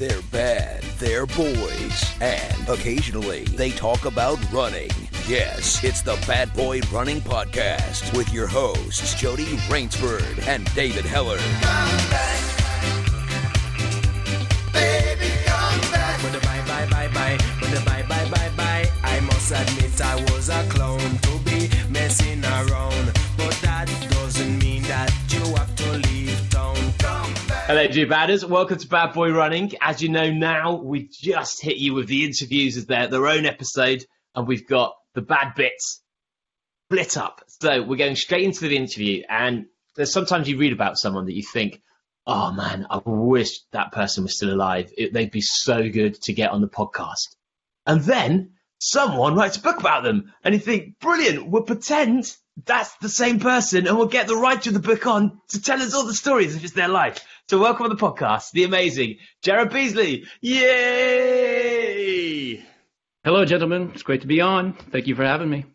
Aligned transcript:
They're 0.00 0.22
bad, 0.32 0.82
they're 0.98 1.26
boys, 1.26 2.14
and 2.22 2.68
occasionally 2.70 3.44
they 3.44 3.70
talk 3.70 4.06
about 4.06 4.38
running. 4.50 4.88
Yes, 5.28 5.84
it's 5.84 6.00
the 6.00 6.14
Bad 6.26 6.54
Boy 6.54 6.80
Running 6.90 7.20
Podcast 7.20 8.16
with 8.16 8.32
your 8.32 8.46
hosts, 8.46 9.12
Jody 9.20 9.58
Raynsford 9.68 10.48
and 10.48 10.64
David 10.74 11.04
Heller. 11.04 11.36
But 16.22 16.32
the 16.32 16.40
bye 16.46 16.62
bye 16.66 16.86
bye 16.86 17.08
bye, 17.08 17.36
bye 17.84 18.02
bye 18.08 18.30
bye 18.30 18.50
bye. 18.56 18.90
I 19.04 19.20
must 19.20 19.52
admit 19.52 20.00
I 20.00 20.14
was 20.32 20.39
Hello, 27.70 27.86
G 27.86 28.04
Badders. 28.04 28.42
Welcome 28.42 28.78
to 28.78 28.88
Bad 28.88 29.12
Boy 29.12 29.30
Running. 29.30 29.70
As 29.80 30.02
you 30.02 30.08
know 30.08 30.28
now, 30.28 30.74
we 30.74 31.08
just 31.08 31.62
hit 31.62 31.76
you 31.76 31.94
with 31.94 32.08
the 32.08 32.24
interviews 32.24 32.76
as 32.76 32.86
their, 32.86 33.06
their 33.06 33.28
own 33.28 33.46
episode, 33.46 34.04
and 34.34 34.48
we've 34.48 34.66
got 34.66 34.96
the 35.14 35.22
bad 35.22 35.54
bits 35.54 36.02
split 36.88 37.16
up. 37.16 37.44
So 37.46 37.84
we're 37.84 37.94
going 37.94 38.16
straight 38.16 38.42
into 38.42 38.66
the 38.66 38.76
interview, 38.76 39.22
and 39.28 39.66
there's 39.94 40.12
sometimes 40.12 40.48
you 40.48 40.58
read 40.58 40.72
about 40.72 40.98
someone 40.98 41.26
that 41.26 41.36
you 41.36 41.44
think, 41.44 41.80
oh 42.26 42.50
man, 42.50 42.88
I 42.90 43.00
wish 43.04 43.60
that 43.70 43.92
person 43.92 44.24
was 44.24 44.34
still 44.34 44.52
alive. 44.52 44.92
It, 44.98 45.12
they'd 45.12 45.30
be 45.30 45.40
so 45.40 45.88
good 45.88 46.20
to 46.22 46.32
get 46.32 46.50
on 46.50 46.62
the 46.62 46.68
podcast. 46.68 47.36
And 47.86 48.00
then 48.00 48.54
someone 48.80 49.36
writes 49.36 49.58
a 49.58 49.62
book 49.62 49.78
about 49.78 50.02
them, 50.02 50.32
and 50.42 50.54
you 50.54 50.60
think, 50.60 50.98
brilliant, 50.98 51.46
we'll 51.46 51.62
pretend 51.62 52.36
that's 52.64 52.94
the 52.96 53.08
same 53.08 53.38
person, 53.40 53.86
and 53.86 53.96
we'll 53.96 54.08
get 54.08 54.26
the 54.26 54.36
writer 54.36 54.70
of 54.70 54.74
the 54.74 54.80
book 54.80 55.06
on 55.06 55.40
to 55.48 55.60
tell 55.60 55.80
us 55.80 55.94
all 55.94 56.06
the 56.06 56.14
stories 56.14 56.56
if 56.56 56.64
it's 56.64 56.72
their 56.72 56.88
life. 56.88 57.24
So 57.48 57.58
welcome 57.58 57.84
on 57.84 57.90
the 57.90 57.96
podcast, 57.96 58.52
the 58.52 58.64
amazing 58.64 59.18
Jared 59.42 59.70
Beasley. 59.72 60.24
Yay! 60.40 60.60
Hello, 63.24 63.44
gentlemen. 63.44 63.90
It's 63.94 64.02
great 64.02 64.22
to 64.22 64.26
be 64.26 64.40
on. 64.40 64.72
Thank 64.72 65.06
you 65.06 65.14
for 65.14 65.24
having 65.24 65.50
me. 65.50 65.66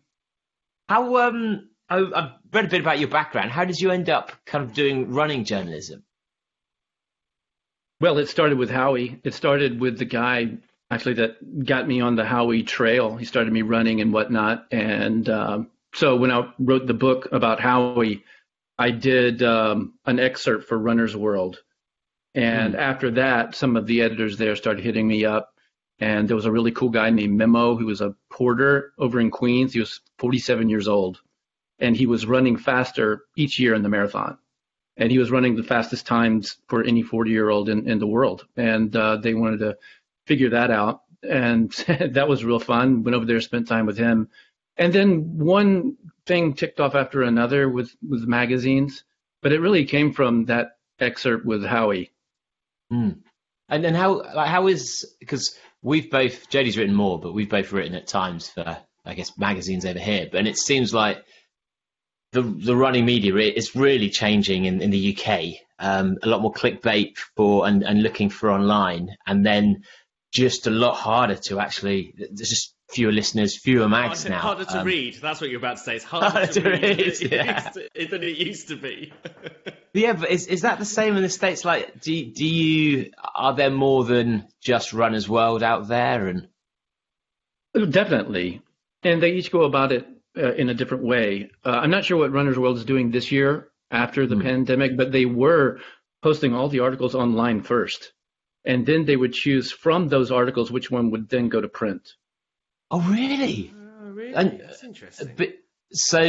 How 0.88 1.16
um, 1.28 1.68
I, 1.88 1.98
I've 1.98 2.32
read 2.52 2.64
a 2.66 2.68
bit 2.68 2.80
about 2.80 2.98
your 2.98 3.08
background. 3.08 3.50
How 3.50 3.64
did 3.64 3.80
you 3.80 3.90
end 3.90 4.10
up 4.10 4.32
kind 4.44 4.64
of 4.64 4.72
doing 4.72 5.12
running 5.12 5.44
journalism? 5.44 6.02
Well, 8.00 8.18
it 8.18 8.28
started 8.28 8.58
with 8.58 8.70
Howie. 8.70 9.20
It 9.24 9.32
started 9.34 9.80
with 9.80 9.98
the 9.98 10.04
guy 10.04 10.58
actually 10.90 11.14
that 11.14 11.64
got 11.64 11.88
me 11.88 12.00
on 12.00 12.14
the 12.16 12.24
Howie 12.24 12.62
trail. 12.62 13.16
He 13.16 13.24
started 13.24 13.52
me 13.52 13.62
running 13.62 14.00
and 14.00 14.12
whatnot. 14.12 14.66
And 14.70 15.28
um, 15.28 15.70
so 15.96 16.14
when 16.14 16.30
I 16.30 16.52
wrote 16.58 16.86
the 16.86 16.94
book 16.94 17.28
about 17.32 17.58
Howie, 17.58 18.22
I 18.78 18.90
did 18.90 19.42
um, 19.42 19.94
an 20.04 20.18
excerpt 20.18 20.68
for 20.68 20.78
Runner's 20.78 21.16
World. 21.16 21.62
And 22.34 22.76
after 22.76 23.10
that, 23.12 23.54
some 23.54 23.76
of 23.76 23.86
the 23.86 24.02
editors 24.02 24.36
there 24.36 24.56
started 24.56 24.84
hitting 24.84 25.08
me 25.08 25.24
up. 25.24 25.54
And 25.98 26.28
there 26.28 26.36
was 26.36 26.44
a 26.44 26.52
really 26.52 26.72
cool 26.72 26.90
guy 26.90 27.08
named 27.08 27.38
Memo 27.38 27.76
who 27.76 27.86
was 27.86 28.02
a 28.02 28.14
porter 28.30 28.92
over 28.98 29.18
in 29.18 29.30
Queens. 29.30 29.72
He 29.72 29.80
was 29.80 30.02
47 30.18 30.68
years 30.68 30.86
old. 30.86 31.22
And 31.78 31.96
he 31.96 32.04
was 32.04 32.26
running 32.26 32.58
faster 32.58 33.22
each 33.34 33.58
year 33.58 33.72
in 33.72 33.82
the 33.82 33.88
marathon. 33.88 34.36
And 34.98 35.10
he 35.10 35.18
was 35.18 35.30
running 35.30 35.56
the 35.56 35.62
fastest 35.62 36.06
times 36.06 36.58
for 36.68 36.84
any 36.84 37.02
40 37.02 37.30
year 37.30 37.48
old 37.48 37.70
in, 37.70 37.88
in 37.88 37.98
the 37.98 38.06
world. 38.06 38.46
And 38.54 38.94
uh, 38.94 39.16
they 39.16 39.32
wanted 39.32 39.60
to 39.60 39.78
figure 40.26 40.50
that 40.50 40.70
out. 40.70 41.04
And 41.22 41.72
that 42.12 42.28
was 42.28 42.44
real 42.44 42.60
fun. 42.60 43.02
Went 43.02 43.14
over 43.14 43.24
there, 43.24 43.40
spent 43.40 43.66
time 43.66 43.86
with 43.86 43.96
him. 43.96 44.28
And 44.76 44.92
then 44.92 45.38
one 45.38 45.96
thing 46.26 46.54
ticked 46.54 46.80
off 46.80 46.94
after 46.94 47.22
another 47.22 47.68
with, 47.68 47.94
with 48.06 48.26
magazines. 48.26 49.04
But 49.42 49.52
it 49.52 49.60
really 49.60 49.84
came 49.84 50.12
from 50.12 50.46
that 50.46 50.72
excerpt 50.98 51.44
with 51.46 51.64
Howie. 51.64 52.12
And 53.68 53.84
then 53.84 53.94
how 53.94 54.22
like 54.22 54.48
how 54.48 54.68
is 54.68 55.16
because 55.18 55.56
we've 55.82 56.10
both 56.10 56.48
Jody's 56.48 56.78
written 56.78 56.94
more, 56.94 57.18
but 57.18 57.32
we've 57.32 57.48
both 57.48 57.72
written 57.72 57.94
at 57.94 58.06
times 58.06 58.48
for 58.48 58.78
I 59.04 59.14
guess 59.14 59.36
magazines 59.38 59.84
over 59.84 59.98
here. 59.98 60.28
But 60.30 60.38
and 60.38 60.48
it 60.48 60.56
seems 60.58 60.94
like 60.94 61.24
the 62.32 62.42
the 62.42 62.76
running 62.76 63.04
media 63.04 63.34
is 63.34 63.74
really 63.74 64.10
changing 64.10 64.66
in, 64.66 64.80
in 64.80 64.90
the 64.90 65.16
UK. 65.16 65.60
Um, 65.78 66.16
a 66.22 66.28
lot 66.28 66.40
more 66.40 66.52
clickbait 66.52 67.16
for 67.36 67.66
and, 67.66 67.82
and 67.82 68.02
looking 68.02 68.30
for 68.30 68.50
online, 68.50 69.16
and 69.26 69.44
then 69.44 69.82
just 70.32 70.66
a 70.66 70.70
lot 70.70 70.94
harder 70.94 71.36
to 71.36 71.58
actually. 71.58 72.14
There's 72.16 72.48
just 72.48 72.74
fewer 72.88 73.12
listeners, 73.12 73.56
fewer 73.58 73.88
mags 73.88 74.22
Harder, 74.22 74.34
now. 74.34 74.40
harder 74.40 74.64
to 74.64 74.80
Um, 74.80 74.86
read. 74.86 75.14
That's 75.20 75.40
what 75.40 75.50
you're 75.50 75.58
about 75.58 75.78
to 75.78 75.82
say. 75.82 75.96
It's 75.96 76.04
harder, 76.04 76.28
Harder 76.30 76.52
to, 76.52 76.60
to 76.60 76.70
read, 76.70 76.82
read, 76.82 76.98
than, 76.98 76.98
it 76.98 77.32
yeah. 77.32 77.64
used 77.64 77.74
to, 77.74 78.06
than 78.10 78.22
it 78.22 78.36
used 78.36 78.68
to 78.68 78.76
be. 78.76 79.12
Yeah, 79.94 80.12
but 80.12 80.30
is 80.30 80.46
is 80.48 80.60
that 80.60 80.78
the 80.78 80.84
same 80.84 81.16
in 81.16 81.22
the 81.22 81.30
states? 81.30 81.64
Like, 81.64 82.02
do 82.02 82.24
do 82.26 82.44
you 82.44 83.12
are 83.34 83.54
there 83.54 83.70
more 83.70 84.04
than 84.04 84.46
just 84.60 84.92
Runners 84.92 85.26
World 85.26 85.62
out 85.62 85.88
there? 85.88 86.26
And 86.26 86.48
Definitely. 87.90 88.62
And 89.02 89.22
they 89.22 89.32
each 89.32 89.50
go 89.50 89.62
about 89.62 89.92
it 89.92 90.06
uh, 90.36 90.52
in 90.54 90.68
a 90.68 90.74
different 90.74 91.04
way. 91.04 91.50
Uh, 91.64 91.70
I'm 91.70 91.90
not 91.90 92.04
sure 92.04 92.18
what 92.18 92.32
Runner's 92.32 92.58
World 92.58 92.76
is 92.78 92.84
doing 92.84 93.10
this 93.10 93.30
year 93.32 93.68
after 93.90 94.26
the 94.26 94.36
pandemic, 94.36 94.96
but 94.96 95.12
they 95.12 95.24
were 95.26 95.80
posting 96.22 96.54
all 96.54 96.68
the 96.68 96.80
articles 96.80 97.14
online 97.14 97.62
first. 97.62 98.12
And 98.64 98.84
then 98.84 99.04
they 99.04 99.16
would 99.16 99.32
choose 99.32 99.70
from 99.70 100.08
those 100.08 100.30
articles 100.30 100.70
which 100.70 100.90
one 100.90 101.10
would 101.10 101.28
then 101.28 101.48
go 101.48 101.60
to 101.60 101.68
print. 101.68 102.02
Oh, 102.90 103.00
really? 103.00 103.72
oh, 103.74 104.10
really? 104.10 104.34
And- 104.34 104.60
That's 104.60 104.84
interesting. 104.84 105.32
But 105.36 105.54
so 105.92 106.20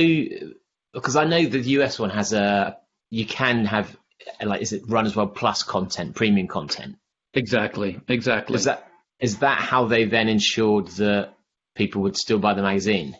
because 0.94 1.16
I 1.16 1.26
know 1.26 1.46
the 1.46 1.60
US 1.60 2.00
one 2.00 2.10
has 2.10 2.34
a 2.34 2.78
you 3.10 3.26
can 3.26 3.66
have 3.66 3.96
like 4.44 4.62
is 4.62 4.74
it 4.74 4.84
Runners 4.88 5.16
World 5.16 5.36
Plus 5.36 5.64
content, 5.64 6.16
premium 6.16 6.48
content. 6.48 6.98
Exactly. 7.34 8.00
Exactly. 8.08 8.56
Is 8.56 8.66
that 8.66 8.90
is 9.20 9.40
that 9.40 9.60
how 9.60 9.86
they 9.86 10.06
then 10.06 10.28
ensured 10.28 10.88
that 10.90 11.34
people 11.76 12.04
would 12.04 12.18
still 12.18 12.40
buy 12.40 12.54
the 12.54 12.62
magazine? 12.62 13.16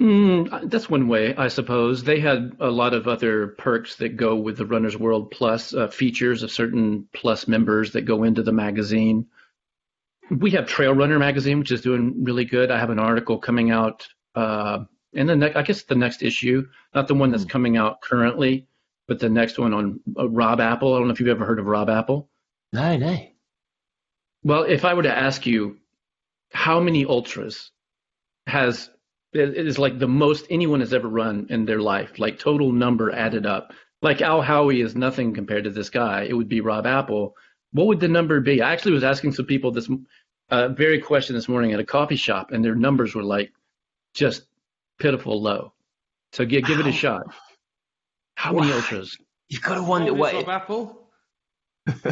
Mm, 0.00 0.68
that's 0.70 0.90
one 0.90 1.06
way, 1.06 1.36
I 1.36 1.48
suppose. 1.48 2.02
They 2.02 2.18
had 2.18 2.56
a 2.58 2.68
lot 2.68 2.94
of 2.94 3.06
other 3.06 3.48
perks 3.48 3.96
that 3.96 4.16
go 4.16 4.34
with 4.34 4.56
the 4.56 4.66
Runner's 4.66 4.96
World 4.96 5.30
Plus 5.30 5.72
uh, 5.72 5.86
features 5.86 6.42
of 6.42 6.50
certain 6.50 7.08
Plus 7.12 7.46
members 7.46 7.92
that 7.92 8.02
go 8.02 8.24
into 8.24 8.42
the 8.42 8.52
magazine. 8.52 9.26
We 10.30 10.50
have 10.52 10.66
Trail 10.66 10.94
Runner 10.94 11.18
magazine, 11.18 11.58
which 11.58 11.72
is 11.72 11.82
doing 11.82 12.24
really 12.24 12.44
good. 12.44 12.70
I 12.70 12.78
have 12.78 12.90
an 12.90 12.98
article 12.98 13.38
coming 13.38 13.70
out 13.70 14.06
uh, 14.34 14.84
in 15.12 15.26
the 15.26 15.36
next, 15.36 15.56
I 15.56 15.62
guess 15.62 15.82
the 15.82 15.94
next 15.94 16.22
issue, 16.22 16.66
not 16.94 17.08
the 17.08 17.14
one 17.14 17.30
that's 17.30 17.44
coming 17.44 17.76
out 17.76 18.00
currently, 18.00 18.66
but 19.06 19.20
the 19.20 19.28
next 19.28 19.58
one 19.58 19.72
on 19.72 20.00
uh, 20.18 20.28
Rob 20.28 20.60
Apple. 20.60 20.94
I 20.94 20.98
don't 20.98 21.08
know 21.08 21.12
if 21.12 21.20
you've 21.20 21.28
ever 21.28 21.44
heard 21.44 21.58
of 21.58 21.66
Rob 21.66 21.88
Apple. 21.88 22.28
No, 22.72 22.96
no. 22.96 23.18
Well, 24.42 24.64
if 24.64 24.84
I 24.84 24.94
were 24.94 25.04
to 25.04 25.16
ask 25.16 25.46
you 25.46 25.78
how 26.52 26.80
many 26.80 27.04
ultras 27.04 27.70
has 28.46 28.90
it 29.32 29.56
is 29.56 29.78
like 29.78 29.98
the 29.98 30.08
most 30.08 30.46
anyone 30.48 30.80
has 30.80 30.94
ever 30.94 31.08
run 31.08 31.46
in 31.50 31.64
their 31.64 31.80
life, 31.80 32.18
like 32.18 32.38
total 32.38 32.72
number 32.72 33.10
added 33.10 33.46
up. 33.46 33.72
Like 34.00 34.22
Al 34.22 34.42
Howie 34.42 34.80
is 34.80 34.94
nothing 34.94 35.34
compared 35.34 35.64
to 35.64 35.70
this 35.70 35.90
guy. 35.90 36.22
It 36.22 36.34
would 36.34 36.48
be 36.48 36.60
Rob 36.60 36.86
Apple. 36.86 37.34
What 37.74 37.86
would 37.88 38.00
the 38.00 38.08
number 38.08 38.40
be? 38.40 38.62
I 38.62 38.72
actually 38.72 38.92
was 38.92 39.04
asking 39.04 39.32
some 39.32 39.46
people 39.46 39.72
this 39.72 39.90
uh, 40.50 40.68
very 40.68 41.00
question 41.00 41.34
this 41.34 41.48
morning 41.48 41.72
at 41.72 41.80
a 41.80 41.84
coffee 41.84 42.16
shop, 42.16 42.52
and 42.52 42.64
their 42.64 42.74
numbers 42.76 43.14
were 43.14 43.22
like 43.24 43.52
just 44.14 44.44
pitiful 44.98 45.42
low. 45.42 45.72
So 46.32 46.44
give, 46.46 46.64
give 46.64 46.78
it 46.80 46.86
a 46.86 46.92
shot. 46.92 47.26
How 48.36 48.52
many 48.52 48.72
ultras? 48.72 49.18
You've 49.48 49.62
got 49.62 49.74
to 49.74 49.82
wonder 49.82 50.12
What 50.14 50.34
what. 50.34 50.42
is 50.42 50.48
Apple? 50.48 51.00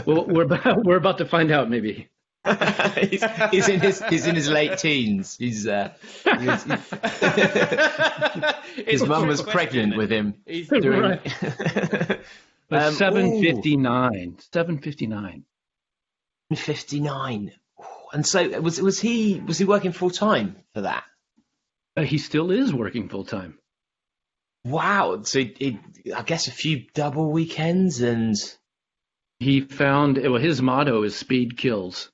Well, 0.05 0.27
we're 0.27 0.43
about, 0.45 0.85
we're 0.85 0.97
about 0.97 1.19
to 1.19 1.25
find 1.25 1.51
out. 1.51 1.71
Maybe. 1.71 2.09
he's, 3.09 3.25
he's 3.53 3.69
in 3.69 3.79
his 3.81 4.03
he's 4.11 4.27
in 4.27 4.35
his 4.35 4.51
late 4.51 4.77
teens. 4.79 5.37
He's 5.39 5.67
uh, 5.69 5.93
he's- 6.25 6.65
his 8.87 9.05
mum 9.05 9.29
was 9.29 9.41
pregnant 9.43 9.97
with 9.97 10.11
him. 10.11 10.35
He's, 10.45 10.69
During, 10.69 11.01
Right. 11.03 11.21
But 12.69 12.83
Um, 12.85 12.95
seven 12.95 13.27
ooh. 13.35 13.43
fifty 13.43 13.77
nine. 13.77 14.39
Seven 14.53 14.79
fifty 14.79 15.07
nine. 15.07 15.45
59. 16.57 17.53
And 18.13 18.27
so 18.27 18.61
was 18.61 18.81
was 18.81 19.01
he 19.01 19.41
was 19.41 19.59
he 19.59 19.65
working 19.65 19.93
full 19.93 20.11
time 20.11 20.57
for 20.75 20.83
that? 20.83 21.05
Uh, 21.97 22.03
he 22.03 22.19
still 22.19 22.51
is 22.51 22.73
working 22.75 23.09
full 23.09 23.25
time. 23.25 23.59
Wow. 24.65 25.23
So 25.25 25.41
he, 25.41 25.55
he, 26.05 26.13
I 26.13 26.23
guess 26.23 26.47
a 26.49 26.53
few 26.53 26.85
double 26.95 27.31
weekends 27.33 28.01
and 28.03 28.37
He 29.41 29.61
found 29.61 30.19
well, 30.19 30.37
his 30.41 30.63
motto 30.63 31.03
is 31.05 31.17
speed 31.17 31.57
kills, 31.59 32.11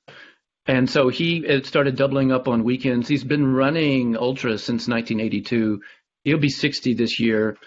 and 0.65 0.89
so 0.89 1.09
he 1.09 1.47
uh, 1.47 1.61
started 1.63 1.95
doubling 1.95 2.31
up 2.31 2.47
on 2.47 2.63
weekends. 2.63 3.07
He's 3.07 3.23
been 3.23 3.53
running 3.53 4.17
ultras 4.17 4.63
since 4.63 4.87
1982. 4.87 5.81
He'll 6.25 6.39
be 6.39 6.49
60 6.49 6.95
this 6.95 7.19
year, 7.19 7.57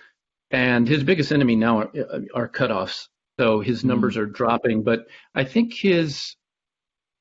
and 0.51 0.89
his 0.89 1.05
biggest 1.05 1.33
enemy 1.33 1.57
now 1.57 1.79
are, 1.81 1.93
are 2.35 2.49
cutoffs. 2.49 3.09
So 3.41 3.61
his 3.61 3.85
numbers 3.85 4.17
are 4.17 4.27
dropping, 4.27 4.83
but 4.85 5.07
I 5.35 5.45
think 5.45 5.75
his 5.75 6.37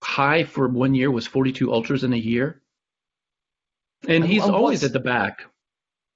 high 0.04 0.44
for 0.44 0.68
one 0.68 0.96
year 0.96 1.12
was 1.12 1.28
42 1.28 1.72
ultras 1.74 2.04
in 2.04 2.14
a 2.14 2.18
year, 2.18 2.62
and 4.08 4.26
he's 4.26 4.44
and 4.46 4.54
always 4.56 4.84
at 4.84 4.94
the 4.94 5.00
back. 5.00 5.46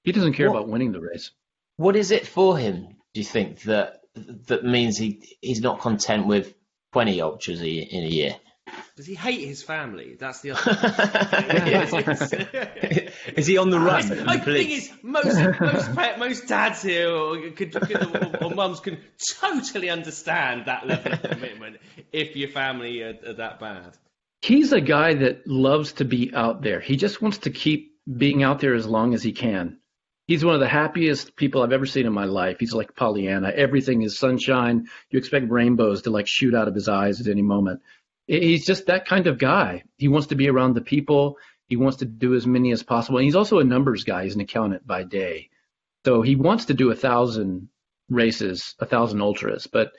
He 0.04 0.12
doesn't 0.12 0.34
care 0.34 0.50
What- 0.50 0.58
about 0.60 0.68
winning 0.68 0.92
the 0.92 1.00
race. 1.00 1.30
what 1.76 1.96
is 1.96 2.10
it 2.10 2.26
for 2.26 2.56
him? 2.58 2.96
Do 3.14 3.20
you 3.20 3.24
think 3.24 3.62
that 3.62 4.02
that 4.14 4.64
means 4.64 4.96
he 4.96 5.36
he's 5.40 5.60
not 5.60 5.80
content 5.80 6.26
with 6.26 6.54
20 6.92 7.20
ultras 7.20 7.60
a, 7.60 7.68
in 7.68 8.04
a 8.04 8.08
year. 8.08 8.36
Does 8.96 9.06
he 9.06 9.14
hate 9.14 9.46
his 9.46 9.62
family? 9.62 10.16
That's 10.18 10.40
the 10.40 10.52
other. 10.56 10.70
is 13.36 13.46
he 13.46 13.58
on 13.58 13.70
the 13.70 13.78
run? 13.78 14.10
I 14.28 14.38
the 14.38 14.42
think 14.42 14.44
police? 14.44 14.88
is 14.88 14.92
most 15.02 15.36
most 15.60 16.18
most 16.18 16.48
dads 16.48 16.82
here 16.82 17.10
or, 17.10 17.50
could, 17.50 17.72
could, 17.72 18.02
or, 18.42 18.44
or 18.44 18.50
mums 18.50 18.80
can 18.80 18.98
totally 19.40 19.90
understand 19.90 20.66
that 20.66 20.86
level 20.86 21.12
of 21.12 21.22
commitment 21.22 21.76
if 22.12 22.34
your 22.36 22.48
family 22.48 23.02
are, 23.02 23.18
are 23.26 23.34
that 23.34 23.60
bad. 23.60 23.96
He's 24.42 24.72
a 24.72 24.80
guy 24.80 25.14
that 25.14 25.46
loves 25.46 25.92
to 25.94 26.04
be 26.04 26.32
out 26.34 26.62
there. 26.62 26.80
He 26.80 26.96
just 26.96 27.20
wants 27.22 27.38
to 27.38 27.50
keep 27.50 27.92
being 28.16 28.42
out 28.42 28.60
there 28.60 28.74
as 28.74 28.86
long 28.86 29.14
as 29.14 29.22
he 29.22 29.32
can. 29.32 29.78
He's 30.26 30.44
one 30.44 30.54
of 30.54 30.60
the 30.60 30.68
happiest 30.68 31.36
people 31.36 31.62
I've 31.62 31.72
ever 31.72 31.86
seen 31.86 32.04
in 32.06 32.12
my 32.12 32.24
life. 32.24 32.56
He's 32.58 32.72
like 32.74 32.96
Pollyanna. 32.96 33.48
Everything 33.54 34.02
is 34.02 34.18
sunshine. 34.18 34.88
You 35.10 35.18
expect 35.18 35.50
rainbows 35.50 36.02
to 36.02 36.10
like 36.10 36.26
shoot 36.26 36.54
out 36.54 36.66
of 36.66 36.74
his 36.74 36.88
eyes 36.88 37.20
at 37.20 37.28
any 37.28 37.42
moment. 37.42 37.80
He's 38.26 38.66
just 38.66 38.86
that 38.86 39.06
kind 39.06 39.26
of 39.26 39.38
guy. 39.38 39.84
He 39.98 40.08
wants 40.08 40.28
to 40.28 40.34
be 40.34 40.48
around 40.48 40.74
the 40.74 40.80
people. 40.80 41.38
He 41.68 41.76
wants 41.76 41.98
to 41.98 42.04
do 42.04 42.34
as 42.34 42.46
many 42.46 42.72
as 42.72 42.82
possible. 42.82 43.18
And 43.18 43.24
he's 43.24 43.36
also 43.36 43.58
a 43.58 43.64
numbers 43.64 44.04
guy. 44.04 44.24
He's 44.24 44.34
an 44.34 44.40
accountant 44.40 44.86
by 44.86 45.04
day. 45.04 45.50
So 46.04 46.22
he 46.22 46.36
wants 46.36 46.66
to 46.66 46.74
do 46.74 46.90
a 46.90 46.94
thousand 46.96 47.68
races, 48.08 48.74
a 48.78 48.86
thousand 48.86 49.20
ultras, 49.20 49.66
but 49.66 49.92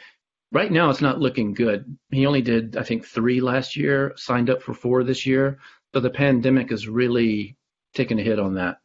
right 0.52 0.72
now 0.72 0.90
it's 0.90 1.02
not 1.02 1.20
looking 1.20 1.54
good. 1.54 1.98
He 2.10 2.26
only 2.26 2.42
did, 2.42 2.78
I 2.78 2.84
think, 2.84 3.06
three 3.06 3.42
last 3.42 3.76
year, 3.76 4.14
signed 4.16 4.50
up 4.50 4.62
for 4.62 4.74
four 4.74 5.04
this 5.04 5.26
year. 5.26 5.60
So 5.94 6.00
the 6.00 6.10
pandemic 6.10 6.72
is 6.72 6.88
really 6.88 7.58
taking 7.94 8.20
a 8.20 8.24
hit 8.24 8.40
on 8.40 8.56
that. 8.56 8.78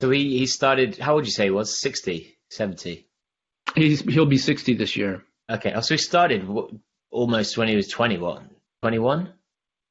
So 0.00 0.10
he, 0.10 0.38
he 0.38 0.46
started, 0.46 0.96
how 0.98 1.14
would 1.16 1.26
you 1.26 1.32
say 1.32 1.44
he 1.44 1.50
was? 1.50 1.78
60, 1.78 2.38
70? 2.50 3.06
He's, 3.74 4.00
he'll 4.00 4.26
be 4.26 4.38
60 4.38 4.74
this 4.74 4.96
year. 4.96 5.24
Okay, 5.50 5.72
oh, 5.74 5.80
so 5.80 5.94
he 5.94 5.98
started 5.98 6.46
almost 7.10 7.56
when 7.56 7.68
he 7.68 7.76
was 7.76 7.88
21. 7.88 8.50
21? 8.86 9.32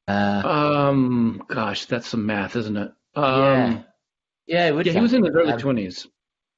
Uh, 0.08 0.42
Um, 0.46 1.44
gosh, 1.50 1.86
that's 1.86 2.08
some 2.08 2.26
math, 2.26 2.56
isn't 2.56 2.78
it? 2.78 2.92
yeah. 3.16 3.22
Um, 3.22 3.86
Yeah, 4.48 4.68
it 4.70 4.86
yeah, 4.86 4.94
he 4.94 5.00
was 5.02 5.14
in 5.14 5.24
his 5.26 5.36
early 5.36 5.52
Um, 5.54 5.60
20s. 5.60 6.08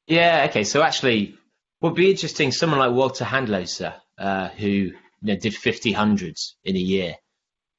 Yeah, 0.07 0.45
okay. 0.49 0.63
So 0.63 0.83
actually, 0.83 1.35
would 1.81 1.95
be 1.95 2.11
interesting. 2.11 2.51
Someone 2.51 2.79
like 2.79 2.91
Walter 2.91 3.25
Handloser, 3.25 3.93
uh, 4.19 4.49
who 4.49 4.67
you 4.67 4.93
know, 5.21 5.35
did 5.35 5.55
50 5.55 5.93
hundreds 5.93 6.57
in 6.63 6.75
a 6.75 6.79
year. 6.79 7.15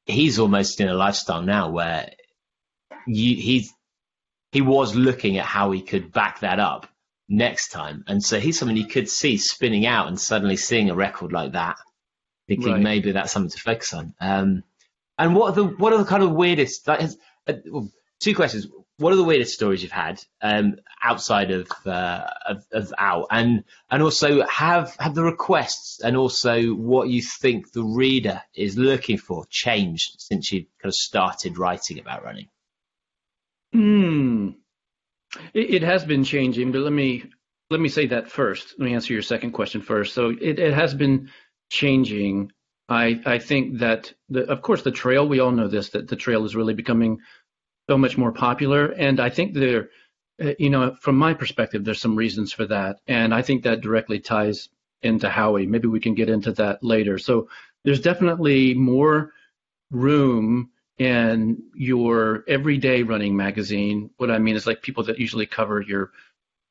He's 0.07 0.39
almost 0.39 0.81
in 0.81 0.89
a 0.89 0.95
lifestyle 0.95 1.43
now 1.43 1.71
where 1.71 2.11
you, 3.07 3.37
he's 3.37 3.73
he 4.53 4.63
was 4.63 4.95
looking 4.97 5.37
at 5.39 5.45
how 5.45 5.71
he 5.71 5.83
could 5.83 6.11
back 6.13 6.41
that 6.41 6.59
up 6.59 6.89
next 7.29 7.69
time, 7.69 8.03
and 8.09 8.23
so 8.25 8.41
he's 8.41 8.59
someone 8.59 8.77
you 8.79 8.87
could 8.87 9.09
see 9.09 9.37
spinning 9.37 9.85
out 9.87 10.09
and 10.09 10.19
suddenly 10.19 10.57
seeing 10.57 10.89
a 10.91 10.95
record 10.95 11.33
like 11.33 11.53
that, 11.53 11.77
thinking 12.49 12.73
Right. 12.73 12.83
maybe 12.83 13.13
that's 13.13 13.31
something 13.33 13.51
to 13.51 13.59
focus 13.61 13.93
on. 13.93 14.15
Um, 14.21 14.65
and 15.19 15.37
what 15.37 15.51
are 15.51 15.63
the 15.63 15.65
what 15.65 15.93
are 15.93 15.99
the 15.99 16.05
kind 16.05 16.23
of 16.23 16.33
weirdest? 16.33 16.87
That 16.87 17.03
is, 17.03 17.17
uh, 17.47 17.55
well, 17.67 17.91
two 18.21 18.35
questions. 18.35 18.67
What 18.97 19.13
are 19.13 19.17
the 19.17 19.25
weirdest 19.25 19.55
stories 19.55 19.81
you've 19.83 19.93
had 19.93 20.21
um, 20.43 20.77
outside 21.01 21.53
of, 21.53 21.71
uh, 21.87 22.27
of 22.47 22.65
of 22.73 22.93
out, 22.99 23.27
and 23.31 23.63
and 23.91 24.03
also 24.03 24.45
have 24.47 24.97
have 24.99 25.15
the 25.15 25.23
requests 25.23 26.01
and 26.01 26.17
also 26.17 26.71
what 26.71 27.09
you 27.09 27.23
think 27.23 27.71
the 27.73 27.85
reader 27.85 28.43
is 28.55 28.77
looking 28.77 29.19
for 29.19 29.45
changed 29.51 30.17
since 30.19 30.51
you 30.51 30.67
kind 30.83 30.91
of 30.91 30.95
started 30.95 31.59
writing 31.59 32.01
about 32.01 32.25
running? 32.25 32.49
Hmm. 33.73 34.51
It, 35.55 35.75
it 35.75 35.83
has 35.83 36.05
been 36.05 36.25
changing, 36.25 36.73
but 36.73 36.81
let 36.81 36.93
me 36.93 37.25
let 37.71 37.81
me 37.81 37.89
say 37.89 38.07
that 38.07 38.31
first. 38.31 38.75
Let 38.79 38.87
me 38.87 38.95
answer 38.95 39.13
your 39.13 39.23
second 39.23 39.53
question 39.53 39.83
first. 39.83 40.15
So 40.15 40.31
it, 40.31 40.59
it 40.59 40.75
has 40.75 40.95
been 40.95 41.31
changing. 41.69 42.53
I 42.89 43.21
I 43.27 43.39
think 43.39 43.79
that 43.79 44.13
the 44.29 44.51
of 44.51 44.63
course 44.63 44.83
the 44.83 44.91
trail 44.91 45.29
we 45.29 45.41
all 45.41 45.53
know 45.53 45.69
this 45.69 45.91
that 45.91 46.09
the 46.09 46.17
trail 46.17 46.45
is 46.45 46.57
really 46.57 46.75
becoming 46.75 47.21
so 47.89 47.99
much 47.99 48.19
more 48.19 48.33
popular, 48.33 48.87
and 48.87 49.21
I 49.21 49.31
think 49.31 49.55
there, 49.55 49.91
uh, 50.43 50.53
you 50.59 50.71
know, 50.71 50.95
from 51.01 51.17
my 51.17 51.35
perspective, 51.35 51.85
there's 51.85 52.01
some 52.01 52.17
reasons 52.17 52.53
for 52.53 52.67
that, 52.67 53.01
and 53.07 53.35
I 53.35 53.43
think 53.43 53.63
that 53.65 53.81
directly 53.81 54.21
ties 54.21 54.69
into 55.03 55.29
Howie. 55.29 55.67
Maybe 55.67 55.89
we 55.89 56.01
can 56.01 56.15
get 56.15 56.29
into 56.29 56.53
that 56.53 56.83
later. 56.83 57.19
So 57.19 57.49
there's 57.85 58.01
definitely 58.01 58.75
more 58.75 59.33
room 59.91 60.71
in 60.99 61.63
your 61.75 62.45
everyday 62.49 63.03
running 63.03 63.37
magazine. 63.37 64.11
What 64.17 64.31
I 64.31 64.39
mean 64.39 64.57
is 64.57 64.67
like 64.67 64.83
people 64.83 65.05
that 65.05 65.19
usually 65.19 65.47
cover 65.47 65.81
your, 65.81 66.11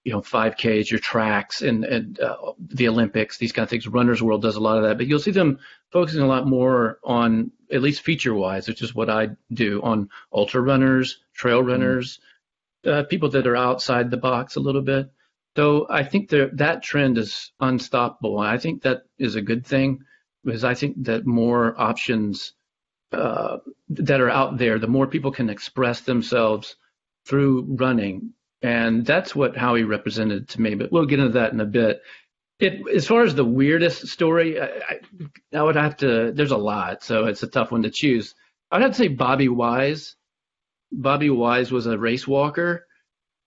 you 0.07 0.13
know, 0.13 0.21
5Ks, 0.21 0.89
your 0.89 1.01
tracks, 1.01 1.61
and 1.61 1.83
and 1.83 2.17
uh, 2.21 2.53
the 2.59 2.87
Olympics, 2.87 3.37
these 3.37 3.51
kind 3.51 3.65
of 3.65 3.69
things. 3.69 3.89
Runner's 3.89 4.23
World 4.23 4.41
does 4.41 4.55
a 4.55 4.61
lot 4.61 4.77
of 4.77 4.83
that, 4.83 4.97
but 4.97 5.05
you'll 5.05 5.19
see 5.19 5.31
them 5.31 5.59
focusing 5.91 6.21
a 6.21 6.27
lot 6.27 6.47
more 6.47 6.99
on 7.03 7.51
at 7.73 7.81
least 7.81 8.03
feature-wise, 8.03 8.69
which 8.69 8.81
is 8.81 8.95
what 8.95 9.09
I 9.09 9.31
do 9.51 9.81
on 9.81 10.07
ultra 10.31 10.61
runners, 10.61 11.19
trail 11.33 11.61
runners, 11.61 12.21
uh, 12.85 13.03
people 13.03 13.31
that 13.31 13.47
are 13.47 13.57
outside 13.57 14.09
the 14.09 14.15
box 14.15 14.55
a 14.55 14.61
little 14.61 14.81
bit. 14.81 15.11
So 15.57 15.87
I 15.89 16.03
think 16.03 16.29
there, 16.29 16.51
that 16.53 16.83
trend 16.83 17.17
is 17.17 17.51
unstoppable. 17.59 18.41
And 18.41 18.49
I 18.49 18.57
think 18.57 18.83
that 18.83 19.01
is 19.19 19.35
a 19.35 19.41
good 19.41 19.67
thing 19.67 20.05
because 20.45 20.63
I 20.63 20.73
think 20.73 21.03
that 21.03 21.25
more 21.25 21.75
options 21.77 22.53
uh, 23.11 23.57
that 23.89 24.21
are 24.21 24.29
out 24.29 24.57
there, 24.57 24.79
the 24.79 24.87
more 24.87 25.07
people 25.07 25.33
can 25.33 25.49
express 25.49 25.99
themselves 25.99 26.77
through 27.25 27.75
running. 27.77 28.31
And 28.61 29.05
that's 29.05 29.35
what 29.35 29.55
Howie 29.55 29.83
represented 29.83 30.49
to 30.49 30.61
me. 30.61 30.75
But 30.75 30.91
we'll 30.91 31.05
get 31.05 31.19
into 31.19 31.33
that 31.33 31.53
in 31.53 31.59
a 31.59 31.65
bit. 31.65 32.01
It, 32.59 32.81
as 32.93 33.05
far 33.05 33.21
as 33.21 33.35
the 33.35 33.45
weirdest 33.45 34.07
story, 34.07 34.59
I, 34.59 34.99
I, 35.53 35.61
would 35.61 35.75
have 35.75 35.97
to, 35.97 36.31
there's 36.31 36.51
a 36.51 36.57
lot, 36.57 37.03
so 37.03 37.25
it's 37.25 37.43
a 37.43 37.47
tough 37.47 37.71
one 37.71 37.83
to 37.83 37.91
choose. 37.91 38.33
I'd 38.71 38.81
have 38.81 38.91
to 38.91 38.97
say 38.97 39.09
Bobby 39.09 39.47
Wise. 39.47 40.15
Bobby 40.91 41.29
Wise 41.29 41.71
was 41.71 41.85
a 41.85 41.99
race 41.99 42.27
walker, 42.27 42.87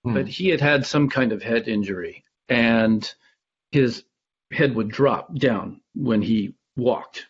Hmm. 0.05 0.15
but 0.15 0.29
he 0.29 0.49
had 0.49 0.61
had 0.61 0.87
some 0.87 1.09
kind 1.09 1.33
of 1.33 1.43
head 1.43 1.69
injury, 1.69 2.25
and 2.49 3.13
his 3.71 4.05
head 4.51 4.75
would 4.75 4.89
drop 4.89 5.35
down 5.35 5.81
when 5.95 6.23
he 6.23 6.55
walked. 6.77 7.27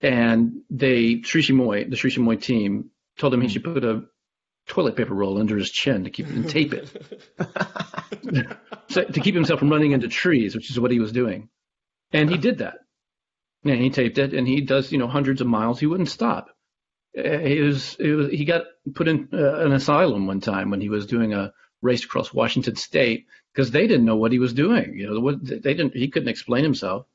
And 0.00 0.62
they, 0.70 1.22
Sri 1.22 1.42
Chinmoy, 1.42 1.90
the 1.90 1.96
Sri 1.96 2.10
Chinmoy 2.10 2.40
team, 2.40 2.90
told 3.18 3.34
him 3.34 3.40
he 3.40 3.48
should 3.48 3.64
put 3.64 3.84
a 3.84 4.04
toilet 4.66 4.96
paper 4.96 5.14
roll 5.14 5.38
under 5.38 5.56
his 5.56 5.70
chin 5.70 6.04
to 6.04 6.10
keep 6.10 6.26
and 6.26 6.48
tape 6.48 6.72
it, 6.72 6.90
so, 8.88 9.04
to 9.04 9.20
keep 9.20 9.34
himself 9.34 9.58
from 9.58 9.70
running 9.70 9.92
into 9.92 10.08
trees, 10.08 10.54
which 10.54 10.70
is 10.70 10.78
what 10.80 10.90
he 10.90 11.00
was 11.00 11.12
doing. 11.12 11.48
And 12.12 12.30
he 12.30 12.38
did 12.38 12.58
that. 12.58 12.78
And 13.64 13.80
he 13.80 13.90
taped 13.90 14.18
it, 14.18 14.34
and 14.34 14.46
he 14.46 14.60
does, 14.60 14.90
you 14.92 14.98
know, 14.98 15.06
hundreds 15.08 15.40
of 15.40 15.46
miles. 15.46 15.78
He 15.80 15.86
wouldn't 15.86 16.08
stop. 16.08 16.48
Uh, 17.16 17.38
He 17.38 17.60
was, 17.60 17.96
it 17.98 18.12
was, 18.12 18.28
he 18.30 18.44
got 18.44 18.64
put 18.94 19.08
in 19.08 19.28
uh, 19.32 19.64
an 19.66 19.72
asylum 19.72 20.26
one 20.26 20.40
time 20.40 20.70
when 20.70 20.80
he 20.80 20.88
was 20.88 21.06
doing 21.06 21.32
a 21.34 21.52
race 21.82 22.04
across 22.04 22.32
Washington 22.32 22.76
State 22.76 23.26
because 23.52 23.70
they 23.70 23.86
didn't 23.86 24.06
know 24.06 24.16
what 24.16 24.32
he 24.32 24.38
was 24.38 24.52
doing. 24.52 24.94
You 24.98 25.10
know, 25.14 25.20
what 25.20 25.44
they 25.44 25.74
didn't. 25.74 25.94
He 25.94 26.08
couldn't 26.08 26.28
explain 26.28 26.64
himself. 26.64 27.06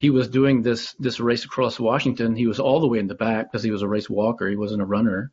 He 0.00 0.10
was 0.10 0.28
doing 0.28 0.62
this 0.62 0.94
this 0.98 1.20
race 1.20 1.44
across 1.44 1.80
Washington. 1.80 2.36
He 2.36 2.46
was 2.46 2.60
all 2.60 2.80
the 2.80 2.88
way 2.88 2.98
in 2.98 3.08
the 3.08 3.14
back 3.14 3.50
because 3.50 3.62
he 3.64 3.70
was 3.70 3.82
a 3.82 3.88
race 3.88 4.10
walker. 4.10 4.48
He 4.48 4.56
wasn't 4.56 4.82
a 4.82 4.86
runner. 4.86 5.32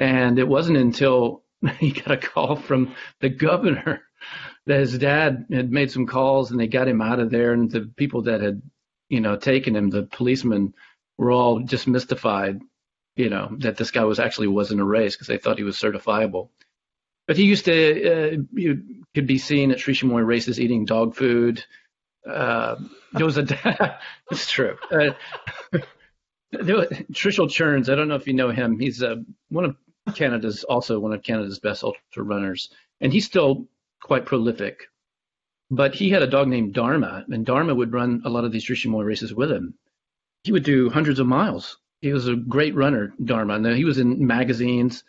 And 0.00 0.38
it 0.38 0.48
wasn't 0.48 0.78
until 0.78 1.44
he 1.78 1.92
got 1.92 2.10
a 2.10 2.16
call 2.16 2.56
from 2.56 2.94
the 3.20 3.28
governor 3.28 4.02
that 4.66 4.80
his 4.80 4.98
dad 4.98 5.46
had 5.52 5.70
made 5.70 5.90
some 5.90 6.06
calls 6.06 6.50
and 6.50 6.58
they 6.58 6.66
got 6.66 6.88
him 6.88 7.02
out 7.02 7.20
of 7.20 7.30
there. 7.30 7.52
And 7.52 7.70
the 7.70 7.82
people 7.96 8.22
that 8.22 8.40
had, 8.40 8.62
you 9.08 9.20
know, 9.20 9.36
taken 9.36 9.76
him, 9.76 9.90
the 9.90 10.04
policemen, 10.04 10.74
were 11.18 11.30
all 11.30 11.60
just 11.60 11.86
mystified, 11.86 12.60
you 13.14 13.28
know, 13.28 13.54
that 13.58 13.76
this 13.76 13.90
guy 13.90 14.04
was 14.04 14.18
actually 14.18 14.48
wasn't 14.48 14.80
a 14.80 14.84
race 14.84 15.14
because 15.14 15.26
they 15.26 15.36
thought 15.36 15.58
he 15.58 15.64
was 15.64 15.76
certifiable. 15.76 16.48
But 17.26 17.36
he 17.36 17.44
used 17.44 17.66
to, 17.66 17.72
uh, 17.72 18.36
you 18.52 19.04
could 19.14 19.26
be 19.26 19.38
seen 19.38 19.70
at 19.70 19.80
Sri 19.80 19.94
Chinmoy 19.94 20.26
races 20.26 20.58
eating 20.58 20.86
dog 20.86 21.14
food. 21.14 21.62
Uh, 22.28 22.76
was 23.12 23.36
a, 23.36 23.98
it's 24.30 24.50
true. 24.50 24.76
Uh, 24.90 25.10
Trishul 26.54 27.50
Cherns, 27.50 27.90
I 27.90 27.94
don't 27.94 28.08
know 28.08 28.16
if 28.16 28.26
you 28.26 28.32
know 28.32 28.50
him. 28.50 28.78
He's 28.78 29.02
uh, 29.02 29.16
one 29.50 29.64
of 29.64 29.76
Canada's, 30.14 30.64
also 30.64 30.98
one 30.98 31.12
of 31.12 31.22
Canada's 31.22 31.58
best 31.58 31.82
ultra 31.84 32.22
runners. 32.22 32.70
And 33.00 33.12
he's 33.12 33.26
still 33.26 33.66
quite 34.02 34.26
prolific. 34.26 34.84
But 35.70 35.94
he 35.94 36.10
had 36.10 36.22
a 36.22 36.26
dog 36.26 36.48
named 36.48 36.74
Dharma, 36.74 37.24
and 37.28 37.46
Dharma 37.46 37.74
would 37.74 37.92
run 37.92 38.22
a 38.24 38.28
lot 38.28 38.44
of 38.44 38.50
these 38.50 38.64
Sri 38.64 38.76
Chinmoy 38.76 39.04
races 39.04 39.32
with 39.32 39.52
him. 39.52 39.74
He 40.42 40.52
would 40.52 40.64
do 40.64 40.90
hundreds 40.90 41.20
of 41.20 41.26
miles. 41.26 41.78
He 42.00 42.12
was 42.12 42.26
a 42.26 42.34
great 42.34 42.74
runner, 42.74 43.12
Dharma. 43.22 43.54
And 43.54 43.76
he 43.76 43.84
was 43.84 43.98
in 43.98 44.26
magazines. 44.26 45.04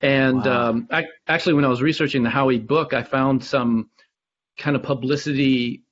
And 0.00 0.44
Wow. 0.44 0.68
um, 0.70 0.88
I, 0.90 1.06
actually, 1.26 1.54
when 1.54 1.64
I 1.64 1.68
was 1.68 1.82
researching 1.82 2.22
the 2.22 2.30
Howie 2.30 2.58
book, 2.58 2.92
I 2.92 3.02
found 3.02 3.42
some 3.42 3.90
kind 4.58 4.76
of 4.76 4.82
publicity 4.82 5.82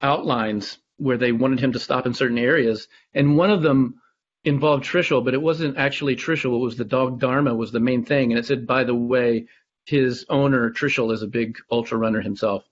outlines 0.00 0.78
where 0.98 1.16
they 1.16 1.32
wanted 1.32 1.58
him 1.58 1.72
to 1.72 1.80
stop 1.80 2.06
in 2.06 2.14
certain 2.14 2.38
areas. 2.38 2.86
And 3.14 3.36
one 3.36 3.50
of 3.50 3.62
them 3.62 4.00
involved 4.44 4.84
Trishul, 4.84 5.24
but 5.24 5.34
it 5.34 5.42
wasn't 5.42 5.76
actually 5.78 6.16
Trishul. 6.16 6.56
It 6.56 6.64
was 6.64 6.76
the 6.76 6.84
dog 6.84 7.20
Dharma 7.20 7.54
was 7.54 7.72
the 7.72 7.80
main 7.80 8.04
thing. 8.04 8.32
And 8.32 8.38
it 8.38 8.46
said, 8.46 8.66
by 8.66 8.84
the 8.84 8.94
way, 8.94 9.46
his 9.84 10.26
owner, 10.28 10.70
Trishul, 10.70 11.12
is 11.12 11.22
a 11.22 11.28
big 11.28 11.58
ultra 11.70 11.98
runner 11.98 12.20
himself. 12.20 12.64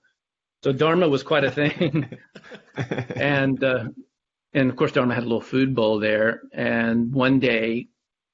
So 0.63 0.73
Dharma 0.73 1.09
was 1.09 1.23
quite 1.23 1.45
a 1.45 1.51
thing. 1.51 2.19
and 3.17 3.63
uh, 3.63 3.85
And 4.53 4.71
of 4.71 4.77
course, 4.77 4.93
Dharma 4.93 5.15
had 5.15 5.23
a 5.23 5.27
little 5.27 5.41
food 5.41 5.75
bowl 5.75 6.01
there. 6.01 6.43
And 6.53 7.13
one 7.13 7.39
day, 7.39 7.89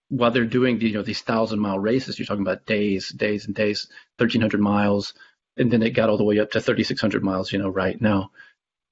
while 0.09 0.31
they're 0.31 0.45
doing 0.45 0.79
the, 0.79 0.89
you 0.89 0.95
know 0.95 1.03
these 1.03 1.23
thousand 1.23 1.61
mile 1.61 1.79
races, 1.79 2.19
you're 2.19 2.27
talking 2.27 2.47
about 2.47 2.67
days, 2.67 3.11
days 3.11 3.47
and 3.47 3.55
days, 3.55 3.89
1,300 4.19 4.61
miles, 4.61 5.15
and 5.57 5.71
then 5.71 5.83
it 5.83 5.91
got 5.91 6.09
all 6.09 6.17
the 6.17 6.25
way 6.25 6.39
up 6.39 6.53
to 6.53 6.61
3,600 6.61 7.23
miles. 7.23 7.53
You 7.53 7.59
know, 7.59 7.69
right 7.69 8.01
now. 8.01 8.31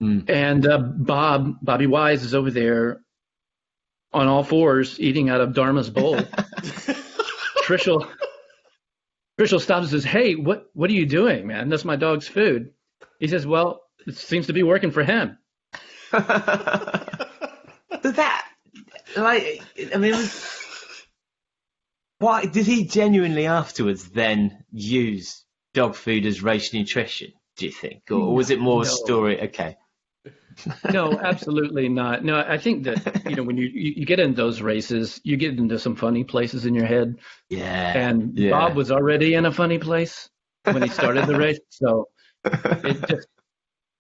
Mm. 0.03 0.29
And 0.29 0.67
uh, 0.67 0.79
Bob, 0.79 1.55
Bobby 1.63 1.87
Wise, 1.87 2.25
is 2.25 2.35
over 2.35 2.51
there 2.51 3.01
on 4.15 4.29
all 4.29 4.45
fours 4.45 4.99
eating 5.01 5.29
out 5.29 5.41
of 5.41 5.51
Dharma's 5.51 5.91
bowl. 5.91 6.17
Trishul, 7.65 8.09
Trishul 9.39 9.61
stops 9.61 9.83
and 9.83 9.91
says, 9.91 10.05
"Hey, 10.05 10.37
what 10.37 10.71
what 10.73 10.89
are 10.89 10.95
you 10.95 11.07
doing, 11.07 11.47
man? 11.47 11.69
That's 11.69 11.85
my 11.85 11.97
dog's 11.97 12.29
food." 12.29 12.73
He 13.19 13.29
says, 13.29 13.47
"Well, 13.47 13.83
it 14.07 14.17
seems 14.17 14.47
to 14.47 14.53
be 14.53 14.63
working 14.63 14.93
for 14.93 15.03
him." 15.03 15.39
but 16.11 16.29
that, 18.03 18.49
like, 19.17 19.63
I 19.93 19.99
mean, 19.99 20.13
was, 20.13 21.07
why 22.19 22.47
did 22.47 22.67
he 22.67 22.85
genuinely 22.87 23.47
afterwards 23.47 24.09
then 24.11 24.65
use 24.71 25.45
dog 25.73 25.97
food 25.97 26.25
as 26.25 26.43
race 26.43 26.73
nutrition? 26.73 27.33
Do 27.57 27.67
you 27.67 27.73
think, 27.73 28.11
or 28.11 28.19
mm, 28.19 28.35
was 28.35 28.51
it 28.51 28.61
more 28.61 28.83
a 28.83 28.87
story? 28.87 29.41
Okay. 29.43 29.77
No, 30.93 31.19
absolutely 31.19 31.89
not. 31.89 32.25
No, 32.25 32.37
I 32.39 32.59
think 32.59 32.85
that 32.85 33.23
you 33.29 33.37
know 33.37 33.43
when 33.43 33.57
you, 33.57 33.67
you 33.67 33.93
you 33.97 34.07
get 34.07 34.21
in 34.21 34.35
those 34.35 34.63
races, 34.63 35.21
you 35.25 35.37
get 35.37 35.59
into 35.59 35.79
some 35.79 35.97
funny 35.97 36.25
places 36.25 36.65
in 36.67 36.75
your 36.75 36.87
head, 36.87 37.19
Yeah. 37.51 38.09
and 38.09 38.39
yeah. 38.39 38.51
Bob 38.51 38.77
was 38.77 38.91
already 38.93 39.35
in 39.35 39.47
a 39.47 39.53
funny 39.53 39.79
place 39.79 40.29
when 40.65 40.83
he 40.83 40.89
started 40.89 41.27
the 41.27 41.37
race, 41.37 41.61
so 41.71 42.09
it 42.45 43.09
just 43.09 43.29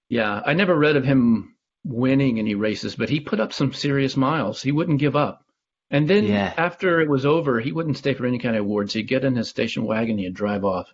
yeah. 0.09 0.41
I 0.45 0.55
never 0.55 0.75
read 0.77 0.97
of 0.97 1.05
him 1.05 1.57
winning 1.85 2.39
any 2.39 2.55
races, 2.55 2.95
but 2.97 3.11
he 3.11 3.21
put 3.21 3.41
up 3.41 3.53
some 3.53 3.73
serious 3.73 4.17
miles. 4.17 4.63
He 4.63 4.73
wouldn't 4.73 5.01
give 5.01 5.17
up. 5.17 5.45
And 5.91 6.09
then 6.09 6.25
Yeah. 6.25 6.53
after 6.57 7.01
it 7.03 7.11
was 7.11 7.27
over, 7.27 7.61
he 7.61 7.73
wouldn't 7.73 7.99
stay 7.99 8.15
for 8.15 8.25
any 8.27 8.39
kind 8.39 8.57
of 8.57 8.63
awards. 8.63 8.95
He'd 8.95 9.03
get 9.09 9.25
in 9.25 9.37
his 9.37 9.49
station 9.51 9.85
wagon, 9.85 10.17
he'd 10.19 10.35
drive 10.35 10.65
off. 10.65 10.89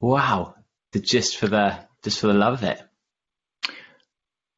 Wow. 0.00 0.54
The, 0.92 1.00
just 1.00 1.36
for 1.38 1.48
the 1.48 1.78
just 2.02 2.20
for 2.20 2.28
the 2.28 2.34
love 2.34 2.54
of 2.54 2.62
it. 2.64 2.80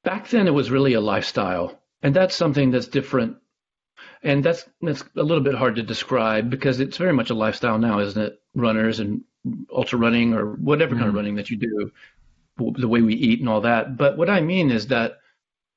Back 0.04 0.28
then 0.28 0.46
it 0.46 0.54
was 0.54 0.70
really 0.70 0.94
a 0.94 1.00
lifestyle 1.00 1.78
and 2.02 2.14
that's 2.14 2.34
something 2.34 2.70
that's 2.70 2.88
different 2.88 3.36
and 4.22 4.44
that's 4.44 4.64
that's 4.80 5.04
a 5.16 5.22
little 5.22 5.42
bit 5.42 5.54
hard 5.54 5.76
to 5.76 5.82
describe 5.82 6.50
because 6.50 6.80
it's 6.80 6.96
very 6.96 7.12
much 7.12 7.30
a 7.30 7.34
lifestyle 7.34 7.78
now 7.78 7.98
isn't 8.00 8.22
it 8.22 8.40
runners 8.54 9.00
and 9.00 9.22
ultra 9.74 9.98
running 9.98 10.34
or 10.34 10.52
whatever 10.56 10.94
kind 10.94 11.06
of 11.08 11.12
Mhm. 11.12 11.16
running 11.16 11.34
that 11.36 11.50
you 11.50 11.56
do 11.56 11.90
the 12.76 12.88
way 12.88 13.00
we 13.02 13.14
eat 13.14 13.40
and 13.40 13.48
all 13.48 13.62
that 13.62 13.96
but 13.96 14.18
what 14.18 14.28
i 14.30 14.40
mean 14.40 14.70
is 14.70 14.88
that 14.88 15.18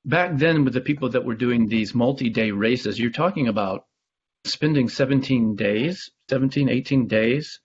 back 0.04 0.36
then 0.36 0.64
with 0.64 0.74
the 0.74 0.80
people 0.82 1.08
that 1.10 1.24
were 1.24 1.34
doing 1.34 1.66
these 1.66 1.94
multi-day 1.94 2.50
races 2.50 2.98
you're 3.00 3.10
talking 3.10 3.48
about 3.48 3.86
spending 4.44 4.88
17 4.88 5.56
days 5.56 6.10
17 6.28 6.68
18 6.68 7.06
days 7.08 7.60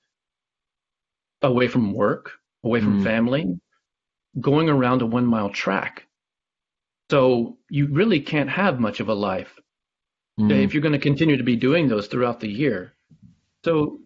away 1.42 1.68
from 1.68 1.94
work 1.94 2.32
away 2.64 2.80
from 2.80 3.00
Mm. 3.00 3.04
family 3.04 3.60
going 4.40 4.70
around 4.70 5.02
a 5.02 5.06
one 5.06 5.26
mile 5.26 5.50
track 5.50 6.06
so 7.10 7.58
you 7.70 7.88
really 7.88 8.22
can't 8.22 8.50
have 8.50 8.80
much 8.80 9.00
of 9.00 9.10
a 9.10 9.14
life 9.14 9.60
Mm. 10.40 10.64
if 10.64 10.74
you're 10.74 10.82
going 10.82 10.94
to 10.94 11.00
continue 11.00 11.36
to 11.36 11.44
be 11.44 11.58
doing 11.58 11.90
those 11.90 12.08
throughout 12.08 12.40
the 12.40 12.48
year. 12.48 12.94
So 13.66 14.00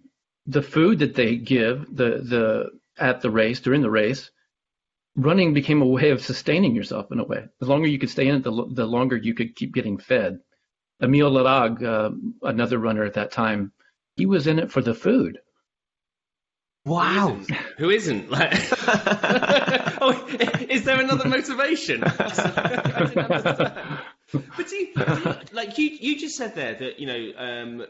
the 0.47 0.63
food 0.63 0.99
that 0.99 1.13
they 1.13 1.35
give 1.35 1.85
the 1.95 2.09
the 2.33 2.69
at 2.97 3.21
the 3.21 3.29
race 3.29 3.59
during 3.61 3.81
the 3.83 3.91
race, 3.91 4.31
running 5.15 5.53
became 5.53 5.81
a 5.81 5.87
way 5.87 6.09
of 6.09 6.23
sustaining 6.23 6.75
yourself 6.75 7.11
in 7.11 7.19
a 7.19 7.23
way. 7.23 7.45
The 7.59 7.67
longer 7.67 7.87
you 7.87 7.99
could 7.99 8.09
stay 8.09 8.27
in 8.27 8.35
it, 8.37 8.43
the, 8.43 8.67
the 8.71 8.87
longer 8.87 9.15
you 9.15 9.33
could 9.35 9.55
keep 9.55 9.73
getting 9.75 9.97
fed. 9.99 10.39
Emil 11.01 11.29
Larag, 11.31 11.83
uh, 11.83 12.11
another 12.41 12.79
runner 12.79 13.03
at 13.03 13.13
that 13.13 13.31
time, 13.31 13.71
he 14.15 14.25
was 14.25 14.47
in 14.47 14.57
it 14.57 14.71
for 14.71 14.81
the 14.81 14.95
food. 14.95 15.39
Wow. 16.85 17.39
Who 17.77 17.89
isn't? 17.89 18.29
Like, 18.31 18.53
oh, 20.01 20.27
is 20.69 20.83
there 20.83 20.99
another 20.99 21.29
motivation? 21.29 22.01
but 22.05 22.27
do 24.67 24.75
you, 24.75 24.93
do 24.93 25.21
you- 25.23 25.35
like 25.53 25.77
you, 25.77 25.89
you 25.89 26.19
just 26.19 26.35
said 26.35 26.55
there 26.55 26.73
that 26.75 26.99
you 26.99 27.07
know 27.07 27.31
um, 27.37 27.85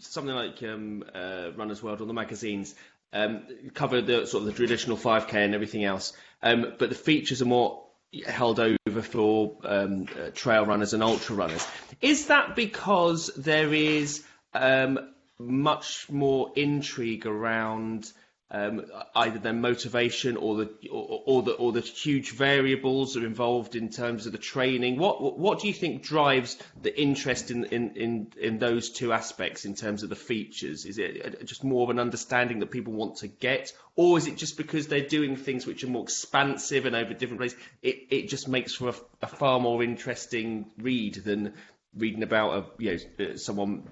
something 0.00 0.34
like 0.34 0.62
um, 0.62 1.04
uh, 1.14 1.50
Runner's 1.56 1.82
World 1.82 2.00
or 2.00 2.06
the 2.06 2.12
magazines 2.12 2.74
um, 3.12 3.42
cover 3.74 4.00
the 4.00 4.26
sort 4.26 4.42
of 4.42 4.46
the 4.46 4.52
traditional 4.52 4.96
5k 4.96 5.34
and 5.34 5.54
everything 5.54 5.84
else, 5.84 6.12
um, 6.42 6.74
but 6.78 6.88
the 6.88 6.94
features 6.94 7.42
are 7.42 7.46
more 7.46 7.84
held 8.26 8.58
over 8.60 9.02
for 9.02 9.56
um, 9.64 10.06
uh, 10.18 10.30
trail 10.34 10.64
runners 10.66 10.94
and 10.94 11.02
ultra 11.02 11.36
runners. 11.36 11.66
Is 12.00 12.26
that 12.26 12.56
because 12.56 13.30
there 13.36 13.72
is 13.72 14.24
um, 14.54 14.98
much 15.38 16.08
more 16.10 16.52
intrigue 16.54 17.26
around 17.26 18.12
um, 18.52 18.84
either 19.14 19.38
their 19.38 19.54
motivation 19.54 20.36
or 20.36 20.56
the 20.56 20.88
or, 20.90 21.22
or 21.24 21.42
the 21.42 21.52
or 21.52 21.72
the 21.72 21.80
huge 21.80 22.32
variables 22.32 23.16
are 23.16 23.24
involved 23.24 23.74
in 23.74 23.88
terms 23.88 24.26
of 24.26 24.32
the 24.32 24.38
training. 24.38 24.98
What 24.98 25.38
what 25.38 25.60
do 25.60 25.68
you 25.68 25.72
think 25.72 26.02
drives 26.02 26.58
the 26.82 27.00
interest 27.00 27.50
in 27.50 27.64
in, 27.64 27.96
in, 27.96 28.32
in 28.38 28.58
those 28.58 28.90
two 28.90 29.10
aspects 29.14 29.64
in 29.64 29.74
terms 29.74 30.02
of 30.02 30.10
the 30.10 30.16
features? 30.16 30.84
Is 30.84 30.98
it 30.98 31.46
just 31.46 31.64
more 31.64 31.82
of 31.84 31.88
an 31.88 31.98
understanding 31.98 32.58
that 32.58 32.70
people 32.70 32.92
want 32.92 33.16
to 33.16 33.28
get, 33.28 33.72
or 33.96 34.18
is 34.18 34.26
it 34.26 34.36
just 34.36 34.58
because 34.58 34.86
they're 34.86 35.08
doing 35.08 35.36
things 35.36 35.66
which 35.66 35.82
are 35.82 35.88
more 35.88 36.02
expansive 36.02 36.84
and 36.84 36.94
over 36.94 37.14
different 37.14 37.40
places? 37.40 37.58
It 37.80 38.08
it 38.10 38.28
just 38.28 38.48
makes 38.48 38.74
for 38.74 38.90
a, 38.90 38.94
a 39.22 39.28
far 39.28 39.60
more 39.60 39.82
interesting 39.82 40.66
read 40.76 41.14
than 41.14 41.54
reading 41.96 42.22
about 42.22 42.52
a 42.52 42.82
you 42.82 43.00
know 43.18 43.24
uh, 43.24 43.36
someone 43.38 43.88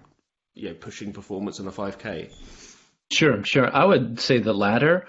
you 0.54 0.68
know 0.68 0.74
pushing 0.74 1.12
performance 1.12 1.60
on 1.60 1.66
a 1.66 1.72
5k. 1.72 2.30
Sure, 3.12 3.42
sure. 3.44 3.74
I 3.74 3.84
would 3.84 4.20
say 4.20 4.38
the 4.38 4.52
latter, 4.52 5.06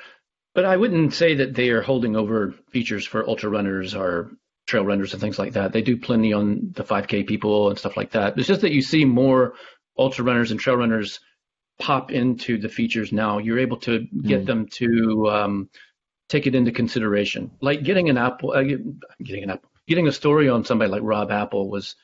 but 0.55 0.65
I 0.65 0.77
wouldn't 0.77 1.13
say 1.13 1.36
that 1.36 1.53
they 1.53 1.69
are 1.69 1.81
holding 1.81 2.15
over 2.15 2.53
features 2.71 3.05
for 3.05 3.27
ultra 3.27 3.50
runners 3.50 3.93
or 3.93 4.31
trail 4.67 4.86
runners 4.86 5.13
and 5.13 5.21
things 5.21 5.38
like 5.38 5.53
that. 5.53 5.71
They 5.71 5.81
do 5.81 5.98
plenty 5.98 6.33
on 6.33 6.71
the 6.75 6.83
5K 6.83 7.27
people 7.27 7.69
and 7.69 7.77
stuff 7.77 7.98
like 7.98 8.12
that. 8.12 8.38
It's 8.38 8.48
just 8.48 8.62
that 8.62 8.71
you 8.71 8.81
see 8.81 9.05
more 9.05 9.53
ultra 9.98 10.24
runners 10.25 10.51
and 10.51 10.60
trail 10.60 10.77
runners 10.77 11.19
pop 11.79 12.12
into 12.12 12.57
the 12.57 12.69
features 12.69 13.12
now. 13.12 13.38
You're 13.38 13.60
able 13.60 13.77
to 13.81 14.07
get 14.24 14.43
Mm. 14.43 14.45
them 14.45 14.65
to 14.67 15.29
um, 15.29 15.69
take 16.29 16.48
it 16.48 16.55
into 16.55 16.71
consideration. 16.71 17.51
Like 17.62 17.83
getting 17.83 18.10
an 18.10 18.17
Apple, 18.17 18.51
uh, 18.51 18.63
getting 19.24 19.43
an 19.43 19.50
Apple, 19.51 19.69
getting 19.88 20.07
a 20.07 20.12
story 20.12 20.50
on 20.50 20.63
somebody 20.65 20.89
like 20.91 21.01
Rob 21.03 21.31
Apple 21.31 21.69
was 21.69 21.95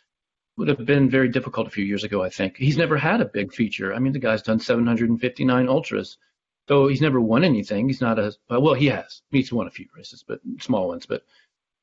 would 0.58 0.68
have 0.68 0.86
been 0.86 1.10
very 1.10 1.30
difficult 1.30 1.68
a 1.68 1.72
few 1.72 1.86
years 1.86 2.04
ago, 2.04 2.24
I 2.24 2.30
think. 2.30 2.58
He's 2.58 2.78
never 2.78 2.98
had 2.98 3.22
a 3.22 3.26
big 3.26 3.54
feature. 3.54 3.94
I 3.94 4.00
mean, 4.00 4.14
the 4.14 4.20
guy's 4.20 4.42
done 4.42 4.60
759 4.60 5.70
ultras. 5.70 6.18
So 6.68 6.88
he's 6.88 7.02
never 7.02 7.22
won 7.22 7.44
anything. 7.44 7.88
He's 7.88 8.02
not 8.02 8.20
a, 8.20 8.34
well, 8.50 8.74
he 8.74 8.88
has. 8.88 9.22
He's 9.30 9.54
won 9.54 9.68
a 9.68 9.72
few 9.72 9.86
races, 9.96 10.24
but 10.28 10.40
small 10.60 10.90
ones. 10.90 11.06
But 11.06 11.24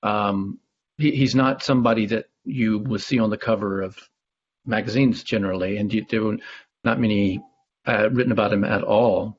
um, 0.02 0.58
he, 0.98 1.12
he's 1.12 1.34
not 1.34 1.62
somebody 1.62 2.06
that 2.06 2.26
you 2.44 2.80
would 2.80 3.00
see 3.00 3.18
on 3.18 3.30
the 3.30 3.38
cover 3.38 3.80
of 3.80 3.96
magazines 4.66 5.22
generally. 5.22 5.78
And 5.78 5.92
you, 5.92 6.04
there 6.08 6.22
were 6.22 6.36
not 6.82 7.00
many 7.00 7.40
uh, 7.86 8.10
written 8.10 8.32
about 8.32 8.52
him 8.52 8.64
at 8.64 8.82
all. 8.82 9.38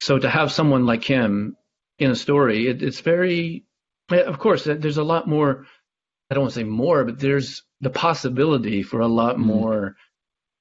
So 0.00 0.18
to 0.18 0.28
have 0.28 0.52
someone 0.52 0.84
like 0.84 1.04
him 1.04 1.56
in 1.98 2.10
a 2.10 2.16
story, 2.16 2.68
it, 2.68 2.82
it's 2.82 3.00
very, 3.00 3.64
of 4.10 4.38
course, 4.38 4.64
there's 4.64 4.98
a 4.98 5.04
lot 5.04 5.28
more. 5.28 5.66
I 6.30 6.34
don't 6.34 6.42
want 6.42 6.54
to 6.54 6.60
say 6.60 6.64
more, 6.64 7.04
but 7.04 7.18
there's 7.18 7.62
the 7.80 7.90
possibility 7.90 8.82
for 8.82 9.00
a 9.00 9.06
lot 9.06 9.36
Mhm. 9.36 9.44
more 9.44 9.96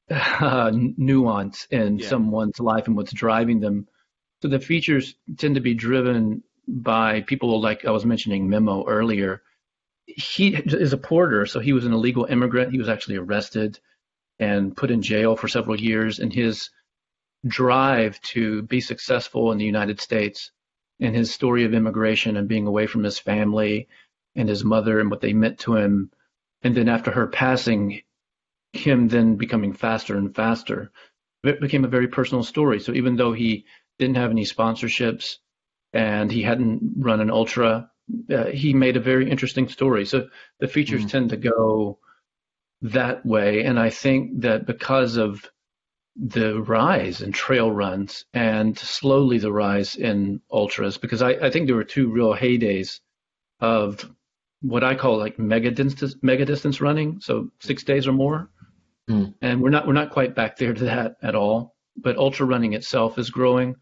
uh, 0.10 0.72
nuance 0.74 1.68
in 1.72 1.98
Yeah. 1.98 2.10
someone's 2.10 2.60
life 2.60 2.88
and 2.88 2.96
what's 2.96 3.12
driving 3.14 3.60
them. 3.60 3.88
So 4.42 4.48
the 4.50 4.60
features 4.60 5.16
tend 5.38 5.56
to 5.56 5.62
be 5.62 5.74
driven 5.74 6.44
by 6.68 7.22
people 7.22 7.60
like 7.60 7.86
I 7.86 7.92
was 7.92 8.06
mentioning 8.06 8.48
Memo 8.48 8.86
earlier. 8.86 9.42
He 10.06 10.56
is 10.56 10.94
a 10.94 10.98
porter, 10.98 11.48
so 11.48 11.60
he 11.60 11.74
was 11.74 11.86
an 11.86 11.94
illegal 11.94 12.26
immigrant. 12.26 12.72
He 12.72 12.78
was 12.78 12.90
actually 12.90 13.18
arrested 13.18 13.80
and 14.38 14.78
put 14.78 14.92
in 14.92 15.02
jail 15.02 15.36
for 15.36 15.48
several 15.48 15.80
years. 15.80 16.20
And 16.20 16.32
his 16.32 16.70
drive 17.48 18.22
to 18.22 18.62
be 18.64 18.82
successful 18.82 19.52
in 19.52 19.58
the 19.58 19.66
United 19.66 20.00
States 20.00 20.52
and 21.00 21.16
his 21.16 21.34
story 21.34 21.64
of 21.64 21.74
immigration 21.74 22.38
and 22.38 22.48
being 22.48 22.68
away 22.68 22.88
from 22.88 23.04
his 23.04 23.18
family 23.20 23.88
and 24.36 24.50
his 24.50 24.64
mother 24.64 25.00
and 25.00 25.10
what 25.10 25.22
they 25.22 25.34
meant 25.34 25.60
to 25.60 25.76
him. 25.76 26.12
And 26.62 26.76
then 26.76 26.90
after 26.90 27.12
her 27.12 27.28
passing, 27.28 28.02
him 28.74 29.08
then 29.08 29.36
becoming 29.36 29.74
faster 29.74 30.18
and 30.18 30.36
faster. 30.36 30.92
It 31.44 31.62
became 31.62 31.86
a 31.86 31.90
very 31.90 32.08
personal 32.08 32.44
story. 32.44 32.80
So 32.80 32.94
even 32.94 33.16
though 33.16 33.34
he 33.34 33.66
didn't 34.00 34.18
have 34.18 34.32
any 34.32 34.44
sponsorships 34.44 35.38
and 35.94 36.32
he 36.32 36.42
hadn't 36.42 36.82
run 36.98 37.22
an 37.22 37.32
ultra, 37.32 37.90
uh, 38.30 38.46
he 38.46 38.74
made 38.74 38.98
a 38.98 39.02
very 39.02 39.30
interesting 39.30 39.70
story. 39.70 40.06
So 40.06 40.28
the 40.60 40.68
features 40.68 41.06
Mhm. 41.06 41.10
tend 41.10 41.30
to 41.30 41.38
go 41.38 42.00
that 42.82 43.26
way. 43.26 43.64
And 43.64 43.80
I 43.80 43.90
think 43.90 44.42
that 44.42 44.66
because 44.66 45.18
of 45.18 45.50
the 46.16 46.62
rise 46.62 47.22
in 47.22 47.32
trail 47.32 47.72
runs 47.72 48.26
and 48.34 48.78
slowly 48.78 49.38
the 49.38 49.52
rise 49.52 49.96
in 49.96 50.42
ultras, 50.52 50.98
because 50.98 51.22
I, 51.22 51.32
I 51.32 51.50
think 51.50 51.68
there 51.68 51.76
were 51.76 51.84
two 51.84 52.10
real 52.10 52.34
heydays 52.34 53.00
of 53.60 54.10
what 54.68 54.84
I 54.84 54.96
call 54.96 55.18
like 55.18 55.38
mega 55.38 55.72
distance 55.72 56.16
mega 56.22 56.46
distance 56.46 56.82
running, 56.82 57.20
so 57.22 57.50
six 57.60 57.84
days 57.84 58.08
or 58.08 58.14
more. 58.14 58.50
Mm. 59.10 59.36
And 59.42 59.62
we're 59.62 59.70
not 59.70 59.86
we're 59.86 59.94
not 59.94 60.12
quite 60.12 60.36
back 60.36 60.58
there 60.58 60.74
to 60.74 60.84
that 60.86 61.18
at 61.22 61.36
all. 61.36 61.76
But 61.98 62.18
ultra 62.18 62.46
running 62.46 62.74
itself 62.74 63.18
is 63.18 63.30
growing, 63.30 63.76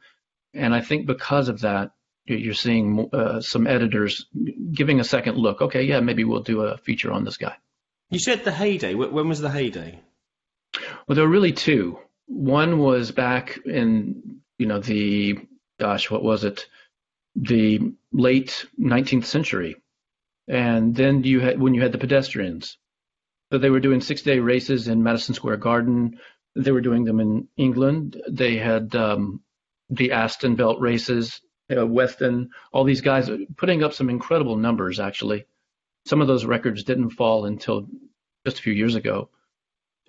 and 0.53 0.75
I 0.75 0.81
think 0.81 1.07
because 1.07 1.49
of 1.49 1.61
that, 1.61 1.91
you're 2.25 2.53
seeing 2.53 3.09
uh, 3.11 3.41
some 3.41 3.65
editors 3.65 4.27
giving 4.71 4.99
a 4.99 5.03
second 5.03 5.37
look. 5.37 5.61
Okay, 5.61 5.83
yeah, 5.83 5.99
maybe 5.99 6.23
we'll 6.23 6.43
do 6.43 6.61
a 6.61 6.77
feature 6.77 7.11
on 7.11 7.23
this 7.23 7.37
guy. 7.37 7.55
You 8.11 8.19
said 8.19 8.43
the 8.43 8.51
heyday. 8.51 8.93
When 8.93 9.29
was 9.29 9.41
the 9.41 9.49
heyday? 9.49 9.99
Well, 11.07 11.15
there 11.15 11.25
were 11.25 11.31
really 11.31 11.53
two. 11.53 11.97
One 12.27 12.77
was 12.77 13.11
back 13.11 13.59
in 13.65 14.41
you 14.57 14.67
know 14.67 14.79
the 14.79 15.39
gosh, 15.79 16.11
what 16.11 16.23
was 16.23 16.43
it? 16.43 16.67
The 17.35 17.93
late 18.11 18.67
19th 18.79 19.25
century, 19.25 19.75
and 20.47 20.95
then 20.95 21.23
you 21.23 21.39
had 21.39 21.59
when 21.59 21.73
you 21.73 21.81
had 21.81 21.91
the 21.91 21.97
pedestrians. 21.97 22.77
So 23.51 23.59
they 23.59 23.69
were 23.69 23.79
doing 23.79 24.01
six-day 24.01 24.39
races 24.39 24.87
in 24.87 25.03
Madison 25.03 25.35
Square 25.35 25.57
Garden. 25.57 26.19
They 26.55 26.71
were 26.71 26.81
doing 26.81 27.03
them 27.03 27.19
in 27.19 27.47
England. 27.55 28.21
They 28.29 28.57
had 28.57 28.95
um, 28.95 29.41
the 29.89 30.11
Astley 30.11 30.55
Belt 30.55 30.79
races, 30.79 31.39
uh, 31.75 31.85
Weston, 31.85 32.49
all 32.71 32.83
these 32.83 33.01
guys 33.01 33.29
putting 33.57 33.83
up 33.83 33.93
some 33.93 34.09
incredible 34.09 34.55
numbers. 34.55 34.99
Actually, 34.99 35.45
some 36.05 36.21
of 36.21 36.27
those 36.27 36.45
records 36.45 36.83
didn't 36.83 37.11
fall 37.11 37.45
until 37.45 37.87
just 38.45 38.59
a 38.59 38.61
few 38.61 38.73
years 38.73 38.95
ago, 38.95 39.29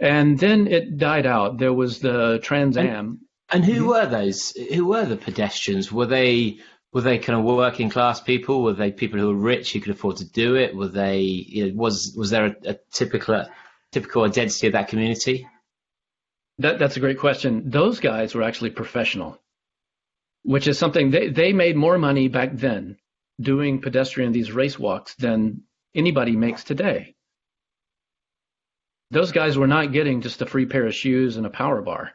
and 0.00 0.38
then 0.38 0.66
it 0.66 0.96
died 0.96 1.26
out. 1.26 1.58
There 1.58 1.72
was 1.72 2.00
the 2.00 2.40
Trans 2.42 2.76
Am. 2.76 3.20
And 3.50 3.64
who 3.64 3.88
were 3.88 4.06
those? 4.06 4.50
Who 4.50 4.86
were 4.86 5.04
the 5.04 5.16
pedestrians? 5.16 5.92
Were 5.92 6.06
they 6.06 6.58
were 6.94 7.00
they 7.00 7.18
kind 7.18 7.38
of 7.38 7.44
working 7.44 7.90
class 7.90 8.20
people? 8.20 8.62
Were 8.62 8.72
they 8.72 8.92
people 8.92 9.18
who 9.18 9.28
were 9.28 9.34
rich 9.34 9.72
who 9.72 9.80
could 9.80 9.94
afford 9.94 10.18
to 10.18 10.24
do 10.24 10.54
it? 10.54 10.74
Were 10.76 10.88
they 10.88 11.18
you 11.18 11.66
know, 11.66 11.74
was 11.74 12.14
was 12.16 12.30
there 12.30 12.46
a, 12.46 12.70
a 12.70 12.78
typical 12.92 13.46
typical 13.92 14.22
identity 14.22 14.68
of 14.68 14.72
that 14.74 14.88
community? 14.88 15.46
That, 16.58 16.78
that's 16.78 16.96
a 16.96 17.00
great 17.00 17.18
question. 17.18 17.68
Those 17.68 17.98
guys 17.98 18.32
were 18.32 18.44
actually 18.44 18.70
professional, 18.70 19.42
which 20.44 20.68
is 20.68 20.78
something 20.78 21.10
they, 21.10 21.28
they 21.28 21.52
made 21.52 21.74
more 21.76 21.98
money 21.98 22.28
back 22.28 22.50
then 22.52 22.96
doing 23.40 23.80
pedestrian 23.80 24.30
these 24.30 24.52
race 24.52 24.78
walks 24.78 25.16
than 25.16 25.62
anybody 25.96 26.36
makes 26.36 26.62
today. 26.62 27.16
Those 29.10 29.32
guys 29.32 29.58
were 29.58 29.66
not 29.66 29.92
getting 29.92 30.20
just 30.20 30.42
a 30.42 30.46
free 30.46 30.66
pair 30.66 30.86
of 30.86 30.94
shoes 30.94 31.36
and 31.36 31.44
a 31.44 31.50
power 31.50 31.82
bar. 31.82 32.12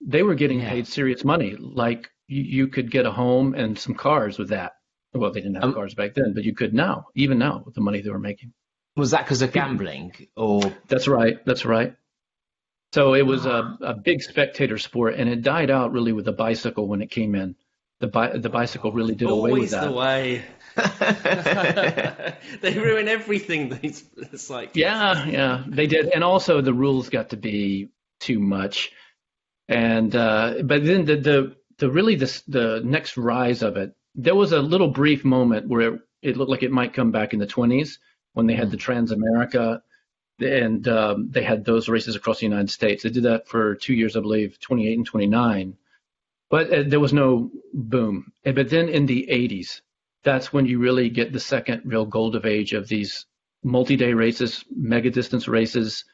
They 0.00 0.24
were 0.24 0.34
getting 0.34 0.58
Yeah. 0.60 0.70
paid 0.70 0.88
serious 0.88 1.24
money. 1.24 1.54
Like 1.56 2.10
you, 2.28 2.42
you 2.42 2.68
could 2.68 2.90
get 2.90 3.06
a 3.06 3.10
home 3.10 3.54
and 3.54 3.78
some 3.78 3.94
cars 3.94 4.38
with 4.38 4.50
that. 4.50 4.72
Well, 5.12 5.32
they 5.32 5.40
didn't 5.40 5.56
have 5.56 5.64
Um, 5.64 5.74
cars 5.74 5.94
back 5.94 6.14
then, 6.14 6.34
but 6.34 6.44
you 6.44 6.54
could 6.54 6.74
now, 6.74 7.06
even 7.14 7.38
now, 7.38 7.62
with 7.64 7.74
the 7.74 7.80
money 7.80 8.00
they 8.02 8.10
were 8.10 8.18
making. 8.18 8.52
Was 8.96 9.10
that 9.12 9.24
because 9.24 9.42
of 9.42 9.52
gambling 9.52 10.12
or 10.36 10.60
That's 10.88 11.08
right. 11.08 11.44
That's 11.44 11.64
right. 11.64 11.94
So 12.94 13.14
it 13.14 13.26
was 13.26 13.44
a, 13.46 13.76
a 13.82 13.94
big 13.94 14.22
spectator 14.22 14.78
sport, 14.78 15.14
and 15.14 15.28
it 15.28 15.42
died 15.42 15.70
out 15.70 15.92
really 15.92 16.12
with 16.12 16.24
the 16.24 16.32
bicycle 16.32 16.88
when 16.88 17.02
it 17.02 17.10
came 17.10 17.34
in. 17.34 17.54
The 18.00 18.06
bi- 18.06 18.38
the 18.38 18.48
bicycle 18.48 18.92
really 18.92 19.14
did 19.14 19.28
away 19.28 19.52
with 19.52 19.70
Always 19.70 19.70
that. 19.72 19.84
the 19.84 19.92
way. 19.92 20.44
they 22.62 22.78
ruin 22.78 23.08
everything. 23.08 23.68
These 23.82 24.04
it's 24.16 24.48
like 24.48 24.74
Yeah, 24.76 25.26
yeah, 25.26 25.64
they 25.66 25.86
did, 25.86 26.06
and 26.06 26.22
also 26.24 26.60
the 26.60 26.72
rules 26.72 27.08
got 27.08 27.30
to 27.30 27.36
be 27.36 27.88
too 28.20 28.38
much, 28.38 28.92
and 29.68 30.14
uh, 30.14 30.54
but 30.64 30.84
then 30.84 31.04
the 31.04 31.16
the 31.16 31.56
the 31.78 31.90
really 31.90 32.16
the 32.16 32.42
the 32.48 32.82
next 32.84 33.16
rise 33.16 33.62
of 33.62 33.76
it, 33.76 33.94
there 34.14 34.34
was 34.34 34.52
a 34.52 34.60
little 34.60 34.88
brief 34.88 35.24
moment 35.24 35.68
where 35.68 35.94
it, 35.94 36.00
it 36.22 36.36
looked 36.36 36.50
like 36.50 36.62
it 36.62 36.72
might 36.72 36.94
come 36.94 37.10
back 37.10 37.32
in 37.32 37.38
the 37.38 37.46
20s 37.46 37.98
when 38.32 38.46
they 38.46 38.54
had 38.54 38.70
the 38.70 38.76
Transamerica, 38.76 39.80
and 40.40 40.86
um, 40.88 41.28
they 41.30 41.42
had 41.42 41.64
those 41.64 41.88
races 41.88 42.16
across 42.16 42.40
the 42.40 42.46
United 42.46 42.70
States. 42.70 43.02
They 43.02 43.10
did 43.10 43.24
that 43.24 43.48
for 43.48 43.74
two 43.74 43.94
years, 43.94 44.16
I 44.16 44.20
believe, 44.20 44.58
28 44.60 44.98
and 44.98 45.06
29, 45.06 45.76
but 46.50 46.72
uh, 46.72 46.82
there 46.86 47.00
was 47.00 47.12
no 47.12 47.50
boom. 47.72 48.32
And, 48.44 48.54
but 48.54 48.70
then 48.70 48.88
in 48.88 49.06
the 49.06 49.28
80s, 49.30 49.80
that's 50.24 50.52
when 50.52 50.66
you 50.66 50.78
really 50.78 51.08
get 51.10 51.32
the 51.32 51.40
second 51.40 51.82
real 51.84 52.04
gold 52.04 52.36
of 52.36 52.44
age 52.44 52.72
of 52.72 52.88
these 52.88 53.26
multi-day 53.62 54.12
races, 54.14 54.64
mega 54.74 55.10
distance 55.10 55.48
races. 55.48 56.04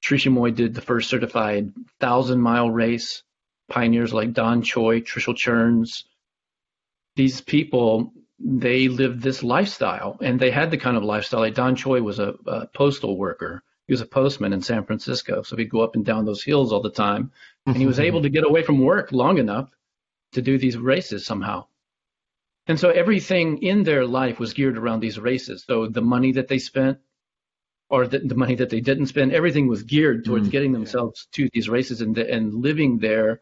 Sri 0.00 0.18
Chinmoy 0.18 0.54
did 0.54 0.74
the 0.74 0.80
first 0.80 1.10
certified 1.10 1.72
thousand 1.98 2.40
mile 2.40 2.70
race. 2.70 3.22
Pioneers 3.70 4.12
like 4.12 4.32
Don 4.32 4.62
Choi, 4.62 5.00
Trishul 5.00 5.36
Cherns, 5.36 6.04
These 7.16 7.40
people, 7.40 8.12
they 8.38 8.88
lived 8.88 9.22
this 9.22 9.42
lifestyle 9.42 10.16
and 10.20 10.38
they 10.38 10.50
had 10.50 10.70
the 10.70 10.78
kind 10.78 10.96
of 10.96 11.04
lifestyle. 11.04 11.40
Like 11.40 11.54
Don 11.54 11.76
Choi 11.76 12.02
was 12.02 12.18
a, 12.18 12.34
a 12.46 12.66
postal 12.68 13.16
worker. 13.16 13.62
He 13.86 13.92
was 13.92 14.00
a 14.00 14.06
postman 14.06 14.52
in 14.52 14.62
San 14.62 14.84
Francisco. 14.84 15.42
So 15.42 15.56
he'd 15.56 15.70
go 15.70 15.80
up 15.80 15.94
and 15.96 16.04
down 16.04 16.24
those 16.24 16.42
hills 16.42 16.72
all 16.72 16.82
the 16.82 16.90
time. 16.90 17.32
And 17.66 17.76
he 17.76 17.86
was 17.86 18.00
able 18.00 18.22
to 18.22 18.28
get 18.30 18.44
away 18.44 18.62
from 18.62 18.78
work 18.80 19.12
long 19.12 19.38
enough 19.38 19.68
to 20.32 20.42
do 20.42 20.58
these 20.58 20.78
races 20.78 21.26
somehow. 21.26 21.66
And 22.66 22.78
so 22.78 22.90
everything 22.90 23.62
in 23.62 23.82
their 23.82 24.06
life 24.06 24.38
was 24.38 24.52
geared 24.52 24.78
around 24.78 25.00
these 25.00 25.18
races. 25.18 25.64
So 25.66 25.86
the 25.88 26.02
money 26.02 26.32
that 26.32 26.48
they 26.48 26.58
spent, 26.58 26.98
or 27.88 28.06
the, 28.06 28.20
the 28.20 28.36
money 28.36 28.54
that 28.56 28.70
they 28.70 28.80
didn't 28.80 29.06
spend, 29.06 29.32
everything 29.32 29.66
was 29.66 29.82
geared 29.82 30.24
towards 30.24 30.48
Mm. 30.48 30.52
getting 30.52 30.72
themselves 30.72 31.26
to 31.32 31.48
these 31.52 31.68
races 31.68 32.00
and 32.00 32.16
and 32.16 32.54
living 32.54 32.98
there 32.98 33.40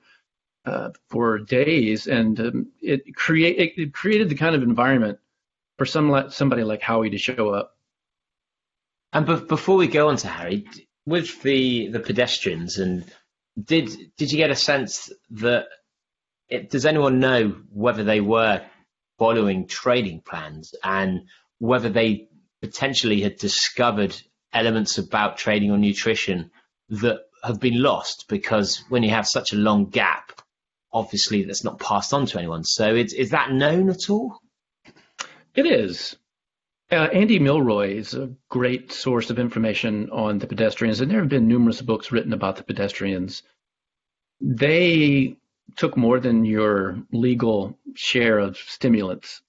uh, 0.68 0.90
for 1.09 1.38
days. 1.38 2.07
And 2.07 2.38
um, 2.40 2.66
it 2.83 3.14
create 3.14 3.78
it, 3.78 3.92
created 3.94 4.28
the 4.28 4.35
kind 4.35 4.54
of 4.54 4.62
environment 4.62 5.18
for 5.78 5.87
some 5.87 6.31
somebody 6.31 6.64
like 6.64 6.83
Howie 6.83 7.11
to 7.11 7.18
show 7.18 7.50
up. 7.50 7.76
And 9.12 9.26
be- 9.26 9.46
before 9.46 9.76
we 9.76 9.88
go 9.88 10.09
on 10.09 10.16
to 10.18 10.28
Harry, 10.28 10.66
with 11.07 11.42
the 11.42 11.88
the 11.88 12.00
pedestrians, 12.00 12.78
and 12.78 13.04
did 13.62 13.90
did 14.16 14.31
you 14.31 14.37
get 14.37 14.50
a 14.50 14.57
sense 14.57 15.11
that 15.31 15.66
it, 16.48 16.70
does 16.70 16.87
anyone 16.87 17.20
know 17.20 17.57
whether 17.70 18.04
they 18.04 18.20
were 18.20 18.62
following 19.18 19.66
training 19.66 20.22
plans 20.24 20.74
and 20.85 21.22
whether 21.59 21.88
they 21.88 22.28
potentially 22.61 23.20
had 23.20 23.37
discovered 23.37 24.14
elements 24.52 24.98
about 24.98 25.37
training 25.37 25.70
or 25.70 25.78
nutrition 25.78 26.50
that 26.88 27.20
have 27.44 27.61
been 27.61 27.83
lost 27.83 28.26
because 28.28 28.85
when 28.88 29.02
you 29.02 29.11
have 29.11 29.26
such 29.26 29.52
a 29.52 29.57
long 29.57 29.87
gap, 29.87 30.38
obviously 30.92 31.44
that's 31.44 31.64
not 31.64 31.79
passed 31.79 32.12
on 32.12 32.27
to 32.27 32.38
anyone. 32.38 32.64
So 32.64 32.94
is 32.94 33.12
is 33.12 33.31
that 33.31 33.53
known 33.53 33.88
at 33.90 34.11
all? 34.11 34.38
It 35.55 35.66
is. 35.66 36.16
Uh, 36.90 37.09
Andy 37.12 37.38
Milroy 37.38 37.96
is 37.96 38.14
a 38.14 38.31
great 38.48 38.92
source 38.92 39.29
of 39.29 39.38
information 39.38 40.09
on 40.11 40.38
the 40.38 40.46
pedestrians, 40.46 41.01
and 41.01 41.11
there 41.11 41.20
have 41.20 41.29
been 41.29 41.46
numerous 41.46 41.83
books 41.83 42.11
written 42.11 42.33
about 42.33 42.57
the 42.57 42.62
pedestrians. 42.62 43.42
They 44.40 45.37
took 45.77 45.96
more 45.96 46.18
than 46.18 46.46
your 46.46 47.03
legal 47.12 47.79
share 47.94 48.38
of 48.38 48.57
stimulants. 48.57 49.42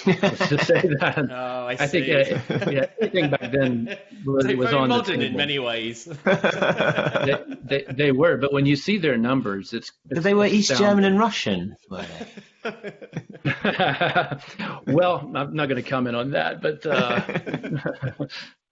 Let's 0.06 0.48
just 0.48 0.66
say 0.66 0.82
that. 1.00 1.16
Oh, 1.30 1.66
I, 1.66 1.72
I 1.72 1.86
think 1.86 2.08
uh, 2.08 2.70
yeah, 2.70 2.86
everything 3.00 3.30
back 3.30 3.50
then 3.52 3.96
really 4.24 4.54
was 4.54 4.72
on 4.72 4.88
the 4.88 4.96
modern 4.96 5.22
in 5.22 5.36
many 5.36 5.58
ways. 5.58 6.04
They, 6.04 7.44
they, 7.64 7.84
they 7.88 8.12
were, 8.12 8.36
but 8.36 8.52
when 8.52 8.66
you 8.66 8.76
see 8.76 8.98
their 8.98 9.16
numbers, 9.16 9.72
it's, 9.72 9.92
it's 10.10 10.22
they 10.22 10.34
were 10.34 10.46
East. 10.46 10.76
German 10.76 11.04
and 11.04 11.18
Russian. 11.18 11.76
Well, 14.86 15.30
I'm 15.34 15.54
not 15.54 15.68
going 15.68 15.82
to 15.82 15.88
comment 15.88 16.16
on 16.16 16.30
that, 16.32 16.60
but 16.62 16.84
uh, 16.86 17.20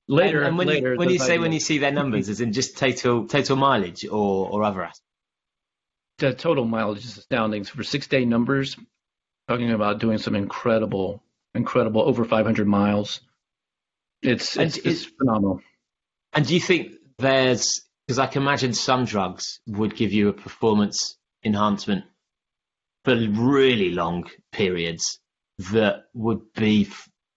later, 0.09 0.39
and, 0.39 0.49
and 0.49 0.59
when 0.59 0.67
later, 0.69 0.93
you, 0.93 0.99
when 0.99 1.11
you 1.11 1.19
say 1.19 1.39
when 1.39 1.53
you 1.53 1.61
see 1.61 1.79
their 1.79 1.93
numbers, 1.93 2.29
is 2.29 2.41
in 2.41 2.53
just 2.53 2.77
total 2.79 3.27
total 3.27 3.57
mileage 3.57 4.05
or 4.07 4.49
or 4.51 4.65
other 4.65 4.83
aspects? 4.83 5.01
the 6.19 6.33
total 6.33 6.65
mileage 6.65 7.05
is 7.05 7.19
astounding. 7.19 7.65
So 7.65 7.75
for 7.75 7.83
six 7.83 8.07
day 8.07 8.25
numbers, 8.25 8.77
talking 9.49 9.71
about 9.73 10.01
doing 10.01 10.19
some 10.19 10.35
incredible, 10.35 11.23
incredible 11.55 12.03
over 12.03 12.25
500 12.25 12.67
miles. 12.67 13.21
It's 14.23 14.57
it's, 14.57 14.77
it- 14.79 14.87
it's 14.87 15.05
phenomenal. 15.05 15.61
And 16.33 16.47
do 16.47 16.55
you 16.55 16.61
think 16.61 16.93
there's 17.19 17.83
because 18.07 18.19
I 18.19 18.27
can 18.27 18.43
imagine 18.43 18.75
some 18.75 19.05
drugs 19.05 19.61
would 19.67 19.97
give 19.97 20.13
you 20.13 20.29
a 20.29 20.33
performance 20.33 21.17
enhancement 21.45 22.05
for 23.05 23.15
really 23.15 23.91
long 23.91 24.29
periods 24.53 25.21
that 25.71 26.05
would 26.15 26.53
be 26.55 26.89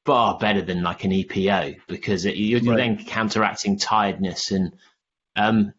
far 0.06 0.38
better 0.40 0.62
than 0.62 0.82
like 0.84 1.04
an 1.04 1.12
EPO 1.12 1.78
because 1.88 2.26
it, 2.26 2.36
you're 2.38 2.62
Right. 2.62 2.78
then 2.78 3.06
counteracting 3.06 3.78
tiredness 3.78 4.52
and 4.52 4.74
um 5.36 5.74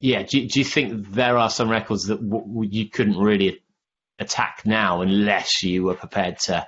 yeah 0.00 0.22
do, 0.22 0.46
do 0.46 0.58
you 0.58 0.64
think 0.64 1.08
there 1.12 1.38
are 1.38 1.48
some 1.50 1.70
records 1.70 2.06
that 2.08 2.20
w- 2.28 2.68
you 2.70 2.88
couldn't 2.90 3.16
really 3.18 3.62
attack 4.18 4.62
now 4.64 5.00
unless 5.02 5.62
you 5.62 5.84
were 5.84 5.94
prepared 5.94 6.38
to 6.38 6.66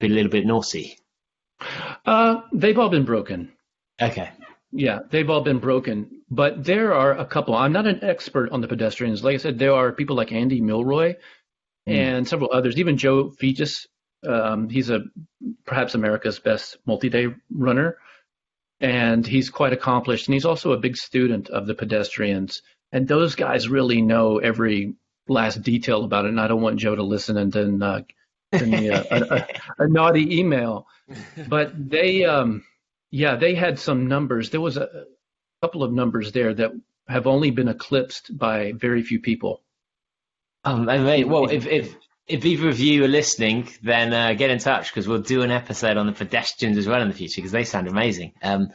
be 0.00 0.06
a 0.06 0.10
little 0.10 0.30
bit 0.30 0.46
naughty 0.46 0.96
Uh, 2.06 2.40
they've 2.52 2.78
all 2.78 2.88
been 2.88 3.04
broken. 3.04 3.52
okay 4.00 4.30
Yeah, 4.70 5.00
they've 5.10 5.28
all 5.30 5.40
been 5.42 5.58
broken. 5.58 6.22
But 6.30 6.62
there 6.64 6.92
are 6.94 7.12
a 7.18 7.24
couple. 7.24 7.54
I'm 7.54 7.72
not 7.72 7.86
an 7.86 8.00
expert 8.04 8.50
on 8.52 8.60
the 8.60 8.68
pedestrians. 8.68 9.24
Like 9.24 9.34
I 9.34 9.38
said, 9.38 9.58
there 9.58 9.72
are 9.74 9.92
people 9.92 10.14
like 10.16 10.30
Andy 10.32 10.60
Milroy 10.60 11.14
Hmm. 11.86 11.92
and 11.94 12.28
several 12.28 12.50
others, 12.52 12.76
even 12.78 12.96
Joe 12.98 13.30
Fejes 13.40 13.86
Um, 14.26 14.68
he's 14.68 14.90
a 14.90 15.00
perhaps 15.64 15.94
America's 15.94 16.38
best 16.40 16.76
multi-day 16.86 17.28
runner, 17.50 17.96
and 18.80 19.24
he's 19.26 19.48
quite 19.48 19.72
accomplished. 19.72 20.26
And 20.28 20.34
he's 20.34 20.44
also 20.44 20.72
a 20.72 20.78
big 20.86 20.96
student 20.96 21.48
of 21.50 21.66
the 21.66 21.74
pedestrians. 21.74 22.60
And 22.92 23.06
those 23.08 23.34
guys 23.36 23.68
really 23.68 24.02
know 24.02 24.38
every 24.38 24.94
last 25.28 25.62
detail 25.62 26.04
about 26.04 26.24
it. 26.24 26.28
And 26.28 26.40
I 26.40 26.48
don't 26.48 26.62
want 26.62 26.78
Joe 26.78 26.94
to 26.94 27.02
listen 27.02 27.36
and 27.36 27.52
then 27.52 27.82
uh, 27.82 28.02
send 28.54 28.70
me 28.70 28.88
a, 28.88 29.04
a, 29.10 29.20
a, 29.20 29.46
a, 29.84 29.88
naughty 29.88 30.38
email. 30.38 30.86
But 31.48 31.72
they, 31.90 32.24
um, 32.24 32.64
yeah, 33.10 33.36
they 33.36 33.54
had 33.54 33.78
some 33.78 34.08
numbers. 34.08 34.50
There 34.50 34.60
was 34.60 34.76
a 34.76 35.06
couple 35.62 35.82
of 35.82 35.92
numbers 35.92 36.32
there 36.32 36.52
that 36.52 36.72
have 37.08 37.26
only 37.26 37.50
been 37.50 37.68
eclipsed 37.68 38.36
by 38.36 38.72
very 38.72 39.02
few 39.02 39.18
people. 39.20 39.62
Um, 40.64 40.84
well, 40.84 41.48
if, 41.48 41.66
if 41.66 41.96
if 42.26 42.44
either 42.44 42.68
of 42.68 42.78
you 42.78 43.04
are 43.04 43.08
listening, 43.08 43.68
then 43.82 44.12
uh, 44.12 44.34
get 44.34 44.50
in 44.50 44.58
touch 44.58 44.90
because 44.90 45.08
we'll 45.08 45.22
do 45.22 45.42
an 45.42 45.50
episode 45.50 45.96
on 45.96 46.06
the 46.06 46.12
pedestrians 46.12 46.76
as 46.76 46.86
well 46.86 47.00
in 47.00 47.08
the 47.08 47.14
future 47.14 47.40
because 47.40 47.52
they 47.52 47.64
sound 47.64 47.88
amazing. 47.88 48.34
Um, 48.42 48.68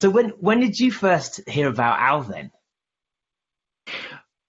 so 0.00 0.10
when 0.10 0.30
when 0.40 0.60
did 0.60 0.78
you 0.78 0.90
first 0.90 1.48
hear 1.48 1.68
about 1.68 1.98
Al 2.00 2.22
then? 2.22 2.50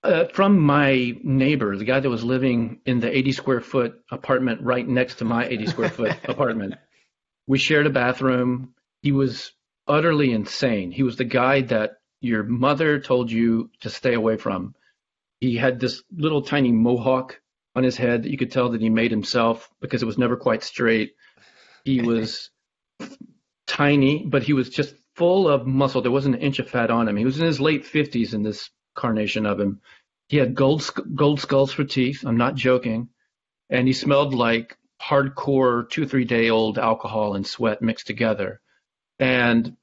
Uh, 0.04 0.26
from 0.34 0.60
my 0.60 1.14
neighbor, 1.24 1.78
the 1.78 1.86
guy 1.86 2.00
that 2.00 2.10
was 2.10 2.26
living 2.26 2.82
in 2.86 3.00
the 3.00 3.16
80 3.16 3.32
square 3.32 3.62
foot 3.62 4.02
apartment 4.12 4.62
right 4.62 4.86
next 4.86 5.16
to 5.16 5.26
my 5.26 5.48
80 5.48 5.68
square 5.68 5.90
foot 5.90 6.12
apartment. 6.26 6.76
We 7.48 7.58
shared 7.58 7.88
a 7.88 7.90
bathroom. 7.90 8.74
He 9.02 9.14
was 9.14 9.54
utterly 9.88 10.34
insane. 10.34 10.92
He 10.92 11.04
was 11.04 11.16
the 11.16 11.24
guy 11.24 11.62
that 11.62 11.92
your 12.20 12.44
mother 12.44 13.00
told 13.00 13.32
you 13.32 13.70
to 13.82 13.90
stay 13.90 14.14
away 14.14 14.36
from. 14.36 14.76
He 15.40 15.56
had 15.56 15.80
this 15.80 16.04
little 16.14 16.42
tiny 16.42 16.74
mohawk 16.74 17.40
on 17.76 17.84
his 17.84 17.96
head 17.96 18.24
that 18.24 18.32
you 18.32 18.38
could 18.38 18.52
tell 18.52 18.70
that 18.70 18.82
he 18.82 18.90
made 18.90 19.12
himself 19.12 19.70
because 19.80 20.04
it 20.04 20.06
was 20.06 20.18
never 20.18 20.36
quite 20.36 20.64
straight. 20.64 21.16
He 21.86 22.02
was 22.10 22.50
tiny, 23.68 24.26
but 24.26 24.44
he 24.44 24.52
was 24.52 24.70
just 24.70 24.96
full 25.16 25.48
of 25.48 25.66
muscle. 25.66 26.02
There 26.02 26.12
wasn't 26.12 26.36
an 26.36 26.42
inch 26.42 26.60
of 26.60 26.70
fat 26.70 26.92
on 26.92 27.08
him. 27.08 27.16
He 27.16 27.26
was 27.26 27.40
in 27.40 27.46
his 27.46 27.62
late 27.62 27.86
50s 27.86 28.34
in 28.34 28.44
this 28.44 28.70
carnation 28.96 29.46
of 29.46 29.60
him. 29.60 29.82
He 30.28 30.38
had 30.38 30.56
gold 30.56 30.90
gold 31.16 31.40
skulls 31.40 31.72
for 31.72 31.84
teeth. 31.84 32.24
I'm 32.26 32.38
not 32.38 32.56
joking, 32.56 33.10
and 33.70 33.88
he 33.88 33.94
smelled 33.94 34.34
like 34.34 34.78
hardcore 35.02 35.90
two 35.90 36.08
three 36.08 36.26
day 36.26 36.50
old 36.50 36.78
alcohol 36.78 37.36
and 37.36 37.46
sweat 37.46 37.82
mixed 37.82 38.08
together. 38.08 38.62
And 39.20 39.76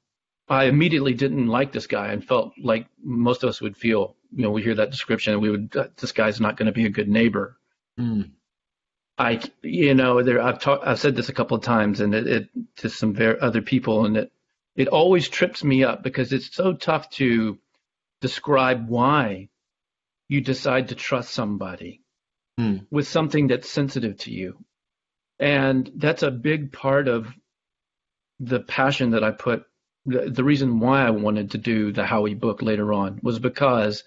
I 0.49 0.65
immediately 0.65 1.13
didn't 1.13 1.47
like 1.47 1.71
this 1.71 1.87
guy 1.87 2.07
and 2.07 2.25
felt 2.25 2.53
like 2.61 2.87
most 3.01 3.43
of 3.43 3.49
us 3.49 3.61
would 3.61 3.77
feel. 3.77 4.15
You 4.35 4.43
know, 4.43 4.51
we 4.51 4.63
hear 4.63 4.75
that 4.75 4.91
description 4.91 5.33
and 5.33 5.41
we 5.41 5.49
would, 5.49 5.71
this 5.97 6.11
guy's 6.11 6.41
not 6.41 6.57
going 6.57 6.65
to 6.65 6.71
be 6.71 6.85
a 6.85 6.89
good 6.89 7.07
neighbor. 7.07 7.57
Mm. 7.99 8.31
I, 9.17 9.41
you 9.61 9.93
know, 9.93 10.23
there 10.23 10.41
I've 10.41 10.59
talked, 10.59 10.85
I've 10.85 10.99
said 10.99 11.15
this 11.15 11.29
a 11.29 11.33
couple 11.33 11.55
of 11.55 11.63
times, 11.63 11.99
and 11.99 12.15
it, 12.15 12.27
it 12.27 12.49
to 12.77 12.89
some 12.89 13.13
very 13.13 13.39
other 13.39 13.61
people, 13.61 14.05
and 14.05 14.17
it 14.17 14.31
it 14.75 14.87
always 14.87 15.29
trips 15.29 15.63
me 15.63 15.83
up 15.83 16.01
because 16.01 16.33
it's 16.33 16.55
so 16.55 16.73
tough 16.73 17.09
to 17.11 17.59
describe 18.21 18.87
why 18.87 19.49
you 20.29 20.41
decide 20.41 20.87
to 20.87 20.95
trust 20.95 21.31
somebody 21.31 22.01
mm. 22.59 22.85
with 22.89 23.07
something 23.07 23.47
that's 23.47 23.69
sensitive 23.69 24.17
to 24.19 24.31
you. 24.31 24.63
And 25.39 25.91
that's 25.95 26.23
a 26.23 26.31
big 26.31 26.71
part 26.71 27.07
of 27.07 27.27
the 28.39 28.59
passion 28.59 29.11
that 29.11 29.23
I 29.23 29.31
put. 29.31 29.65
The, 30.05 30.29
the 30.29 30.43
reason 30.43 30.79
why 30.79 31.05
I 31.05 31.09
wanted 31.09 31.51
to 31.51 31.57
do 31.57 31.91
the 31.91 32.05
Howie 32.05 32.35
book 32.35 32.61
later 32.61 32.93
on 32.93 33.19
was 33.21 33.39
because 33.39 34.03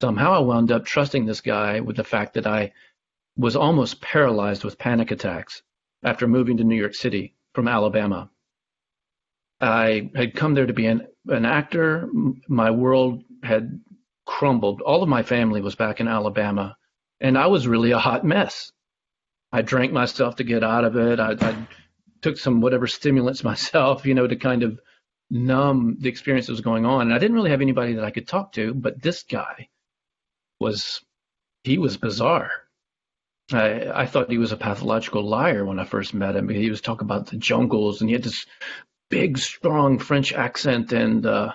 somehow 0.00 0.32
I 0.32 0.38
wound 0.40 0.70
up 0.70 0.84
trusting 0.84 1.26
this 1.26 1.40
guy 1.40 1.80
with 1.80 1.96
the 1.96 2.04
fact 2.04 2.34
that 2.34 2.46
I 2.46 2.72
was 3.36 3.56
almost 3.56 4.00
paralyzed 4.00 4.64
with 4.64 4.78
panic 4.78 5.10
attacks 5.10 5.62
after 6.02 6.28
moving 6.28 6.58
to 6.58 6.64
New 6.64 6.76
York 6.76 6.94
City 6.94 7.34
from 7.54 7.68
Alabama. 7.68 8.30
I 9.60 10.10
had 10.14 10.34
come 10.34 10.54
there 10.54 10.66
to 10.66 10.72
be 10.72 10.86
an, 10.86 11.06
an 11.28 11.44
actor. 11.44 12.08
My 12.48 12.70
world 12.70 13.24
had 13.44 13.80
crumbled. 14.26 14.80
All 14.80 15.02
of 15.02 15.08
my 15.08 15.22
family 15.22 15.60
was 15.60 15.74
back 15.74 16.00
in 16.00 16.08
Alabama, 16.08 16.76
and 17.20 17.38
I 17.38 17.46
was 17.46 17.68
really 17.68 17.92
a 17.92 17.98
hot 17.98 18.24
mess. 18.24 18.72
I 19.52 19.62
drank 19.62 19.92
myself 19.92 20.36
to 20.36 20.44
get 20.44 20.64
out 20.64 20.84
of 20.84 20.96
it. 20.96 21.20
I, 21.20 21.36
I 21.40 21.56
took 22.22 22.38
some 22.38 22.60
whatever 22.60 22.86
stimulants 22.86 23.44
myself, 23.52 24.06
you 24.06 24.14
know, 24.14 24.26
to 24.26 24.36
kind 24.36 24.62
of 24.62 24.80
numb 25.30 25.96
the 26.00 26.08
experience 26.08 26.46
that 26.46 26.52
was 26.52 26.60
going 26.60 26.86
on. 26.86 27.02
And 27.02 27.14
I 27.14 27.18
didn't 27.18 27.36
really 27.36 27.50
have 27.50 27.60
anybody 27.60 27.94
that 27.94 28.04
I 28.04 28.10
could 28.10 28.28
talk 28.28 28.52
to, 28.52 28.74
but 28.74 29.00
this 29.00 29.22
guy 29.22 29.68
was, 30.60 31.00
he 31.62 31.78
was 31.78 31.96
bizarre. 31.96 32.50
I, 33.52 34.02
I 34.02 34.06
thought 34.06 34.30
he 34.30 34.38
was 34.38 34.52
a 34.52 34.56
pathological 34.56 35.22
liar 35.22 35.64
when 35.64 35.78
I 35.78 35.84
first 35.84 36.14
met 36.14 36.36
him. 36.36 36.48
He 36.48 36.70
was 36.70 36.80
talking 36.80 37.04
about 37.04 37.26
the 37.26 37.36
jungles 37.36 38.00
and 38.00 38.08
he 38.08 38.14
had 38.14 38.22
this 38.22 38.46
big, 39.10 39.38
strong 39.38 39.98
French 39.98 40.32
accent, 40.32 40.92
and 40.92 41.24
uh, 41.26 41.52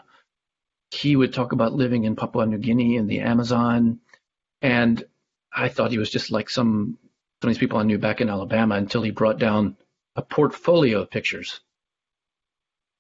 he 0.92 1.16
would 1.16 1.34
talk 1.34 1.52
about 1.52 1.74
living 1.74 2.04
in 2.04 2.16
Papua 2.16 2.46
New 2.46 2.58
Guinea 2.58 2.98
and 2.98 3.10
the 3.10 3.20
Amazon. 3.20 4.00
And 4.62 5.04
I 5.54 5.70
thought 5.70 5.92
he 5.92 5.98
was 5.98 6.10
just 6.10 6.32
like 6.32 6.50
some 6.50 6.98
some 7.42 7.50
of 7.50 7.56
these 7.56 7.60
people 7.60 7.78
I 7.78 7.84
knew 7.84 7.98
back 7.98 8.20
in 8.20 8.30
Alabama 8.30 8.76
until 8.76 9.02
he 9.02 9.12
brought 9.12 9.40
down 9.40 9.78
a 10.16 10.22
portfolio 10.22 11.02
of 11.02 11.10
pictures. 11.10 11.62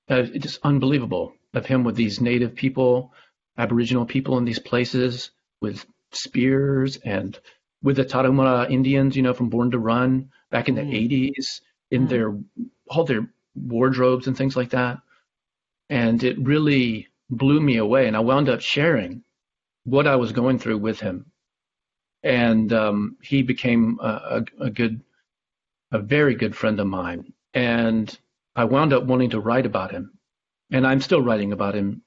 Uh, 0.08 0.23
just 0.23 0.60
unbelievable 0.63 1.34
of 1.54 1.65
him 1.65 1.84
with 1.84 1.95
these 1.95 2.21
native 2.21 2.56
people, 2.56 3.13
Aboriginal 3.58 4.06
people 4.06 4.38
in 4.38 4.45
these 4.45 4.60
places 4.60 5.32
with 5.62 5.86
spears 6.12 6.97
and 6.97 7.38
with 7.84 7.97
the 7.97 8.06
Tarahumara 8.06 8.71
Indians, 8.71 9.15
you 9.15 9.23
know, 9.23 9.34
from 9.34 9.49
Born 9.49 9.71
to 9.71 9.80
Run 9.80 10.32
back 10.49 10.69
in 10.69 10.75
the 10.75 10.82
mm. 10.82 11.36
80s 11.38 11.62
in 11.91 12.08
mm. 12.08 12.10
their 12.10 12.38
all 12.88 13.04
their 13.04 13.30
wardrobes 13.56 14.28
and 14.28 14.38
things 14.38 14.56
like 14.56 14.69
that. 14.69 14.99
And 15.89 16.23
it 16.23 16.39
really 16.39 17.09
blew 17.29 17.59
me 17.61 17.77
away. 17.77 18.07
And 18.07 18.15
I 18.15 18.21
wound 18.21 18.49
up 18.49 18.61
sharing 18.61 19.23
what 19.83 20.07
I 20.07 20.15
was 20.15 20.31
going 20.31 20.59
through 20.59 20.79
with 20.79 20.99
him. 20.99 21.31
And 22.23 22.71
um, 22.73 23.17
he 23.21 23.43
became 23.43 23.99
a, 24.01 24.43
a, 24.59 24.65
a 24.65 24.69
good, 24.69 25.01
a 25.91 25.99
very 25.99 26.35
good 26.35 26.55
friend 26.55 26.79
of 26.79 26.87
mine. 26.87 27.33
And 27.53 28.17
I 28.55 28.65
wound 28.65 28.93
up 28.93 29.03
wanting 29.03 29.31
to 29.31 29.39
write 29.39 29.65
about 29.65 29.91
him. 29.91 30.11
And 30.71 30.85
I'm 30.85 31.01
still 31.01 31.21
writing 31.21 31.53
about 31.53 31.75
him 31.75 32.03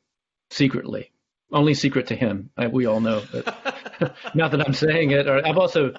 secretly. 0.50 1.10
Only 1.50 1.74
secret 1.74 2.08
to 2.08 2.16
him. 2.16 2.50
I, 2.56 2.68
we 2.68 2.86
all 2.86 3.00
know. 3.00 3.22
But 3.32 4.14
not 4.34 4.50
that 4.52 4.66
I'm 4.66 4.74
saying 4.74 5.10
it. 5.10 5.26
Or 5.28 5.46
I've 5.46 5.58
also 5.58 5.94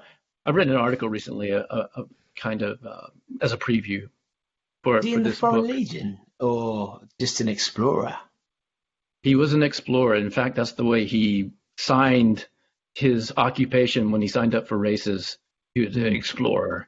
I've 0.46 0.56
written 0.56 0.74
an 0.74 0.80
article 0.80 1.10
recently, 1.10 1.52
a, 1.52 1.62
a 1.62 2.06
kind 2.36 2.62
of 2.62 2.86
uh, 2.86 3.08
as 3.42 3.54
a 3.54 3.58
preview 3.58 4.10
for, 4.84 5.02
for 5.02 5.20
this 5.20 5.40
Foreign 5.40 5.62
book. 5.62 5.72
Legion 5.72 6.20
or 6.40 7.02
just 7.20 7.42
an 7.42 7.48
explorer? 7.48 8.18
He 9.24 9.36
was 9.36 9.54
an 9.54 9.64
explorer. 9.64 10.16
In 10.16 10.30
fact, 10.30 10.56
that's 10.56 10.74
the 10.74 10.86
way 10.86 11.06
he 11.06 11.52
signed 11.78 12.46
his 12.94 13.34
occupation 13.36 14.12
when 14.12 14.22
he 14.22 14.28
signed 14.28 14.54
up 14.54 14.68
for 14.68 14.78
races. 14.78 15.38
He 15.74 15.86
was 15.86 15.96
an 15.96 16.06
explorer, 16.06 16.88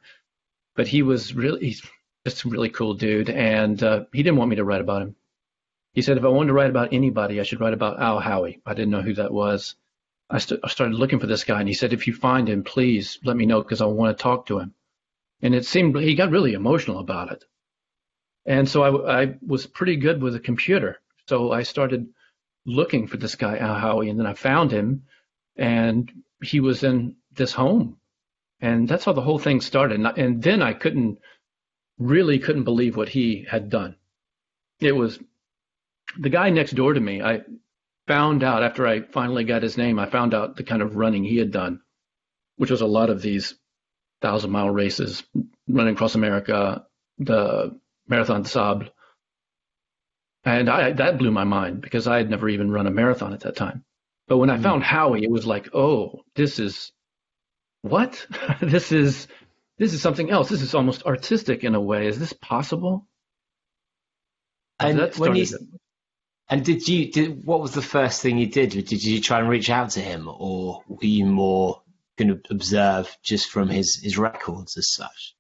but 0.75 0.87
he 0.87 1.01
was 1.01 1.33
really 1.33 1.65
he's 1.65 1.81
just 2.25 2.43
a 2.43 2.49
really 2.49 2.69
cool 2.69 2.93
dude, 2.93 3.29
and 3.29 3.81
uh, 3.81 4.05
he 4.13 4.21
didn't 4.21 4.37
want 4.37 4.49
me 4.49 4.57
to 4.57 4.65
write 4.65 4.81
about 4.81 5.01
him. 5.01 5.15
He 5.93 6.01
said 6.01 6.17
if 6.17 6.25
I 6.25 6.27
wanted 6.27 6.47
to 6.47 6.53
write 6.53 6.69
about 6.69 6.93
anybody, 6.93 7.39
I 7.39 7.43
should 7.43 7.61
write 7.61 7.73
about 7.73 8.01
Al 8.01 8.19
Howie. 8.19 8.61
I 8.65 8.73
didn't 8.73 8.91
know 8.91 9.01
who 9.01 9.13
that 9.13 9.31
was. 9.31 9.75
I, 10.29 10.39
st- 10.39 10.59
I 10.63 10.67
started 10.67 10.95
looking 10.95 11.19
for 11.19 11.27
this 11.27 11.45
guy, 11.45 11.59
and 11.59 11.69
he 11.69 11.73
said, 11.73 11.93
if 11.93 12.05
you 12.05 12.13
find 12.13 12.49
him, 12.49 12.63
please 12.63 13.19
let 13.23 13.37
me 13.37 13.45
know 13.45 13.61
because 13.61 13.81
I 13.81 13.85
want 13.85 14.17
to 14.17 14.21
talk 14.21 14.47
to 14.47 14.59
him. 14.59 14.73
And 15.41 15.55
it 15.55 15.65
seemed 15.65 15.97
he 15.97 16.15
got 16.15 16.31
really 16.31 16.53
emotional 16.53 16.99
about 16.99 17.31
it. 17.31 17.45
And 18.45 18.67
so 18.67 18.83
I, 18.83 19.21
I 19.21 19.35
was 19.45 19.67
pretty 19.67 19.95
good 19.95 20.21
with 20.21 20.35
a 20.35 20.39
computer. 20.39 20.97
So 21.29 21.51
I 21.51 21.63
started 21.63 22.09
looking 22.65 23.08
for 23.08 23.17
this 23.17 23.36
guy, 23.36 23.58
Al 23.58 23.75
Howie, 23.75 24.10
and 24.10 24.19
then 24.19 24.28
I 24.28 24.34
found 24.34 24.71
him, 24.71 25.04
and 25.56 26.12
he 26.41 26.60
was 26.60 26.84
in 26.84 27.15
this 27.34 27.54
home. 27.54 27.97
And 28.62 28.88
that's 28.88 29.06
how 29.06 29.13
the 29.13 29.21
whole 29.21 29.39
thing 29.39 29.62
started. 29.62 29.99
And, 29.99 30.08
and 30.17 30.41
then 30.41 30.62
I 30.62 30.73
couldn't, 30.73 31.19
really 31.97 32.39
couldn't 32.39 32.63
believe 32.63 32.97
what 32.97 33.10
he 33.10 33.45
had 33.49 33.69
done. 33.69 33.95
It 34.80 34.93
was 34.93 35.19
the 36.17 36.30
guy 36.30 36.49
next 36.49 36.71
door 36.71 36.93
to 36.93 36.99
me. 36.99 37.21
I 37.21 37.41
found 38.08 38.43
out 38.43 38.63
after 38.63 38.86
I 38.86 39.01
finally 39.01 39.43
got 39.43 39.63
his 39.63 39.78
name, 39.78 39.99
I 39.99 40.06
found 40.06 40.34
out 40.34 40.56
the 40.56 40.63
kind 40.63 40.82
of 40.82 40.95
running 40.95 41.23
he 41.23 41.38
had 41.38 41.51
done, 41.51 41.82
which 42.58 42.71
was 42.71 42.82
a 42.82 42.88
lot 42.88 43.10
of 43.10 43.21
these 43.21 43.56
thousand 44.21 44.51
mile 44.51 44.69
races 44.69 45.23
running 45.67 45.93
across 45.93 46.15
America, 46.15 46.86
the 47.17 47.80
Marathon 48.08 48.43
des 48.43 48.49
Sables. 48.49 48.89
And 50.45 50.69
I, 50.69 50.91
that 50.91 51.17
blew 51.17 51.31
my 51.31 51.43
mind 51.43 51.81
because 51.81 52.08
I 52.08 52.17
had 52.17 52.29
never 52.29 52.47
even 52.47 52.71
run 52.71 52.88
a 52.88 52.91
marathon 52.91 53.34
at 53.34 53.41
that 53.41 53.55
time. 53.55 53.84
But 54.27 54.38
when 54.38 54.49
I 54.49 54.58
mm. 54.58 54.63
found 54.63 54.84
Howie, 54.84 55.23
it 55.23 55.31
was 55.31 55.45
like, 55.45 55.73
oh, 55.73 56.21
this 56.36 56.60
is 56.60 56.91
what? 57.81 58.25
this 58.62 58.91
is 58.91 59.27
this 59.77 59.93
is 59.93 60.01
something 60.01 60.29
else. 60.29 60.49
This 60.49 60.62
is 60.62 60.75
almost 60.75 61.03
artistic 61.03 61.63
in 61.63 61.75
a 61.75 61.81
way. 61.81 62.08
Is 62.08 62.19
this 62.19 62.34
possible? 62.34 63.08
And 64.79 64.99
when 65.17 65.36
you 65.36 65.47
and 66.47 66.63
did 66.63 66.88
you 66.88 67.12
did 67.12 67.45
what 67.45 67.62
was 67.62 67.73
the 67.73 67.81
first 67.81 68.21
thing 68.21 68.38
you 68.38 68.47
did? 68.47 68.69
Did 68.71 69.03
you 69.03 69.21
try 69.21 69.39
and 69.39 69.49
reach 69.49 69.69
out 69.69 69.91
to 69.91 69.99
him, 69.99 70.27
or 70.27 70.84
were 70.88 71.05
you 71.05 71.25
more 71.25 71.81
going 72.17 72.29
to 72.29 72.41
observe 72.51 73.17
just 73.23 73.49
from 73.49 73.69
his 73.69 73.95
his 73.95 74.17
records 74.17 74.77
as 74.77 74.93
such? 74.93 75.36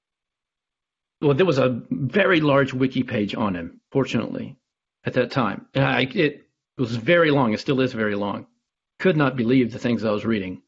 well, 1.21 1.33
there 1.33 1.45
was 1.45 1.57
a 1.57 1.81
very 1.89 2.41
large 2.41 2.73
wiki 2.73 3.03
page 3.03 3.35
on 3.35 3.55
him, 3.55 3.81
fortunately, 3.91 4.57
at 5.05 5.13
that 5.13 5.31
time. 5.31 5.67
I, 5.75 6.01
it 6.13 6.47
was 6.77 6.95
very 6.95 7.31
long. 7.31 7.53
It 7.53 7.59
still 7.59 7.81
is 7.81 7.93
very 7.93 8.15
long. 8.15 8.47
Could 8.99 9.17
not 9.17 9.35
believe 9.35 9.71
the 9.71 9.79
things 9.79 10.03
I 10.03 10.11
was 10.11 10.25
reading. 10.25 10.61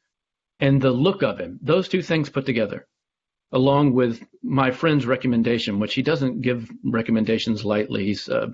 And 0.60 0.82
the 0.82 0.92
look 0.92 1.24
of 1.24 1.40
him, 1.40 1.60
those 1.62 1.88
two 1.88 2.02
things 2.02 2.30
put 2.30 2.46
together, 2.46 2.88
along 3.52 3.94
with 3.94 4.24
my 4.44 4.72
friend's 4.72 5.06
recommendation, 5.06 5.80
which 5.80 5.94
he 5.94 6.02
doesn't 6.02 6.42
give 6.42 6.70
recommendations 6.84 7.64
lightly. 7.64 8.06
He's, 8.06 8.28
uh, 8.28 8.48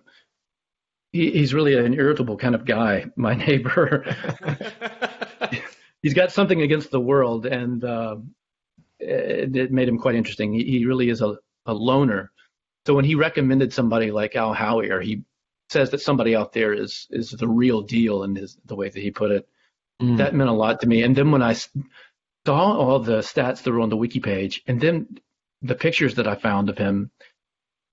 he, 1.12 1.32
he's 1.32 1.54
really 1.54 1.78
an 1.78 1.94
irritable 1.94 2.38
kind 2.38 2.56
of 2.56 2.66
guy, 2.66 3.06
my 3.16 3.36
neighbor. 3.36 4.06
he's 6.02 6.14
got 6.14 6.32
something 6.32 6.62
against 6.62 6.92
the 6.92 7.00
world, 7.00 7.46
and 7.46 7.84
uh, 7.84 8.18
it, 9.00 9.56
it, 9.56 9.72
made 9.72 9.88
him 9.88 9.98
quite 9.98 10.16
interesting. 10.16 10.54
He, 10.54 10.64
he 10.64 10.86
really 10.86 11.10
is 11.10 11.22
a, 11.22 11.38
a 11.66 11.74
loner. 11.74 12.32
So 12.86 12.94
when 12.94 13.06
he 13.06 13.16
recommended 13.16 13.72
somebody 13.72 14.12
like 14.12 14.36
Al 14.36 14.54
Howie, 14.54 14.90
or 14.90 15.00
he 15.00 15.24
says 15.74 15.90
that 15.90 16.02
somebody 16.02 16.36
out 16.36 16.54
there 16.54 16.74
is 16.74 17.08
is 17.10 17.32
the 17.32 17.48
real 17.48 17.82
deal, 17.82 18.24
in 18.24 18.36
his 18.36 18.58
the 18.66 18.76
way 18.76 18.88
that 18.88 19.00
he 19.00 19.12
put 19.12 19.32
it, 19.32 19.48
mm. 20.02 20.18
that 20.18 20.34
meant 20.34 20.50
a 20.50 20.54
lot 20.54 20.80
to 20.82 20.88
me. 20.88 21.04
And 21.04 21.16
then 21.16 21.32
when 21.32 21.42
I 21.42 21.54
saw 21.54 21.68
all 22.48 23.00
the 23.00 23.20
stats 23.20 23.64
that 23.64 23.72
were 23.72 23.82
on 23.82 23.90
the 23.90 23.98
wiki 23.98 24.20
page, 24.20 24.62
and 24.68 24.80
then 24.80 25.18
the 25.62 25.76
pictures 25.76 26.16
that 26.16 26.28
I 26.28 26.36
found 26.36 26.70
of 26.70 26.78
him, 26.78 27.12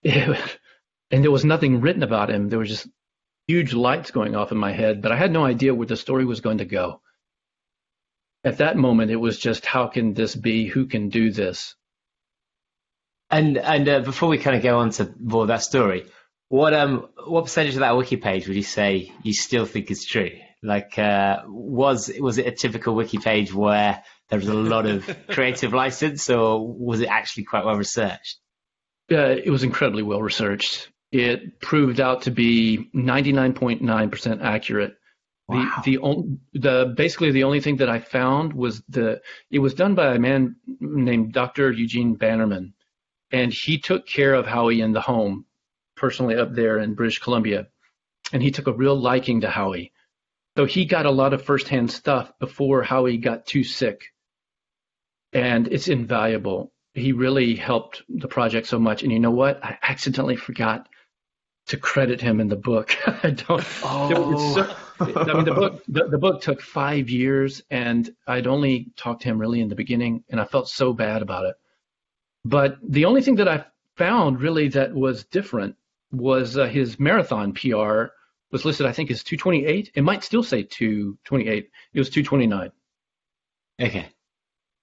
it, 0.02 0.58
and 1.10 1.24
there 1.24 1.30
was 1.30 1.44
nothing 1.44 1.80
written 1.80 2.02
about 2.02 2.30
him. 2.30 2.48
There 2.48 2.58
was 2.58 2.68
just 2.68 2.88
huge 3.46 3.72
lights 3.72 4.12
going 4.12 4.36
off 4.36 4.52
in 4.52 4.58
my 4.58 4.72
head, 4.72 5.02
but 5.02 5.10
I 5.10 5.16
had 5.16 5.32
no 5.32 5.44
idea 5.44 5.74
where 5.74 5.86
the 5.86 5.96
story 5.96 6.24
was 6.24 6.40
going 6.40 6.58
to 6.58 6.64
go. 6.64 7.00
At 8.44 8.58
that 8.58 8.76
moment, 8.76 9.10
it 9.10 9.16
was 9.16 9.38
just, 9.38 9.66
how 9.66 9.88
can 9.88 10.14
this 10.14 10.36
be? 10.36 10.66
Who 10.66 10.86
can 10.86 11.08
do 11.08 11.30
this? 11.32 11.74
And 13.30 13.58
and 13.58 13.88
uh, 13.88 14.00
before 14.00 14.28
we 14.28 14.38
kind 14.38 14.56
of 14.56 14.62
go 14.62 14.78
on 14.78 14.90
to 14.90 15.12
more 15.20 15.42
of 15.42 15.48
that 15.48 15.62
story, 15.62 16.06
what 16.50 16.74
um 16.74 17.08
what 17.26 17.44
percentage 17.44 17.74
of 17.74 17.80
that 17.80 17.96
wiki 17.96 18.16
page 18.16 18.46
would 18.48 18.56
you 18.56 18.62
say 18.64 19.12
you 19.22 19.32
still 19.32 19.64
think 19.64 19.90
is 19.90 20.04
true? 20.04 20.32
Like, 20.62 20.98
uh, 20.98 21.42
was 21.46 22.10
was 22.18 22.38
it 22.38 22.46
a 22.46 22.50
typical 22.50 22.94
wiki 22.94 23.18
page 23.18 23.54
where 23.54 24.02
there 24.28 24.38
was 24.38 24.48
a 24.48 24.54
lot 24.54 24.84
of 24.84 25.08
creative 25.28 25.72
license, 25.72 26.28
or 26.28 26.60
was 26.60 27.00
it 27.00 27.08
actually 27.08 27.44
quite 27.44 27.64
well 27.64 27.76
researched? 27.76 28.38
Uh, 29.10 29.36
it 29.44 29.48
was 29.48 29.62
incredibly 29.62 30.02
well 30.02 30.20
researched. 30.20 30.88
It 31.12 31.60
proved 31.60 32.00
out 32.00 32.22
to 32.22 32.30
be 32.30 32.90
99.9% 32.94 34.42
accurate. 34.42 34.96
Wow. 35.48 35.82
The, 35.84 35.96
the 35.96 36.38
the 36.58 36.94
basically 36.96 37.30
the 37.30 37.44
only 37.44 37.60
thing 37.60 37.76
that 37.76 37.88
I 37.88 38.00
found 38.00 38.52
was 38.52 38.82
the 38.88 39.20
it 39.52 39.60
was 39.60 39.74
done 39.74 39.94
by 39.94 40.14
a 40.14 40.18
man 40.18 40.56
named 40.80 41.32
Dr. 41.32 41.70
Eugene 41.70 42.16
Bannerman, 42.16 42.74
and 43.30 43.52
he 43.52 43.78
took 43.78 44.04
care 44.06 44.34
of 44.34 44.46
Howie 44.46 44.80
in 44.80 44.92
the 44.92 45.00
home, 45.00 45.46
personally 46.00 46.36
up 46.36 46.54
there 46.54 46.78
in 46.78 46.94
British 46.94 47.18
Columbia, 47.18 47.68
and 48.32 48.42
he 48.42 48.50
took 48.50 48.66
a 48.66 48.72
real 48.72 48.98
liking 48.98 49.42
to 49.42 49.50
Howie, 49.50 49.92
so 50.56 50.64
he 50.64 50.84
got 50.84 51.06
a 51.06 51.10
lot 51.10 51.32
of 51.34 51.42
firsthand 51.42 51.90
stuff 51.90 52.32
before 52.40 52.82
Howie 52.82 53.18
got 53.18 53.46
too 53.46 53.62
sick, 53.62 54.06
and 55.32 55.68
it's 55.68 55.88
invaluable. 55.88 56.72
He 56.94 57.12
really 57.12 57.54
helped 57.54 58.02
the 58.08 58.28
project 58.28 58.66
so 58.66 58.78
much, 58.78 59.02
and 59.02 59.12
you 59.12 59.20
know 59.20 59.30
what? 59.30 59.64
I 59.64 59.78
accidentally 59.82 60.36
forgot 60.36 60.88
to 61.68 61.76
credit 61.76 62.20
him 62.20 62.40
in 62.40 62.48
the 62.48 62.56
book. 62.56 62.96
I 63.22 63.30
don't. 63.30 63.64
Oh. 63.84 64.54
So, 64.54 64.74
I 64.98 65.34
mean, 65.34 65.44
the 65.44 65.54
book 65.54 65.82
the, 65.86 66.08
the, 66.08 66.18
book 66.18 66.42
took 66.42 66.60
five 66.60 67.08
years, 67.10 67.62
and 67.70 68.10
I'd 68.26 68.46
only 68.46 68.92
talked 68.96 69.22
to 69.22 69.28
him 69.28 69.38
really 69.38 69.60
in 69.60 69.68
the 69.68 69.76
beginning, 69.76 70.24
and 70.30 70.40
I 70.40 70.44
felt 70.44 70.68
so 70.68 70.92
bad 70.92 71.22
about 71.22 71.44
it. 71.44 71.54
But 72.44 72.78
the 72.82 73.04
only 73.04 73.22
thing 73.22 73.36
that 73.36 73.48
I 73.48 73.66
found 73.96 74.40
really 74.40 74.68
that 74.68 74.94
was 74.94 75.24
different 75.24 75.76
was 76.12 76.56
uh, 76.56 76.66
his 76.66 76.98
marathon 76.98 77.52
PR 77.52 78.06
was 78.50 78.64
listed, 78.64 78.86
I 78.86 78.92
think, 78.92 79.10
as 79.10 79.22
228. 79.22 79.92
It 79.94 80.02
might 80.02 80.24
still 80.24 80.42
say 80.42 80.62
228. 80.62 81.70
It 81.92 81.98
was 81.98 82.10
229. 82.10 82.72
Okay. 83.80 84.08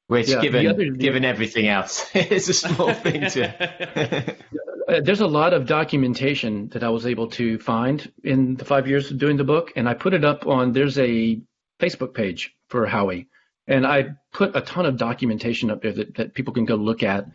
Which, 0.08 0.30
yeah, 0.30 0.42
given 0.42 0.68
other, 0.68 0.90
given 0.92 1.26
everything 1.26 1.68
else, 1.68 2.10
is 2.16 2.48
a 2.48 2.54
small 2.54 2.94
thing 2.94 3.30
to. 3.30 4.36
Uh, 4.88 5.02
there's 5.02 5.20
a 5.20 5.28
lot 5.28 5.54
of 5.54 5.66
documentation 5.66 6.70
that 6.70 6.82
I 6.82 6.88
was 6.88 7.06
able 7.06 7.28
to 7.32 7.60
find 7.60 8.10
in 8.24 8.56
the 8.56 8.64
five 8.64 8.88
years 8.88 9.12
of 9.12 9.18
doing 9.18 9.36
the 9.36 9.44
book, 9.44 9.74
and 9.76 9.90
I 9.90 9.94
put 9.94 10.14
it 10.14 10.24
up 10.24 10.48
on. 10.48 10.72
There's 10.72 10.98
a 10.98 11.42
Facebook 11.78 12.14
page 12.14 12.56
for 12.70 12.86
Howie, 12.86 13.28
and 13.68 13.86
I 13.86 14.12
put 14.32 14.56
a 14.56 14.62
ton 14.62 14.86
of 14.86 14.96
documentation 14.96 15.70
up 15.72 15.82
there 15.82 15.92
that, 15.92 16.16
that 16.16 16.34
people 16.34 16.54
can 16.54 16.64
go 16.64 16.76
look 16.76 17.04
at. 17.04 17.26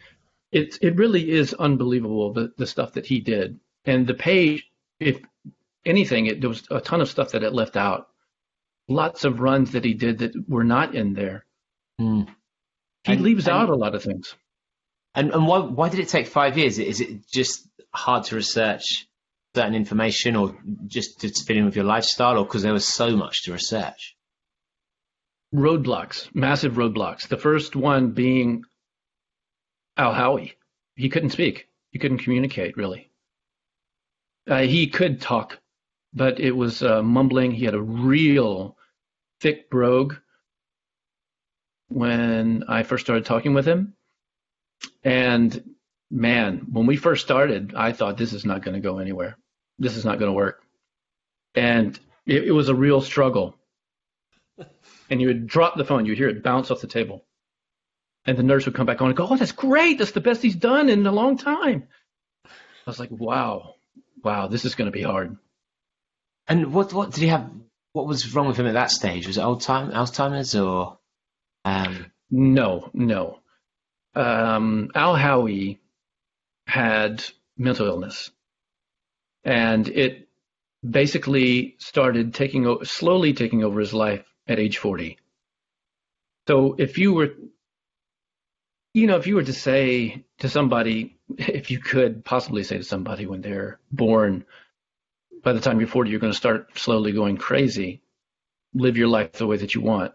It 0.51 0.79
it 0.81 0.97
really 0.97 1.31
is 1.31 1.53
unbelievable 1.53 2.33
the 2.33 2.55
the 2.57 2.67
stuff 2.67 2.95
that 2.95 3.05
he 3.05 3.21
did, 3.21 3.61
and 3.85 4.07
the 4.07 4.15
page. 4.15 4.69
If 5.01 5.21
anything, 5.85 6.27
it, 6.27 6.41
there 6.41 6.49
was 6.49 6.63
a 6.71 6.81
ton 6.81 7.01
of 7.01 7.09
stuff 7.09 7.33
that 7.33 7.43
it 7.43 7.53
left 7.53 7.77
out. 7.77 8.09
Lots 8.89 9.25
of 9.25 9.41
runs 9.41 9.73
that 9.73 9.85
he 9.85 9.95
did 9.95 10.19
that 10.19 10.49
were 10.49 10.65
not 10.65 10.95
in 10.95 11.15
there. 11.15 11.45
Mm. 12.01 12.29
He 13.05 13.13
and, 13.13 13.21
leaves 13.21 13.47
and, 13.47 13.57
out 13.57 13.71
a 13.71 13.75
lot 13.75 13.95
of 13.95 14.03
things. 14.03 14.35
And 15.15 15.33
and 15.33 15.47
why 15.47 15.59
why 15.59 15.89
did 15.89 16.01
it 16.01 16.09
take 16.09 16.27
five 16.27 16.57
years? 16.57 16.79
Is 16.79 17.01
it 17.01 17.27
just 17.29 17.69
hard 17.93 18.25
to 18.25 18.37
research 18.37 19.07
certain 19.55 19.75
information, 19.75 20.37
or 20.37 20.57
just 20.87 21.21
to 21.21 21.29
fit 21.29 21.57
in 21.57 21.67
with 21.67 21.77
your 21.77 21.85
lifestyle, 21.85 22.39
or 22.39 22.45
because 22.45 22.63
there 22.63 22.73
was 22.73 22.87
so 22.87 23.17
much 23.17 23.43
to 23.45 23.53
research? 23.53 24.17
Roadblocks, 25.55 26.35
massive 26.35 26.75
roadblocks. 26.75 27.29
The 27.29 27.37
first 27.37 27.77
one 27.77 28.13
being 28.13 28.65
Al 29.97 30.15
Howie. 30.15 30.57
He 30.95 31.11
couldn't 31.11 31.31
speak. 31.31 31.69
He 31.91 31.99
couldn't 31.99 32.19
communicate 32.19 32.77
really. 32.77 33.12
Uh, 34.49 34.63
he 34.63 34.89
could 34.89 35.21
talk, 35.21 35.61
but 36.13 36.41
it 36.41 36.53
was 36.53 36.83
uh, 36.83 37.03
mumbling. 37.03 37.53
He 37.53 37.65
had 37.65 37.75
a 37.75 37.81
real 37.81 38.77
thick 39.41 39.71
brogue 39.71 40.15
when 41.89 42.65
I 42.69 42.83
first 42.83 43.05
started 43.05 43.25
talking 43.25 43.55
with 43.55 43.67
him 43.67 43.95
and 45.05 45.75
man, 46.11 46.67
when 46.71 46.87
we 46.87 46.97
first 46.97 47.25
started, 47.25 47.75
I 47.75 47.93
thought 47.93 48.17
this 48.17 48.33
is 48.33 48.45
not 48.45 48.63
going 48.63 48.75
to 48.75 48.81
go 48.81 48.99
anywhere. 48.99 49.37
This 49.79 49.97
is 49.97 50.05
not 50.05 50.19
going 50.19 50.31
to 50.31 50.37
work. 50.37 50.63
And 51.55 51.99
it, 52.27 52.45
it 52.45 52.53
was 52.53 52.69
a 52.69 52.75
real 52.75 53.01
struggle. 53.01 53.57
and 55.11 55.21
you 55.21 55.29
would 55.29 55.47
drop 55.47 55.77
the 55.77 55.85
phone, 55.85 56.07
you'd 56.07 56.19
hear 56.19 56.29
it 56.29 56.43
bounce 56.43 56.71
off 56.71 56.81
the 56.81 56.87
table. 56.87 57.25
And 58.25 58.39
the 58.39 58.45
nurse 58.45 58.67
would 58.67 58.75
come 58.75 58.87
back 58.87 59.03
on 59.03 59.09
and 59.09 59.17
go, 59.17 59.27
Oh, 59.29 59.37
that's 59.37 59.53
great. 59.53 59.99
That's 59.99 60.13
the 60.13 60.21
best 60.21 60.43
he's 60.43 60.55
done 60.55 60.89
in 60.89 61.05
a 61.07 61.13
long 61.13 61.37
time. 61.37 61.89
I 62.45 62.51
was 62.87 63.01
like, 63.01 63.11
Wow, 63.11 63.75
wow, 64.23 64.49
this 64.49 64.65
is 64.65 64.75
going 64.75 64.91
to 64.91 64.97
be 64.97 65.03
hard. 65.03 65.37
And 66.49 66.73
what 66.73 66.93
what 66.93 67.11
did 67.13 67.21
he 67.23 67.29
have? 67.29 67.51
What 67.93 68.07
was 68.07 68.35
wrong 68.35 68.47
with 68.47 68.57
him 68.57 68.67
at 68.67 68.75
that 68.75 68.91
stage? 68.91 69.27
Was 69.27 69.39
it 69.39 69.43
old 69.43 69.61
time 69.61 69.91
Alzheimer's 69.91 70.55
or? 70.55 70.99
Um... 71.65 72.07
No, 72.35 72.89
no 72.95 73.43
um, 74.15 74.91
Al 74.95 75.17
Howie 75.17 75.81
had 76.67 77.25
mental 77.57 77.87
illness, 77.87 78.31
and 79.45 79.89
it 79.89 80.29
basically 80.89 81.77
started 81.79 82.35
taking 82.35 82.85
slowly 82.85 83.33
taking 83.33 83.65
over 83.65 83.81
his 83.81 83.95
life 83.95 84.25
at 84.47 84.59
age 84.59 84.79
40. 84.79 85.19
So 86.49 86.75
if 86.79 86.99
you 86.99 87.15
were, 87.15 87.35
you 88.95 89.07
know, 89.07 89.17
if 89.17 89.27
you 89.27 89.37
were 89.37 89.45
to 89.45 89.53
say 89.53 90.25
to 90.39 90.49
somebody, 90.49 91.17
if 91.39 91.71
you 91.71 91.79
could 91.79 92.25
possibly 92.25 92.63
say 92.65 92.79
to 92.79 92.85
somebody 92.85 93.27
when 93.27 93.41
they're 93.41 93.79
born, 93.91 94.45
by 95.43 95.53
the 95.53 95.61
time 95.61 95.81
you're 95.81 95.89
40, 95.89 96.11
you're 96.11 96.21
going 96.21 96.33
to 96.33 96.37
start 96.39 96.79
slowly 96.79 97.13
going 97.13 97.37
crazy. 97.37 98.03
Live 98.75 98.97
your 98.97 99.09
life 99.09 99.33
the 99.33 99.47
way 99.47 99.57
that 99.57 99.75
you 99.75 99.81
want. 99.81 100.13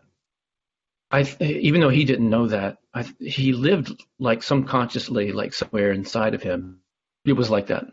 I 1.09 1.21
even 1.39 1.79
though 1.79 1.89
he 1.89 2.03
didn't 2.03 2.29
know 2.29 2.47
that, 2.47 2.79
I, 2.93 3.03
he 3.19 3.53
lived 3.53 4.03
like 4.19 4.43
subconsciously, 4.43 5.31
like 5.31 5.53
somewhere 5.53 5.91
inside 5.91 6.33
of 6.33 6.43
him. 6.43 6.81
It 7.25 7.33
was 7.33 7.49
like 7.49 7.67
that. 7.67 7.85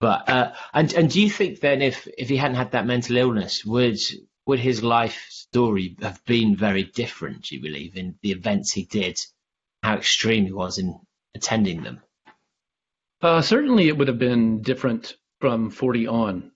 But 0.00 0.28
uh, 0.28 0.52
and 0.72 0.92
and 0.92 1.10
do 1.10 1.20
you 1.20 1.30
think 1.30 1.60
then, 1.60 1.82
if 1.82 2.06
if 2.18 2.28
he 2.28 2.36
hadn't 2.36 2.56
had 2.56 2.72
that 2.72 2.86
mental 2.86 3.16
illness, 3.16 3.64
would 3.64 3.98
would 4.46 4.60
his 4.60 4.82
life 4.82 5.26
story 5.30 5.96
have 6.02 6.24
been 6.24 6.56
very 6.56 6.84
different? 6.84 7.44
Do 7.44 7.56
you 7.56 7.62
believe 7.62 7.96
in 7.96 8.16
the 8.22 8.32
events 8.32 8.72
he 8.72 8.84
did, 8.84 9.18
how 9.82 9.94
extreme 9.94 10.46
he 10.46 10.52
was 10.52 10.78
in 10.78 11.00
attending 11.34 11.82
them? 11.82 12.02
Uh, 13.24 13.40
certainly, 13.40 13.88
it 13.88 13.96
would 13.96 14.08
have 14.08 14.18
been 14.18 14.60
different 14.60 15.16
from 15.40 15.70
40 15.70 16.08
on. 16.08 16.52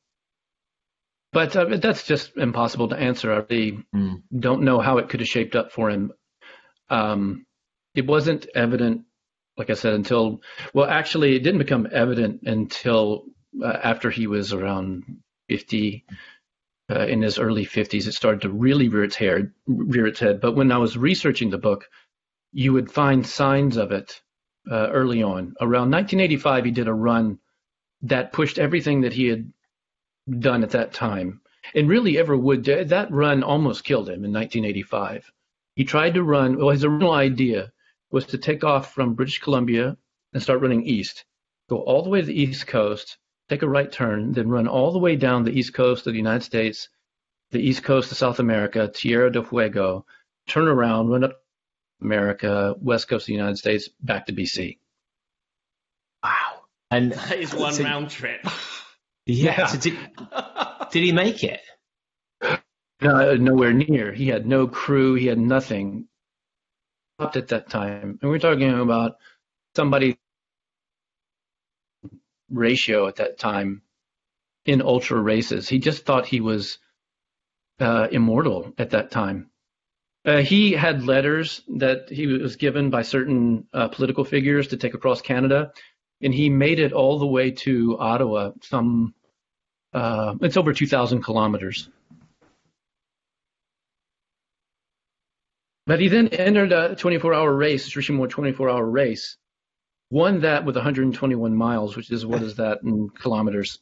But 1.33 1.57
uh, 1.57 1.65
that's 1.79 2.07
just 2.07 2.37
impossible 2.37 2.89
to 2.89 2.97
answer. 2.97 3.33
I 3.33 3.37
really 3.37 3.79
mm. 3.95 4.23
don't 4.39 4.65
know 4.65 4.79
how 4.79 4.99
it 4.99 5.09
could 5.09 5.21
have 5.21 5.29
shaped 5.31 5.57
up 5.57 5.73
for 5.73 5.89
him. 5.89 6.13
Um, 6.91 7.47
it 7.95 8.07
wasn't 8.07 8.49
evident, 8.55 9.07
like 9.57 9.71
I 9.71 9.75
said, 9.75 9.95
until 9.95 10.43
well, 10.75 10.87
actually, 10.87 11.37
it 11.37 11.43
didn't 11.43 11.61
become 11.61 11.89
evident 11.91 12.43
until 12.43 13.25
uh, 13.63 13.79
after 13.83 14.11
he 14.11 14.27
was 14.27 14.53
around 14.53 15.05
50. 15.49 16.05
Uh, 16.91 17.07
in 17.07 17.21
his 17.21 17.39
early 17.39 17.67
50s, 17.67 18.07
it 18.07 18.13
started 18.13 18.41
to 18.43 18.51
really 18.51 18.89
rear 18.89 19.05
its 19.05 19.17
hair, 19.17 19.53
rear 19.67 20.07
its 20.07 20.21
head. 20.21 20.41
But 20.41 20.53
when 20.53 20.73
I 20.73 20.79
was 20.79 20.97
researching 20.97 21.51
the 21.51 21.59
book, 21.59 21.87
you 22.53 22.73
would 22.73 22.91
find 22.91 23.27
signs 23.27 23.77
of 23.77 23.93
it 23.93 24.23
uh, 24.71 24.89
early 24.91 25.23
on. 25.23 25.55
Around 25.61 25.91
1985, 25.91 26.65
he 26.65 26.71
did 26.71 26.89
a 26.89 26.95
run 26.95 27.39
that 28.03 28.33
pushed 28.33 28.59
everything 28.59 29.03
that 29.03 29.13
he 29.13 29.27
had 29.27 29.53
done 30.39 30.63
at 30.63 30.71
that 30.71 30.93
time, 30.93 31.41
and 31.75 31.89
really 31.89 32.19
ever 32.19 32.37
would. 32.37 32.65
That 32.65 33.11
run 33.11 33.43
almost 33.43 33.85
killed 33.85 34.09
him 34.09 34.25
in 34.25 34.33
1985. 34.33 35.31
He 35.75 35.85
tried 35.85 36.15
to 36.15 36.23
run. 36.23 36.57
Well, 36.57 36.71
his 36.71 36.85
original 36.85 37.13
idea 37.13 37.73
was 38.11 38.27
to 38.27 38.39
take 38.39 38.65
off 38.65 38.95
from 38.95 39.15
British 39.15 39.41
Columbia 39.41 39.97
and 40.33 40.43
start 40.43 40.61
running 40.61 40.85
east, 40.85 41.25
go 41.69 41.79
all 41.79 42.03
the 42.03 42.11
way 42.11 42.21
to 42.21 42.27
the 42.27 42.41
east 42.41 42.67
coast, 42.67 43.19
take 43.49 43.63
a 43.63 43.69
right 43.69 43.91
turn, 43.91 44.33
then 44.33 44.49
run 44.49 44.69
all 44.69 44.93
the 44.93 44.99
way 44.99 45.17
down 45.17 45.45
the 45.45 45.59
east 45.59 45.75
coast 45.75 46.07
of 46.07 46.13
the 46.13 46.19
United 46.19 46.45
States, 46.45 46.89
the 47.51 47.61
east 47.61 47.83
coast 47.83 48.13
of 48.13 48.19
South 48.19 48.39
America, 48.39 48.91
Tierra 48.93 49.33
del 49.33 49.45
Fuego, 49.45 50.05
turn 50.47 50.69
around, 50.69 51.09
run 51.09 51.25
up 51.25 51.41
America, 52.01 52.75
west 52.81 53.09
coast 53.09 53.25
of 53.25 53.27
the 53.27 53.33
United 53.35 53.57
States, 53.59 53.89
back 54.01 54.27
to 54.27 54.33
BC. 54.33 54.79
Wow. 56.23 56.63
And 56.91 57.13
That 57.13 57.39
is 57.39 57.55
one 57.55 57.73
so- 57.73 57.85
round 57.85 58.11
trip. 58.11 58.41
Yeah. 59.31 59.67
so 59.67 59.79
did, 59.79 59.99
did 60.91 61.03
he 61.03 61.13
make 61.13 61.45
it? 61.45 61.61
No, 63.03 63.35
nowhere 63.37 63.75
near. 63.75 64.11
He 64.11 64.27
had 64.29 64.47
no 64.47 64.67
crew. 64.67 65.17
He 65.17 65.27
had 65.27 65.39
nothing. 65.39 66.07
Stopped 67.21 67.37
at 67.37 67.49
that 67.49 67.69
time, 67.69 68.19
and 68.23 68.31
we're 68.31 68.39
talking 68.39 68.73
about 68.73 69.17
somebody 69.77 70.17
ratio 72.51 73.07
at 73.09 73.17
that 73.17 73.39
time 73.39 73.83
in 74.65 74.81
ultra 74.83 75.21
races. 75.21 75.69
He 75.69 75.79
just 75.79 76.07
thought 76.07 76.27
he 76.27 76.41
was 76.41 76.79
uh, 77.81 78.09
immortal 78.11 78.73
at 78.79 78.91
that 78.91 79.11
time. 79.11 79.51
Uh, 80.29 80.43
he 80.43 80.73
had 80.73 81.07
letters 81.07 81.63
that 81.69 82.11
he 82.11 82.27
was 82.27 82.57
given 82.57 82.91
by 82.91 83.01
certain 83.01 83.67
uh, 83.73 83.89
political 83.89 84.25
figures 84.25 84.69
to 84.69 84.77
take 84.77 84.93
across 84.93 85.23
Canada, 85.23 85.73
and 86.21 86.35
he 86.35 86.51
made 86.51 86.79
it 86.79 86.93
all 86.93 87.19
the 87.19 87.27
way 87.27 87.51
to 87.51 87.97
Ottawa. 87.99 88.51
Some, 88.61 89.15
uh, 89.95 90.35
it's 90.43 90.59
over 90.59 90.75
2,000 90.75 91.23
kilometers. 91.23 91.89
But 95.87 95.99
he 95.99 96.09
then 96.09 96.29
entered 96.29 96.73
a 96.73 96.95
24-hour 96.95 97.51
race, 97.51 97.97
Richemont 97.97 98.31
24-hour 98.31 98.85
race, 98.85 99.39
won 100.11 100.43
that 100.43 100.67
with 100.67 100.77
121 100.77 101.55
miles, 101.55 101.97
which 101.97 102.11
is 102.11 102.27
what 102.27 102.43
is 102.43 102.57
that 102.57 102.81
in 102.85 103.09
kilometers? 103.09 103.79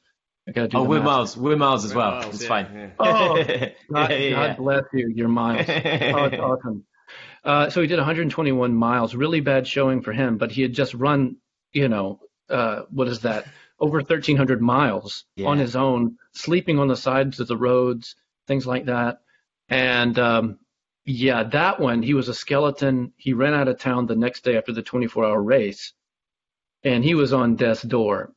I 0.49 0.53
gotta 0.53 0.69
do 0.69 0.79
Oh, 0.79 0.83
the 0.85 0.89
we're 0.89 0.99
math. 0.99 1.07
miles. 1.07 1.37
We're 1.37 1.57
miles 1.57 1.85
as 1.85 1.95
well. 1.95 2.11
Miles, 2.13 2.35
it's 2.35 2.43
yeah, 2.45 2.49
fine. 2.49 2.67
yeah. 2.75 2.91
Oh, 2.99 3.35
God, 3.93 4.11
yeah, 4.11 4.31
God 4.31 4.57
bless 4.57 4.83
you, 4.93 5.13
your 5.15 5.29
miles. 5.29 5.67
Oh, 5.69 6.25
it's 6.25 6.37
awesome. 6.41 6.85
Uh, 7.45 7.71
so 7.71 7.81
he 7.81 7.87
did 7.87 7.99
121 7.99 8.75
miles, 8.75 9.15
really 9.15 9.41
bad 9.41 9.67
showing 9.67 10.03
for 10.03 10.13
him, 10.13 10.37
but 10.39 10.51
he 10.51 10.63
had 10.63 10.73
just 10.73 10.95
run, 10.95 11.37
you 11.73 11.89
know, 11.89 12.21
uh, 12.51 12.83
what 12.91 13.09
is 13.09 13.21
that? 13.21 13.47
Over 13.79 13.99
1,300 13.99 14.61
miles 14.61 15.25
Yeah. 15.37 15.49
on 15.49 15.59
his 15.59 15.77
own, 15.77 16.17
sleeping 16.33 16.79
on 16.79 16.89
the 16.89 16.97
sides 16.97 17.39
of 17.41 17.47
the 17.49 17.57
roads, 17.57 18.17
things 18.47 18.67
like 18.67 18.87
that. 18.87 19.19
And 19.69 20.19
um, 20.19 20.59
yeah, 21.05 21.45
that 21.45 21.79
one, 21.81 22.03
he 22.03 22.15
was 22.15 22.29
a 22.29 22.35
skeleton. 22.35 23.13
He 23.17 23.33
ran 23.33 23.55
out 23.55 23.69
of 23.69 23.79
town 23.79 24.07
the 24.07 24.17
next 24.17 24.43
day 24.45 24.57
after 24.57 24.73
the 24.73 24.83
24 24.83 25.25
hour 25.25 25.43
race, 25.43 25.93
and 26.83 27.05
he 27.05 27.15
was 27.15 27.33
on 27.33 27.57
death's 27.57 27.83
door. 27.83 28.33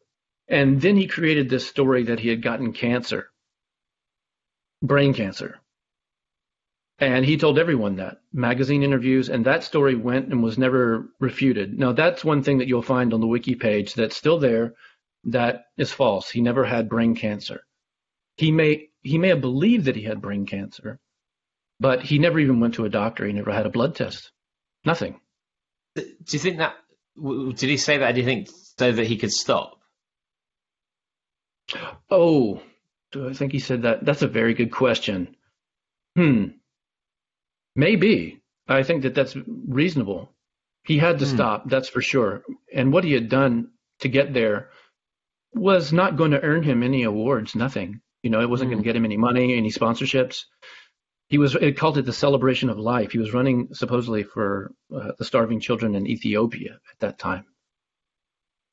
And 0.49 0.81
then 0.81 0.97
he 0.97 1.07
created 1.07 1.49
this 1.49 1.67
story 1.67 2.03
that 2.03 2.19
he 2.19 2.29
had 2.29 2.41
gotten 2.41 2.73
cancer, 2.73 3.29
brain 4.81 5.13
cancer. 5.13 5.59
And 6.97 7.23
he 7.23 7.37
told 7.37 7.59
everyone 7.59 7.95
that, 7.97 8.17
magazine 8.33 8.83
interviews, 8.83 9.29
and 9.29 9.45
that 9.45 9.63
story 9.63 9.95
went 9.95 10.27
and 10.27 10.43
was 10.43 10.57
never 10.57 11.09
refuted. 11.19 11.77
Now, 11.77 11.93
that's 11.93 12.25
one 12.25 12.43
thing 12.43 12.57
that 12.57 12.67
you'll 12.67 12.81
find 12.81 13.13
on 13.13 13.21
the 13.21 13.27
wiki 13.27 13.55
page 13.55 13.93
that's 13.93 14.17
still 14.17 14.39
there 14.39 14.73
that 15.25 15.65
is 15.77 15.91
false. 15.91 16.29
He 16.29 16.41
never 16.41 16.65
had 16.65 16.89
brain 16.89 17.15
cancer. 17.15 17.61
He 18.35 18.51
may 18.51 18.89
he 19.01 19.17
may 19.17 19.29
have 19.29 19.41
believed 19.41 19.85
that 19.85 19.95
he 19.95 20.03
had 20.03 20.21
brain 20.21 20.45
cancer, 20.45 20.99
but 21.79 22.01
he 22.01 22.19
never 22.19 22.39
even 22.39 22.59
went 22.59 22.73
to 22.75 22.85
a 22.85 22.89
doctor. 22.89 23.25
He 23.25 23.33
never 23.33 23.51
had 23.51 23.65
a 23.65 23.69
blood 23.69 23.95
test. 23.95 24.31
Nothing. 24.83 25.19
Do 25.95 26.03
you 26.31 26.39
think 26.39 26.57
that? 26.57 26.75
Did 27.17 27.69
he 27.69 27.77
say 27.77 27.97
that? 27.99 28.13
Do 28.13 28.21
you 28.21 28.25
think 28.25 28.49
so 28.77 28.91
that 28.91 29.07
he 29.07 29.17
could 29.17 29.31
stop? 29.31 29.78
Oh, 32.09 32.61
do 33.11 33.29
I 33.29 33.33
think 33.33 33.51
he 33.51 33.59
said 33.59 33.83
that? 33.83 34.05
That's 34.05 34.21
a 34.21 34.27
very 34.27 34.53
good 34.53 34.71
question. 34.71 35.35
Hmm. 36.15 36.45
Maybe. 37.75 38.41
I 38.67 38.83
think 38.83 39.03
that 39.03 39.15
that's 39.15 39.35
reasonable. 39.67 40.31
He 40.83 40.97
had 40.97 41.19
to 41.19 41.25
Hmm. 41.25 41.35
stop, 41.35 41.69
that's 41.69 41.89
for 41.89 42.01
sure. 42.01 42.43
And 42.73 42.93
what 42.93 43.03
he 43.03 43.13
had 43.13 43.29
done 43.29 43.71
to 43.99 44.07
get 44.07 44.33
there 44.33 44.69
was 45.53 45.91
not 45.91 46.15
going 46.15 46.31
to 46.31 46.41
earn 46.41 46.63
him 46.63 46.83
any 46.83 47.03
awards, 47.03 47.55
nothing. 47.55 48.01
You 48.23 48.29
know, 48.29 48.41
it 48.41 48.49
wasn't 48.49 48.67
Hmm. 48.69 48.73
going 48.75 48.83
to 48.83 48.87
get 48.87 48.95
him 48.95 49.05
any 49.05 49.17
money, 49.17 49.55
any 49.55 49.71
sponsorships. 49.71 50.45
He 51.29 51.37
was, 51.37 51.55
it 51.55 51.77
called 51.77 51.97
it 51.97 52.05
the 52.05 52.13
celebration 52.13 52.69
of 52.69 52.79
life. 52.79 53.11
He 53.11 53.19
was 53.19 53.33
running 53.33 53.73
supposedly 53.73 54.23
for 54.23 54.71
uh, 54.93 55.11
the 55.17 55.25
starving 55.25 55.59
children 55.59 55.95
in 55.95 56.07
Ethiopia 56.07 56.73
at 56.73 56.99
that 56.99 57.19
time. 57.19 57.45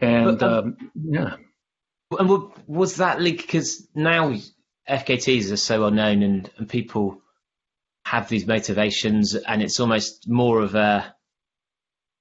And, 0.01 0.39
But, 0.39 0.43
um, 0.43 0.77
um, 0.81 0.91
yeah. 0.95 1.37
And 2.11 2.53
was 2.67 2.97
that 2.97 3.21
like 3.21 3.39
because 3.39 3.87
now 3.95 4.35
FKTs 4.89 5.51
are 5.53 5.57
so 5.57 5.81
well 5.81 5.91
known 5.91 6.23
and, 6.23 6.51
and 6.57 6.69
people 6.69 7.21
have 8.05 8.29
these 8.29 8.47
motivations 8.47 9.35
and 9.35 9.63
it's 9.63 9.81
almost 9.81 10.29
more 10.29 10.61
of 10.61 10.77
a 10.77 11.15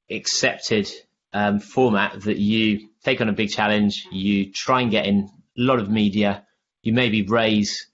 accepted 0.10 0.90
um, 1.34 1.60
format 1.60 2.22
that 2.22 2.38
you 2.38 2.90
take 3.04 3.22
on 3.22 3.30
a 3.30 3.34
big 3.34 3.52
challenge, 3.52 4.08
you 4.12 4.52
try 4.52 4.82
and 4.82 4.90
get 4.90 5.06
in 5.06 5.30
a 5.58 5.62
lot 5.62 5.80
of 5.80 5.90
media, 5.90 6.46
you 6.82 6.94
maybe 6.94 7.22
raise 7.22 7.88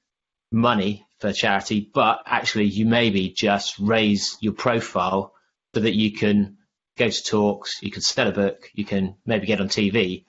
money 0.52 1.06
for 1.20 1.34
charity, 1.34 1.90
but 1.94 2.22
actually 2.26 2.66
you 2.66 2.86
maybe 2.86 3.30
just 3.30 3.78
raise 3.80 4.38
your 4.40 4.54
profile 4.54 5.34
so 5.74 5.82
that 5.82 5.96
you 5.96 6.14
can 6.14 6.58
go 6.98 7.10
to 7.10 7.24
talks, 7.24 7.82
you 7.82 7.92
can 7.92 8.02
sell 8.02 8.28
a 8.28 8.32
book, 8.32 8.70
you 8.74 8.86
can 8.86 9.16
maybe 9.26 9.46
get 9.46 9.62
on 9.62 9.68
TV. 9.68 10.26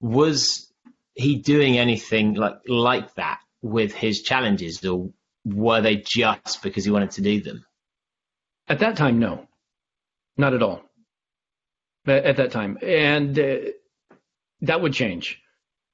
Was 0.00 0.65
he 1.16 1.36
doing 1.36 1.78
anything 1.78 2.34
like 2.34 2.58
like 2.68 3.14
that 3.14 3.40
with 3.62 3.92
his 3.94 4.22
challenges, 4.22 4.84
or 4.84 5.10
were 5.44 5.80
they 5.80 5.96
just 5.96 6.62
because 6.62 6.84
he 6.84 6.90
wanted 6.90 7.10
to 7.12 7.22
do 7.22 7.40
them? 7.40 7.64
At 8.68 8.80
that 8.80 8.96
time, 8.96 9.18
no, 9.18 9.48
not 10.36 10.54
at 10.54 10.62
all. 10.62 10.82
At 12.06 12.24
at 12.24 12.36
that 12.36 12.52
time, 12.52 12.78
and 12.82 13.36
uh, 13.38 13.56
that 14.60 14.80
would 14.80 14.92
change. 14.92 15.40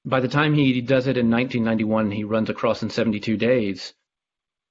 By 0.04 0.18
the 0.18 0.28
time 0.28 0.54
he 0.54 0.80
does 0.80 1.06
it 1.06 1.16
in 1.16 1.30
1991, 1.30 2.10
he 2.10 2.24
runs 2.24 2.50
across 2.50 2.82
in 2.82 2.90
72 2.90 3.36
days. 3.36 3.94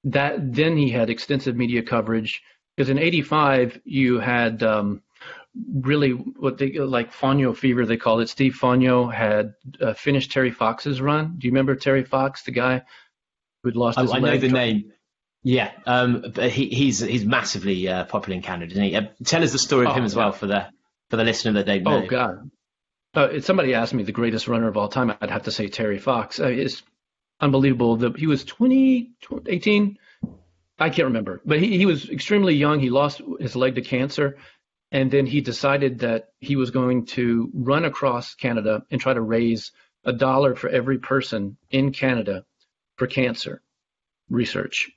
That 0.03 0.53
then 0.53 0.75
he 0.75 0.89
had 0.89 1.09
extensive 1.09 1.55
media 1.55 1.81
coverage 1.81 2.41
because 2.75 2.89
in 2.89 2.99
'85 2.99 3.79
you 3.85 4.19
had 4.19 4.61
um, 4.63 5.01
really 5.55 6.11
what 6.11 6.57
they 6.57 6.71
like 6.77 7.13
Fonyo 7.13 7.55
fever 7.55 7.85
they 7.85 7.97
called 7.97 8.21
it. 8.21 8.29
Steve 8.29 8.57
Fonyo 8.59 9.13
had 9.13 9.53
uh, 9.81 9.93
finished 9.93 10.31
Terry 10.31 10.51
Fox's 10.51 11.01
run. 11.01 11.35
Do 11.37 11.47
you 11.47 11.51
remember 11.51 11.75
Terry 11.75 12.03
Fox, 12.03 12.43
the 12.43 12.51
guy 12.51 12.83
who'd 13.63 13.75
lost 13.75 13.97
I, 13.97 14.03
his 14.03 14.11
I 14.11 14.19
know 14.19 14.37
the 14.37 14.49
name. 14.49 14.93
Yeah, 15.43 15.71
um, 15.87 16.23
but 16.35 16.51
he, 16.51 16.67
he's 16.67 16.99
he's 16.99 17.25
massively 17.25 17.87
uh, 17.87 18.05
popular 18.05 18.35
in 18.35 18.43
Canada, 18.43 18.71
isn't 18.73 18.83
he? 18.83 18.95
Uh, 18.95 19.07
tell 19.25 19.43
us 19.43 19.51
the 19.51 19.59
story 19.59 19.87
of 19.87 19.93
Oh, 19.93 19.95
him 19.95 20.03
as 20.03 20.15
well 20.15 20.31
for 20.31 20.45
the 20.45 20.67
for 21.09 21.17
the 21.17 21.23
listener 21.23 21.53
that 21.53 21.65
don't 21.65 21.83
know. 21.83 22.03
Oh 22.03 22.07
God! 22.07 22.51
Uh, 23.15 23.29
if 23.31 23.45
somebody 23.45 23.73
asked 23.73 23.93
me 23.93 24.03
the 24.03 24.11
greatest 24.11 24.47
runner 24.47 24.67
of 24.67 24.77
all 24.77 24.87
time, 24.87 25.13
I'd 25.19 25.31
have 25.31 25.43
to 25.43 25.51
say 25.51 25.67
Terry 25.67 25.97
Fox. 25.97 26.39
Uh, 26.39 26.45
it's 26.45 26.83
unbelievable. 27.39 27.97
that 27.97 28.17
he 28.17 28.27
was 28.27 28.43
20, 28.45 29.11
18. 29.47 29.97
I 30.79 30.89
can't 30.89 31.07
remember, 31.07 31.41
but 31.43 31.59
he, 31.59 31.77
he 31.77 31.85
was 31.85 32.09
extremely 32.09 32.55
young. 32.55 32.79
He 32.79 32.89
lost 32.89 33.21
his 33.39 33.55
leg 33.55 33.75
to 33.75 33.81
cancer, 33.81 34.37
and 34.91 35.09
then 35.11 35.25
he 35.25 35.41
decided 35.41 35.99
that 35.99 36.29
he 36.39 36.55
was 36.55 36.71
going 36.71 37.05
to 37.05 37.49
run 37.53 37.85
across 37.85 38.35
Canada 38.35 38.83
and 38.91 38.99
try 38.99 39.13
to 39.13 39.21
raise 39.21 39.71
a 40.03 40.13
dollar 40.13 40.55
for 40.55 40.69
every 40.69 40.99
person 40.99 41.57
in 41.69 41.91
Canada 41.91 42.45
for 42.97 43.07
cancer 43.07 43.61
research. 44.29 44.91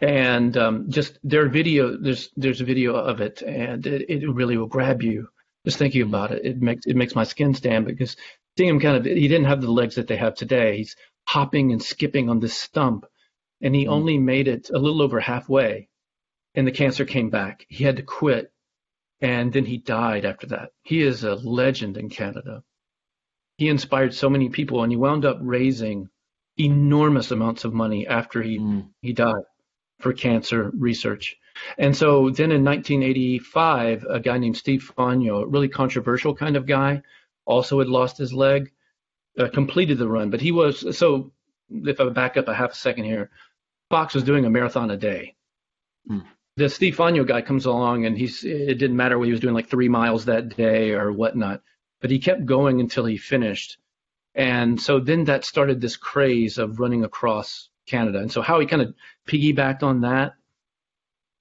And 0.00 0.56
um, 0.56 0.90
just 0.90 1.18
their 1.22 1.48
video, 1.48 1.96
there's 1.96 2.30
there's 2.36 2.60
a 2.60 2.64
video 2.64 2.94
of 2.94 3.20
it, 3.20 3.42
and 3.42 3.86
it, 3.86 4.08
it 4.08 4.30
really 4.30 4.56
will 4.56 4.66
grab 4.66 5.02
you 5.02 5.28
just 5.64 5.78
thinking 5.78 6.02
about 6.02 6.32
it, 6.32 6.44
it 6.44 6.62
makes 6.62 6.86
it 6.86 6.96
makes 6.96 7.14
my 7.14 7.24
skin 7.24 7.54
stand 7.54 7.86
because 7.86 8.16
seeing 8.56 8.70
him 8.70 8.80
kind 8.80 8.96
of 8.96 9.04
he 9.04 9.28
didn't 9.28 9.46
have 9.46 9.60
the 9.60 9.70
legs 9.70 9.96
that 9.96 10.06
they 10.06 10.16
have 10.16 10.34
today. 10.34 10.78
He's 10.78 10.96
hopping 11.26 11.72
and 11.72 11.82
skipping 11.82 12.30
on 12.30 12.40
this 12.40 12.56
stump, 12.56 13.04
and 13.60 13.74
he 13.74 13.86
only 13.86 14.18
made 14.18 14.48
it 14.48 14.70
a 14.70 14.78
little 14.78 15.02
over 15.02 15.20
halfway, 15.20 15.88
and 16.54 16.66
the 16.66 16.72
cancer 16.72 17.04
came 17.04 17.30
back. 17.30 17.66
He 17.68 17.84
had 17.84 17.96
to 17.96 18.02
quit, 18.02 18.52
and 19.20 19.52
then 19.52 19.64
he 19.64 19.78
died 19.78 20.24
after 20.24 20.46
that. 20.48 20.70
He 20.82 21.02
is 21.02 21.24
a 21.24 21.34
legend 21.34 21.96
in 21.96 22.08
Canada. 22.08 22.62
He 23.58 23.68
inspired 23.68 24.14
so 24.14 24.30
many 24.30 24.48
people, 24.48 24.82
and 24.82 24.90
he 24.92 24.96
wound 24.96 25.24
up 25.24 25.38
raising 25.40 26.08
enormous 26.58 27.30
amounts 27.30 27.64
of 27.64 27.74
money 27.74 28.06
after 28.06 28.42
he 28.42 28.58
Mm. 28.58 28.88
he 29.02 29.12
died 29.12 29.44
for 30.00 30.12
cancer 30.12 30.70
research. 30.74 31.36
And 31.78 31.94
so 31.94 32.30
then 32.30 32.52
in 32.52 32.64
1985, 32.64 34.04
a 34.08 34.20
guy 34.20 34.38
named 34.38 34.56
Steve 34.56 34.90
Fonyo, 34.96 35.42
a 35.42 35.46
really 35.46 35.68
controversial 35.68 36.34
kind 36.34 36.56
of 36.56 36.66
guy, 36.66 37.02
also 37.44 37.78
had 37.78 37.88
lost 37.88 38.16
his 38.18 38.32
leg, 38.32 38.72
uh, 39.38 39.48
completed 39.48 39.98
the 39.98 40.08
run. 40.08 40.30
But 40.30 40.40
he 40.40 40.52
was 40.52 40.96
so. 40.96 41.32
If 41.68 42.00
I 42.00 42.08
back 42.08 42.36
up 42.36 42.48
a 42.48 42.54
half 42.54 42.72
a 42.72 42.74
second 42.74 43.04
here, 43.04 43.30
Fox 43.90 44.14
was 44.14 44.24
doing 44.24 44.44
a 44.44 44.50
marathon 44.50 44.90
a 44.90 44.96
day. 44.96 45.36
Hmm. 46.08 46.20
The 46.60 46.68
Steve 46.68 46.94
Fonyo 46.94 47.26
guy 47.26 47.40
comes 47.40 47.64
along 47.64 48.04
and 48.04 48.18
he's 48.18 48.44
it 48.44 48.74
didn't 48.74 48.98
matter 48.98 49.18
what 49.18 49.24
he 49.24 49.30
was 49.30 49.40
doing 49.40 49.54
like 49.54 49.70
three 49.70 49.88
miles 49.88 50.26
that 50.26 50.54
day 50.54 50.90
or 50.90 51.10
whatnot, 51.10 51.62
but 52.02 52.10
he 52.10 52.18
kept 52.18 52.44
going 52.44 52.80
until 52.80 53.06
he 53.06 53.16
finished. 53.16 53.78
And 54.34 54.78
so 54.78 55.00
then 55.00 55.24
that 55.24 55.46
started 55.46 55.80
this 55.80 55.96
craze 55.96 56.58
of 56.58 56.78
running 56.78 57.02
across 57.02 57.70
Canada. 57.86 58.18
And 58.18 58.30
so 58.30 58.42
Howie 58.42 58.66
kind 58.66 58.82
of 58.82 58.94
piggybacked 59.26 59.82
on 59.82 60.02
that. 60.02 60.34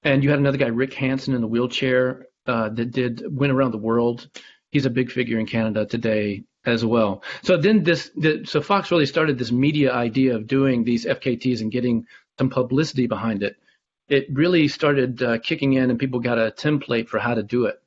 And 0.04 0.24
you 0.24 0.30
had 0.30 0.40
another 0.40 0.58
guy, 0.58 0.68
Rick 0.68 0.94
Hansen, 0.94 1.34
in 1.34 1.42
the 1.42 1.48
wheelchair 1.48 2.28
uh, 2.48 2.70
that 2.70 2.92
did 2.92 3.22
went 3.30 3.52
around 3.52 3.72
the 3.72 3.78
world. 3.78 4.30
He's 4.72 4.86
a 4.86 4.90
big 4.90 5.12
figure 5.12 5.38
in 5.38 5.48
Canada 5.48 5.86
today 5.86 6.46
as 6.66 6.86
well. 6.86 7.24
So 7.42 7.58
then 7.58 7.84
this, 7.84 8.10
the, 8.16 8.46
so 8.46 8.62
Fox 8.62 8.90
really 8.90 9.06
started 9.06 9.38
this 9.38 9.52
media 9.52 9.92
idea 9.92 10.38
of 10.38 10.48
doing 10.48 10.86
these 10.86 11.06
FKTs 11.06 11.60
and 11.60 11.74
getting 11.74 12.06
some 12.38 12.50
publicity 12.50 13.08
behind 13.08 13.44
it. 13.44 13.58
It 14.10 14.28
really 14.32 14.68
started 14.68 15.22
uh, 15.22 15.38
kicking 15.40 15.74
in, 15.74 15.90
and 15.90 16.00
people 16.00 16.20
got 16.20 16.40
a 16.40 16.52
template 16.52 17.08
for 17.08 17.20
how 17.20 17.36
to 17.36 17.44
do 17.44 17.66
it. 17.66 17.82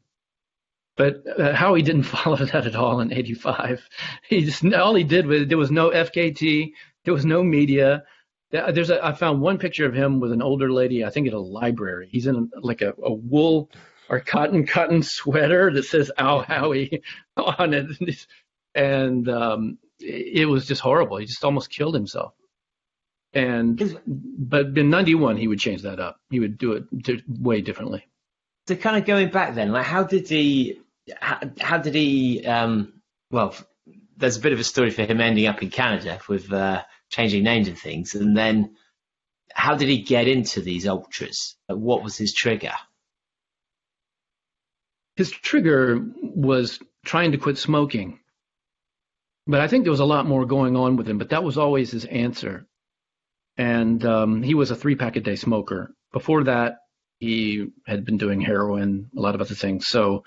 But 0.96 1.24
uh, 1.38 1.54
Howie 1.54 1.82
didn't 1.82 2.02
follow 2.16 2.36
that 2.36 2.66
at 2.66 2.76
all 2.76 3.00
in 3.00 3.12
'85. 3.12 3.88
He 4.28 4.44
just 4.44 4.64
all 4.72 4.94
he 4.94 5.04
did 5.04 5.26
was 5.26 5.46
there 5.48 5.58
was 5.58 5.70
no 5.70 5.90
FKT, 5.90 6.72
there 7.04 7.14
was 7.14 7.24
no 7.24 7.42
media. 7.42 8.04
There's 8.50 8.90
a, 8.90 9.02
I 9.02 9.14
found 9.14 9.40
one 9.40 9.58
picture 9.58 9.86
of 9.86 9.94
him 9.94 10.20
with 10.20 10.30
an 10.30 10.42
older 10.42 10.70
lady, 10.70 11.06
I 11.06 11.10
think 11.10 11.26
at 11.26 11.32
a 11.32 11.40
library. 11.40 12.08
He's 12.12 12.26
in 12.26 12.50
like 12.60 12.82
a, 12.82 12.92
a 13.02 13.12
wool 13.12 13.70
or 14.10 14.20
cotton 14.20 14.66
cotton 14.66 15.02
sweater 15.02 15.72
that 15.72 15.84
says 15.84 16.10
"Al 16.18 16.42
Howie" 16.42 17.02
on 17.36 17.72
it, 17.72 18.26
and 18.74 19.28
um, 19.28 19.78
it 19.98 20.48
was 20.48 20.66
just 20.66 20.82
horrible. 20.82 21.16
He 21.16 21.26
just 21.26 21.44
almost 21.44 21.70
killed 21.70 21.94
himself. 21.94 22.34
And 23.35 23.99
but 24.05 24.76
in 24.76 24.91
'91 24.91 25.37
he 25.39 25.49
would 25.49 25.59
change 25.59 25.83
that 25.83 26.01
up. 26.01 26.20
He 26.30 26.41
would 26.41 26.59
do 26.59 26.72
it 26.72 27.22
way 27.28 27.62
differently. 27.62 28.07
So 28.68 28.76
kind 28.76 28.97
of 28.97 29.07
going 29.07 29.30
back 29.30 29.55
then, 29.55 29.72
like 29.72 29.87
how 29.87 30.05
did 30.05 30.28
he? 30.28 30.80
How, 31.18 31.41
how 31.61 31.78
did 31.78 31.95
he? 31.95 32.45
Um, 32.47 33.01
well, 33.30 33.55
there's 34.16 34.37
a 34.37 34.41
bit 34.41 34.53
of 34.53 34.61
a 34.61 34.64
story 34.64 34.91
for 34.91 35.05
him 35.05 35.20
ending 35.20 35.47
up 35.47 35.62
in 35.62 35.70
Canada 35.70 36.20
with 36.28 36.53
uh, 36.53 36.83
changing 37.11 37.43
names 37.43 37.68
and 37.68 37.78
things, 37.78 38.14
and 38.14 38.37
then 38.37 38.76
how 39.55 39.76
did 39.76 39.89
he 39.89 40.03
get 40.03 40.28
into 40.28 40.61
these 40.61 40.87
ultras? 40.87 41.57
Like, 41.68 41.78
what 41.78 42.03
was 42.03 42.16
his 42.16 42.35
trigger? 42.35 42.74
His 45.16 45.30
trigger 45.30 46.05
was 46.20 46.78
trying 47.05 47.33
to 47.33 47.39
quit 47.39 47.59
smoking. 47.59 48.20
But 49.47 49.61
I 49.61 49.68
think 49.68 49.85
there 49.85 49.91
was 49.91 50.01
a 50.01 50.05
lot 50.05 50.26
more 50.26 50.47
going 50.47 50.76
on 50.76 50.97
with 50.97 51.09
him, 51.09 51.18
but 51.18 51.30
that 51.30 51.43
was 51.43 51.59
always 51.59 51.91
his 51.91 52.05
answer 52.05 52.66
and 53.57 54.05
um, 54.05 54.42
he 54.42 54.55
was 54.55 54.70
a 54.70 54.76
three 54.76 54.96
pack 54.96 55.16
a 55.16 55.20
day 55.20 55.36
smoker. 55.36 55.94
Before 56.12 56.44
that, 56.44 56.78
he 57.18 57.68
had 57.86 58.05
been 58.05 58.16
doing 58.16 58.40
heroin, 58.40 59.11
a 59.16 59.20
lot 59.20 59.34
of 59.34 59.40
other 59.40 59.55
things. 59.55 59.86
So 59.86 60.24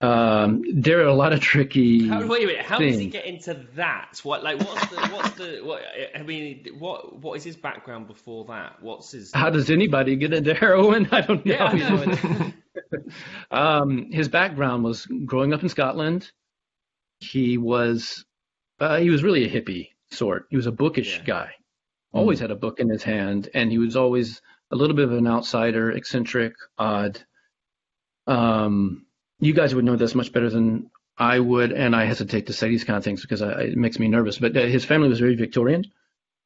um, 0.00 0.62
there 0.72 1.00
are 1.00 1.06
a 1.06 1.14
lot 1.14 1.32
of 1.32 1.40
tricky. 1.40 2.08
How, 2.08 2.26
wait 2.26 2.44
a 2.44 2.46
minute. 2.46 2.64
How 2.64 2.78
things. 2.78 2.92
does 2.92 3.00
he 3.00 3.08
get 3.08 3.26
into 3.26 3.64
that? 3.74 4.20
What 4.22 4.42
like 4.42 4.58
what's 4.60 4.86
the 4.86 4.96
what's 5.08 5.30
the 5.36 5.60
what? 5.62 5.82
I 6.14 6.22
mean, 6.22 6.66
what 6.78 7.20
what 7.20 7.34
is 7.34 7.44
his 7.44 7.56
background 7.56 8.06
before 8.06 8.44
that? 8.46 8.82
What's 8.82 9.12
his? 9.12 9.32
How 9.32 9.50
does 9.50 9.70
anybody 9.70 10.16
get 10.16 10.32
into 10.32 10.54
heroin? 10.54 11.08
I 11.12 11.20
don't 11.20 11.44
know. 11.44 11.54
Yeah, 11.54 11.64
I 11.64 11.74
know. 11.74 12.52
um, 13.50 14.10
his 14.10 14.28
background 14.28 14.84
was 14.84 15.06
growing 15.06 15.52
up 15.52 15.62
in 15.62 15.68
Scotland. 15.68 16.30
He 17.20 17.56
was 17.56 18.24
uh, 18.80 18.98
he 18.98 19.10
was 19.10 19.22
really 19.22 19.44
a 19.44 19.50
hippie 19.50 19.90
sort. 20.10 20.46
He 20.50 20.56
was 20.56 20.66
a 20.66 20.72
bookish 20.72 21.18
yeah. 21.18 21.24
guy 21.24 21.50
always 22.14 22.40
had 22.40 22.50
a 22.50 22.56
book 22.56 22.80
in 22.80 22.88
his 22.88 23.02
hand, 23.02 23.48
and 23.54 23.70
he 23.70 23.78
was 23.78 23.96
always 23.96 24.40
a 24.70 24.76
little 24.76 24.96
bit 24.96 25.06
of 25.06 25.12
an 25.12 25.26
outsider, 25.26 25.90
eccentric, 25.90 26.54
odd. 26.78 27.20
Um, 28.26 29.06
you 29.40 29.52
guys 29.52 29.74
would 29.74 29.84
know 29.84 29.96
this 29.96 30.14
much 30.14 30.32
better 30.32 30.48
than 30.48 30.90
I 31.18 31.38
would, 31.38 31.72
and 31.72 31.94
I 31.94 32.04
hesitate 32.04 32.46
to 32.46 32.52
say 32.52 32.68
these 32.68 32.84
kind 32.84 32.96
of 32.96 33.04
things 33.04 33.20
because 33.20 33.42
I, 33.42 33.62
it 33.62 33.76
makes 33.76 33.98
me 33.98 34.08
nervous. 34.08 34.38
But 34.38 34.56
uh, 34.56 34.62
his 34.62 34.84
family 34.84 35.08
was 35.08 35.20
very 35.20 35.34
Victorian. 35.34 35.84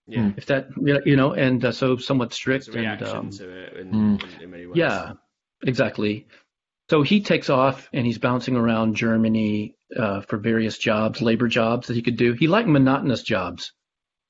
Yeah. 0.06 0.32
If 0.36 0.46
that, 0.46 0.68
you 1.04 1.16
know, 1.16 1.34
and 1.34 1.62
uh, 1.64 1.72
so 1.72 1.98
somewhat 1.98 2.32
strict. 2.32 2.68
It's 2.68 2.74
a 2.74 2.80
reaction 2.80 3.08
and, 3.08 3.16
um, 3.16 3.30
to 3.30 3.50
it 3.50 3.76
in, 3.76 3.90
mm. 3.92 4.22
in, 4.22 4.42
in 4.42 4.50
many 4.50 4.66
ways. 4.66 4.76
Yeah, 4.76 5.12
exactly. 5.62 6.26
So 6.88 7.02
he 7.02 7.20
takes 7.20 7.50
off 7.50 7.90
and 7.92 8.06
he's 8.06 8.16
bouncing 8.16 8.56
around 8.56 8.96
Germany 8.96 9.76
uh, 9.94 10.22
for 10.22 10.38
various 10.38 10.78
jobs, 10.78 11.20
labor 11.20 11.46
jobs 11.46 11.88
that 11.88 11.94
he 11.94 12.02
could 12.02 12.16
do. 12.16 12.32
He 12.32 12.46
liked 12.46 12.68
monotonous 12.68 13.22
jobs 13.22 13.72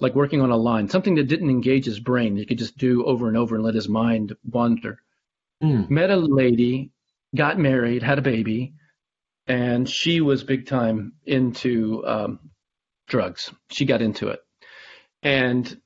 like 0.00 0.14
working 0.14 0.40
on 0.40 0.50
a 0.50 0.56
line, 0.56 0.88
something 0.88 1.16
that 1.16 1.28
didn't 1.28 1.50
engage 1.50 1.84
his 1.84 2.00
brain. 2.00 2.36
He 2.36 2.46
could 2.46 2.58
just 2.58 2.78
do 2.78 3.04
over 3.04 3.28
and 3.28 3.36
over 3.36 3.56
and 3.56 3.64
let 3.64 3.74
his 3.74 3.88
mind 3.88 4.36
wander. 4.44 5.00
Mm. 5.62 5.90
Met 5.90 6.10
a 6.10 6.16
lady, 6.16 6.92
got 7.34 7.58
married, 7.58 8.02
had 8.02 8.18
a 8.18 8.22
baby, 8.22 8.74
and 9.46 9.88
she 9.88 10.20
was 10.20 10.44
big 10.44 10.66
time 10.66 11.14
into 11.24 12.06
um, 12.06 12.38
drugs. 13.08 13.52
She 13.70 13.86
got 13.86 14.02
into 14.02 14.28
it. 14.28 14.40
And 15.22 15.80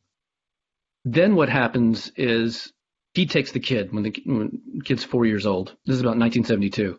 then 1.04 1.34
what 1.34 1.48
happens 1.48 2.12
is 2.16 2.72
he 3.14 3.26
takes 3.26 3.52
the 3.52 3.60
kid 3.60 3.92
when 3.92 4.02
the, 4.02 4.22
when 4.26 4.60
the 4.76 4.84
kid's 4.84 5.04
four 5.04 5.24
years 5.24 5.46
old. 5.46 5.76
This 5.86 5.94
is 5.94 6.00
about 6.00 6.18
1972. 6.18 6.98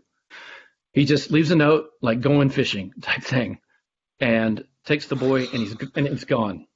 He 0.93 1.05
just 1.05 1.32
leaves 1.32 1.51
a 1.51 1.55
note 1.55 1.89
like 2.01 2.22
going 2.22 2.49
fishing 2.49 2.93
type 3.01 3.24
thing, 3.24 3.59
and 4.20 4.64
takes 4.86 5.07
the 5.07 5.16
boy 5.16 5.47
and 5.47 5.61
he's 5.61 5.76
and 5.95 6.07
it's 6.07 6.26
gone. 6.26 6.68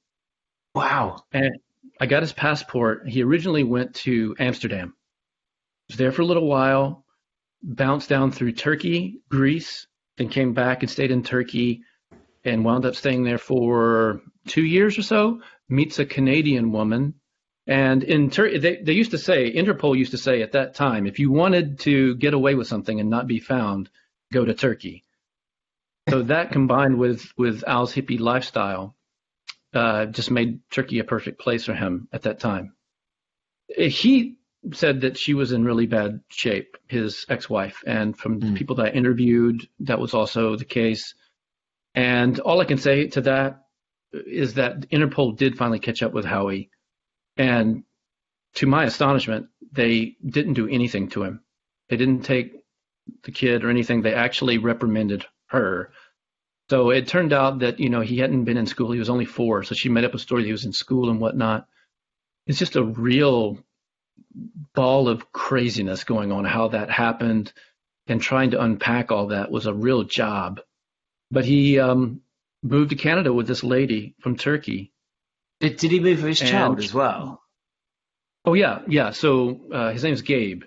Wow. 0.74 1.24
And 1.32 1.58
I 2.00 2.06
got 2.06 2.22
his 2.22 2.32
passport. 2.32 3.08
He 3.08 3.22
originally 3.22 3.64
went 3.64 3.94
to 3.96 4.36
Amsterdam. 4.38 4.94
Was 5.88 5.96
there 5.96 6.12
for 6.12 6.22
a 6.22 6.26
little 6.26 6.46
while, 6.46 7.04
bounced 7.62 8.08
down 8.08 8.30
through 8.30 8.52
Turkey, 8.52 9.20
Greece, 9.28 9.86
then 10.16 10.28
came 10.28 10.52
back 10.52 10.82
and 10.82 10.90
stayed 10.90 11.10
in 11.10 11.22
Turkey 11.22 11.82
and 12.44 12.64
wound 12.64 12.84
up 12.84 12.94
staying 12.94 13.24
there 13.24 13.38
for 13.38 14.22
two 14.46 14.64
years 14.64 14.98
or 14.98 15.02
so. 15.02 15.40
Meets 15.68 15.98
a 15.98 16.06
Canadian 16.06 16.72
woman. 16.72 17.14
And 17.66 18.02
in 18.02 18.28
they, 18.28 18.80
they 18.82 18.92
used 18.92 19.10
to 19.10 19.18
say, 19.18 19.52
Interpol 19.52 19.98
used 19.98 20.12
to 20.12 20.18
say 20.18 20.42
at 20.42 20.52
that 20.52 20.74
time, 20.74 21.06
if 21.06 21.18
you 21.18 21.30
wanted 21.30 21.80
to 21.80 22.14
get 22.16 22.32
away 22.32 22.54
with 22.54 22.66
something 22.66 22.98
and 22.98 23.10
not 23.10 23.26
be 23.26 23.40
found, 23.40 23.90
go 24.32 24.44
to 24.44 24.54
Turkey. 24.54 25.04
So 26.08 26.22
that 26.22 26.52
combined 26.52 26.98
with, 26.98 27.30
with 27.36 27.64
Al's 27.66 27.92
hippie 27.92 28.18
lifestyle 28.18 28.96
uh, 29.74 30.06
just 30.06 30.30
made 30.30 30.60
Turkey 30.70 30.98
a 30.98 31.04
perfect 31.04 31.40
place 31.40 31.64
for 31.64 31.74
him 31.74 32.08
at 32.12 32.22
that 32.22 32.40
time. 32.40 32.74
He 33.68 34.36
said 34.72 35.02
that 35.02 35.16
she 35.16 35.34
was 35.34 35.52
in 35.52 35.64
really 35.64 35.86
bad 35.86 36.20
shape, 36.28 36.76
his 36.86 37.26
ex-wife, 37.28 37.82
and 37.86 38.16
from 38.16 38.40
mm. 38.40 38.56
people 38.56 38.76
that 38.76 38.86
I 38.86 38.90
interviewed, 38.90 39.68
that 39.80 39.98
was 39.98 40.14
also 40.14 40.56
the 40.56 40.64
case. 40.64 41.14
And 41.94 42.38
all 42.40 42.60
I 42.60 42.64
can 42.64 42.78
say 42.78 43.08
to 43.08 43.20
that 43.22 43.64
is 44.12 44.54
that 44.54 44.88
Interpol 44.90 45.36
did 45.36 45.58
finally 45.58 45.78
catch 45.78 46.02
up 46.02 46.12
with 46.12 46.24
Howie, 46.24 46.70
and 47.36 47.84
to 48.54 48.66
my 48.66 48.84
astonishment, 48.84 49.48
they 49.70 50.16
didn't 50.26 50.54
do 50.54 50.68
anything 50.68 51.08
to 51.10 51.22
him. 51.22 51.42
They 51.88 51.96
didn't 51.96 52.22
take 52.22 52.52
the 53.22 53.32
kid 53.32 53.64
or 53.64 53.70
anything. 53.70 54.02
They 54.02 54.14
actually 54.14 54.58
reprimanded 54.58 55.24
her 55.46 55.92
so 56.70 56.90
it 56.90 57.08
turned 57.08 57.32
out 57.32 57.60
that, 57.60 57.80
you 57.80 57.88
know, 57.88 58.02
he 58.02 58.18
hadn't 58.18 58.44
been 58.44 58.58
in 58.58 58.66
school. 58.66 58.92
He 58.92 58.98
was 58.98 59.08
only 59.08 59.24
four. 59.24 59.62
So 59.64 59.74
she 59.74 59.88
made 59.88 60.04
up 60.04 60.14
a 60.14 60.18
story 60.18 60.42
that 60.42 60.46
he 60.46 60.52
was 60.52 60.66
in 60.66 60.72
school 60.72 61.08
and 61.08 61.20
whatnot. 61.20 61.66
It's 62.46 62.58
just 62.58 62.76
a 62.76 62.84
real 62.84 63.58
ball 64.74 65.08
of 65.08 65.32
craziness 65.32 66.04
going 66.04 66.30
on, 66.30 66.44
how 66.44 66.68
that 66.68 66.90
happened. 66.90 67.52
And 68.06 68.22
trying 68.22 68.52
to 68.52 68.62
unpack 68.62 69.12
all 69.12 69.28
that 69.28 69.50
was 69.50 69.66
a 69.66 69.74
real 69.74 70.02
job. 70.02 70.60
But 71.30 71.44
he 71.44 71.78
um, 71.78 72.22
moved 72.62 72.90
to 72.90 72.96
Canada 72.96 73.34
with 73.34 73.46
this 73.46 73.62
lady 73.62 74.14
from 74.20 74.36
Turkey. 74.36 74.92
Did, 75.60 75.76
did 75.76 75.90
he 75.90 76.00
move 76.00 76.22
with 76.22 76.28
his 76.28 76.40
and, 76.40 76.50
child 76.50 76.78
as 76.78 76.94
well? 76.94 77.42
Oh, 78.46 78.54
yeah. 78.54 78.80
Yeah. 78.88 79.10
So 79.10 79.60
uh, 79.70 79.92
his 79.92 80.04
name 80.04 80.14
is 80.14 80.22
Gabe. 80.22 80.64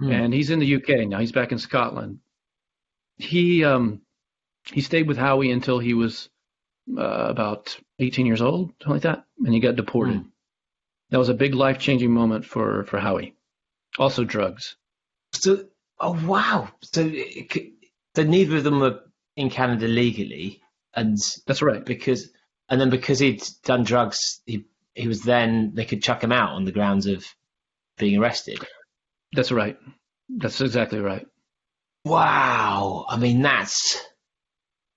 Hmm. 0.00 0.10
And 0.10 0.34
he's 0.34 0.48
in 0.48 0.58
the 0.58 0.76
UK 0.76 1.06
now. 1.06 1.18
He's 1.18 1.32
back 1.32 1.52
in 1.52 1.58
Scotland. 1.58 2.20
He 3.18 3.62
um, 3.64 4.00
he 4.64 4.80
stayed 4.80 5.08
with 5.08 5.16
Howie 5.16 5.50
until 5.50 5.78
he 5.78 5.94
was 5.94 6.28
uh, 6.96 7.02
about 7.02 7.76
18 7.98 8.26
years 8.26 8.42
old, 8.42 8.72
something 8.82 8.92
like 8.94 9.02
that, 9.02 9.24
and 9.44 9.54
he 9.54 9.60
got 9.60 9.76
deported. 9.76 10.16
Mm. 10.16 10.26
That 11.10 11.18
was 11.18 11.28
a 11.28 11.34
big 11.34 11.54
life 11.54 11.78
changing 11.78 12.12
moment 12.12 12.44
for 12.44 12.84
for 12.84 12.98
Howie. 12.98 13.34
Also 13.98 14.24
drugs. 14.24 14.76
So, 15.32 15.66
oh 15.98 16.18
wow! 16.24 16.68
So, 16.82 17.10
so 18.14 18.22
neither 18.22 18.56
of 18.56 18.64
them 18.64 18.80
were 18.80 19.00
in 19.36 19.50
Canada 19.50 19.88
legally, 19.88 20.62
and 20.94 21.18
that's 21.46 21.62
right. 21.62 21.84
Because 21.84 22.30
and 22.68 22.80
then 22.80 22.90
because 22.90 23.18
he'd 23.18 23.42
done 23.64 23.82
drugs, 23.82 24.40
he 24.46 24.66
he 24.94 25.08
was 25.08 25.22
then 25.22 25.72
they 25.74 25.84
could 25.84 26.02
chuck 26.02 26.22
him 26.22 26.32
out 26.32 26.50
on 26.50 26.64
the 26.64 26.72
grounds 26.72 27.06
of 27.06 27.26
being 27.98 28.20
arrested. 28.20 28.64
That's 29.32 29.52
right. 29.52 29.78
That's 30.28 30.60
exactly 30.60 31.00
right. 31.00 31.26
Wow. 32.04 33.06
I 33.08 33.16
mean, 33.16 33.42
that's 33.42 34.00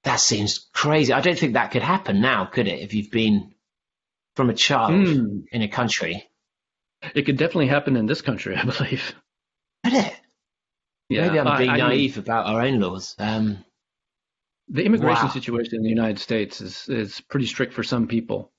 that 0.03 0.19
seems 0.19 0.69
crazy. 0.73 1.13
I 1.13 1.21
don't 1.21 1.37
think 1.39 1.53
that 1.53 1.71
could 1.71 1.81
happen 1.81 2.21
now, 2.21 2.45
could 2.45 2.67
it? 2.67 2.79
If 2.81 2.93
you've 2.93 3.11
been 3.11 3.53
from 4.35 4.49
a 4.49 4.53
child 4.53 4.91
Mm. 4.91 5.45
in 5.51 5.61
a 5.61 5.67
country, 5.67 6.29
It 7.15 7.23
could 7.25 7.37
definitely 7.37 7.67
happen 7.67 7.95
in 7.97 8.05
this 8.05 8.21
country, 8.21 8.55
I 8.57 8.63
believe. 8.63 9.13
could 9.83 9.93
it? 9.93 10.13
Yeah, 11.09 11.21
Maybe 11.27 11.39
I'm 11.39 11.57
being 11.57 11.69
I 11.69 11.77
naive 11.77 12.17
about 12.17 12.45
our 12.47 12.61
own 12.61 12.79
laws. 12.79 13.15
Um, 13.19 13.63
the 14.69 14.83
immigration 14.85 15.27
Wow. 15.27 15.33
situation 15.33 15.75
in 15.75 15.83
the 15.83 15.89
United 15.89 16.19
States 16.19 16.61
is 16.61 16.87
is 16.89 17.21
pretty 17.21 17.45
strict 17.45 17.73
for 17.73 17.83
some 17.83 18.07
people. 18.07 18.51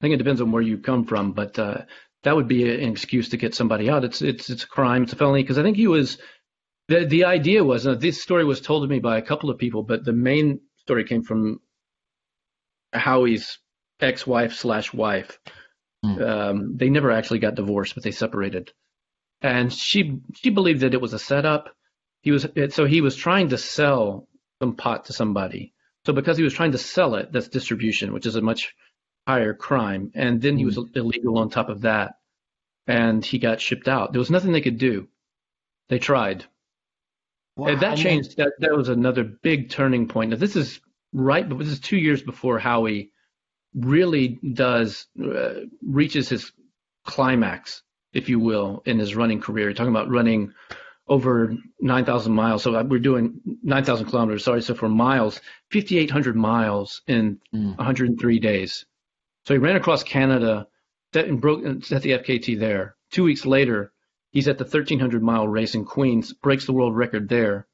I 0.00 0.04
think 0.04 0.14
it 0.14 0.18
depends 0.18 0.40
on 0.40 0.50
where 0.50 0.62
you 0.62 0.78
come 0.78 1.04
from, 1.04 1.32
but 1.32 1.58
uh, 1.58 1.82
that 2.24 2.34
would 2.36 2.48
be 2.48 2.68
an 2.68 2.90
excuse 2.90 3.28
to 3.30 3.36
get 3.36 3.54
somebody 3.54 3.88
out. 3.88 4.04
It's 4.04 4.20
it's 4.20 4.50
it's 4.50 4.64
a 4.64 4.68
crime. 4.68 5.04
It's 5.04 5.12
a 5.12 5.16
felony 5.16 5.42
because 5.42 5.58
I 5.58 5.62
think 5.62 5.76
he 5.76 5.86
was. 5.86 6.18
The 6.88 7.04
the 7.06 7.24
idea 7.24 7.62
was 7.62 7.86
uh, 7.86 7.94
this 7.94 8.20
story 8.20 8.44
was 8.44 8.60
told 8.60 8.82
to 8.82 8.88
me 8.88 8.98
by 8.98 9.16
a 9.18 9.22
couple 9.22 9.48
of 9.50 9.58
people, 9.58 9.84
but 9.84 10.04
the 10.04 10.12
main 10.12 10.60
story 10.82 11.04
came 11.04 11.22
from 11.22 11.60
Howie's 12.92 13.58
ex-wife 14.00 14.54
slash 14.54 14.92
wife. 14.92 15.38
Hmm. 16.04 16.22
Um, 16.22 16.76
they 16.76 16.90
never 16.90 17.10
actually 17.10 17.38
got 17.38 17.54
divorced, 17.54 17.94
but 17.94 18.02
they 18.02 18.10
separated, 18.10 18.72
and 19.40 19.72
she 19.72 20.18
she 20.34 20.50
believed 20.50 20.80
that 20.80 20.94
it 20.94 21.00
was 21.00 21.12
a 21.12 21.18
setup. 21.18 21.74
He 22.22 22.32
was 22.32 22.46
so 22.70 22.84
he 22.84 23.00
was 23.00 23.16
trying 23.16 23.50
to 23.50 23.58
sell 23.58 24.28
some 24.60 24.76
pot 24.76 25.06
to 25.06 25.12
somebody. 25.12 25.74
So 26.04 26.12
because 26.12 26.36
he 26.36 26.42
was 26.42 26.54
trying 26.54 26.72
to 26.72 26.78
sell 26.78 27.14
it, 27.14 27.30
that's 27.32 27.48
distribution, 27.48 28.12
which 28.12 28.26
is 28.26 28.34
a 28.34 28.40
much 28.40 28.74
higher 29.26 29.54
crime. 29.54 30.10
And 30.14 30.42
then 30.42 30.56
he 30.56 30.64
was 30.64 30.78
illegal 30.94 31.38
on 31.38 31.48
top 31.48 31.68
of 31.68 31.82
that, 31.82 32.14
and 32.88 33.24
he 33.24 33.38
got 33.38 33.60
shipped 33.60 33.86
out. 33.86 34.12
There 34.12 34.18
was 34.18 34.30
nothing 34.30 34.52
they 34.52 34.60
could 34.60 34.78
do. 34.78 35.06
They 35.88 36.00
tried. 36.00 36.46
Wow. 37.56 37.68
And 37.68 37.80
that 37.80 37.96
changed. 37.98 38.36
That 38.36 38.52
that 38.60 38.76
was 38.76 38.88
another 38.88 39.24
big 39.24 39.70
turning 39.70 40.08
point. 40.08 40.30
Now 40.30 40.36
this 40.36 40.56
is 40.56 40.80
right, 41.12 41.48
but 41.48 41.58
this 41.58 41.68
is 41.68 41.80
two 41.80 41.98
years 41.98 42.22
before 42.22 42.58
Howie 42.58 43.12
really 43.74 44.38
does 44.54 45.06
uh, 45.22 45.54
reaches 45.84 46.28
his 46.28 46.52
climax, 47.06 47.82
if 48.12 48.28
you 48.28 48.38
will, 48.38 48.82
in 48.86 48.98
his 48.98 49.14
running 49.16 49.40
career. 49.40 49.66
You're 49.66 49.74
talking 49.74 49.94
about 49.94 50.10
running 50.10 50.52
over 51.08 51.56
9,000 51.80 52.32
miles. 52.32 52.62
So 52.62 52.74
uh, 52.76 52.84
we're 52.84 53.00
doing 53.00 53.40
9,000 53.62 54.06
kilometers. 54.06 54.44
Sorry. 54.44 54.62
So 54.62 54.74
for 54.74 54.88
miles, 54.88 55.40
5,800 55.72 56.36
miles 56.36 57.02
in 57.06 57.40
Mm. 57.54 57.76
103 57.76 58.38
days. 58.38 58.86
So 59.44 59.54
he 59.54 59.58
ran 59.58 59.76
across 59.76 60.02
Canada, 60.04 60.66
set 61.12 61.26
and 61.26 61.40
broke 61.40 61.84
set 61.84 62.02
the 62.02 62.12
FKT 62.12 62.58
there. 62.58 62.96
Two 63.10 63.24
weeks 63.24 63.44
later, 63.44 63.91
he's 64.32 64.48
at 64.48 64.58
the 64.58 64.64
1,300 64.64 65.22
mile 65.22 65.46
race 65.46 65.74
in 65.74 65.84
Queens, 65.84 66.32
breaks 66.32 66.66
the 66.66 66.72
world 66.72 66.96
record 66.96 67.28
there 67.28 67.66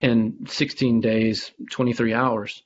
in 0.00 0.46
16 0.46 1.00
days, 1.00 1.52
23 1.70 2.14
hours. 2.14 2.62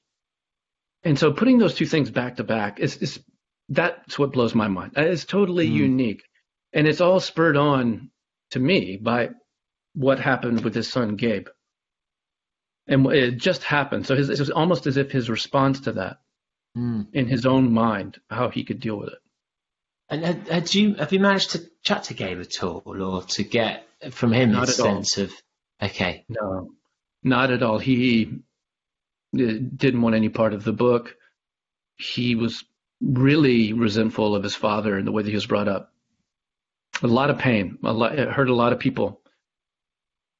And 1.03 1.19
so 1.19 1.33
putting 1.33 1.59
those 1.59 1.75
two 1.75 1.87
things 1.87 2.11
back 2.11 2.37
to 2.37 2.45
back 2.45 2.79
is, 2.79 2.97
is 2.99 3.21
that's 3.69 4.19
what 4.19 4.33
blows 4.33 4.55
my 4.55 4.69
mind. 4.69 4.93
It's 4.97 5.25
totally 5.25 5.69
Mm. 5.69 5.75
unique. 5.75 6.23
And 6.73 6.87
it's 6.87 7.01
all 7.01 7.21
spurred 7.21 7.57
on 7.57 8.11
to 8.51 8.61
me 8.61 8.97
by 8.97 9.31
what 9.95 10.21
happened 10.21 10.63
with 10.63 10.75
his 10.75 10.89
son 10.89 11.17
Gabe. 11.17 11.49
And 12.87 13.07
it 13.07 13.37
just 13.39 13.63
happened. 13.63 14.07
So 14.07 14.17
his, 14.17 14.29
it 14.31 14.39
was 14.39 14.51
almost 14.51 14.87
as 14.87 14.97
if 14.97 15.11
his 15.11 15.29
response 15.31 15.81
to 15.81 15.93
that 15.93 16.19
Mm. 16.77 17.09
in 17.13 17.27
his 17.27 17.45
own 17.45 17.73
mind, 17.73 18.19
how 18.31 18.49
he 18.49 18.65
could 18.65 18.81
deal 18.81 18.97
with 18.99 19.11
it. 19.11 19.22
And 20.09 20.25
had, 20.25 20.49
had 20.49 20.75
you 20.75 20.95
have 20.95 21.13
you 21.13 21.21
managed 21.21 21.51
to 21.53 21.63
chat 21.83 22.05
to 22.05 22.15
Gabe 22.15 22.41
at 22.41 22.63
all, 22.63 22.83
or 22.85 23.23
to 23.23 23.45
get 23.45 23.87
from 24.11 24.33
him 24.33 24.53
Not 24.53 24.69
his 24.69 24.79
at 24.79 24.87
all. 24.87 24.95
sense 24.95 25.19
of 25.19 25.33
okay, 25.83 26.25
No, 26.29 26.71
not 27.23 27.51
at 27.51 27.63
all. 27.63 27.79
He 27.79 28.41
uh, 29.35 29.53
didn't 29.77 30.03
want 30.03 30.15
any 30.15 30.29
part 30.29 30.53
of 30.53 30.65
the 30.65 30.73
book. 30.73 31.17
He 31.97 32.35
was 32.35 32.65
really 33.01 33.73
resentful 33.73 34.35
of 34.35 34.43
his 34.43 34.55
father 34.55 34.97
and 34.97 35.07
the 35.07 35.13
way 35.13 35.23
that 35.23 35.29
he 35.29 35.35
was 35.35 35.47
brought 35.47 35.69
up. 35.69 35.93
A 37.03 37.07
lot 37.07 37.31
of 37.31 37.39
pain. 37.39 37.79
A 37.83 37.93
lot, 37.93 38.19
it 38.19 38.29
hurt 38.29 38.49
a 38.49 38.55
lot 38.55 38.73
of 38.73 38.79
people. 38.79 39.21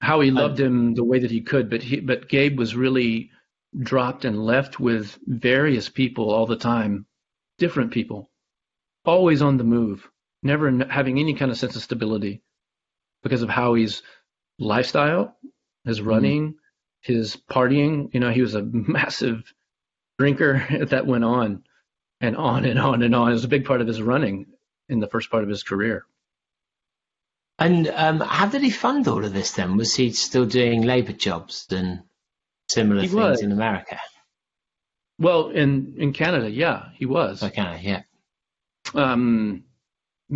Howie 0.01 0.31
loved 0.33 0.59
him 0.59 0.95
the 0.95 1.05
way 1.05 1.21
that 1.21 1.31
he 1.31 1.41
could, 1.43 1.71
but 1.71 1.83
he, 1.83 2.01
but 2.01 2.29
Gabe 2.29 2.59
was 2.59 2.75
really 2.75 3.31
dropped 3.79 4.25
and 4.25 4.45
left 4.45 4.81
with 4.81 5.17
various 5.27 5.89
people 5.89 6.31
all 6.31 6.47
the 6.47 6.57
time, 6.57 7.07
different 7.59 7.93
people, 7.93 8.29
always 9.05 9.43
on 9.43 9.57
the 9.57 9.65
move, 9.65 10.09
never 10.43 10.85
having 10.87 11.19
any 11.19 11.35
kind 11.35 11.51
of 11.51 11.59
sense 11.59 11.77
of 11.77 11.83
stability 11.83 12.43
because 13.23 13.43
of 13.43 13.49
Howie's 13.49 14.03
lifestyle, 14.59 15.37
his 15.85 16.01
running, 16.01 16.57
his 17.01 17.37
partying. 17.51 18.13
You 18.15 18.21
know, 18.21 18.31
he 18.31 18.43
was 18.43 18.55
a 18.55 18.63
massive 18.63 19.53
drinker 20.19 20.67
that 20.91 21.07
went 21.07 21.25
on 21.25 21.65
and 22.21 22.37
on 22.37 22.65
and 22.65 22.79
on 22.79 23.03
and 23.03 23.15
on. 23.15 23.31
It 23.31 23.35
was 23.35 23.45
a 23.45 23.49
big 23.49 23.65
part 23.65 23.81
of 23.81 23.87
his 23.87 24.03
running 24.03 24.47
in 24.89 25.01
the 25.01 25.09
first 25.09 25.31
part 25.31 25.43
of 25.43 25.49
his 25.49 25.63
career. 25.63 26.05
And 27.59 27.87
um, 27.89 28.21
how 28.21 28.47
did 28.47 28.63
he 28.63 28.71
fund 28.71 29.07
all 29.07 29.25
of 29.25 29.33
this 29.33 29.53
then? 29.53 29.77
Was 29.77 29.95
he 29.95 30.13
still 30.13 30.47
doing 30.47 30.83
labour 30.83 31.13
jobs 31.13 31.67
and 31.71 32.03
similar 32.69 33.03
He 33.03 33.09
things 33.09 33.17
was. 33.17 33.43
in 33.43 33.53
America? 33.53 33.99
Well, 35.19 35.51
in 35.51 35.95
in 35.99 36.13
Canada, 36.13 36.51
yeah, 36.51 36.89
he 36.95 37.07
was. 37.07 37.43
Okay, 37.43 37.81
yeah. 37.83 38.03
Um, 38.95 39.65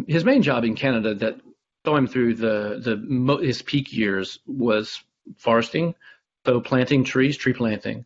his 0.07 0.25
main 0.25 0.43
job 0.43 0.65
in 0.65 0.75
Canada 0.75 1.15
that 1.15 1.41
saw 1.85 1.97
him 1.97 2.07
through 2.07 2.35
the 2.35 2.81
the 2.83 3.37
his 3.43 3.63
peak 3.63 3.93
years 3.93 4.39
was 4.47 5.03
foresting, 5.39 5.95
so 6.45 6.61
planting 6.61 7.05
trees, 7.05 7.37
tree 7.37 7.53
planting. 7.53 8.05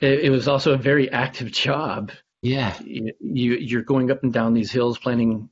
It, 0.00 0.20
it 0.20 0.30
was 0.30 0.48
also 0.48 0.72
a 0.74 0.78
very 0.78 1.10
active 1.10 1.50
job. 1.50 2.12
Yeah. 2.42 2.78
You, 2.84 3.12
you 3.20 3.54
you're 3.54 3.82
going 3.82 4.10
up 4.10 4.22
and 4.22 4.32
down 4.32 4.54
these 4.54 4.70
hills, 4.70 4.98
planting, 4.98 5.48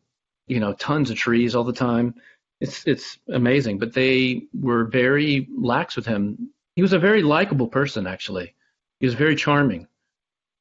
you 0.46 0.60
know, 0.60 0.72
tons 0.74 1.10
of 1.10 1.16
trees 1.16 1.54
all 1.54 1.64
the 1.64 1.72
time. 1.72 2.14
It's 2.60 2.86
it's 2.86 3.18
amazing, 3.28 3.78
but 3.78 3.92
they 3.92 4.44
were 4.54 4.84
very 4.84 5.48
lax 5.56 5.96
with 5.96 6.06
him. 6.06 6.50
He 6.74 6.82
was 6.82 6.92
a 6.92 6.98
very 6.98 7.22
likable 7.22 7.68
person, 7.68 8.06
actually. 8.06 8.54
He 9.00 9.06
was 9.06 9.14
very 9.14 9.36
charming. 9.36 9.88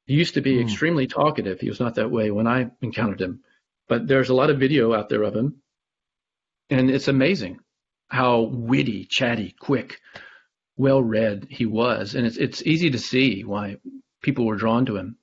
He 0.06 0.14
used 0.14 0.34
to 0.34 0.40
be 0.40 0.54
Hmm. 0.56 0.62
extremely 0.62 1.06
talkative. 1.06 1.60
He 1.60 1.68
was 1.68 1.80
not 1.80 1.96
that 1.96 2.10
way 2.10 2.30
when 2.30 2.46
I 2.46 2.70
encountered 2.80 3.20
him, 3.20 3.42
but 3.88 4.06
there's 4.06 4.28
a 4.30 4.34
lot 4.34 4.50
of 4.50 4.58
video 4.58 4.94
out 4.94 5.08
there 5.08 5.22
of 5.22 5.34
him, 5.34 5.62
and 6.70 6.90
it's 6.90 7.08
amazing 7.08 7.60
how 8.08 8.42
witty, 8.42 9.04
chatty, 9.04 9.54
quick, 9.58 10.00
well-read 10.76 11.46
he 11.50 11.66
was, 11.66 12.14
and 12.14 12.26
it's 12.26 12.36
it's 12.36 12.62
easy 12.62 12.90
to 12.90 12.98
see 12.98 13.42
why 13.42 13.76
people 14.22 14.46
were 14.46 14.56
drawn 14.56 14.86
to 14.86 14.96
him. 14.96 15.18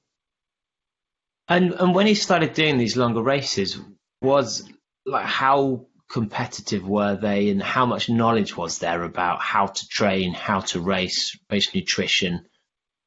And 1.47 1.73
and 1.73 1.93
when 1.95 2.07
he 2.07 2.15
started 2.15 2.53
doing 2.53 2.77
these 2.77 2.97
longer 2.97 3.21
races, 3.21 3.79
was 4.21 4.69
like 5.05 5.25
how 5.25 5.87
competitive 6.09 6.87
were 6.87 7.15
they, 7.15 7.49
and 7.49 7.61
how 7.61 7.85
much 7.85 8.09
knowledge 8.09 8.55
was 8.55 8.79
there 8.79 9.03
about 9.03 9.41
how 9.41 9.67
to 9.67 9.87
train, 9.87 10.33
how 10.33 10.59
to 10.61 10.81
race, 10.81 11.37
race 11.49 11.73
nutrition? 11.73 12.45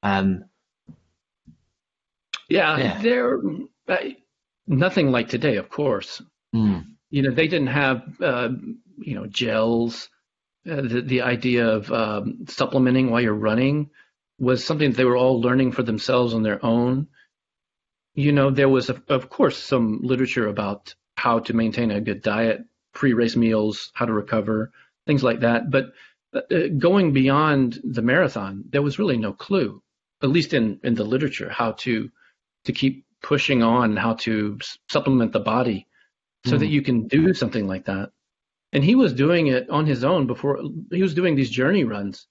Um, 0.03 0.45
Yeah, 2.49 2.79
Yeah. 2.79 3.03
they're 3.03 3.41
uh, 3.89 3.97
nothing 4.67 5.11
like 5.11 5.29
today, 5.29 5.57
of 5.57 5.69
course. 5.69 6.23
mm, 6.55 6.85
You 7.11 7.23
know, 7.23 7.31
they 7.31 7.49
didn't 7.49 7.69
have 7.69 8.21
uh, 8.21 8.51
you 8.99 9.15
know 9.15 9.27
gels. 9.27 10.09
Uh, 10.69 10.83
the 10.83 11.01
the 11.03 11.23
idea 11.23 11.67
of 11.69 11.91
um, 11.93 12.45
supplementing 12.49 13.11
while 13.11 13.21
you're 13.21 13.35
running 13.35 13.91
was 14.39 14.65
something 14.65 14.91
that 14.91 14.97
they 14.97 15.05
were 15.05 15.17
all 15.17 15.41
learning 15.41 15.73
for 15.73 15.83
themselves 15.83 16.35
on 16.35 16.43
their 16.43 16.65
own. 16.65 17.09
You 18.15 18.33
know, 18.33 18.51
there 18.51 18.69
was 18.69 18.89
of 18.91 19.03
of 19.09 19.29
course 19.29 19.57
some 19.59 20.01
literature 20.03 20.49
about 20.49 20.95
how 21.17 21.39
to 21.41 21.53
maintain 21.55 21.91
a 21.91 22.01
good 22.01 22.23
diet, 22.23 22.65
pre-race 22.95 23.37
meals, 23.37 23.91
how 23.95 24.07
to 24.07 24.13
recover, 24.13 24.73
things 25.07 25.23
like 25.23 25.41
that. 25.41 25.71
But 25.71 25.93
uh, 26.35 26.69
going 26.79 27.13
beyond 27.13 27.81
the 27.85 28.03
marathon, 28.03 28.65
there 28.71 28.83
was 28.83 28.99
really 28.99 29.17
no 29.17 29.33
clue, 29.33 29.83
at 30.23 30.31
least 30.31 30.53
in 30.55 30.81
in 30.83 30.95
the 30.95 31.05
literature, 31.05 31.49
how 31.51 31.73
to 31.73 32.11
to 32.67 32.73
keep 32.73 33.05
pushing 33.23 33.63
on, 33.63 33.97
how 33.97 34.15
to 34.15 34.59
supplement 34.89 35.33
the 35.33 35.41
body 35.41 35.87
so 36.45 36.57
Mm. 36.57 36.59
that 36.61 36.69
you 36.69 36.83
can 36.83 37.09
do 37.09 37.35
something 37.35 37.67
like 37.67 37.87
that. 37.87 38.11
And 38.73 38.85
he 38.85 38.95
was 38.95 39.13
doing 39.13 39.47
it 39.49 39.69
on 39.71 39.87
his 39.87 40.05
own 40.05 40.27
before 40.27 40.61
he 40.91 41.03
was 41.03 41.15
doing 41.15 41.35
these 41.35 41.51
journey 41.51 41.85
runs, 41.85 42.27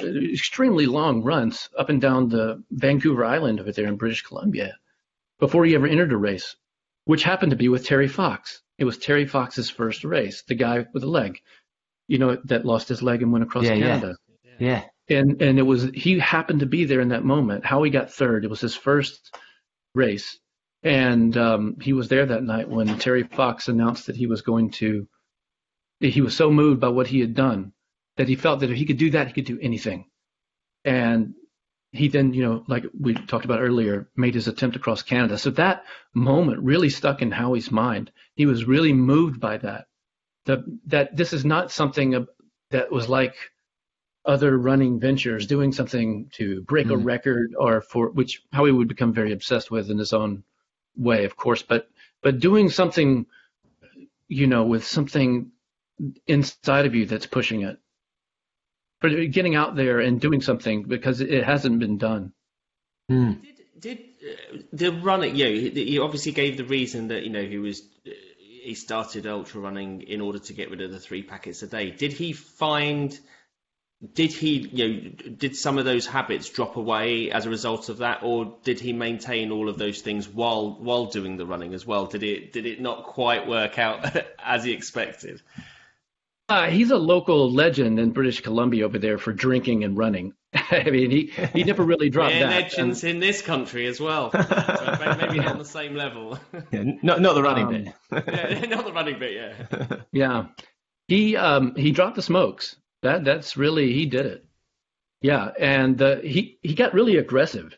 uh, 0.00 0.06
extremely 0.06 0.86
long 0.86 1.22
runs 1.22 1.68
up 1.76 1.88
and 1.88 2.00
down 2.00 2.28
the 2.28 2.62
Vancouver 2.70 3.24
Island 3.24 3.60
over 3.60 3.72
there 3.72 3.86
in 3.88 3.96
British 3.96 4.22
Columbia 4.22 4.76
before 5.40 5.64
he 5.64 5.74
ever 5.74 5.86
entered 5.86 6.12
a 6.12 6.16
race, 6.16 6.56
which 7.04 7.24
happened 7.24 7.50
to 7.50 7.56
be 7.56 7.68
with 7.68 7.84
Terry 7.84 8.08
Fox. 8.08 8.62
It 8.78 8.84
was 8.84 8.98
Terry 8.98 9.26
Fox's 9.26 9.68
first 9.70 10.04
race, 10.04 10.42
the 10.46 10.54
guy 10.54 10.86
with 10.92 11.02
the 11.02 11.08
leg, 11.08 11.40
you 12.06 12.18
know, 12.18 12.36
that 12.44 12.64
lost 12.64 12.88
his 12.88 13.02
leg 13.02 13.22
and 13.22 13.32
went 13.32 13.44
across 13.44 13.64
Yeah, 13.64 13.74
yeah. 13.74 14.12
Yeah. 14.58 14.84
And 15.10 15.40
and 15.40 15.58
it 15.58 15.62
was 15.62 15.84
he 15.94 16.18
happened 16.18 16.60
to 16.60 16.66
be 16.66 16.84
there 16.84 17.00
in 17.00 17.08
that 17.08 17.24
moment. 17.24 17.64
Howie 17.64 17.90
got 17.90 18.12
third. 18.12 18.44
It 18.44 18.50
was 18.50 18.60
his 18.60 18.76
first 18.76 19.34
race, 19.94 20.38
and 20.82 21.36
um, 21.36 21.76
he 21.80 21.92
was 21.94 22.08
there 22.08 22.26
that 22.26 22.42
night 22.42 22.68
when 22.68 22.98
Terry 22.98 23.22
Fox 23.22 23.68
announced 23.68 24.06
that 24.06 24.16
he 24.16 24.26
was 24.26 24.42
going 24.42 24.70
to 24.72 25.08
he 26.00 26.20
was 26.20 26.36
so 26.36 26.50
moved 26.50 26.80
by 26.80 26.88
what 26.88 27.08
he 27.08 27.20
had 27.20 27.34
done 27.34 27.72
that 28.16 28.28
he 28.28 28.36
felt 28.36 28.60
that 28.60 28.70
if 28.70 28.76
he 28.76 28.84
could 28.84 28.98
do 28.98 29.10
that, 29.10 29.28
he 29.28 29.32
could 29.32 29.46
do 29.46 29.58
anything. 29.60 30.04
And 30.84 31.34
he 31.92 32.08
then, 32.08 32.34
you 32.34 32.42
know, 32.42 32.64
like 32.68 32.84
we 32.98 33.14
talked 33.14 33.44
about 33.44 33.60
earlier, 33.60 34.08
made 34.16 34.34
his 34.34 34.48
attempt 34.48 34.76
across 34.76 35.02
Canada. 35.02 35.38
So 35.38 35.50
that 35.50 35.84
moment 36.14 36.62
really 36.62 36.90
stuck 36.90 37.22
in 37.22 37.30
Howie's 37.30 37.70
mind. 37.70 38.10
He 38.34 38.46
was 38.46 38.64
really 38.64 38.92
moved 38.92 39.40
by 39.40 39.58
that. 39.58 39.86
The, 40.44 40.64
that 40.86 41.16
this 41.16 41.32
is 41.32 41.44
not 41.44 41.70
something 41.70 42.26
that 42.70 42.92
was 42.92 43.08
like 43.08 43.34
other 44.24 44.56
running 44.56 45.00
ventures, 45.00 45.46
doing 45.46 45.72
something 45.72 46.30
to 46.34 46.62
break 46.62 46.88
mm. 46.88 46.94
a 46.94 46.96
record 46.96 47.54
or 47.58 47.80
for 47.80 48.10
which 48.10 48.42
Howie 48.52 48.72
would 48.72 48.88
become 48.88 49.12
very 49.12 49.32
obsessed 49.32 49.70
with 49.70 49.90
in 49.90 49.98
his 49.98 50.12
own 50.12 50.44
way, 50.96 51.24
of 51.24 51.36
course, 51.36 51.62
but 51.62 51.88
but 52.22 52.40
doing 52.40 52.68
something, 52.68 53.26
you 54.28 54.46
know, 54.46 54.64
with 54.64 54.84
something 54.84 55.52
inside 56.26 56.86
of 56.86 56.94
you 56.94 57.06
that's 57.06 57.26
pushing 57.26 57.62
it. 57.62 57.78
For 59.00 59.08
getting 59.08 59.54
out 59.54 59.76
there 59.76 60.00
and 60.00 60.20
doing 60.20 60.40
something 60.40 60.82
because 60.82 61.20
it 61.20 61.44
hasn't 61.44 61.78
been 61.78 61.98
done. 61.98 62.32
Mm. 63.08 63.40
Did, 63.78 63.80
did 63.80 63.98
uh, 64.52 64.58
the 64.72 64.90
running? 64.90 65.36
You 65.36 65.44
know, 65.44 65.52
he, 65.52 65.70
he 65.70 65.98
obviously 66.00 66.32
gave 66.32 66.56
the 66.56 66.64
reason 66.64 67.08
that 67.08 67.22
you 67.22 67.30
know 67.30 67.44
he 67.44 67.58
was 67.58 67.82
uh, 68.04 68.10
he 68.40 68.74
started 68.74 69.26
ultra 69.26 69.60
running 69.60 70.02
in 70.02 70.20
order 70.20 70.40
to 70.40 70.52
get 70.52 70.70
rid 70.70 70.80
of 70.80 70.90
the 70.90 70.98
three 70.98 71.22
packets 71.22 71.62
a 71.62 71.68
day. 71.68 71.92
Did 71.92 72.12
he 72.12 72.32
find 72.32 73.18
did 74.14 74.32
he, 74.32 74.58
you 74.58 74.88
know, 74.88 75.10
did 75.38 75.56
some 75.56 75.76
of 75.76 75.84
those 75.84 76.06
habits 76.06 76.48
drop 76.48 76.76
away 76.76 77.32
as 77.32 77.46
a 77.46 77.50
result 77.50 77.88
of 77.88 77.98
that, 77.98 78.22
or 78.22 78.56
did 78.62 78.78
he 78.78 78.92
maintain 78.92 79.50
all 79.50 79.68
of 79.68 79.76
those 79.76 80.02
things 80.02 80.28
while 80.28 80.76
while 80.78 81.06
doing 81.06 81.36
the 81.36 81.44
running 81.46 81.74
as 81.74 81.84
well? 81.84 82.06
Did 82.06 82.22
it 82.22 82.52
did 82.52 82.64
it 82.64 82.80
not 82.80 83.04
quite 83.04 83.48
work 83.48 83.78
out 83.78 84.16
as 84.38 84.62
he 84.62 84.72
expected? 84.72 85.42
Uh, 86.48 86.70
he's 86.70 86.90
a 86.90 86.96
local 86.96 87.52
legend 87.52 87.98
in 87.98 88.10
British 88.10 88.40
Columbia 88.40 88.86
over 88.86 88.98
there 88.98 89.18
for 89.18 89.32
drinking 89.32 89.84
and 89.84 89.98
running. 89.98 90.32
I 90.54 90.88
mean, 90.90 91.10
he, 91.10 91.32
he 91.52 91.64
never 91.64 91.82
really 91.82 92.08
dropped 92.10 92.34
yeah, 92.34 92.46
that. 92.46 92.62
legends 92.62 93.02
and... 93.02 93.14
in 93.14 93.20
this 93.20 93.42
country 93.42 93.86
as 93.86 94.00
well. 94.00 94.30
so 94.30 94.96
maybe 95.20 95.38
not 95.38 95.48
on 95.48 95.58
the 95.58 95.64
same 95.64 95.94
level. 95.94 96.38
yeah, 96.70 96.84
not 97.02 97.20
not 97.20 97.34
the 97.34 97.42
running 97.42 97.66
um, 97.66 97.72
bit. 97.72 97.94
yeah, 98.28 98.60
not 98.66 98.84
the 98.84 98.92
running 98.92 99.18
bit. 99.18 99.32
Yeah. 99.32 99.96
Yeah, 100.12 100.46
he 101.08 101.36
um 101.36 101.74
he 101.74 101.90
dropped 101.90 102.14
the 102.14 102.22
smokes. 102.22 102.76
That 103.02 103.24
that's 103.24 103.56
really 103.56 103.92
he 103.92 104.06
did 104.06 104.26
it. 104.26 104.44
Yeah, 105.20 105.50
and 105.58 106.00
uh, 106.00 106.16
he 106.16 106.58
he 106.62 106.74
got 106.74 106.94
really 106.94 107.16
aggressive 107.16 107.76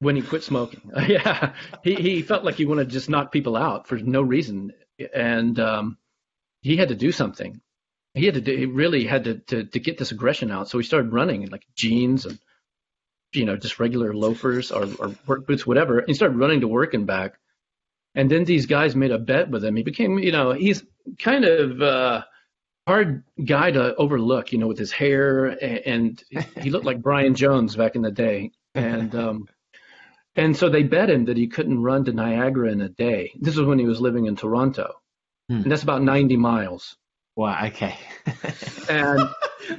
when 0.00 0.16
he 0.16 0.22
quit 0.22 0.42
smoking. 0.42 0.90
yeah, 1.08 1.54
he 1.82 1.94
he 1.94 2.22
felt 2.22 2.44
like 2.44 2.56
he 2.56 2.66
wanted 2.66 2.88
to 2.88 2.92
just 2.92 3.10
knock 3.10 3.32
people 3.32 3.56
out 3.56 3.86
for 3.86 3.96
no 3.96 4.22
reason, 4.22 4.72
and 5.14 5.58
um, 5.60 5.98
he 6.62 6.76
had 6.76 6.88
to 6.88 6.94
do 6.94 7.12
something. 7.12 7.60
He 8.14 8.24
had 8.26 8.34
to 8.34 8.40
do, 8.40 8.56
he 8.56 8.66
really 8.66 9.04
had 9.04 9.24
to, 9.24 9.34
to 9.38 9.64
to 9.64 9.78
get 9.80 9.98
this 9.98 10.12
aggression 10.12 10.50
out. 10.50 10.68
So 10.68 10.78
he 10.78 10.84
started 10.84 11.12
running 11.12 11.42
in 11.42 11.50
like 11.50 11.66
jeans 11.74 12.26
and 12.26 12.38
you 13.32 13.44
know 13.44 13.56
just 13.56 13.78
regular 13.78 14.14
loafers 14.14 14.72
or, 14.72 14.86
or 14.98 15.14
work 15.26 15.46
boots, 15.46 15.66
whatever. 15.66 15.98
And 15.98 16.08
he 16.08 16.14
started 16.14 16.36
running 16.38 16.60
to 16.60 16.68
work 16.68 16.94
and 16.94 17.06
back. 17.06 17.34
And 18.14 18.30
then 18.30 18.44
these 18.44 18.66
guys 18.66 18.96
made 18.96 19.12
a 19.12 19.18
bet 19.18 19.50
with 19.50 19.64
him. 19.64 19.76
He 19.76 19.84
became, 19.84 20.18
you 20.18 20.32
know, 20.32 20.50
he's 20.52 20.82
kind 21.18 21.44
of 21.44 21.80
uh, 21.80 22.22
hard 22.86 23.22
guy 23.44 23.70
to 23.70 23.94
overlook, 23.96 24.52
you 24.52 24.58
know, 24.58 24.66
with 24.66 24.78
his 24.78 24.92
hair 24.92 25.46
and, 25.46 25.78
and 25.86 26.24
he 26.60 26.70
looked 26.70 26.86
like 26.86 27.02
Brian 27.02 27.34
Jones 27.34 27.76
back 27.76 27.94
in 27.94 28.02
the 28.02 28.10
day. 28.10 28.52
And 28.74 29.14
um, 29.14 29.48
and 30.36 30.56
so 30.56 30.68
they 30.68 30.84
bet 30.84 31.10
him 31.10 31.24
that 31.26 31.36
he 31.36 31.48
couldn't 31.48 31.82
run 31.82 32.04
to 32.04 32.12
Niagara 32.12 32.70
in 32.70 32.80
a 32.80 32.88
day. 32.88 33.32
This 33.40 33.56
was 33.56 33.66
when 33.66 33.78
he 33.78 33.84
was 33.84 34.00
living 34.00 34.26
in 34.26 34.36
Toronto, 34.36 34.94
hmm. 35.48 35.62
and 35.62 35.70
that's 35.70 35.82
about 35.82 36.02
90 36.02 36.36
miles. 36.36 36.96
Wow. 37.36 37.66
Okay. 37.66 37.96
and 38.88 39.28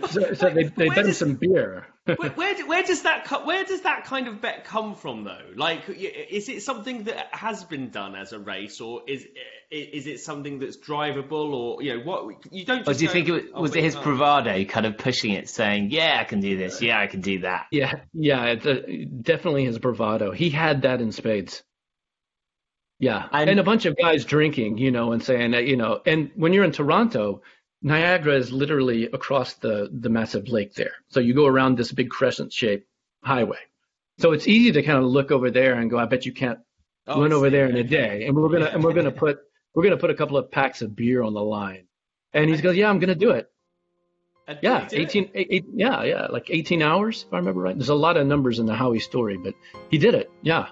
so, 0.09 0.33
so 0.33 0.49
they, 0.49 0.63
they 0.63 0.89
bet 0.89 1.05
him 1.05 1.13
some 1.13 1.35
beer. 1.35 1.87
Where, 2.05 2.15
where, 2.15 2.65
where, 2.65 2.83
does 2.83 3.03
that 3.03 3.45
where 3.45 3.63
does 3.63 3.81
that 3.81 4.05
kind 4.05 4.27
of 4.27 4.41
bet 4.41 4.65
come 4.65 4.95
from 4.95 5.23
though? 5.23 5.37
Like, 5.55 5.83
is 5.87 6.49
it 6.49 6.63
something 6.63 7.03
that 7.03 7.27
has 7.31 7.63
been 7.63 7.91
done 7.91 8.15
as 8.15 8.33
a 8.33 8.39
race, 8.39 8.81
or 8.81 9.03
is 9.07 9.27
is 9.69 10.07
it 10.07 10.19
something 10.19 10.57
that's 10.57 10.77
drivable, 10.77 11.53
or 11.53 11.83
you 11.83 11.97
know 11.97 12.03
what 12.03 12.51
you 12.51 12.65
don't? 12.65 12.87
or 12.87 12.93
do 12.93 13.01
you 13.01 13.07
go, 13.07 13.13
think 13.13 13.27
it 13.27 13.31
was, 13.31 13.43
oh, 13.53 13.61
was 13.61 13.75
it 13.75 13.83
his 13.83 13.95
bravado 13.95 14.63
kind 14.65 14.87
of 14.87 14.97
pushing 14.97 15.33
it, 15.33 15.47
saying, 15.47 15.91
"Yeah, 15.91 16.17
I 16.19 16.23
can 16.23 16.39
do 16.39 16.57
this. 16.57 16.81
Yeah, 16.81 16.99
I 16.99 17.05
can 17.05 17.21
do 17.21 17.39
that." 17.39 17.67
Yeah, 17.71 17.93
yeah, 18.13 18.45
it's 18.45 18.65
a, 18.65 18.81
uh, 18.81 19.05
definitely 19.21 19.65
his 19.65 19.77
bravado. 19.77 20.31
He 20.31 20.49
had 20.49 20.81
that 20.81 21.01
in 21.01 21.11
spades. 21.11 21.63
Yeah, 22.97 23.27
and, 23.31 23.49
and 23.49 23.59
a 23.59 23.63
bunch 23.63 23.85
of 23.85 23.95
guys 23.97 24.25
drinking, 24.25 24.77
you 24.77 24.91
know, 24.91 25.11
and 25.11 25.23
saying, 25.23 25.53
you 25.53 25.75
know, 25.75 26.01
and 26.05 26.31
when 26.35 26.53
you're 26.53 26.63
in 26.63 26.71
Toronto, 26.71 27.41
Niagara 27.81 28.35
is 28.35 28.51
literally 28.51 29.05
across 29.05 29.53
the 29.55 29.89
the 29.91 30.09
massive 30.09 30.47
lake 30.49 30.75
there. 30.75 30.93
So 31.09 31.19
you 31.19 31.33
go 31.33 31.47
around 31.47 31.77
this 31.77 31.91
big 31.91 32.09
crescent 32.09 32.53
shaped 32.53 32.87
highway. 33.23 33.57
So 34.19 34.33
it's 34.33 34.47
easy 34.47 34.71
to 34.73 34.83
kind 34.83 34.99
of 34.99 35.05
look 35.05 35.31
over 35.31 35.49
there 35.49 35.73
and 35.73 35.89
go, 35.89 35.97
I 35.97 36.05
bet 36.05 36.25
you 36.25 36.31
can't 36.31 36.59
oh, 37.07 37.21
run 37.21 37.33
over 37.33 37.49
there 37.49 37.65
in 37.67 37.75
a 37.75 37.83
day. 37.83 38.25
And 38.25 38.35
we're 38.35 38.49
gonna 38.49 38.65
and 38.65 38.83
we're 38.83 38.93
gonna 38.93 39.11
put 39.11 39.39
we're 39.73 39.83
gonna 39.83 39.97
put 39.97 40.11
a 40.11 40.15
couple 40.15 40.37
of 40.37 40.51
packs 40.51 40.81
of 40.81 40.95
beer 40.95 41.23
on 41.23 41.33
the 41.33 41.41
line. 41.41 41.85
And 42.33 42.49
he 42.49 42.57
goes, 42.57 42.75
Yeah, 42.75 42.89
I'm 42.89 42.99
gonna 42.99 43.15
do 43.15 43.31
it. 43.31 43.51
Yeah, 44.61 44.89
18, 44.91 45.29
eight, 45.33 45.65
yeah, 45.73 46.03
yeah, 46.03 46.27
like 46.29 46.47
18 46.49 46.81
hours, 46.81 47.23
if 47.25 47.33
I 47.33 47.37
remember 47.37 47.61
right. 47.61 47.77
There's 47.77 47.87
a 47.87 47.95
lot 47.95 48.17
of 48.17 48.27
numbers 48.27 48.59
in 48.59 48.65
the 48.65 48.75
Howie 48.75 48.99
story, 48.99 49.37
but 49.37 49.53
he 49.89 49.97
did 49.97 50.13
it. 50.13 50.29
Yeah. 50.41 50.67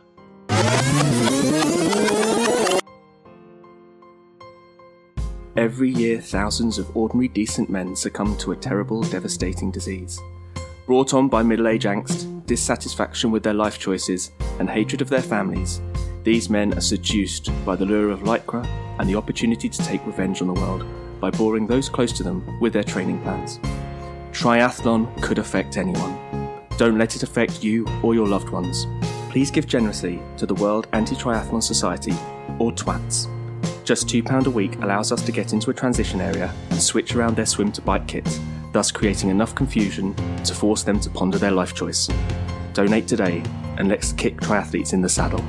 Every 5.59 5.89
year, 5.89 6.21
thousands 6.21 6.79
of 6.79 6.95
ordinary 6.95 7.27
decent 7.27 7.69
men 7.69 7.93
succumb 7.93 8.37
to 8.37 8.53
a 8.53 8.55
terrible, 8.55 9.03
devastating 9.03 9.71
disease. 9.71 10.17
Brought 10.85 11.13
on 11.13 11.27
by 11.27 11.43
middle 11.43 11.67
age 11.67 11.83
angst, 11.83 12.45
dissatisfaction 12.45 13.29
with 13.29 13.43
their 13.43 13.53
life 13.53 13.77
choices, 13.77 14.31
and 14.59 14.69
hatred 14.69 15.01
of 15.01 15.09
their 15.09 15.21
families, 15.21 15.81
these 16.23 16.49
men 16.49 16.73
are 16.75 16.79
seduced 16.79 17.51
by 17.65 17.75
the 17.75 17.83
lure 17.83 18.09
of 18.09 18.21
lycra 18.21 18.65
and 18.99 19.09
the 19.09 19.15
opportunity 19.17 19.67
to 19.67 19.83
take 19.83 20.05
revenge 20.05 20.41
on 20.41 20.47
the 20.47 20.53
world 20.53 20.85
by 21.19 21.29
boring 21.29 21.67
those 21.67 21.89
close 21.89 22.13
to 22.13 22.23
them 22.23 22.57
with 22.61 22.71
their 22.71 22.81
training 22.81 23.21
plans. 23.21 23.59
Triathlon 24.31 25.13
could 25.21 25.39
affect 25.39 25.75
anyone. 25.75 26.17
Don't 26.77 26.97
let 26.97 27.17
it 27.17 27.23
affect 27.23 27.61
you 27.61 27.85
or 28.01 28.15
your 28.15 28.29
loved 28.29 28.49
ones. 28.49 28.87
Please 29.29 29.51
give 29.51 29.67
generously 29.67 30.21
to 30.37 30.45
the 30.45 30.55
World 30.55 30.87
Anti 30.93 31.17
Triathlon 31.17 31.61
Society, 31.61 32.13
or 32.59 32.71
TWATS. 32.71 33.27
Just 33.89 34.05
£2 34.05 34.45
a 34.45 34.49
week 34.51 34.75
allows 34.83 35.11
us 35.11 35.19
to 35.23 35.31
get 35.31 35.51
into 35.51 35.71
a 35.71 35.73
transition 35.73 36.21
area 36.21 36.53
and 36.69 36.79
switch 36.79 37.15
around 37.15 37.35
their 37.35 37.47
swim 37.47 37.71
to 37.71 37.81
bike 37.81 38.07
kit, 38.07 38.39
thus 38.71 38.91
creating 38.91 39.31
enough 39.31 39.55
confusion 39.55 40.13
to 40.43 40.53
force 40.53 40.83
them 40.83 40.99
to 40.99 41.09
ponder 41.09 41.39
their 41.39 41.49
life 41.49 41.73
choice. 41.73 42.07
Donate 42.73 43.07
today 43.07 43.41
and 43.79 43.87
let's 43.87 44.13
kick 44.13 44.37
triathletes 44.41 44.93
in 44.93 45.01
the 45.01 45.09
saddle. 45.09 45.39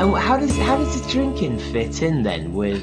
And 0.00 0.16
how 0.16 0.36
does 0.36 0.58
how 0.58 0.78
does 0.78 1.00
the 1.00 1.08
drinking 1.12 1.60
fit 1.60 2.02
in 2.02 2.24
then 2.24 2.54
with 2.54 2.82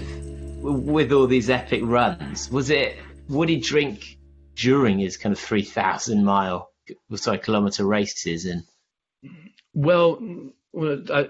with 0.62 1.12
all 1.12 1.28
these 1.28 1.50
epic 1.50 1.82
runs? 1.84 2.50
Was 2.50 2.70
it 2.70 2.98
would 3.28 3.50
he 3.50 3.58
drink 3.58 4.18
during 4.56 5.00
his 5.00 5.18
kind 5.18 5.34
of 5.34 5.40
three 5.40 5.64
thousand 5.64 6.24
mile 6.24 6.72
sorry, 7.16 7.40
kilometer 7.40 7.86
races 7.86 8.46
and 8.46 8.64
well 9.74 10.20
I 10.78 11.28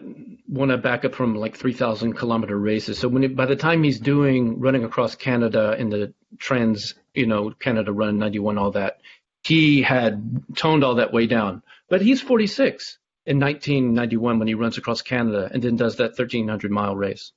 want 0.48 0.72
to 0.72 0.78
back 0.78 1.06
up 1.06 1.16
from 1.16 1.36
like 1.36 1.56
3,000 1.56 2.14
kilometer 2.14 2.58
races. 2.58 3.00
So 3.00 3.08
when 3.08 3.24
it, 3.24 3.36
by 3.36 3.46
the 3.46 3.56
time 3.56 3.84
he's 3.84 4.00
doing 4.00 4.60
running 4.60 4.84
across 4.84 5.16
Canada 5.16 5.76
in 5.78 5.90
the 5.90 6.14
trans, 6.38 6.96
you 7.14 7.28
know, 7.28 7.52
Canada 7.52 7.94
Run 7.94 8.18
91, 8.18 8.58
all 8.58 8.72
that, 8.72 9.00
he 9.44 9.82
had 9.82 10.44
toned 10.56 10.84
all 10.84 10.96
that 10.96 11.14
way 11.14 11.28
down. 11.28 11.64
But 11.90 12.02
he's 12.02 12.22
46 12.22 12.98
in 13.26 13.40
1991 13.40 14.40
when 14.40 14.48
he 14.48 14.54
runs 14.54 14.78
across 14.78 15.02
Canada 15.02 15.50
and 15.54 15.64
then 15.64 15.78
does 15.78 15.98
that 15.98 16.18
1,300 16.18 16.70
mile 16.70 16.96
race. 16.96 17.32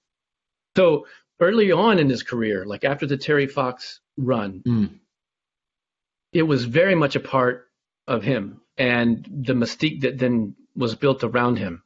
So 0.77 1.07
early 1.39 1.71
on 1.71 1.99
in 2.01 2.09
his 2.09 2.25
career, 2.25 2.65
like 2.65 2.85
after 2.85 3.07
the 3.07 3.17
Terry 3.17 3.47
Fox 3.47 4.01
run, 4.17 4.63
mm. 4.67 4.99
it 6.33 6.43
was 6.43 6.65
very 6.65 6.97
much 6.97 7.15
a 7.15 7.21
part 7.21 7.70
of 8.07 8.23
him 8.23 8.61
and 8.77 9.25
the 9.31 9.53
mystique 9.53 10.03
that 10.03 10.19
then 10.19 10.55
was 10.75 10.95
built 10.95 11.23
around 11.25 11.59
him. 11.59 11.83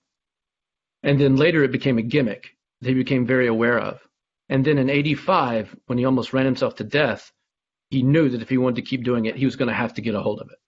And 1.02 1.20
then 1.20 1.36
later 1.36 1.62
it 1.64 1.72
became 1.72 1.98
a 1.98 2.02
gimmick 2.02 2.56
that 2.80 2.88
he 2.88 2.94
became 2.94 3.26
very 3.26 3.46
aware 3.46 3.78
of. 3.78 4.00
And 4.48 4.64
then 4.64 4.78
in 4.78 4.90
85, 4.90 5.76
when 5.86 5.98
he 5.98 6.04
almost 6.04 6.32
ran 6.32 6.44
himself 6.44 6.76
to 6.76 6.84
death, 6.84 7.32
he 7.90 8.02
knew 8.02 8.28
that 8.28 8.42
if 8.42 8.48
he 8.48 8.58
wanted 8.58 8.76
to 8.76 8.88
keep 8.88 9.04
doing 9.04 9.26
it, 9.26 9.36
he 9.36 9.44
was 9.44 9.56
going 9.56 9.68
to 9.68 9.74
have 9.74 9.94
to 9.94 10.02
get 10.02 10.14
a 10.14 10.20
hold 10.20 10.40
of 10.40 10.50
it. 10.50 10.58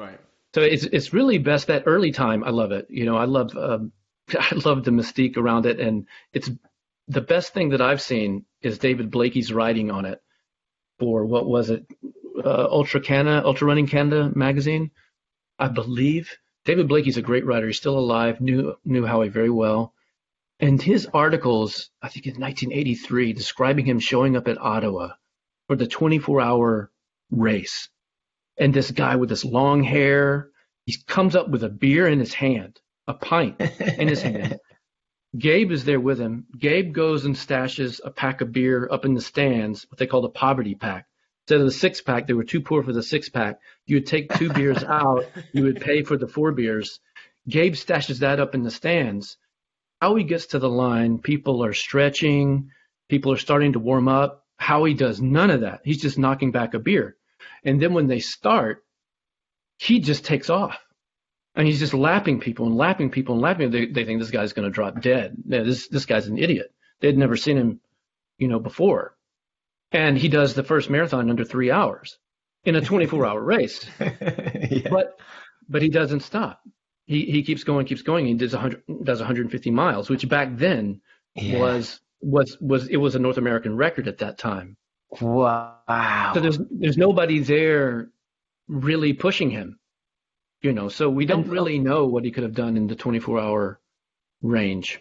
Right. 0.00 0.20
So 0.54 0.62
it's 0.62 0.84
it's 0.84 1.12
really 1.12 1.38
best 1.38 1.68
that 1.68 1.84
early 1.86 2.10
time. 2.10 2.42
I 2.42 2.50
love 2.50 2.72
it. 2.72 2.86
You 2.90 3.04
know, 3.04 3.16
I 3.16 3.24
love 3.24 3.56
um, 3.56 3.92
I 4.38 4.54
love 4.64 4.84
the 4.84 4.90
mystique 4.90 5.36
around 5.36 5.66
it, 5.66 5.78
and 5.80 6.06
it's 6.32 6.50
the 7.08 7.20
best 7.20 7.52
thing 7.52 7.70
that 7.70 7.80
I've 7.80 8.02
seen 8.02 8.44
is 8.62 8.78
David 8.78 9.10
Blaikie's 9.10 9.52
writing 9.52 9.90
on 9.90 10.04
it 10.04 10.20
for 10.98 11.24
what 11.24 11.46
was 11.46 11.70
it 11.70 11.86
uh, 12.44 12.68
Ultra 12.70 13.00
Canada, 13.00 13.44
Ultra 13.44 13.66
Running 13.66 13.86
Canada 13.86 14.30
magazine, 14.34 14.90
I 15.58 15.68
believe. 15.68 16.36
David 16.64 16.88
Blaikie's 16.88 17.16
a 17.16 17.22
great 17.22 17.46
writer. 17.46 17.66
He's 17.66 17.78
still 17.78 17.98
alive. 17.98 18.40
Knew 18.40 18.76
knew 18.84 19.06
Howie 19.06 19.28
very 19.28 19.50
well, 19.50 19.94
and 20.58 20.80
his 20.80 21.06
articles, 21.06 21.90
I 22.02 22.08
think 22.08 22.26
in 22.26 22.34
1983, 22.40 23.32
describing 23.32 23.86
him 23.86 23.98
showing 23.98 24.36
up 24.36 24.46
at 24.46 24.60
Ottawa 24.60 25.14
for 25.66 25.76
the 25.76 25.86
24-hour 25.86 26.90
race, 27.30 27.88
and 28.58 28.74
this 28.74 28.90
guy 28.90 29.16
with 29.16 29.30
this 29.30 29.44
long 29.44 29.82
hair, 29.82 30.50
he 30.84 30.96
comes 31.06 31.34
up 31.34 31.48
with 31.48 31.64
a 31.64 31.68
beer 31.70 32.06
in 32.06 32.18
his 32.18 32.34
hand, 32.34 32.78
a 33.06 33.14
pint 33.14 33.60
in 33.60 34.08
his 34.08 34.22
hand. 34.22 34.58
Gabe 35.38 35.70
is 35.70 35.84
there 35.84 36.00
with 36.00 36.18
him. 36.18 36.46
Gabe 36.58 36.92
goes 36.92 37.24
and 37.24 37.36
stashes 37.36 38.00
a 38.04 38.10
pack 38.10 38.40
of 38.40 38.50
beer 38.50 38.88
up 38.90 39.04
in 39.04 39.14
the 39.14 39.20
stands, 39.20 39.86
what 39.88 39.98
they 39.98 40.06
call 40.06 40.22
the 40.22 40.28
poverty 40.28 40.74
pack. 40.74 41.06
Instead 41.50 41.62
of 41.62 41.66
the 41.66 41.72
six 41.72 42.00
pack, 42.00 42.28
they 42.28 42.32
were 42.32 42.44
too 42.44 42.60
poor 42.60 42.80
for 42.84 42.92
the 42.92 43.02
six 43.02 43.28
pack. 43.28 43.58
You 43.84 43.96
would 43.96 44.06
take 44.06 44.32
two 44.32 44.52
beers 44.52 44.84
out, 44.88 45.24
you 45.52 45.64
would 45.64 45.80
pay 45.80 46.04
for 46.04 46.16
the 46.16 46.28
four 46.28 46.52
beers. 46.52 47.00
Gabe 47.48 47.74
stashes 47.74 48.20
that 48.20 48.38
up 48.38 48.54
in 48.54 48.62
the 48.62 48.70
stands. 48.70 49.36
Howie 50.00 50.22
gets 50.22 50.46
to 50.46 50.60
the 50.60 50.70
line, 50.70 51.18
people 51.18 51.64
are 51.64 51.72
stretching, 51.72 52.70
people 53.08 53.32
are 53.32 53.36
starting 53.36 53.72
to 53.72 53.80
warm 53.80 54.06
up. 54.06 54.46
Howie 54.58 54.94
does 54.94 55.20
none 55.20 55.50
of 55.50 55.62
that. 55.62 55.80
He's 55.82 56.00
just 56.00 56.20
knocking 56.20 56.52
back 56.52 56.74
a 56.74 56.78
beer. 56.78 57.16
And 57.64 57.82
then 57.82 57.94
when 57.94 58.06
they 58.06 58.20
start, 58.20 58.84
he 59.76 59.98
just 59.98 60.24
takes 60.24 60.50
off 60.50 60.78
and 61.56 61.66
he's 61.66 61.80
just 61.80 61.94
lapping 61.94 62.38
people 62.38 62.66
and 62.66 62.76
lapping 62.76 63.10
people 63.10 63.34
and 63.34 63.42
lapping. 63.42 63.72
They, 63.72 63.86
they 63.86 64.04
think 64.04 64.20
this 64.20 64.30
guy's 64.30 64.52
going 64.52 64.68
to 64.68 64.72
drop 64.72 65.00
dead. 65.00 65.34
This 65.44 65.88
this 65.88 66.06
guy's 66.06 66.28
an 66.28 66.38
idiot. 66.38 66.72
They'd 67.00 67.18
never 67.18 67.36
seen 67.36 67.56
him, 67.56 67.80
you 68.38 68.46
know, 68.46 68.60
before, 68.60 69.16
and 69.92 70.16
he 70.16 70.28
does 70.28 70.54
the 70.54 70.64
first 70.64 70.90
marathon 70.90 71.30
under 71.30 71.44
three 71.44 71.70
hours 71.70 72.18
in 72.64 72.76
a 72.76 72.80
24-hour 72.80 73.42
race. 73.42 73.84
yeah. 74.00 74.88
But 74.90 75.18
but 75.68 75.82
he 75.82 75.88
doesn't 75.88 76.20
stop. 76.20 76.60
He 77.06 77.24
he 77.26 77.42
keeps 77.42 77.64
going, 77.64 77.86
keeps 77.86 78.02
going. 78.02 78.26
He 78.26 78.34
does 78.34 78.52
100 78.52 78.82
does 79.04 79.18
150 79.20 79.70
miles, 79.70 80.08
which 80.08 80.28
back 80.28 80.56
then 80.56 81.00
yeah. 81.34 81.58
was 81.58 82.00
was 82.20 82.56
was 82.60 82.88
it 82.88 82.96
was 82.96 83.14
a 83.14 83.18
North 83.18 83.38
American 83.38 83.76
record 83.76 84.08
at 84.08 84.18
that 84.18 84.38
time. 84.38 84.76
Wow. 85.20 86.32
So 86.34 86.40
there's 86.40 86.58
there's 86.70 86.96
nobody 86.96 87.40
there 87.40 88.10
really 88.68 89.12
pushing 89.12 89.50
him 89.50 89.80
you 90.62 90.72
know, 90.72 90.88
so 90.88 91.08
we 91.08 91.26
don't 91.26 91.48
really 91.48 91.78
know 91.78 92.06
what 92.06 92.24
he 92.24 92.30
could 92.30 92.42
have 92.42 92.54
done 92.54 92.76
in 92.76 92.86
the 92.86 92.94
24 92.94 93.40
hour 93.40 93.80
range. 94.42 95.00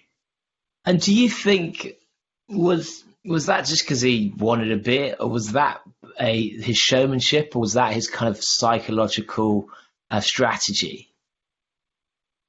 And 0.86 1.02
do 1.02 1.14
you 1.14 1.30
think 1.30 1.96
was 2.48 3.04
was 3.26 3.48
that 3.48 3.66
just 3.66 3.84
because 3.84 4.02
he 4.02 4.34
wanted 4.38 4.72
a 4.72 4.78
bit, 4.78 5.18
or 5.20 5.30
was 5.30 5.54
that 5.54 5.82
a 6.20 6.50
his 6.50 6.78
showmanship, 6.78 7.56
or 7.56 7.60
was 7.60 7.74
that 7.74 7.94
his 7.94 8.08
kind 8.08 8.30
of 8.30 8.44
psychological 8.44 9.70
uh, 10.10 10.22
strategy? 10.22 11.14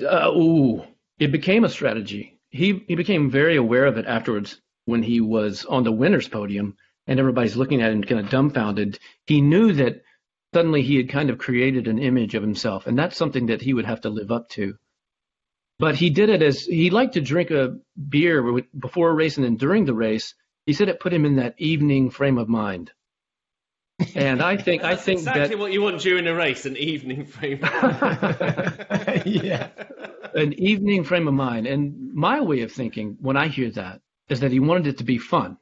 Uh, 0.03 0.31
ooh, 0.31 0.83
it 1.19 1.33
became 1.33 1.65
a 1.65 1.69
strategy. 1.69 2.39
He 2.51 2.85
he 2.89 2.95
became 2.95 3.31
very 3.31 3.57
aware 3.57 3.87
of 3.87 3.99
it 3.99 4.07
afterwards 4.07 4.61
when 4.87 5.03
he 5.03 5.21
was 5.21 5.65
on 5.65 5.85
the 5.85 5.93
winners 5.93 6.29
podium 6.29 6.77
and 7.07 7.19
everybody's 7.19 7.57
looking 7.57 7.83
at 7.83 7.93
him 7.93 8.03
kind 8.03 8.21
of 8.21 8.31
dumbfounded. 8.31 8.99
He 9.27 9.41
knew 9.41 9.73
that 9.75 10.03
suddenly 10.55 10.83
he 10.83 10.97
had 10.97 11.09
kind 11.09 11.31
of 11.31 11.39
created 11.39 11.89
an 11.89 11.99
image 11.99 12.35
of 12.35 12.43
himself, 12.43 12.87
and 12.87 12.99
that's 12.99 13.17
something 13.17 13.47
that 13.47 13.63
he 13.63 13.75
would 13.75 13.87
have 13.87 14.03
to 14.03 14.11
live 14.11 14.31
up 14.31 14.49
to. 14.51 14.77
But 15.79 15.95
he 15.95 16.11
did 16.11 16.29
it 16.29 16.43
as 16.43 16.63
he 16.63 16.91
liked 16.91 17.15
to 17.15 17.21
drink 17.21 17.51
a 17.51 17.79
beer 18.09 18.63
before 18.79 19.11
a 19.11 19.15
race 19.15 19.37
and 19.37 19.45
then 19.45 19.57
during 19.57 19.87
the 19.87 19.95
race. 19.95 20.35
He 20.67 20.73
said 20.73 20.89
it 20.89 21.01
put 21.01 21.13
him 21.13 21.25
in 21.25 21.37
that 21.37 21.55
evening 21.59 22.11
frame 22.11 22.39
of 22.39 22.49
mind. 22.49 22.93
And 24.15 24.43
I 24.43 24.57
think 24.67 24.85
I 24.85 24.97
think 24.97 25.21
exactly 25.21 25.49
that, 25.49 25.59
what 25.59 25.73
you 25.73 25.83
want 25.83 26.01
during 26.01 26.27
a 26.27 26.35
race, 26.35 26.67
an 26.67 26.77
evening 26.77 27.25
frame. 27.25 27.63
Of 27.63 28.01
mind. 28.01 29.23
Yeah, 29.27 29.69
an 30.35 30.53
evening 30.55 31.05
frame 31.05 31.29
of 31.29 31.35
mind. 31.35 31.67
And 31.67 32.15
my 32.15 32.41
way 32.41 32.63
of 32.63 32.73
thinking 32.73 33.17
when 33.21 33.37
I 33.37 33.49
hear 33.49 33.71
that 33.73 34.01
is 34.29 34.41
that 34.41 34.53
he 34.53 34.61
wanted 34.61 34.87
it 34.87 34.99
to 34.99 35.05
be 35.05 35.19
fun, 35.19 35.59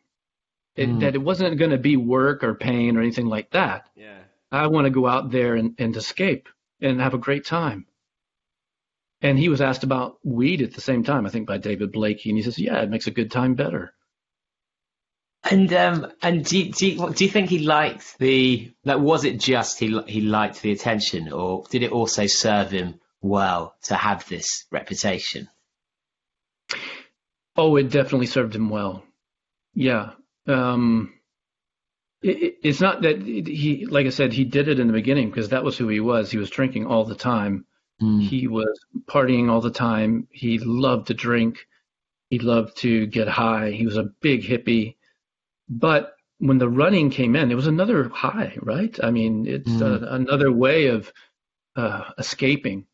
it, 0.76 0.88
mm. 0.88 1.00
that 1.00 1.14
it 1.14 1.22
wasn't 1.22 1.58
going 1.58 1.70
to 1.72 1.78
be 1.78 1.96
work 1.96 2.44
or 2.44 2.54
pain 2.54 2.96
or 2.96 3.00
anything 3.00 3.26
like 3.26 3.50
that. 3.50 3.88
Yeah. 3.96 4.18
I 4.52 4.68
want 4.68 4.84
to 4.84 4.90
go 4.90 5.06
out 5.06 5.30
there 5.30 5.54
and, 5.56 5.74
and 5.78 5.96
escape 5.96 6.48
and 6.80 7.00
have 7.00 7.14
a 7.14 7.18
great 7.18 7.44
time. 7.44 7.86
And 9.20 9.38
he 9.38 9.48
was 9.48 9.60
asked 9.60 9.82
about 9.82 10.18
weed 10.22 10.62
at 10.62 10.74
the 10.74 10.80
same 10.80 11.02
time, 11.02 11.26
I 11.26 11.30
think 11.30 11.48
by 11.48 11.58
David 11.58 11.92
Blaikie, 11.92 12.26
and 12.26 12.36
he 12.36 12.42
says, 12.42 12.58
"Yeah, 12.58 12.80
it 12.82 12.90
makes 12.90 13.08
a 13.08 13.10
good 13.10 13.32
time 13.32 13.54
better." 13.54 13.92
And 15.44 15.72
um, 15.72 16.12
and 16.20 16.44
do 16.44 16.58
you, 16.58 16.72
do 16.72 16.86
you, 16.86 17.12
do 17.12 17.24
you 17.24 17.30
think 17.30 17.48
he 17.48 17.60
liked 17.60 18.18
the 18.18 18.72
like? 18.84 18.98
Was 18.98 19.24
it 19.24 19.38
just 19.38 19.78
he 19.78 19.98
he 20.06 20.20
liked 20.20 20.62
the 20.62 20.72
attention, 20.72 21.32
or 21.32 21.64
did 21.70 21.82
it 21.82 21.92
also 21.92 22.26
serve 22.26 22.72
him 22.72 23.00
well 23.20 23.74
to 23.84 23.94
have 23.94 24.28
this 24.28 24.66
reputation? 24.70 25.48
Oh, 27.56 27.76
it 27.76 27.90
definitely 27.90 28.26
served 28.26 28.54
him 28.54 28.68
well. 28.68 29.04
Yeah. 29.74 30.10
Um, 30.46 31.14
it, 32.22 32.58
it's 32.62 32.80
not 32.80 33.02
that 33.02 33.22
he, 33.22 33.86
like 33.86 34.06
I 34.06 34.10
said, 34.10 34.32
he 34.32 34.44
did 34.44 34.68
it 34.68 34.80
in 34.80 34.86
the 34.86 34.92
beginning 34.92 35.30
because 35.30 35.50
that 35.50 35.64
was 35.64 35.76
who 35.76 35.88
he 35.88 36.00
was. 36.00 36.30
He 36.30 36.38
was 36.38 36.50
drinking 36.50 36.86
all 36.86 37.04
the 37.04 37.14
time. 37.14 37.64
Mm. 38.02 38.22
He 38.22 38.46
was 38.46 38.78
partying 39.06 39.50
all 39.50 39.60
the 39.60 39.70
time. 39.70 40.28
He 40.30 40.58
loved 40.58 41.08
to 41.08 41.14
drink. 41.14 41.66
He 42.30 42.38
loved 42.38 42.76
to 42.78 43.06
get 43.06 43.28
high. 43.28 43.70
He 43.70 43.86
was 43.86 43.96
a 43.96 44.10
big 44.20 44.42
hippie. 44.42 44.96
But 45.68 46.14
when 46.38 46.58
the 46.58 46.68
running 46.68 47.10
came 47.10 47.36
in, 47.36 47.50
it 47.50 47.56
was 47.56 47.66
another 47.66 48.08
high, 48.08 48.56
right? 48.60 48.96
I 49.02 49.10
mean, 49.10 49.46
it's 49.46 49.70
mm. 49.70 49.82
a, 49.82 50.14
another 50.14 50.52
way 50.52 50.86
of 50.86 51.12
uh, 51.76 52.04
escaping. 52.16 52.86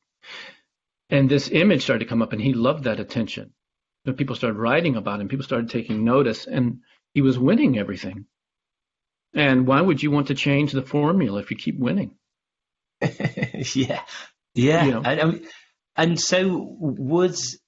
And 1.10 1.30
this 1.30 1.50
image 1.50 1.82
started 1.82 2.04
to 2.04 2.08
come 2.08 2.22
up, 2.22 2.32
and 2.32 2.40
he 2.40 2.54
loved 2.54 2.84
that 2.84 3.00
attention. 3.00 3.52
And 4.06 4.16
people 4.16 4.36
started 4.36 4.58
writing 4.58 4.96
about 4.96 5.20
him. 5.20 5.28
People 5.28 5.44
started 5.44 5.70
taking 5.70 6.04
notice, 6.04 6.46
and 6.46 6.80
he 7.12 7.22
was 7.22 7.38
winning 7.38 7.78
everything. 7.78 8.26
And 9.34 9.66
why 9.66 9.80
would 9.80 10.02
you 10.02 10.10
want 10.10 10.28
to 10.28 10.34
change 10.34 10.72
the 10.72 10.82
formula 10.82 11.40
if 11.40 11.50
you 11.50 11.56
keep 11.56 11.78
winning? 11.78 12.16
yeah, 13.74 14.00
yeah. 14.54 14.84
You 14.84 14.90
know? 14.92 15.02
and, 15.02 15.46
and 15.96 16.20
so 16.20 16.76
was 16.78 17.58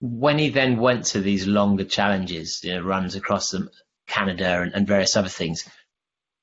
when 0.00 0.38
he 0.38 0.50
then 0.50 0.78
went 0.78 1.06
to 1.06 1.20
these 1.20 1.46
longer 1.46 1.84
challenges, 1.84 2.60
you 2.62 2.74
know, 2.74 2.82
runs 2.82 3.14
across 3.14 3.54
Canada 4.06 4.62
and, 4.62 4.74
and 4.74 4.86
various 4.86 5.16
other 5.16 5.28
things. 5.28 5.68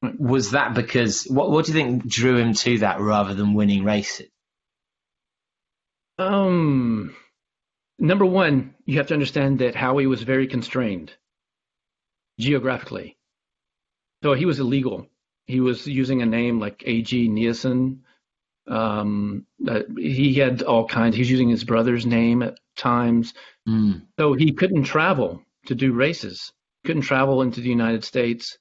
Was 0.02 0.52
that 0.52 0.74
because 0.74 1.26
what? 1.26 1.52
What 1.52 1.66
do 1.66 1.74
you 1.74 1.78
think 1.78 2.08
drew 2.08 2.38
him 2.38 2.54
to 2.54 2.80
that 2.80 3.02
rather 3.02 3.34
than 3.34 3.54
winning 3.54 3.84
races? 3.84 4.30
Um, 6.18 7.16
number 7.98 8.26
one, 8.26 8.76
you 8.86 8.98
have 8.98 9.08
to 9.08 9.14
understand 9.14 9.60
that 9.60 9.76
Howie 9.76 10.08
was 10.08 10.24
very 10.24 10.48
constrained 10.48 11.14
geographically. 12.40 13.18
So 14.24 14.34
he 14.34 14.46
was 14.46 14.60
illegal. 14.60 15.08
He 15.46 15.60
was 15.62 15.88
using 15.88 16.22
a 16.22 16.26
name 16.26 16.60
like 16.60 16.84
A.G. 16.86 17.28
Nielsen. 17.28 18.04
Um, 18.68 19.46
he 19.98 20.36
had 20.36 20.62
all 20.62 20.88
kinds. 20.88 21.16
He 21.16 21.22
was 21.22 21.32
using 21.32 21.50
his 21.50 21.64
brother's 21.64 22.06
name 22.06 22.44
at 22.44 22.60
times. 22.76 23.34
Mm. 23.68 24.04
So 24.20 24.34
he 24.34 24.52
couldn't 24.52 24.84
travel 24.84 25.42
to 25.66 25.76
do 25.76 25.94
races. 25.94 26.52
Couldn't 26.86 27.04
travel 27.04 27.42
into 27.42 27.62
the 27.62 27.70
United 27.70 28.04
States. 28.04 28.58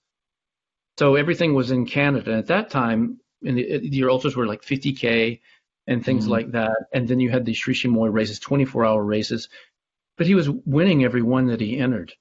So 0.99 1.15
everything 1.15 1.55
was 1.55 1.71
in 1.71 1.87
Canada. 1.87 2.35
At 2.35 2.49
that 2.49 2.71
time, 2.71 3.21
in 3.43 3.55
the, 3.55 3.81
your 3.83 4.11
ultras 4.11 4.37
were 4.37 4.47
like 4.47 4.63
50k 4.63 5.41
and 5.87 6.05
things 6.05 6.27
mm. 6.27 6.31
like 6.31 6.53
that. 6.53 6.77
And 6.93 7.07
then 7.07 7.21
you 7.21 7.31
had 7.31 7.45
the 7.45 7.55
Sri 7.55 7.75
Chinmoy 7.75 8.13
races, 8.13 8.41
24-hour 8.41 9.03
races. 9.03 9.49
But 10.17 10.27
he 10.27 10.35
was 10.35 10.51
winning 10.51 11.05
every 11.05 11.23
one 11.23 11.47
that 11.47 11.61
he 11.61 11.79
entered. 11.79 12.13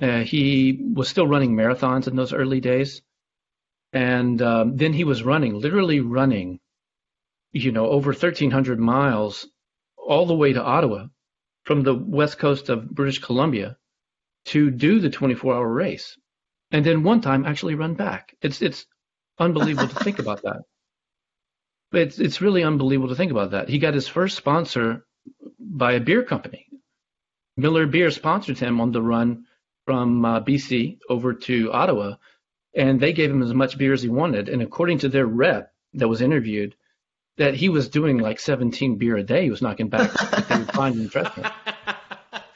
Uh, 0.00 0.20
he 0.20 0.80
was 0.94 1.08
still 1.08 1.26
running 1.26 1.54
marathons 1.54 2.08
in 2.08 2.16
those 2.16 2.32
early 2.32 2.60
days. 2.60 3.02
And 3.92 4.40
um, 4.42 4.76
then 4.76 4.92
he 4.92 5.04
was 5.04 5.22
running, 5.22 5.54
literally 5.54 6.00
running, 6.00 6.60
you 7.52 7.72
know, 7.72 7.86
over 7.86 8.10
1,300 8.10 8.78
miles 8.78 9.46
all 9.96 10.26
the 10.26 10.34
way 10.34 10.52
to 10.52 10.62
Ottawa 10.62 11.06
from 11.64 11.82
the 11.82 11.94
west 11.94 12.38
coast 12.38 12.68
of 12.68 12.88
British 12.90 13.18
Columbia 13.18 13.76
to 14.48 14.70
do 14.70 15.00
the 15.00 15.10
24 15.10 15.54
hour 15.54 15.68
race. 15.68 16.16
And 16.70 16.84
then 16.84 17.02
one 17.02 17.20
time 17.20 17.46
actually 17.46 17.74
run 17.74 17.94
back. 17.94 18.34
It's, 18.42 18.60
it's 18.60 18.86
unbelievable 19.38 19.88
to 19.88 20.04
think 20.04 20.18
about 20.18 20.42
that. 20.42 20.62
But 21.90 22.02
it's, 22.02 22.18
it's 22.18 22.40
really 22.40 22.62
unbelievable 22.62 23.08
to 23.08 23.14
think 23.14 23.30
about 23.30 23.52
that. 23.52 23.68
He 23.68 23.78
got 23.78 23.94
his 23.94 24.08
first 24.08 24.36
sponsor 24.36 25.06
by 25.58 25.92
a 25.92 26.00
beer 26.00 26.22
company. 26.22 26.66
Miller 27.56 27.86
Beer 27.86 28.10
sponsored 28.10 28.58
him 28.58 28.80
on 28.80 28.92
the 28.92 29.02
run 29.02 29.44
from 29.86 30.24
uh, 30.24 30.40
BC 30.40 30.98
over 31.08 31.34
to 31.34 31.72
Ottawa, 31.72 32.14
and 32.76 33.00
they 33.00 33.12
gave 33.12 33.30
him 33.30 33.42
as 33.42 33.54
much 33.54 33.78
beer 33.78 33.92
as 33.92 34.02
he 34.02 34.08
wanted. 34.08 34.48
And 34.48 34.62
according 34.62 34.98
to 34.98 35.08
their 35.08 35.26
rep 35.26 35.72
that 35.94 36.08
was 36.08 36.20
interviewed, 36.20 36.76
that 37.38 37.54
he 37.54 37.68
was 37.68 37.88
doing 37.88 38.18
like 38.18 38.38
17 38.38 38.96
beer 38.96 39.16
a 39.16 39.22
day. 39.22 39.44
He 39.44 39.50
was 39.50 39.62
knocking 39.62 39.88
back 39.88 40.12
they 40.48 40.58
would 40.58 40.72
find 40.72 40.96
interesting. 41.00 41.44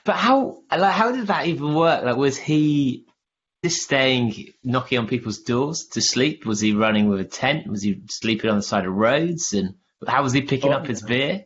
But 0.04 0.16
how 0.16 0.62
like 0.70 0.92
how 0.92 1.12
did 1.12 1.28
that 1.28 1.46
even 1.46 1.74
work? 1.74 2.04
Like 2.04 2.16
was 2.16 2.36
he 2.36 3.06
just 3.64 3.82
staying 3.82 4.52
knocking 4.64 4.98
on 4.98 5.06
people's 5.06 5.38
doors 5.38 5.86
to 5.92 6.00
sleep? 6.00 6.44
Was 6.46 6.60
he 6.60 6.72
running 6.74 7.08
with 7.08 7.20
a 7.20 7.24
tent? 7.24 7.68
Was 7.68 7.82
he 7.82 8.02
sleeping 8.08 8.50
on 8.50 8.56
the 8.56 8.62
side 8.62 8.86
of 8.86 8.92
roads? 8.94 9.52
And 9.52 9.74
How 10.06 10.22
was 10.22 10.32
he 10.32 10.42
picking 10.42 10.72
Oh, 10.72 10.76
up 10.76 10.86
his 10.86 11.02
beer? 11.02 11.44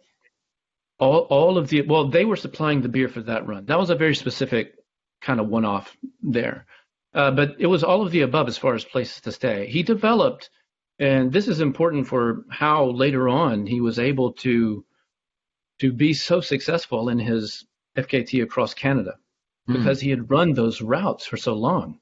all 0.99 1.19
all 1.29 1.59
of 1.59 1.69
the 1.69 1.83
well 1.83 2.09
they 2.09 2.25
were 2.25 2.37
supplying 2.37 2.81
the 2.81 2.89
beer 2.89 3.07
for 3.09 3.21
that 3.21 3.47
run 3.47 3.67
that 3.67 3.79
was 3.79 3.91
a 3.91 3.95
very 3.95 4.15
specific 4.15 4.73
kind 5.21 5.41
of 5.41 5.47
one-off 5.47 5.95
there 6.23 6.65
uh, 7.13 7.31
but 7.31 7.57
it 7.59 7.67
was 7.67 7.85
all 7.85 8.01
of 8.01 8.11
the 8.13 8.23
above 8.23 8.49
as 8.49 8.57
far 8.57 8.75
as 8.75 8.83
places 8.83 9.21
to 9.21 9.31
stay 9.31 9.67
he 9.67 9.83
developed 9.83 10.49
and 10.99 11.31
this 11.31 11.49
is 11.49 11.61
important 11.61 12.07
for 12.07 12.47
how 12.49 12.87
later 12.87 13.29
on 13.29 13.67
he 13.67 13.83
was 13.83 13.99
able 13.99 14.33
to 14.33 14.87
to 15.81 15.93
be 15.93 16.15
so 16.15 16.41
successful 16.41 17.11
in 17.11 17.19
his 17.19 17.67
fkt 17.97 18.43
across 18.43 18.75
canada 18.75 19.15
Hmm. 19.67 19.73
because 19.75 20.01
he 20.01 20.11
had 20.11 20.31
run 20.31 20.53
those 20.53 20.81
routes 20.81 21.27
for 21.27 21.37
so 21.37 21.55
long 21.55 21.99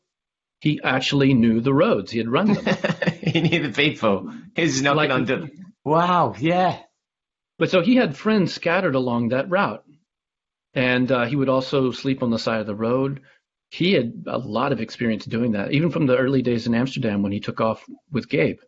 he 0.61 0.81
actually 0.85 1.33
knew 1.35 1.61
the 1.61 1.73
roads 1.73 2.11
he 2.11 2.19
had 2.19 2.29
run 2.29 2.53
them 2.53 2.65
he 3.23 3.41
knew 3.41 3.63
the 3.69 3.73
people. 3.73 4.31
He 4.55 4.63
was 4.63 4.83
knocking 4.83 4.97
Like- 4.97 5.11
on 5.11 5.25
the. 5.25 5.51
Wow, 5.85 6.35
yeah. 6.39 6.79
But 7.59 7.71
so 7.71 7.81
he 7.83 7.97
had 7.97 8.17
friends 8.17 8.53
scattered 8.55 8.95
along 8.95 9.29
that 9.29 9.51
route. 9.51 9.85
And 10.75 11.11
uh, 11.13 11.25
he 11.27 11.37
would 11.37 11.49
also 11.49 11.91
sleep 11.91 12.23
on 12.23 12.31
the 12.31 12.39
side 12.39 12.61
of 12.61 12.67
the 12.67 12.75
road. 12.75 13.21
He 13.71 13.93
had 13.93 14.25
a 14.27 14.39
lot 14.39 14.73
of 14.73 14.81
experience 14.81 15.25
doing 15.25 15.53
that, 15.53 15.73
even 15.73 15.91
from 15.91 16.07
the 16.07 16.17
early 16.17 16.43
days 16.43 16.67
in 16.67 16.75
Amsterdam 16.75 17.23
when 17.23 17.33
he 17.33 17.41
took 17.41 17.61
off 17.61 17.85
with 18.11 18.29
Gabe. 18.29 18.59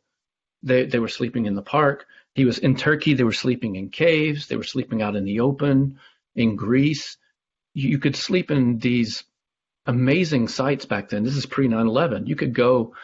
They, 0.62 0.84
they 0.86 0.98
were 0.98 1.08
sleeping 1.08 1.46
in 1.46 1.54
the 1.54 1.62
park. 1.62 2.06
He 2.34 2.44
was 2.44 2.58
in 2.58 2.76
Turkey. 2.76 3.14
They 3.14 3.24
were 3.24 3.32
sleeping 3.32 3.76
in 3.76 3.88
caves. 3.90 4.46
They 4.48 4.56
were 4.56 4.64
sleeping 4.64 5.00
out 5.02 5.16
in 5.16 5.24
the 5.24 5.40
open. 5.40 5.98
In 6.36 6.56
Greece, 6.56 7.16
you, 7.74 7.98
could 7.98 8.16
sleep 8.16 8.50
in 8.50 8.78
these 8.78 9.24
amazing 9.86 10.48
sites 10.48 10.84
back 10.86 11.08
then. 11.08 11.24
This 11.24 11.36
is 11.36 11.46
pre 11.46 11.68
9 11.68 11.86
11. 11.86 12.26
You 12.26 12.36
could 12.36 12.54
go 12.54 12.94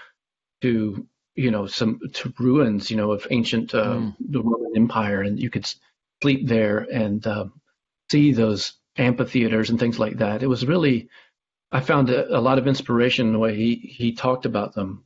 to 0.62 1.06
you 1.34 1.50
know 1.50 1.66
some 1.66 2.00
to 2.14 2.32
ruins 2.38 2.90
you 2.90 2.96
know 2.96 3.12
of 3.12 3.26
ancient 3.30 3.74
uh, 3.74 3.96
Mm. 3.96 4.16
the 4.20 4.42
Roman 4.42 4.72
Empire, 4.76 5.22
and 5.22 5.40
you 5.40 5.50
could 5.50 5.66
sleep 6.22 6.46
there 6.46 6.78
and 6.78 7.26
uh, 7.26 7.46
see 8.10 8.32
those 8.32 8.74
amphitheaters 8.98 9.70
and 9.70 9.80
things 9.80 9.98
like 9.98 10.18
that. 10.18 10.42
It 10.42 10.48
was 10.48 10.66
really 10.66 11.08
I 11.72 11.80
found 11.80 12.10
a, 12.10 12.38
a 12.38 12.40
lot 12.40 12.58
of 12.58 12.66
inspiration 12.66 13.26
in 13.28 13.32
the 13.32 13.38
way 13.38 13.56
he 13.56 13.76
he 13.76 14.12
talked 14.12 14.46
about 14.46 14.74
them, 14.74 15.04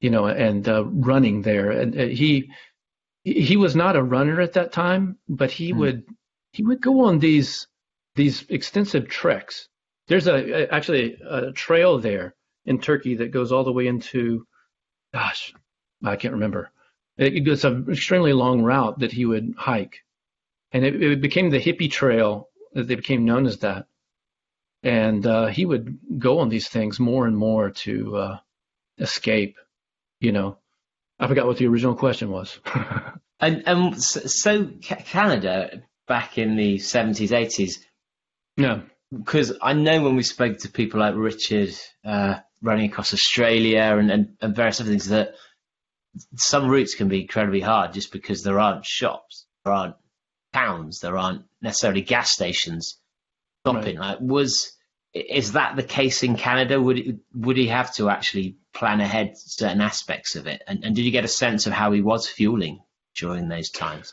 you 0.00 0.10
know, 0.10 0.26
and 0.26 0.68
uh, 0.68 0.84
running 0.84 1.42
there. 1.42 1.70
And 1.70 1.98
uh, 1.98 2.06
he 2.06 2.50
he 3.24 3.56
was 3.56 3.76
not 3.76 3.96
a 3.96 4.02
runner 4.02 4.40
at 4.40 4.54
that 4.54 4.72
time, 4.72 5.18
but 5.28 5.50
he 5.50 5.72
Mm. 5.72 5.78
would 5.78 6.04
he 6.52 6.62
would 6.62 6.80
go 6.80 7.04
on 7.04 7.18
these 7.18 7.66
these 8.14 8.44
extensive 8.48 9.08
treks. 9.08 9.68
There's 10.08 10.26
a, 10.26 10.64
a 10.64 10.68
actually 10.68 11.14
a 11.14 11.52
trail 11.52 11.98
there 11.98 12.34
in 12.64 12.80
Turkey 12.80 13.16
that 13.16 13.30
goes 13.30 13.52
all 13.52 13.64
the 13.64 13.72
way 13.72 13.86
into 13.86 14.46
gosh, 15.12 15.54
I 16.04 16.16
can't 16.16 16.34
remember. 16.34 16.70
It, 17.16 17.46
it's 17.46 17.64
an 17.64 17.86
extremely 17.90 18.32
long 18.32 18.62
route 18.62 19.00
that 19.00 19.12
he 19.12 19.24
would 19.24 19.54
hike, 19.56 20.04
and 20.72 20.84
it, 20.84 21.02
it 21.02 21.20
became 21.20 21.50
the 21.50 21.60
hippie 21.60 21.90
trail. 21.90 22.48
That 22.72 22.86
they 22.86 22.94
became 22.94 23.24
known 23.24 23.46
as 23.46 23.58
that, 23.58 23.86
and 24.84 25.26
uh, 25.26 25.46
he 25.48 25.66
would 25.66 25.98
go 26.18 26.38
on 26.38 26.48
these 26.48 26.68
things 26.68 27.00
more 27.00 27.26
and 27.26 27.36
more 27.36 27.70
to 27.70 28.16
uh, 28.16 28.38
escape. 28.98 29.56
You 30.20 30.30
know, 30.30 30.58
I 31.18 31.26
forgot 31.26 31.46
what 31.46 31.56
the 31.56 31.66
original 31.66 31.96
question 31.96 32.30
was. 32.30 32.58
And 33.40 33.62
and 33.66 34.02
so 34.02 34.66
Canada 34.82 35.82
back 36.10 36.38
in 36.38 36.56
the 36.56 36.78
seventies, 36.78 37.32
eighties, 37.32 37.86
yeah, 38.56 38.80
because 39.16 39.56
I 39.62 39.74
know 39.74 40.02
when 40.02 40.16
we 40.16 40.24
spoke 40.24 40.58
to 40.58 40.68
people 40.68 40.98
like 40.98 41.14
Richard 41.14 41.70
uh, 42.04 42.40
running 42.60 42.90
across 42.90 43.14
Australia 43.14 43.96
and, 43.96 44.10
and, 44.10 44.36
and 44.40 44.56
various 44.56 44.80
other 44.80 44.90
things 44.90 45.08
that 45.10 45.34
some 46.34 46.68
routes 46.68 46.96
can 46.96 47.06
be 47.06 47.22
incredibly 47.22 47.60
hard 47.60 47.92
just 47.92 48.10
because 48.10 48.42
there 48.42 48.58
aren't 48.58 48.84
shops, 48.84 49.46
there 49.64 49.72
aren't 49.72 49.94
towns, 50.52 50.98
there 50.98 51.16
aren't 51.16 51.44
necessarily 51.62 52.02
gas 52.02 52.32
stations 52.32 52.98
stopping. 53.64 53.96
Like, 53.96 54.18
was 54.20 54.72
is 55.14 55.52
that 55.52 55.76
the 55.76 55.84
case 55.84 56.24
in 56.24 56.36
Canada? 56.36 56.82
Would 56.82 56.98
it, 56.98 57.16
would 57.34 57.56
he 57.56 57.68
have 57.68 57.94
to 57.94 58.10
actually 58.10 58.56
plan 58.74 59.00
ahead 59.00 59.34
certain 59.36 59.80
aspects 59.80 60.34
of 60.34 60.48
it? 60.48 60.60
And, 60.66 60.84
and 60.84 60.96
did 60.96 61.04
you 61.04 61.12
get 61.12 61.24
a 61.24 61.28
sense 61.28 61.68
of 61.68 61.72
how 61.72 61.92
he 61.92 62.00
was 62.00 62.28
fueling 62.28 62.80
during 63.16 63.48
those 63.48 63.70
times? 63.70 64.12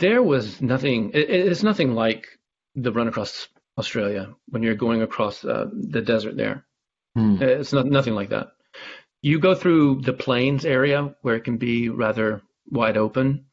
There 0.00 0.22
was 0.22 0.60
nothing. 0.60 1.12
It, 1.14 1.30
it's 1.30 1.62
nothing 1.62 1.94
like 1.94 2.26
the 2.74 2.92
run 2.92 3.08
across 3.08 3.48
Australia 3.78 4.34
when 4.48 4.62
you're 4.62 4.74
going 4.74 5.02
across 5.02 5.44
uh, 5.44 5.66
the 5.72 6.02
desert 6.02 6.36
there. 6.36 6.66
Hmm. 7.14 7.36
It's 7.40 7.72
not 7.72 7.86
nothing 7.86 8.14
like 8.14 8.30
that. 8.30 8.48
You 9.22 9.38
go 9.38 9.54
through 9.54 10.02
the 10.02 10.12
plains 10.12 10.64
area 10.64 11.14
where 11.22 11.36
it 11.36 11.44
can 11.44 11.58
be 11.58 11.88
rather 11.88 12.42
wide 12.70 12.96
open, 12.96 13.46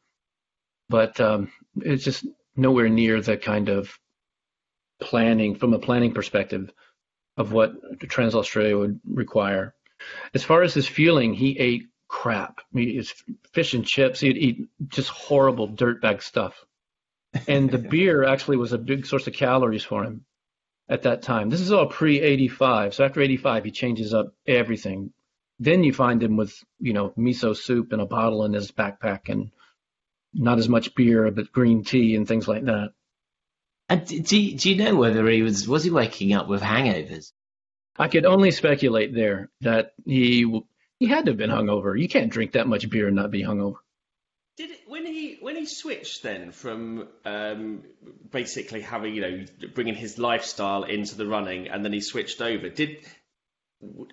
but 0.88 1.20
um, 1.20 1.52
it's 1.76 2.04
just 2.04 2.26
nowhere 2.56 2.88
near 2.88 3.20
the 3.20 3.36
kind 3.36 3.68
of 3.68 3.98
planning 5.00 5.54
from 5.54 5.74
a 5.74 5.78
planning 5.78 6.12
perspective 6.12 6.72
of 7.36 7.52
what 7.52 7.72
Trans 8.08 8.34
Australia 8.34 8.78
would 8.78 9.00
require. 9.06 9.74
As 10.34 10.42
far 10.42 10.62
as 10.62 10.74
his 10.74 10.88
fueling, 10.88 11.34
he 11.34 11.58
ate 11.58 11.84
crap. 12.08 12.60
I 12.60 12.76
mean, 12.76 12.98
it's 12.98 13.14
fish 13.52 13.74
and 13.74 13.86
chips. 13.86 14.20
He'd 14.20 14.36
eat 14.36 14.68
just 14.88 15.10
horrible 15.10 15.68
dirtbag 15.68 16.22
stuff. 16.22 16.64
And 17.46 17.70
the 17.70 17.78
beer 17.90 18.24
actually 18.24 18.56
was 18.56 18.72
a 18.72 18.78
big 18.78 19.06
source 19.06 19.26
of 19.26 19.34
calories 19.34 19.84
for 19.84 20.04
him 20.04 20.24
at 20.88 21.02
that 21.02 21.22
time. 21.22 21.50
This 21.50 21.60
is 21.60 21.70
all 21.70 21.86
pre 21.86 22.20
85. 22.20 22.94
So 22.94 23.04
after 23.04 23.20
85, 23.20 23.64
he 23.64 23.70
changes 23.70 24.14
up 24.14 24.34
everything. 24.46 25.12
Then 25.60 25.84
you 25.84 25.92
find 25.92 26.22
him 26.22 26.36
with, 26.36 26.54
you 26.78 26.92
know, 26.92 27.10
miso 27.10 27.56
soup 27.56 27.92
and 27.92 28.00
a 28.00 28.06
bottle 28.06 28.44
in 28.44 28.52
his 28.52 28.72
backpack 28.72 29.28
and 29.28 29.50
not 30.32 30.58
as 30.58 30.68
much 30.68 30.94
beer, 30.94 31.30
but 31.30 31.52
green 31.52 31.84
tea 31.84 32.14
and 32.14 32.26
things 32.26 32.46
like 32.48 32.64
that. 32.64 32.92
And 33.88 34.06
do 34.06 34.38
you, 34.38 34.56
do 34.56 34.70
you 34.70 34.76
know 34.76 34.94
whether 34.94 35.26
he 35.28 35.42
was 35.42 35.66
was 35.66 35.82
he 35.82 35.90
waking 35.90 36.34
up 36.34 36.46
with 36.46 36.62
hangovers? 36.62 37.32
I 37.98 38.08
could 38.08 38.26
only 38.26 38.50
speculate 38.50 39.14
there 39.14 39.50
that 39.62 39.94
he 40.04 40.62
he 40.98 41.06
had 41.06 41.24
to 41.26 41.32
have 41.32 41.38
been 41.38 41.50
hungover. 41.50 41.98
You 41.98 42.08
can't 42.08 42.30
drink 42.30 42.52
that 42.52 42.66
much 42.66 42.88
beer 42.90 43.06
and 43.06 43.16
not 43.16 43.30
be 43.30 43.42
hungover. 43.42 43.76
Did 44.56 44.72
it, 44.72 44.80
when 44.88 45.06
he 45.06 45.38
when 45.40 45.54
he 45.54 45.66
switched 45.66 46.24
then 46.24 46.50
from 46.50 47.06
um, 47.24 47.84
basically 48.30 48.80
having 48.80 49.14
you 49.14 49.20
know 49.20 49.44
bringing 49.74 49.94
his 49.94 50.18
lifestyle 50.18 50.82
into 50.82 51.14
the 51.14 51.26
running 51.26 51.68
and 51.68 51.84
then 51.84 51.92
he 51.92 52.00
switched 52.00 52.40
over 52.40 52.68
did 52.68 52.98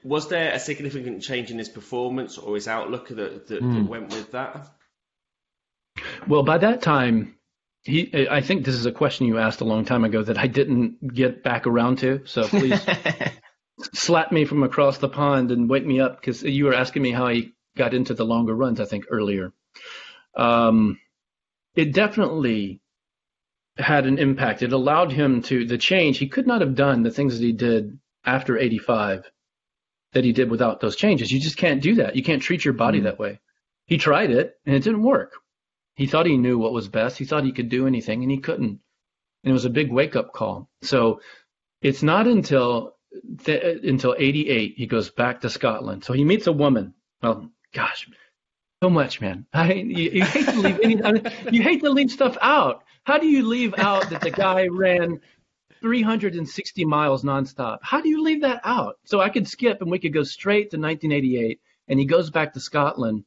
was 0.03 0.29
there 0.29 0.51
a 0.51 0.59
significant 0.59 1.23
change 1.23 1.49
in 1.49 1.57
his 1.57 1.69
performance 1.69 2.37
or 2.37 2.53
his 2.53 2.67
outlook 2.67 3.07
that, 3.07 3.47
that, 3.47 3.61
that 3.61 3.87
went 3.87 4.09
with 4.11 4.31
that? 4.33 4.69
Well, 6.27 6.43
by 6.43 6.59
that 6.59 6.83
time, 6.83 7.35
he 7.83 8.27
I 8.29 8.41
think 8.41 8.65
this 8.65 8.75
is 8.75 8.85
a 8.85 8.91
question 8.91 9.25
you 9.25 9.39
asked 9.39 9.61
a 9.61 9.65
long 9.65 9.85
time 9.85 10.03
ago 10.03 10.21
that 10.21 10.37
I 10.37 10.45
didn't 10.47 11.13
get 11.13 11.43
back 11.43 11.65
around 11.65 11.99
to. 11.99 12.21
So 12.25 12.47
please 12.47 12.85
slap 13.93 14.31
me 14.31 14.45
from 14.45 14.63
across 14.63 14.97
the 14.97 15.09
pond 15.09 15.51
and 15.51 15.69
wake 15.69 15.85
me 15.85 15.99
up 15.99 16.19
because 16.19 16.43
you 16.43 16.65
were 16.65 16.73
asking 16.73 17.01
me 17.01 17.11
how 17.11 17.27
he 17.27 17.53
got 17.75 17.93
into 17.93 18.13
the 18.13 18.25
longer 18.25 18.55
runs. 18.55 18.79
I 18.79 18.85
think 18.85 19.05
earlier. 19.09 19.53
Um, 20.35 20.99
it 21.75 21.93
definitely 21.93 22.81
had 23.77 24.05
an 24.05 24.17
impact. 24.17 24.61
It 24.61 24.71
allowed 24.71 25.11
him 25.11 25.41
to 25.43 25.65
the 25.65 25.77
change. 25.77 26.17
He 26.17 26.27
could 26.27 26.47
not 26.47 26.61
have 26.61 26.75
done 26.75 27.03
the 27.03 27.11
things 27.11 27.37
that 27.37 27.45
he 27.45 27.51
did 27.51 27.99
after 28.25 28.57
85 28.57 29.29
that 30.13 30.23
he 30.23 30.31
did 30.31 30.49
without 30.49 30.79
those 30.79 30.95
changes. 30.95 31.31
You 31.31 31.39
just 31.39 31.57
can't 31.57 31.81
do 31.81 31.95
that. 31.95 32.15
You 32.15 32.23
can't 32.23 32.41
treat 32.41 32.63
your 32.63 32.73
body 32.73 33.01
that 33.01 33.19
way. 33.19 33.41
He 33.85 33.97
tried 33.97 34.31
it 34.31 34.55
and 34.65 34.75
it 34.75 34.83
didn't 34.83 35.03
work. 35.03 35.33
He 35.95 36.07
thought 36.07 36.25
he 36.25 36.37
knew 36.37 36.57
what 36.57 36.73
was 36.73 36.87
best. 36.87 37.17
He 37.17 37.25
thought 37.25 37.43
he 37.43 37.51
could 37.51 37.69
do 37.69 37.87
anything 37.87 38.23
and 38.23 38.31
he 38.31 38.39
couldn't. 38.39 38.79
And 39.43 39.51
it 39.51 39.53
was 39.53 39.65
a 39.65 39.69
big 39.69 39.91
wake 39.91 40.15
up 40.15 40.33
call. 40.33 40.69
So 40.81 41.19
it's 41.81 42.01
not 42.01 42.27
until 42.27 42.94
th- 43.43 43.83
until 43.83 44.15
88 44.17 44.75
he 44.77 44.87
goes 44.87 45.09
back 45.09 45.41
to 45.41 45.49
Scotland. 45.49 46.03
So 46.03 46.13
he 46.13 46.23
meets 46.23 46.47
a 46.47 46.51
woman. 46.51 46.93
Well, 47.21 47.49
gosh, 47.73 48.07
so 48.83 48.89
much, 48.89 49.21
man. 49.21 49.45
I, 49.53 49.73
you, 49.73 50.11
you 50.11 50.23
hate 50.23 50.45
to 50.45 50.59
leave 50.59 50.79
any, 50.83 51.03
I 51.03 51.11
mean, 51.13 51.27
you 51.51 51.61
hate 51.61 51.83
to 51.83 51.89
leave 51.89 52.11
stuff 52.11 52.37
out. 52.41 52.83
How 53.03 53.17
do 53.17 53.27
you 53.27 53.47
leave 53.47 53.73
out 53.77 54.09
that 54.09 54.21
the 54.21 54.31
guy 54.31 54.67
ran 54.71 55.21
360 55.81 56.85
miles 56.85 57.23
nonstop? 57.23 57.79
How 57.81 58.01
do 58.01 58.09
you 58.09 58.23
leave 58.23 58.41
that 58.41 58.61
out? 58.63 58.97
So 59.05 59.21
I 59.21 59.29
could 59.29 59.47
skip 59.47 59.81
and 59.81 59.91
we 59.91 59.99
could 59.99 60.13
go 60.13 60.23
straight 60.23 60.71
to 60.71 60.77
1988, 60.77 61.59
and 61.87 61.99
he 61.99 62.05
goes 62.05 62.29
back 62.29 62.53
to 62.53 62.59
Scotland 62.59 63.23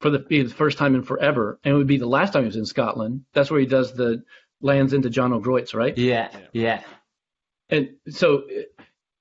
for 0.00 0.10
the, 0.10 0.18
the 0.28 0.48
first 0.48 0.78
time 0.78 0.94
in 0.94 1.02
forever, 1.02 1.58
and 1.62 1.74
it 1.74 1.76
would 1.76 1.86
be 1.86 1.98
the 1.98 2.06
last 2.06 2.32
time 2.32 2.42
he 2.42 2.46
was 2.46 2.56
in 2.56 2.66
Scotland. 2.66 3.24
That's 3.34 3.50
where 3.50 3.60
he 3.60 3.66
does 3.66 3.94
the 3.94 4.24
Land's 4.60 4.94
End 4.94 5.04
to 5.04 5.10
John 5.10 5.32
O'Groats, 5.32 5.74
right? 5.74 5.96
yeah, 5.96 6.28
yeah. 6.52 6.82
And 7.68 7.90
so, 8.08 8.44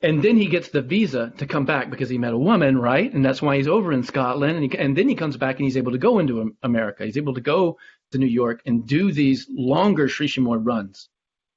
and 0.03 0.23
then 0.23 0.37
he 0.37 0.47
gets 0.47 0.69
the 0.69 0.81
visa 0.81 1.31
to 1.37 1.45
come 1.45 1.65
back 1.65 1.89
because 1.89 2.09
he 2.09 2.17
met 2.17 2.33
a 2.33 2.37
woman, 2.37 2.77
right? 2.77 3.11
And 3.13 3.23
that's 3.23 3.41
why 3.41 3.57
he's 3.57 3.67
over 3.67 3.91
in 3.93 4.03
Scotland. 4.03 4.57
And, 4.57 4.71
he, 4.71 4.77
and 4.77 4.97
then 4.97 5.07
he 5.07 5.15
comes 5.15 5.37
back 5.37 5.57
and 5.57 5.65
he's 5.65 5.77
able 5.77 5.91
to 5.91 5.99
go 5.99 6.19
into 6.19 6.55
America. 6.63 7.05
He's 7.05 7.17
able 7.17 7.35
to 7.35 7.41
go 7.41 7.77
to 8.11 8.17
New 8.17 8.25
York 8.25 8.61
and 8.65 8.87
do 8.87 9.11
these 9.11 9.47
longer 9.49 10.07
Sri 10.07 10.27
Chinmoy 10.27 10.65
runs. 10.65 11.07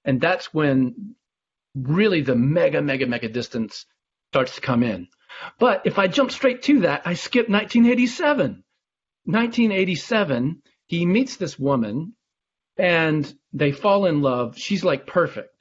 And 0.05 0.20
that's 0.20 0.53
when 0.53 1.14
really 1.74 2.20
the 2.20 2.36
mega, 2.36 2.82
mega, 2.82 3.07
mega 3.07 3.28
distance 3.28 3.86
starts 4.30 4.57
to 4.57 4.61
come 4.61 4.82
in. 4.82 5.09
But 5.59 5.82
if 5.86 5.99
I 5.99 6.07
jump 6.07 6.30
straight 6.30 6.62
to 6.64 6.80
that, 6.80 7.03
I 7.07 7.14
skip 7.14 7.49
1987. 7.49 8.62
1987, 9.24 10.62
he 10.86 11.07
meets 11.07 11.36
this 11.36 11.59
woman 11.59 12.12
and 12.76 13.32
they 13.55 13.72
fall 13.72 14.05
in 14.05 14.20
love. 14.20 14.59
She's 14.59 14.84
like 14.84 15.07
perfect. 15.07 15.53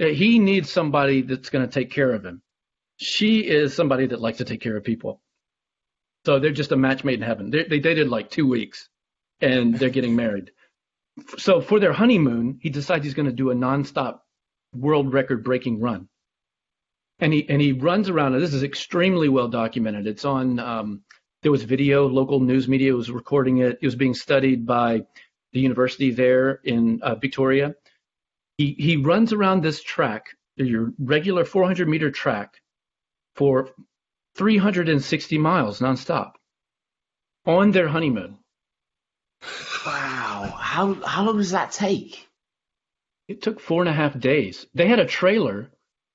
Uh, 0.00 0.06
He 0.06 0.38
needs 0.38 0.70
somebody 0.70 1.22
that's 1.22 1.50
going 1.50 1.66
to 1.66 1.72
take 1.72 1.90
care 1.90 2.12
of 2.12 2.24
him. 2.24 2.42
She 2.96 3.40
is 3.40 3.74
somebody 3.74 4.06
that 4.06 4.20
likes 4.20 4.38
to 4.38 4.44
take 4.44 4.60
care 4.60 4.76
of 4.76 4.84
people. 4.84 5.20
So 6.24 6.38
they're 6.38 6.52
just 6.52 6.72
a 6.72 6.76
match 6.76 7.04
made 7.04 7.20
in 7.20 7.26
heaven. 7.26 7.50
They, 7.50 7.64
they 7.64 7.80
dated 7.80 8.08
like 8.08 8.30
two 8.30 8.46
weeks 8.46 8.88
and 9.40 9.74
they're 9.74 9.90
getting 9.90 10.16
married. 10.16 10.52
So 11.38 11.60
for 11.60 11.78
their 11.80 11.92
honeymoon, 11.92 12.58
he 12.60 12.70
decides 12.70 13.04
he's 13.04 13.14
going 13.14 13.26
to 13.28 13.32
do 13.32 13.50
a 13.50 13.54
nonstop 13.54 14.20
world 14.74 15.12
record 15.12 15.44
breaking 15.44 15.80
run. 15.80 16.08
And 17.20 17.32
he, 17.32 17.48
and 17.48 17.60
he 17.60 17.72
runs 17.72 18.08
around, 18.08 18.34
and 18.34 18.42
this 18.42 18.54
is 18.54 18.64
extremely 18.64 19.28
well 19.28 19.48
documented. 19.48 20.06
It's 20.06 20.24
on, 20.24 20.58
um, 20.58 21.02
there 21.42 21.52
was 21.52 21.62
video, 21.62 22.08
local 22.08 22.40
news 22.40 22.66
media 22.66 22.94
was 22.94 23.10
recording 23.10 23.58
it. 23.58 23.78
It 23.80 23.86
was 23.86 23.94
being 23.94 24.14
studied 24.14 24.66
by 24.66 25.02
the 25.52 25.60
university 25.60 26.10
there 26.10 26.60
in 26.64 27.00
uh, 27.02 27.14
Victoria. 27.14 27.74
He, 28.56 28.74
he 28.78 28.96
runs 28.96 29.32
around 29.32 29.62
this 29.62 29.82
track, 29.82 30.36
your 30.56 30.92
regular 30.98 31.44
400 31.44 31.88
meter 31.88 32.10
track, 32.10 32.60
for 33.34 33.70
360 34.36 35.38
miles 35.38 35.80
nonstop 35.80 36.32
on 37.46 37.72
their 37.72 37.88
honeymoon. 37.88 38.38
Wow. 39.86 40.54
How 40.58 40.94
how 41.04 41.24
long 41.24 41.36
does 41.36 41.50
that 41.50 41.72
take? 41.72 42.26
It 43.28 43.42
took 43.42 43.60
four 43.60 43.82
and 43.82 43.88
a 43.88 43.92
half 43.92 44.18
days. 44.18 44.66
They 44.74 44.86
had 44.86 44.98
a 44.98 45.06
trailer, 45.06 45.70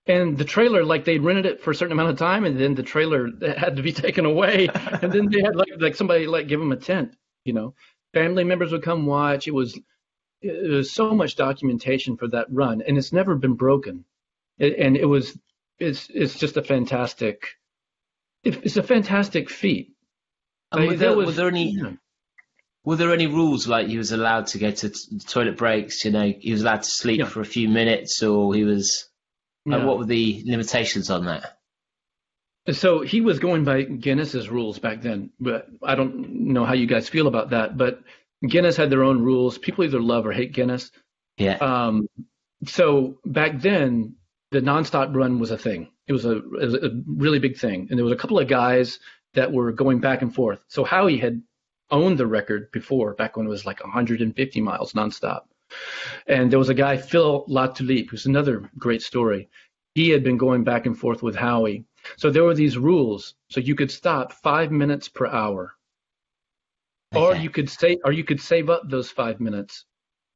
and 0.05 0.37
the 0.37 0.45
trailer, 0.45 0.83
like 0.83 1.05
they 1.05 1.19
rented 1.19 1.45
it 1.45 1.61
for 1.61 1.71
a 1.71 1.75
certain 1.75 1.91
amount 1.91 2.09
of 2.09 2.17
time, 2.17 2.45
and 2.45 2.59
then 2.59 2.75
the 2.75 2.83
trailer 2.83 3.29
had 3.57 3.75
to 3.75 3.83
be 3.83 3.91
taken 4.05 4.25
away, 4.25 4.69
and 5.01 5.11
then 5.11 5.29
they 5.29 5.41
had 5.41 5.55
like 5.55 5.69
like 5.79 5.95
somebody 5.95 6.27
like 6.27 6.47
give 6.47 6.59
them 6.59 6.71
a 6.71 6.77
tent. 6.77 7.15
You 7.45 7.53
know, 7.53 7.75
family 8.13 8.43
members 8.43 8.71
would 8.71 8.83
come 8.83 9.05
watch. 9.05 9.47
It 9.47 9.53
was 9.53 9.79
was 10.43 10.91
so 10.91 11.13
much 11.13 11.35
documentation 11.35 12.17
for 12.17 12.27
that 12.29 12.47
run, 12.49 12.81
and 12.81 12.97
it's 12.97 13.11
never 13.13 13.35
been 13.35 13.55
broken. 13.55 14.05
It, 14.57 14.77
and 14.77 14.95
it 14.97 15.05
was 15.05 15.37
it's 15.79 16.09
it's 16.13 16.37
just 16.37 16.57
a 16.57 16.63
fantastic 16.63 17.47
it's 18.43 18.77
a 18.77 18.83
fantastic 18.83 19.49
feat. 19.49 19.93
And 20.71 20.81
Like, 20.81 20.89
were, 20.91 20.97
there, 20.97 21.15
was- 21.15 21.25
were 21.27 21.31
there 21.33 21.47
any 21.47 21.71
yeah. 21.71 21.91
were 22.85 22.95
there 22.95 23.13
any 23.13 23.27
rules 23.27 23.67
like 23.67 23.87
he 23.87 23.97
was 23.97 24.11
allowed 24.11 24.47
to 24.47 24.59
go 24.59 24.71
to 24.71 24.89
t- 24.89 25.19
toilet 25.27 25.57
breaks? 25.57 26.05
You 26.05 26.11
know, 26.11 26.33
he 26.39 26.51
was 26.51 26.61
allowed 26.61 26.83
to 26.83 26.89
sleep 26.89 27.19
Yeah. 27.19 27.25
for 27.25 27.41
a 27.41 27.45
few 27.45 27.67
minutes, 27.69 28.21
or 28.23 28.53
he 28.55 28.63
was. 28.63 29.05
Like, 29.65 29.79
Yeah. 29.81 29.85
what 29.85 29.97
were 29.99 30.05
the 30.05 30.41
limitations 30.45 31.09
on 31.09 31.25
that? 31.25 31.57
So 32.71 33.01
he 33.01 33.19
was 33.21 33.39
going 33.39 33.63
by 33.65 33.81
Guinness's 33.83 34.49
rules 34.49 34.79
back 34.79 35.01
then, 35.01 35.31
but 35.39 35.67
I 35.83 35.95
don't 35.95 36.29
know 36.53 36.65
how 36.65 36.73
you 36.73 36.85
guys 36.87 37.09
feel 37.09 37.27
about 37.27 37.49
that. 37.49 37.77
But 37.77 38.01
Guinness 38.47 38.77
had 38.77 38.89
their 38.89 39.03
own 39.03 39.21
rules. 39.21 39.57
People 39.57 39.83
either 39.83 40.01
love 40.01 40.25
or 40.25 40.31
hate 40.31 40.53
Guinness. 40.53 40.91
Yeah. 41.37 41.55
Um, 41.55 42.07
so 42.65 43.19
back 43.25 43.59
then, 43.59 44.15
the 44.51 44.61
nonstop 44.61 45.15
run 45.15 45.39
was 45.39 45.51
a 45.51 45.57
thing. 45.57 45.89
It 46.07 46.13
was 46.13 46.25
a, 46.25 46.37
it 46.37 46.65
was 46.65 46.73
a 46.75 46.91
really 47.05 47.39
big 47.39 47.57
thing, 47.57 47.87
and 47.89 47.97
there 47.97 48.03
was 48.03 48.13
a 48.13 48.17
couple 48.17 48.39
of 48.39 48.47
guys 48.47 48.99
that 49.35 49.51
were 49.51 49.71
going 49.71 49.99
back 49.99 50.21
and 50.21 50.33
forth. 50.33 50.59
So 50.67 50.83
Howie 50.83 51.17
had 51.17 51.41
owned 51.91 52.17
the 52.17 52.27
record 52.27 52.71
before, 52.71 53.13
back 53.13 53.37
when 53.37 53.45
it 53.45 53.49
was 53.49 53.65
like 53.65 53.81
150 53.83 54.61
miles 54.61 54.93
nonstop. 54.93 55.41
And 56.27 56.51
there 56.51 56.59
was 56.59 56.69
a 56.69 56.73
guy, 56.73 56.97
Phil 56.97 57.45
Latulippe, 57.47 58.09
who's 58.09 58.25
another 58.25 58.69
great 58.77 59.01
story. 59.01 59.49
He 59.95 60.09
had 60.09 60.23
been 60.23 60.37
going 60.37 60.63
back 60.63 60.85
and 60.85 60.97
forth 60.97 61.21
with 61.21 61.35
Howie. 61.35 61.85
So 62.17 62.29
there 62.29 62.43
were 62.43 62.55
these 62.55 62.77
rules. 62.77 63.35
So 63.49 63.59
you 63.59 63.75
could 63.75 63.91
stop 63.91 64.33
five 64.33 64.71
minutes 64.71 65.09
per 65.09 65.27
hour, 65.27 65.75
or 67.15 67.35
you 67.35 67.49
could 67.49 67.69
say, 67.69 67.97
or 68.03 68.11
you 68.11 68.23
could 68.23 68.41
save 68.41 68.69
up 68.69 68.83
those 68.85 69.09
five 69.09 69.39
minutes, 69.39 69.85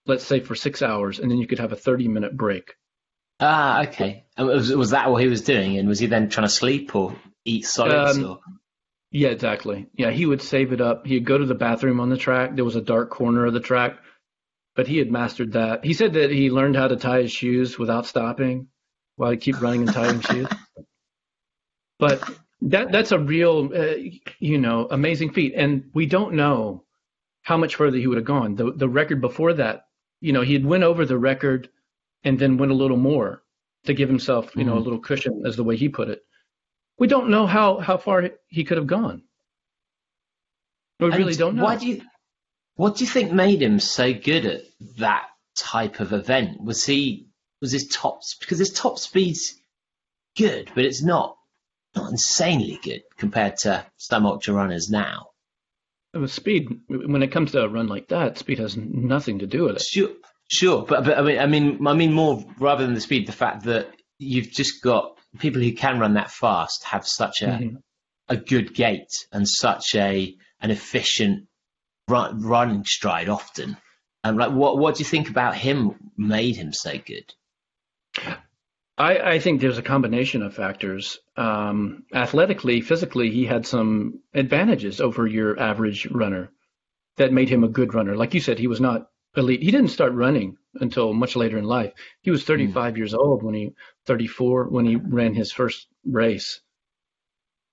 let's 0.06 0.26
say 0.26 0.40
for 0.40 0.56
six 0.56 0.82
hours, 0.82 1.20
and 1.20 1.30
then 1.30 1.38
you 1.38 1.48
could 1.48 1.60
have 1.60 1.72
a 1.72 1.78
30 1.78 2.08
minute 2.08 2.36
break. 2.36 2.76
Ah, 3.40 3.84
okay. 3.88 4.26
And 4.38 4.48
was, 4.48 4.74
was 4.76 4.92
that 4.92 5.12
what 5.12 5.22
he 5.22 5.28
was 5.28 5.42
doing? 5.42 5.78
And 5.78 5.88
was 5.88 6.00
he 6.00 6.08
then 6.08 6.30
trying 6.30 6.48
to 6.48 6.54
sleep 6.54 6.96
or 6.96 7.16
eat 7.46 7.66
solids? 7.66 8.18
Um, 8.18 8.26
or? 8.26 8.40
Yeah, 9.12 9.30
exactly. 9.30 9.88
Yeah, 9.96 10.12
he 10.12 10.26
would 10.26 10.42
save 10.42 10.74
it 10.74 10.82
up. 10.82 11.06
He'd 11.06 11.26
go 11.26 11.38
to 11.38 11.46
the 11.46 11.56
bathroom 11.56 12.00
on 12.00 12.10
the 12.10 12.18
track. 12.18 12.56
There 12.56 12.66
was 12.66 12.76
a 12.76 12.82
dark 12.82 13.10
corner 13.10 13.46
of 13.46 13.54
the 13.54 13.60
track, 13.60 13.98
but 14.76 14.88
he 14.88 14.98
had 14.98 15.12
mastered 15.12 15.54
that. 15.54 15.86
He 15.86 15.94
said 15.94 16.14
that 16.14 16.32
he 16.32 16.50
learned 16.50 16.76
how 16.76 16.88
to 16.88 16.96
tie 16.96 17.22
his 17.22 17.32
shoes 17.32 17.78
without 17.78 18.06
stopping 18.06 18.68
while 19.16 19.32
he 19.32 19.38
keep 19.38 19.62
running 19.62 19.82
and 19.82 19.94
tying 19.94 20.22
shoes. 20.22 20.48
But 22.00 22.28
that 22.70 22.92
that's 22.92 23.12
a 23.12 23.20
real, 23.20 23.70
uh, 23.76 23.96
you 24.40 24.58
know, 24.58 24.88
amazing 24.90 25.32
feat. 25.34 25.54
And 25.56 25.90
we 25.94 26.06
don't 26.06 26.34
know 26.34 26.84
how 27.42 27.58
much 27.58 27.76
further 27.76 27.98
he 27.98 28.08
would 28.08 28.18
have 28.18 28.26
gone. 28.26 28.56
The 28.56 28.72
the 28.72 28.90
record 28.90 29.22
before 29.22 29.54
that, 29.54 29.88
you 30.22 30.34
know, 30.34 30.42
he 30.42 30.54
had 30.54 30.66
went 30.66 30.84
over 30.84 31.06
the 31.06 31.18
record 31.18 31.70
and 32.24 32.40
then 32.40 32.58
went 32.58 32.72
a 32.72 32.76
little 32.76 32.98
more 32.98 33.44
to 33.86 33.94
give 33.94 34.08
himself, 34.10 34.56
you 34.56 34.64
know, 34.64 34.78
a 34.78 34.82
Mhm. 34.82 34.84
little 34.86 35.00
cushion, 35.00 35.44
as 35.46 35.56
the 35.58 35.64
way 35.64 35.76
he 35.76 35.90
put 35.90 36.08
it. 36.10 36.24
We 36.98 37.08
don't 37.08 37.30
know 37.30 37.46
how 37.46 37.80
how 37.80 37.98
far 37.98 38.32
he 38.48 38.64
could 38.64 38.78
have 38.78 38.88
gone. 38.88 39.24
We 41.00 41.08
And 41.08 41.16
really 41.18 41.36
don't 41.36 41.56
know. 41.56 41.64
Why 41.64 41.76
do 41.76 41.88
you? 41.88 42.02
What 42.76 42.96
do 42.96 43.04
you 43.04 43.10
think 43.10 43.32
made 43.32 43.62
him 43.62 43.80
so 43.80 44.14
good 44.14 44.46
at 44.46 44.62
that 44.98 45.28
type 45.58 46.00
of 46.00 46.14
event? 46.14 46.62
Was 46.64 46.86
he? 46.86 47.28
Was 47.62 47.72
his 47.72 47.88
top? 47.88 48.22
Because 48.40 48.60
his 48.60 48.72
top 48.72 48.98
speed's 49.00 49.56
good, 50.38 50.72
but 50.74 50.86
it's 50.86 51.02
not 51.04 51.38
not 51.96 52.12
insanely 52.12 52.80
good 52.84 53.02
compared 53.18 53.58
to 53.58 53.86
some 53.98 54.26
ultra 54.26 54.54
runners 54.54 54.90
now. 54.90 55.28
With 56.14 56.32
speed, 56.32 56.68
when 56.88 57.24
it 57.24 57.32
comes 57.32 57.52
to 57.52 57.64
a 57.64 57.68
run 57.70 57.88
like 57.88 58.08
that, 58.10 58.38
speed 58.38 58.60
has 58.60 58.78
nothing 58.78 59.40
to 59.40 59.48
do 59.48 59.64
with 59.64 59.78
it. 59.78 59.82
Sure, 59.82 60.12
sure, 60.52 60.86
but 60.86 61.06
but 61.06 61.18
I 61.18 61.22
mean, 61.22 61.40
I 61.40 61.46
mean, 61.48 61.88
I 61.88 61.94
mean 61.94 62.14
more 62.14 62.44
rather 62.60 62.86
than 62.86 62.94
the 62.94 63.02
speed, 63.02 63.28
the 63.28 63.32
fact 63.32 63.64
that 63.64 63.90
you've 64.20 64.52
just 64.52 64.82
got 64.84 65.18
people 65.40 65.62
who 65.62 65.74
can 65.74 66.00
run 66.00 66.14
that 66.14 66.30
fast 66.30 66.84
have 66.84 67.08
such 67.08 67.42
a 67.42 67.48
Mhm. 67.48 67.78
a 68.30 68.38
good 68.38 68.74
gait 68.76 69.10
and 69.32 69.50
such 69.50 69.96
a 69.96 70.36
an 70.62 70.72
efficient 70.72 71.48
run, 72.08 72.40
running 72.42 72.86
stride 72.86 73.28
often. 73.28 73.76
And 74.24 74.38
like, 74.38 74.52
what 74.52 74.78
what 74.78 74.96
do 74.96 75.00
you 75.00 75.06
think 75.06 75.30
about 75.30 75.56
him 75.56 76.12
made 76.16 76.56
him 76.56 76.72
so 76.74 76.98
good? 76.98 77.34
I, 78.98 79.18
I 79.18 79.40
think 79.40 79.60
there's 79.60 79.80
a 79.80 79.84
combination 79.84 80.44
of 80.44 80.54
factors. 80.54 81.20
Um, 81.36 82.04
athletically, 82.14 82.82
physically, 82.82 83.32
he 83.32 83.46
had 83.46 83.66
some 83.66 84.22
advantages 84.34 85.02
over 85.02 85.26
your 85.26 85.60
average 85.60 86.06
runner 86.08 86.52
that 87.18 87.34
made 87.34 87.50
him 87.50 87.64
a 87.64 87.70
good 87.70 87.94
runner. 87.94 88.16
Like 88.16 88.34
you 88.34 88.40
said, 88.40 88.60
he 88.60 88.68
was 88.68 88.80
not 88.80 89.08
elite. 89.36 89.64
He 89.64 89.72
didn't 89.72 89.90
start 89.90 90.14
running 90.14 90.58
until 90.76 91.14
much 91.14 91.36
later 91.36 91.58
in 91.58 91.64
life. 91.64 91.94
He 92.22 92.30
was 92.30 92.44
35 92.44 92.98
years 92.98 93.14
old 93.16 93.42
when 93.42 93.56
he, 93.56 93.74
34 94.06 94.70
when 94.70 94.86
he 94.86 94.96
ran 94.96 95.34
his 95.34 95.52
first 95.52 95.88
race. 96.06 96.62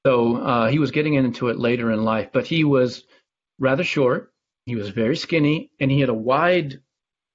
So 0.06 0.36
uh, 0.36 0.68
he 0.68 0.78
was 0.78 0.90
getting 0.90 1.14
into 1.14 1.48
it 1.48 1.58
later 1.58 1.90
in 1.90 2.02
life, 2.02 2.30
but 2.32 2.46
he 2.46 2.64
was 2.64 3.04
rather 3.58 3.84
short. 3.84 4.32
He 4.64 4.74
was 4.74 4.88
very 4.88 5.16
skinny, 5.16 5.70
and 5.78 5.90
he 5.90 6.00
had 6.00 6.08
a 6.08 6.14
wide 6.14 6.80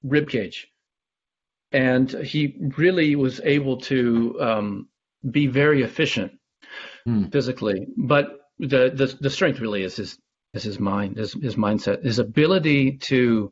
rib 0.03 0.29
cage 0.29 0.67
and 1.76 2.09
he 2.11 2.55
really 2.78 3.15
was 3.15 3.41
able 3.43 3.78
to 3.78 4.38
um, 4.41 4.89
be 5.32 5.47
very 5.47 5.84
efficient 5.84 6.32
Hmm. 7.05 7.26
physically. 7.32 7.88
But 7.97 8.39
the, 8.59 8.91
the 8.99 9.07
the 9.21 9.30
strength 9.30 9.59
really 9.59 9.84
is 9.84 9.95
his 9.97 10.17
is 10.53 10.63
his 10.63 10.80
mind, 10.80 11.17
his 11.17 11.34
his 11.34 11.55
mindset, 11.55 12.03
his 12.03 12.19
ability 12.19 12.97
to 13.11 13.51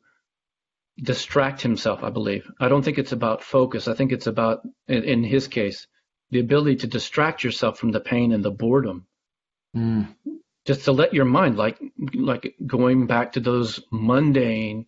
distract 1.04 1.62
himself. 1.62 2.04
I 2.04 2.10
believe. 2.10 2.50
I 2.60 2.68
don't 2.70 2.84
think 2.86 2.98
it's 2.98 3.12
about 3.12 3.44
focus. 3.44 3.88
I 3.88 3.94
think 3.96 4.12
it's 4.12 4.28
about, 4.28 4.62
in, 4.88 5.04
in 5.04 5.24
his 5.24 5.48
case, 5.48 5.88
the 6.32 6.40
ability 6.40 6.78
to 6.78 6.88
distract 6.88 7.44
yourself 7.44 7.78
from 7.80 7.92
the 7.92 8.00
pain 8.00 8.32
and 8.32 8.44
the 8.44 8.52
boredom 8.52 9.06
Mm. 9.76 10.08
just 10.66 10.86
to 10.86 10.92
let 10.92 11.14
your 11.14 11.26
mind 11.26 11.58
like 11.58 11.80
like 12.14 12.56
going 12.68 13.08
back 13.08 13.32
to 13.34 13.40
those 13.40 13.82
mundane 13.92 14.86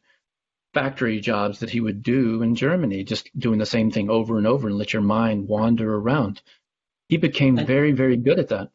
factory 0.76 1.19
jobs 1.21 1.59
that 1.59 1.71
he 1.71 1.80
would 1.82 2.03
do 2.03 2.43
in 2.43 2.53
Germany, 2.53 3.03
just 3.03 3.28
doing 3.38 3.57
the 3.57 3.65
same 3.65 3.89
thing 3.89 4.11
over 4.11 4.38
and 4.38 4.45
over 4.45 4.67
and 4.67 4.78
let 4.78 4.93
your 4.93 5.01
mind 5.01 5.47
wander 5.47 5.91
around. 5.95 6.41
He 7.09 7.17
became 7.17 7.57
And- 7.57 7.65
very, 7.67 7.93
very 7.93 8.17
good 8.17 8.38
at 8.38 8.49
that. 8.49 8.69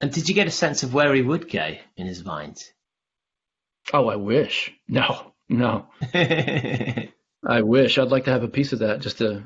And 0.00 0.10
did 0.12 0.28
you 0.28 0.34
get 0.34 0.46
a 0.46 0.50
sense 0.50 0.82
of 0.82 0.94
where 0.94 1.12
he 1.14 1.22
would 1.22 1.50
go 1.50 1.74
in 1.96 2.06
his 2.06 2.24
mind? 2.24 2.62
Oh, 3.92 4.08
I 4.08 4.16
wish. 4.16 4.72
No, 4.88 5.32
no. 5.48 5.88
I 6.14 7.62
wish. 7.62 7.98
I'd 7.98 8.08
like 8.08 8.24
to 8.24 8.32
have 8.32 8.42
a 8.42 8.48
piece 8.48 8.72
of 8.72 8.80
that 8.80 9.00
just 9.00 9.18
to 9.18 9.44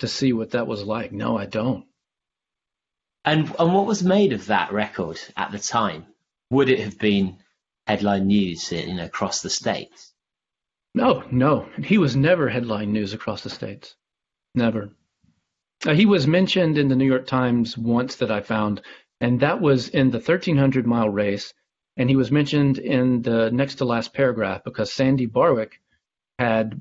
to 0.00 0.08
see 0.08 0.32
what 0.32 0.50
that 0.52 0.66
was 0.66 0.82
like. 0.82 1.12
No, 1.12 1.36
I 1.38 1.46
don't. 1.46 1.84
And 3.24 3.54
and 3.58 3.74
what 3.74 3.86
was 3.86 4.02
made 4.02 4.32
of 4.32 4.46
that 4.46 4.72
record 4.72 5.20
at 5.36 5.52
the 5.52 5.58
time? 5.58 6.06
Would 6.50 6.68
it 6.70 6.80
have 6.80 6.98
been 6.98 7.38
headline 7.86 8.26
news, 8.26 8.72
you 8.72 8.94
know, 8.94 9.04
across 9.04 9.42
the 9.42 9.50
states? 9.50 10.12
No, 10.94 11.24
no. 11.30 11.68
He 11.82 11.98
was 11.98 12.14
never 12.14 12.48
headline 12.48 12.92
news 12.92 13.12
across 13.14 13.42
the 13.42 13.50
states. 13.50 13.96
Never. 14.54 14.90
Uh, 15.84 15.92
he 15.92 16.06
was 16.06 16.26
mentioned 16.26 16.78
in 16.78 16.88
the 16.88 16.96
New 16.96 17.06
York 17.06 17.26
Times 17.26 17.76
once 17.76 18.16
that 18.16 18.30
I 18.30 18.40
found, 18.40 18.80
and 19.20 19.40
that 19.40 19.60
was 19.60 19.88
in 19.88 20.10
the 20.10 20.18
1300 20.18 20.86
mile 20.86 21.10
race. 21.10 21.52
And 21.96 22.08
he 22.08 22.16
was 22.16 22.30
mentioned 22.30 22.78
in 22.78 23.22
the 23.22 23.50
next 23.50 23.76
to 23.76 23.84
last 23.84 24.14
paragraph 24.14 24.64
because 24.64 24.92
Sandy 24.92 25.26
Barwick 25.26 25.80
had 26.38 26.80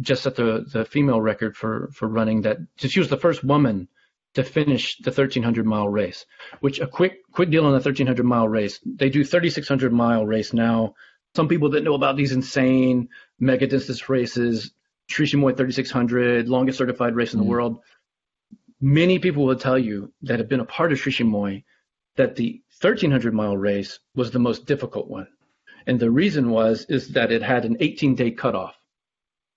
just 0.00 0.22
set 0.22 0.36
the, 0.36 0.64
the 0.72 0.84
female 0.84 1.20
record 1.20 1.56
for, 1.56 1.90
for 1.92 2.06
running 2.08 2.42
that. 2.42 2.58
She 2.76 3.00
was 3.00 3.08
the 3.08 3.16
first 3.16 3.44
woman 3.44 3.88
to 4.34 4.44
finish 4.44 4.98
the 4.98 5.10
1300 5.10 5.66
mile 5.66 5.88
race, 5.88 6.24
which 6.60 6.80
a 6.80 6.86
quick 6.86 7.18
quick 7.32 7.50
deal 7.50 7.64
on 7.64 7.72
the 7.72 7.76
1300 7.76 8.24
mile 8.24 8.48
race. 8.48 8.78
They 8.84 9.10
do 9.10 9.24
3600 9.24 9.92
mile 9.92 10.26
race 10.26 10.52
now. 10.52 10.94
Some 11.34 11.48
people 11.48 11.70
that 11.70 11.84
know 11.84 11.94
about 11.94 12.16
these 12.16 12.32
insane 12.32 13.08
mega 13.38 13.66
distance 13.66 14.08
races, 14.08 14.72
Sri 15.08 15.26
Chinmoy 15.26 15.56
3600, 15.56 16.48
longest 16.48 16.78
certified 16.78 17.14
race 17.14 17.32
in 17.32 17.40
the 17.40 17.44
mm. 17.44 17.48
world. 17.48 17.80
Many 18.80 19.18
people 19.18 19.44
will 19.44 19.56
tell 19.56 19.78
you 19.78 20.12
that 20.22 20.38
have 20.38 20.48
been 20.48 20.60
a 20.60 20.64
part 20.64 20.92
of 20.92 20.98
Sri 20.98 21.12
Chinmoy 21.12 21.64
that 22.16 22.36
the 22.36 22.60
1300 22.80 23.32
mile 23.32 23.56
race 23.56 23.98
was 24.14 24.30
the 24.30 24.38
most 24.38 24.66
difficult 24.66 25.08
one. 25.08 25.28
And 25.86 25.98
the 25.98 26.10
reason 26.10 26.50
was 26.50 26.84
is 26.88 27.08
that 27.14 27.32
it 27.32 27.42
had 27.42 27.64
an 27.64 27.78
18 27.80 28.14
day 28.14 28.30
cutoff. 28.30 28.74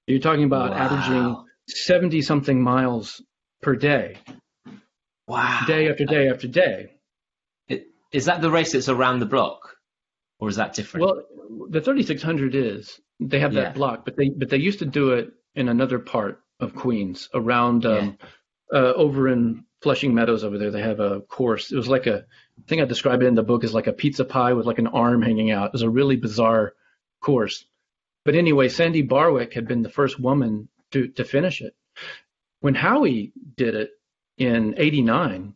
You're 0.07 0.19
talking 0.19 0.45
about 0.45 0.71
wow. 0.71 0.77
averaging 0.77 1.45
70 1.67 2.21
something 2.21 2.61
miles 2.61 3.21
per 3.61 3.75
day. 3.75 4.17
Wow. 5.27 5.63
Day 5.67 5.89
after 5.89 6.05
day 6.05 6.29
after 6.29 6.47
day. 6.47 6.93
It, 7.67 7.87
is 8.11 8.25
that 8.25 8.41
the 8.41 8.49
race 8.49 8.73
that's 8.73 8.89
around 8.89 9.19
the 9.19 9.25
block? 9.25 9.75
Or 10.39 10.49
is 10.49 10.55
that 10.55 10.73
different? 10.73 11.05
Well, 11.05 11.23
the 11.69 11.81
3600 11.81 12.55
is. 12.55 12.99
They 13.21 13.39
have 13.39 13.53
that 13.53 13.61
yeah. 13.61 13.71
block, 13.71 14.03
but 14.03 14.17
they 14.17 14.29
but 14.29 14.49
they 14.49 14.57
used 14.57 14.79
to 14.79 14.85
do 14.85 15.11
it 15.11 15.31
in 15.53 15.69
another 15.69 15.99
part 15.99 16.41
of 16.59 16.75
Queens, 16.75 17.29
around 17.33 17.85
um, 17.85 18.17
yeah. 18.71 18.79
uh, 18.79 18.93
over 18.93 19.27
in 19.27 19.65
Flushing 19.81 20.13
Meadows 20.13 20.43
over 20.43 20.57
there. 20.57 20.71
They 20.71 20.81
have 20.81 20.99
a 20.99 21.21
course. 21.21 21.71
It 21.71 21.75
was 21.75 21.87
like 21.87 22.07
a, 22.07 22.17
I 22.19 22.67
think 22.67 22.81
I 22.81 22.85
describe 22.85 23.21
it 23.21 23.27
in 23.27 23.35
the 23.35 23.43
book 23.43 23.63
as 23.63 23.73
like 23.73 23.87
a 23.87 23.93
pizza 23.93 24.25
pie 24.25 24.53
with 24.53 24.65
like 24.65 24.79
an 24.79 24.87
arm 24.87 25.21
hanging 25.21 25.51
out. 25.51 25.67
It 25.67 25.73
was 25.73 25.81
a 25.81 25.89
really 25.89 26.15
bizarre 26.15 26.73
course. 27.21 27.65
But 28.23 28.35
anyway, 28.35 28.69
Sandy 28.69 29.01
Barwick 29.01 29.53
had 29.53 29.67
been 29.67 29.81
the 29.81 29.89
first 29.89 30.19
woman 30.19 30.69
to, 30.91 31.07
to 31.09 31.23
finish 31.23 31.61
it. 31.61 31.75
When 32.59 32.75
Howie 32.75 33.33
did 33.55 33.73
it 33.73 33.91
in 34.37 34.75
89, 34.77 35.55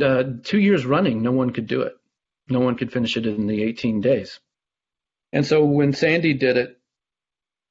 uh, 0.00 0.24
two 0.42 0.60
years 0.60 0.84
running, 0.84 1.22
no 1.22 1.32
one 1.32 1.50
could 1.50 1.66
do 1.66 1.82
it. 1.82 1.94
No 2.48 2.60
one 2.60 2.76
could 2.76 2.92
finish 2.92 3.16
it 3.16 3.26
in 3.26 3.46
the 3.46 3.62
18 3.62 4.02
days. 4.02 4.40
And 5.32 5.46
so 5.46 5.64
when 5.64 5.92
Sandy 5.92 6.34
did 6.34 6.56
it 6.56 6.78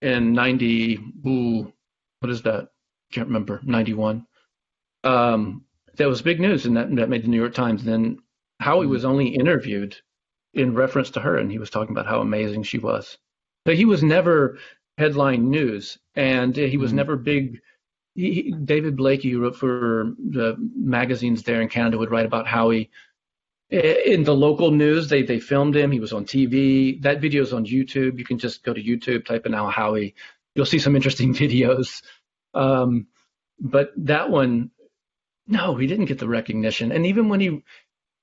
in 0.01 0.33
90, 0.33 0.99
ooh, 1.27 1.73
what 2.19 2.31
is 2.31 2.41
that? 2.43 2.69
Can't 3.11 3.27
remember, 3.27 3.59
91. 3.63 4.25
Um, 5.03 5.65
that 5.97 6.07
was 6.07 6.21
big 6.21 6.39
news, 6.39 6.65
and 6.65 6.77
that, 6.77 6.95
that 6.95 7.09
made 7.09 7.23
the 7.23 7.27
New 7.27 7.39
York 7.39 7.53
Times. 7.53 7.81
And 7.83 7.91
then 7.91 8.19
Howie 8.59 8.87
was 8.87 9.05
only 9.05 9.27
interviewed 9.27 9.95
in 10.53 10.73
reference 10.73 11.11
to 11.11 11.19
her, 11.19 11.37
and 11.37 11.51
he 11.51 11.59
was 11.59 11.69
talking 11.69 11.91
about 11.91 12.07
how 12.07 12.21
amazing 12.21 12.63
she 12.63 12.77
was. 12.77 13.17
But 13.65 13.75
he 13.75 13.85
was 13.85 14.03
never 14.03 14.57
headline 14.97 15.49
news, 15.49 15.97
and 16.15 16.55
he 16.55 16.77
was 16.77 16.89
mm-hmm. 16.89 16.97
never 16.97 17.15
big. 17.15 17.61
He, 18.15 18.53
David 18.65 18.97
Blaikie, 18.97 19.31
who 19.31 19.41
wrote 19.41 19.55
for 19.55 20.13
the 20.17 20.55
magazines 20.75 21.43
there 21.43 21.61
in 21.61 21.69
Canada, 21.69 21.97
would 21.97 22.11
write 22.11 22.25
about 22.25 22.47
how 22.47 22.69
he, 22.69 22.89
in 23.71 24.23
the 24.23 24.35
local 24.35 24.71
news, 24.71 25.07
they 25.07 25.23
they 25.23 25.39
filmed 25.39 25.75
him. 25.75 25.91
He 25.91 25.99
was 25.99 26.11
on 26.11 26.25
TV. 26.25 27.01
That 27.01 27.21
video 27.21 27.41
is 27.41 27.53
on 27.53 27.65
YouTube. 27.65 28.19
You 28.19 28.25
can 28.25 28.37
just 28.37 28.63
go 28.63 28.73
to 28.73 28.83
YouTube, 28.83 29.25
type 29.25 29.45
in 29.45 29.53
Al 29.53 29.69
Howie. 29.69 30.13
You'll 30.55 30.65
see 30.65 30.79
some 30.79 30.95
interesting 30.95 31.33
videos. 31.43 32.01
Um, 32.53 33.07
but 33.59 33.91
that 33.95 34.29
one, 34.29 34.71
no, 35.47 35.75
he 35.75 35.87
didn't 35.87 36.05
get 36.05 36.19
the 36.19 36.27
recognition. 36.27 36.91
And 36.91 37.05
even 37.05 37.29
when 37.29 37.39
he 37.39 37.63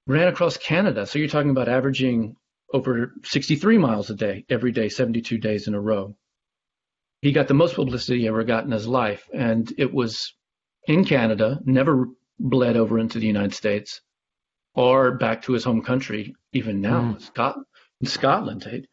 ran 0.07 0.28
across 0.28 0.59
Canada, 0.59 1.07
so 1.07 1.18
you're 1.18 1.28
talking 1.28 1.51
about 1.51 1.68
averaging 1.68 2.36
over 2.74 3.14
63 3.24 3.78
miles 3.78 4.11
a 4.11 4.14
day 4.14 4.44
every 4.51 4.72
day, 4.72 4.90
72 4.90 5.38
days 5.38 5.66
in 5.66 5.74
a 5.74 5.80
row. 5.80 6.14
He 7.22 7.32
got 7.32 7.49
the 7.49 7.55
most 7.55 7.74
publicity 7.74 8.20
he 8.20 8.28
ever 8.28 8.44
got 8.44 8.64
in 8.64 8.70
his 8.70 8.86
life, 8.86 9.26
and 9.32 9.72
it 9.78 9.92
was 9.92 10.34
in 10.86 11.05
Canada, 11.05 11.59
never 11.64 12.09
bled 12.38 12.76
over 12.76 12.99
into 12.99 13.18
the 13.18 13.26
United 13.26 13.55
States 13.55 14.03
or 14.75 15.12
back 15.12 15.43
to 15.43 15.53
his 15.53 15.64
home 15.64 15.83
country. 15.83 16.35
Even 16.53 16.81
now, 16.81 17.03
mm. 17.03 17.21
Scotland, 17.21 17.66
Scotland, 18.05 18.62
they, 18.62 18.85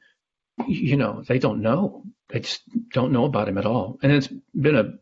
you 0.67 0.97
know, 0.97 1.23
they 1.27 1.39
don't 1.39 1.61
know. 1.61 2.03
They 2.29 2.39
just 2.41 2.61
don't 2.91 3.11
know 3.11 3.25
about 3.25 3.47
him 3.47 3.57
at 3.57 3.65
all. 3.65 3.97
And 4.01 4.11
it's 4.11 4.29
been 4.53 4.75
a 4.75 4.93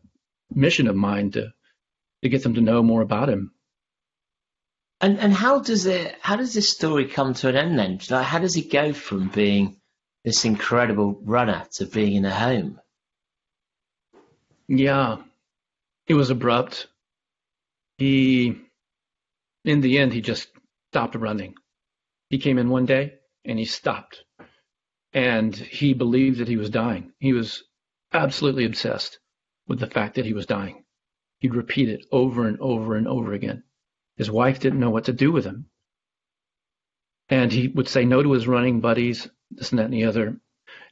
mission 0.54 0.88
of 0.88 0.96
mine 0.96 1.30
to 1.32 1.52
to 2.22 2.28
get 2.28 2.42
them 2.42 2.54
to 2.54 2.60
know 2.60 2.82
more 2.82 3.02
about 3.02 3.28
him. 3.28 3.52
And 5.00 5.18
and 5.18 5.32
how 5.32 5.60
does 5.60 5.86
it 5.86 6.16
how 6.20 6.36
does 6.36 6.54
this 6.54 6.70
story 6.70 7.06
come 7.06 7.34
to 7.34 7.48
an 7.48 7.56
end 7.56 7.78
then? 7.78 7.98
Like 8.08 8.24
how 8.24 8.38
does 8.38 8.54
he 8.54 8.62
go 8.62 8.92
from 8.92 9.28
being 9.28 9.76
this 10.24 10.44
incredible 10.44 11.20
runner 11.22 11.66
to 11.72 11.86
being 11.86 12.14
in 12.14 12.24
a 12.24 12.34
home? 12.34 12.80
Yeah. 14.68 15.18
It 16.06 16.14
was 16.14 16.30
abrupt. 16.30 16.86
He 17.98 18.58
in 19.64 19.80
the 19.80 19.98
end 19.98 20.12
he 20.12 20.20
just 20.20 20.48
stopped 20.94 21.16
running. 21.16 21.54
He 22.30 22.38
came 22.38 22.56
in 22.56 22.68
one 22.68 22.86
day 22.86 23.14
and 23.44 23.58
he 23.58 23.64
stopped. 23.64 24.22
And 25.12 25.52
he 25.52 25.92
believed 25.92 26.38
that 26.38 26.46
he 26.46 26.56
was 26.56 26.70
dying. 26.70 27.10
He 27.18 27.32
was 27.32 27.64
absolutely 28.12 28.64
obsessed 28.64 29.18
with 29.66 29.80
the 29.80 29.88
fact 29.88 30.14
that 30.14 30.24
he 30.24 30.34
was 30.34 30.46
dying. 30.46 30.84
He'd 31.40 31.56
repeat 31.56 31.88
it 31.88 32.06
over 32.12 32.46
and 32.46 32.60
over 32.60 32.94
and 32.94 33.08
over 33.08 33.32
again. 33.32 33.64
His 34.16 34.30
wife 34.30 34.60
didn't 34.60 34.78
know 34.78 34.90
what 34.90 35.06
to 35.06 35.12
do 35.12 35.32
with 35.32 35.44
him. 35.44 35.66
And 37.28 37.50
he 37.50 37.66
would 37.66 37.88
say 37.88 38.04
no 38.04 38.22
to 38.22 38.30
his 38.30 38.46
running 38.46 38.80
buddies, 38.80 39.28
this 39.50 39.72
and 39.72 39.80
that 39.80 39.86
and 39.86 39.94
the 39.94 40.04
other. 40.04 40.40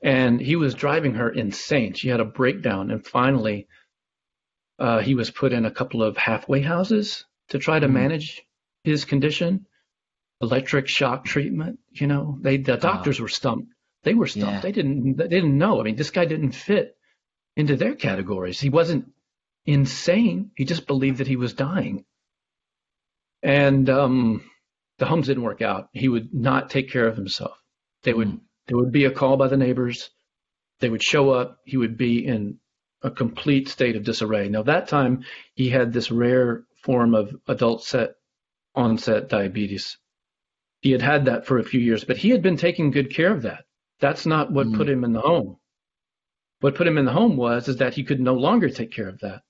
And 0.03 0.41
he 0.41 0.57
was 0.57 0.75
driving 0.75 1.15
her 1.15 1.31
insane. 1.31 1.95
She 1.95 2.09
had 2.09 2.19
a 2.19 2.25
breakdown. 2.25 2.91
And 2.91 3.07
finally, 3.07 3.69
uh, 4.81 4.99
he 4.99 5.15
was 5.15 5.31
put 5.31 5.53
in 5.53 5.65
a 5.65 5.71
couple 5.71 6.03
of 6.03 6.17
halfway 6.17 6.61
houses 6.61 7.25
to 7.51 7.61
try 7.61 7.79
to 7.79 7.87
mm-hmm. 7.87 7.95
manage 7.95 8.43
his 8.83 9.05
condition. 9.05 9.67
Electric 10.43 10.89
shock 10.89 11.25
treatment, 11.25 11.79
you 11.91 12.09
know, 12.09 12.37
they 12.41 12.57
the 12.57 12.77
doctors 12.77 13.21
were 13.21 13.29
stumped. 13.29 13.69
They 14.03 14.15
were 14.15 14.27
stumped. 14.27 14.55
Yeah. 14.55 14.61
They 14.61 14.73
didn't 14.73 15.17
they 15.17 15.29
didn't 15.29 15.57
know. 15.57 15.81
I 15.81 15.85
mean, 15.85 15.97
this 15.97 16.11
guy 16.11 16.25
didn't 16.25 16.53
fit 16.53 16.97
into 17.57 17.77
their 17.77 17.95
categories. 17.95 18.59
He 18.61 18.69
wasn't 18.69 19.13
insane. 19.67 20.51
He 20.57 20.65
just 20.65 20.87
believed 20.87 21.19
that 21.19 21.29
he 21.29 21.37
was 21.37 21.55
dying. 21.55 22.05
And 23.43 23.89
um, 23.89 24.51
the 24.99 25.07
homes 25.07 25.27
didn't 25.27 25.43
work 25.43 25.63
out. 25.63 25.89
He 25.93 26.09
would 26.09 26.33
not 26.35 26.71
take 26.71 26.91
care 26.91 27.07
of 27.07 27.17
himself. 27.17 27.57
They 28.03 28.13
would 28.13 28.29
mm. 28.29 28.41
there 28.67 28.79
would 28.79 28.93
be 28.93 29.05
a 29.05 29.11
call 29.11 29.37
by 29.37 29.49
the 29.49 29.57
neighbors. 29.57 30.11
They 30.81 30.89
would 30.89 31.03
show 31.03 31.31
up. 31.31 31.59
He 31.65 31.77
would 31.77 31.97
be 31.97 32.27
in 32.27 32.59
a 33.03 33.11
complete 33.11 33.69
state 33.69 33.97
of 33.97 34.05
disarray. 34.05 34.49
Now 34.49 34.63
that 34.63 34.89
time 34.89 35.25
he 35.55 35.69
had 35.69 35.93
this 35.93 36.11
rare 36.11 36.65
form 36.83 37.15
of 37.15 37.35
adult 37.49 37.85
set 37.85 38.15
onset 38.75 39.29
diabetes. 39.29 39.99
He 40.83 40.93
had 40.93 41.03
had 41.03 41.25
that 41.25 41.47
for 41.47 41.59
a 41.59 41.65
few 41.65 41.81
years, 41.81 42.05
but 42.05 42.19
he 42.19 42.31
had 42.31 42.43
been 42.43 42.59
taking 42.59 42.91
good 42.91 43.15
care 43.15 43.33
of 43.33 43.43
that. 43.43 43.65
That's 44.01 44.27
not 44.27 44.53
what 44.53 44.67
mm. 44.67 44.77
put 44.77 44.89
him 44.89 45.05
in 45.05 45.13
the 45.13 45.21
home. 45.21 45.57
What 46.61 46.75
put 46.75 46.87
him 46.87 46.99
in 46.99 47.07
the 47.07 47.13
home 47.13 47.37
was 47.37 47.69
is 47.69 47.79
that 47.79 47.95
he 47.95 48.05
could 48.05 48.21
no 48.21 48.35
longer 48.35 48.69
take 48.69 48.93
care 48.93 49.09
of 49.09 49.21
that 49.21 49.43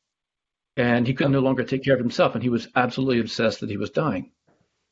and 0.77 1.07
he 1.07 1.15
could 1.15 1.31
no 1.31 1.41
longer 1.41 1.65
take 1.65 1.85
care 1.85 1.95
of 1.95 2.01
himself, 2.01 2.35
and 2.35 2.43
he 2.43 2.49
was 2.49 2.69
absolutely 2.75 3.21
obsessed 3.21 3.61
that 3.61 3.71
he 3.71 3.77
was 3.77 3.91
dying. 3.91 4.31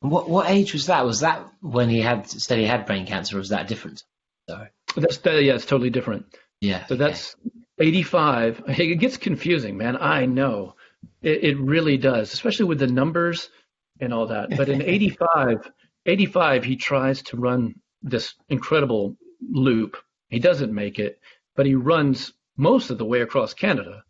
What 0.01 0.29
what 0.29 0.49
age 0.49 0.73
was 0.73 0.87
that? 0.87 1.05
Was 1.05 1.21
that 1.21 1.45
when 1.61 1.89
he 1.89 2.01
had 2.01 2.29
said 2.29 2.59
he 2.59 2.65
had 2.65 2.85
brain 2.85 3.05
cancer, 3.05 3.37
or 3.37 3.39
was 3.39 3.49
that 3.49 3.67
different? 3.67 4.03
Sorry. 4.49 4.69
That's 4.95 5.19
yeah, 5.25 5.53
it's 5.53 5.65
totally 5.65 5.89
different. 5.89 6.25
Yeah. 6.59 6.85
So 6.87 6.95
that's 6.95 7.35
85. 7.79 8.63
It 8.67 8.95
gets 8.97 9.17
confusing, 9.17 9.77
man. 9.77 9.97
I 9.97 10.25
know. 10.25 10.75
It, 11.21 11.43
it 11.43 11.57
really 11.57 11.97
does, 11.97 12.33
especially 12.33 12.65
with 12.65 12.79
the 12.79 12.87
numbers 12.87 13.49
and 13.99 14.13
all 14.13 14.27
that. 14.27 14.55
But 14.55 14.69
in 14.69 14.81
85, 14.81 15.71
85, 16.05 16.63
he 16.63 16.75
tries 16.75 17.21
to 17.23 17.37
run 17.37 17.75
this 18.01 18.33
incredible 18.49 19.17
loop. 19.41 19.97
He 20.29 20.39
doesn't 20.39 20.73
make 20.73 20.99
it, 20.99 21.19
but 21.55 21.65
he 21.65 21.75
runs 21.75 22.33
most 22.57 22.89
of 22.89 22.97
the 22.97 23.05
way 23.05 23.21
across 23.21 23.53
Canada 23.53 24.03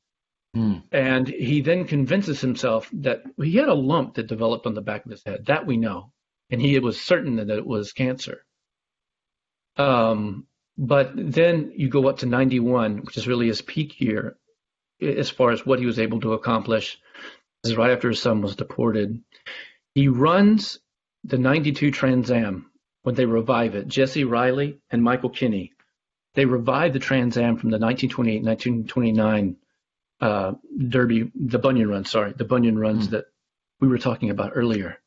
Mm. 0.55 0.83
And 0.91 1.27
he 1.27 1.61
then 1.61 1.85
convinces 1.85 2.41
himself 2.41 2.89
that 2.93 3.23
he 3.41 3.55
had 3.55 3.69
a 3.69 3.73
lump 3.73 4.15
that 4.15 4.27
developed 4.27 4.65
on 4.65 4.73
the 4.73 4.81
back 4.81 5.05
of 5.05 5.11
his 5.11 5.23
head. 5.25 5.45
That 5.45 5.65
we 5.65 5.77
know. 5.77 6.11
And 6.49 6.61
he 6.61 6.77
was 6.79 6.99
certain 6.99 7.37
that 7.37 7.49
it 7.49 7.65
was 7.65 7.93
cancer. 7.93 8.45
Um, 9.77 10.47
but 10.77 11.11
then 11.15 11.71
you 11.75 11.87
go 11.87 12.09
up 12.09 12.19
to 12.19 12.25
91, 12.25 12.97
which 12.97 13.15
is 13.15 13.27
really 13.27 13.47
his 13.47 13.61
peak 13.61 14.01
year 14.01 14.37
as 14.99 15.29
far 15.29 15.51
as 15.51 15.65
what 15.65 15.79
he 15.79 15.85
was 15.85 15.99
able 15.99 16.19
to 16.21 16.33
accomplish. 16.33 16.99
This 17.63 17.71
is 17.71 17.77
right 17.77 17.91
after 17.91 18.09
his 18.09 18.21
son 18.21 18.41
was 18.41 18.57
deported. 18.57 19.21
He 19.95 20.09
runs 20.09 20.79
the 21.23 21.37
92 21.37 21.91
Trans 21.91 22.31
Am 22.31 22.71
when 23.03 23.15
they 23.15 23.25
revive 23.25 23.75
it. 23.75 23.87
Jesse 23.87 24.23
Riley 24.23 24.79
and 24.89 25.03
Michael 25.03 25.29
Kinney. 25.29 25.73
They 26.35 26.45
revived 26.45 26.95
the 26.95 26.99
Trans 26.99 27.37
Am 27.37 27.57
from 27.57 27.69
the 27.71 27.79
1928 27.79 28.43
1929 28.43 29.57
uh, 30.21 30.53
Derby, 30.87 31.31
the 31.35 31.57
Bunion 31.59 31.89
run, 31.89 32.05
sorry, 32.05 32.33
the 32.33 32.45
Bunion 32.45 32.77
runs 32.77 33.07
mm. 33.07 33.11
that 33.11 33.25
we 33.79 33.87
were 33.87 33.97
talking 33.97 34.29
about 34.29 34.51
earlier. 34.55 34.99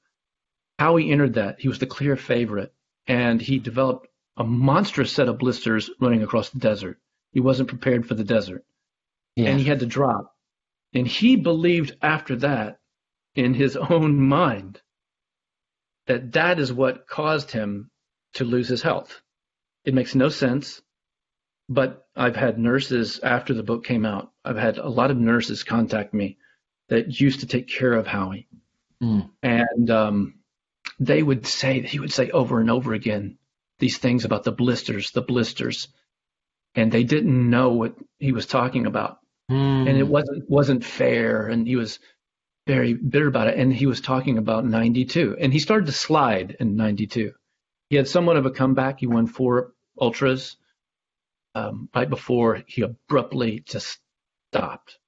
Howie 0.79 1.11
entered 1.11 1.35
that, 1.35 1.61
he 1.61 1.69
was 1.69 1.79
the 1.79 1.87
clear 1.87 2.17
favorite. 2.17 2.73
and 3.07 3.41
he 3.41 3.59
developed 3.59 4.09
a 4.37 4.45
monstrous 4.45 5.13
set 5.13 5.29
of 5.29 5.39
blisters 5.39 5.91
running 6.01 6.23
across 6.23 6.51
the 6.51 6.59
desert. 6.59 6.99
He 7.33 7.41
wasn't 7.41 7.69
prepared 7.69 8.07
for 8.07 8.15
the 8.15 8.25
desert, 8.25 8.65
Yeah. 9.37 9.51
and 9.51 9.61
he 9.61 9.67
had 9.67 9.81
to 9.81 9.87
drop. 9.87 10.35
And 10.95 11.07
he 11.07 11.37
believed 11.37 11.97
after 12.03 12.37
that, 12.37 12.81
in 13.35 13.55
his 13.55 13.77
own 13.77 14.21
mind, 14.21 14.81
that 16.07 16.33
that 16.33 16.59
is 16.59 16.73
what 16.73 17.07
caused 17.07 17.51
him 17.51 17.91
to 18.35 18.45
lose 18.45 18.69
his 18.69 18.83
health. 18.83 19.21
It 19.85 19.95
makes 19.95 20.15
no 20.15 20.29
sense, 20.29 20.83
but 21.69 22.07
I've 22.17 22.37
had 22.37 22.59
nurses 22.59 23.21
after 23.23 23.55
the 23.55 23.63
book 23.63 23.85
came 23.85 24.05
out. 24.05 24.33
I've 24.45 24.57
had 24.57 24.79
a 24.79 24.89
lot 24.89 25.11
of 25.11 25.17
nurses 25.17 25.63
contact 25.65 26.13
me 26.15 26.39
that 26.89 27.21
used 27.21 27.41
to 27.41 27.47
take 27.47 27.69
care 27.69 27.93
of 27.93 28.07
Howie, 28.07 28.49
Mm. 29.03 29.29
and 29.43 29.91
um, 29.91 30.35
they 31.01 31.23
would 31.23 31.47
say 31.47 31.81
he 31.83 31.99
would 31.99 32.13
say 32.13 32.31
over 32.31 32.61
and 32.61 32.71
over 32.71 32.95
again 32.95 33.39
these 33.79 33.99
things 33.99 34.25
about 34.25 34.45
the 34.45 34.53
blisters, 34.53 35.11
the 35.11 35.21
blisters, 35.23 35.89
and 36.75 36.93
they 36.93 37.05
didn't 37.05 37.51
know 37.51 37.71
what 37.73 37.97
he 38.19 38.33
was 38.33 38.47
talking 38.47 38.87
about, 38.87 39.19
Mm. 39.51 39.89
and 39.89 39.99
it 39.99 40.07
wasn't 40.07 40.49
wasn't 40.49 40.85
fair, 40.85 41.49
and 41.49 41.67
he 41.67 41.77
was 41.77 41.99
very 42.67 42.95
bitter 42.95 43.29
about 43.29 43.49
it. 43.49 43.59
And 43.59 43.73
he 43.73 43.87
was 43.87 44.01
talking 44.01 44.39
about 44.39 44.65
92, 44.65 45.37
and 45.39 45.53
he 45.53 45.59
started 45.59 45.87
to 45.87 45.93
slide 45.93 46.57
in 46.61 46.77
92. 46.77 47.33
He 47.91 47.97
had 47.97 48.09
somewhat 48.09 48.37
of 48.37 48.47
a 48.47 48.51
comeback. 48.51 49.01
He 49.01 49.07
won 49.07 49.27
four 49.27 49.75
ultras 50.01 50.57
um, 51.55 51.89
right 51.95 52.09
before 52.09 52.63
he 52.67 52.83
abruptly 52.83 53.61
just 53.61 53.99
stopped. 54.51 54.99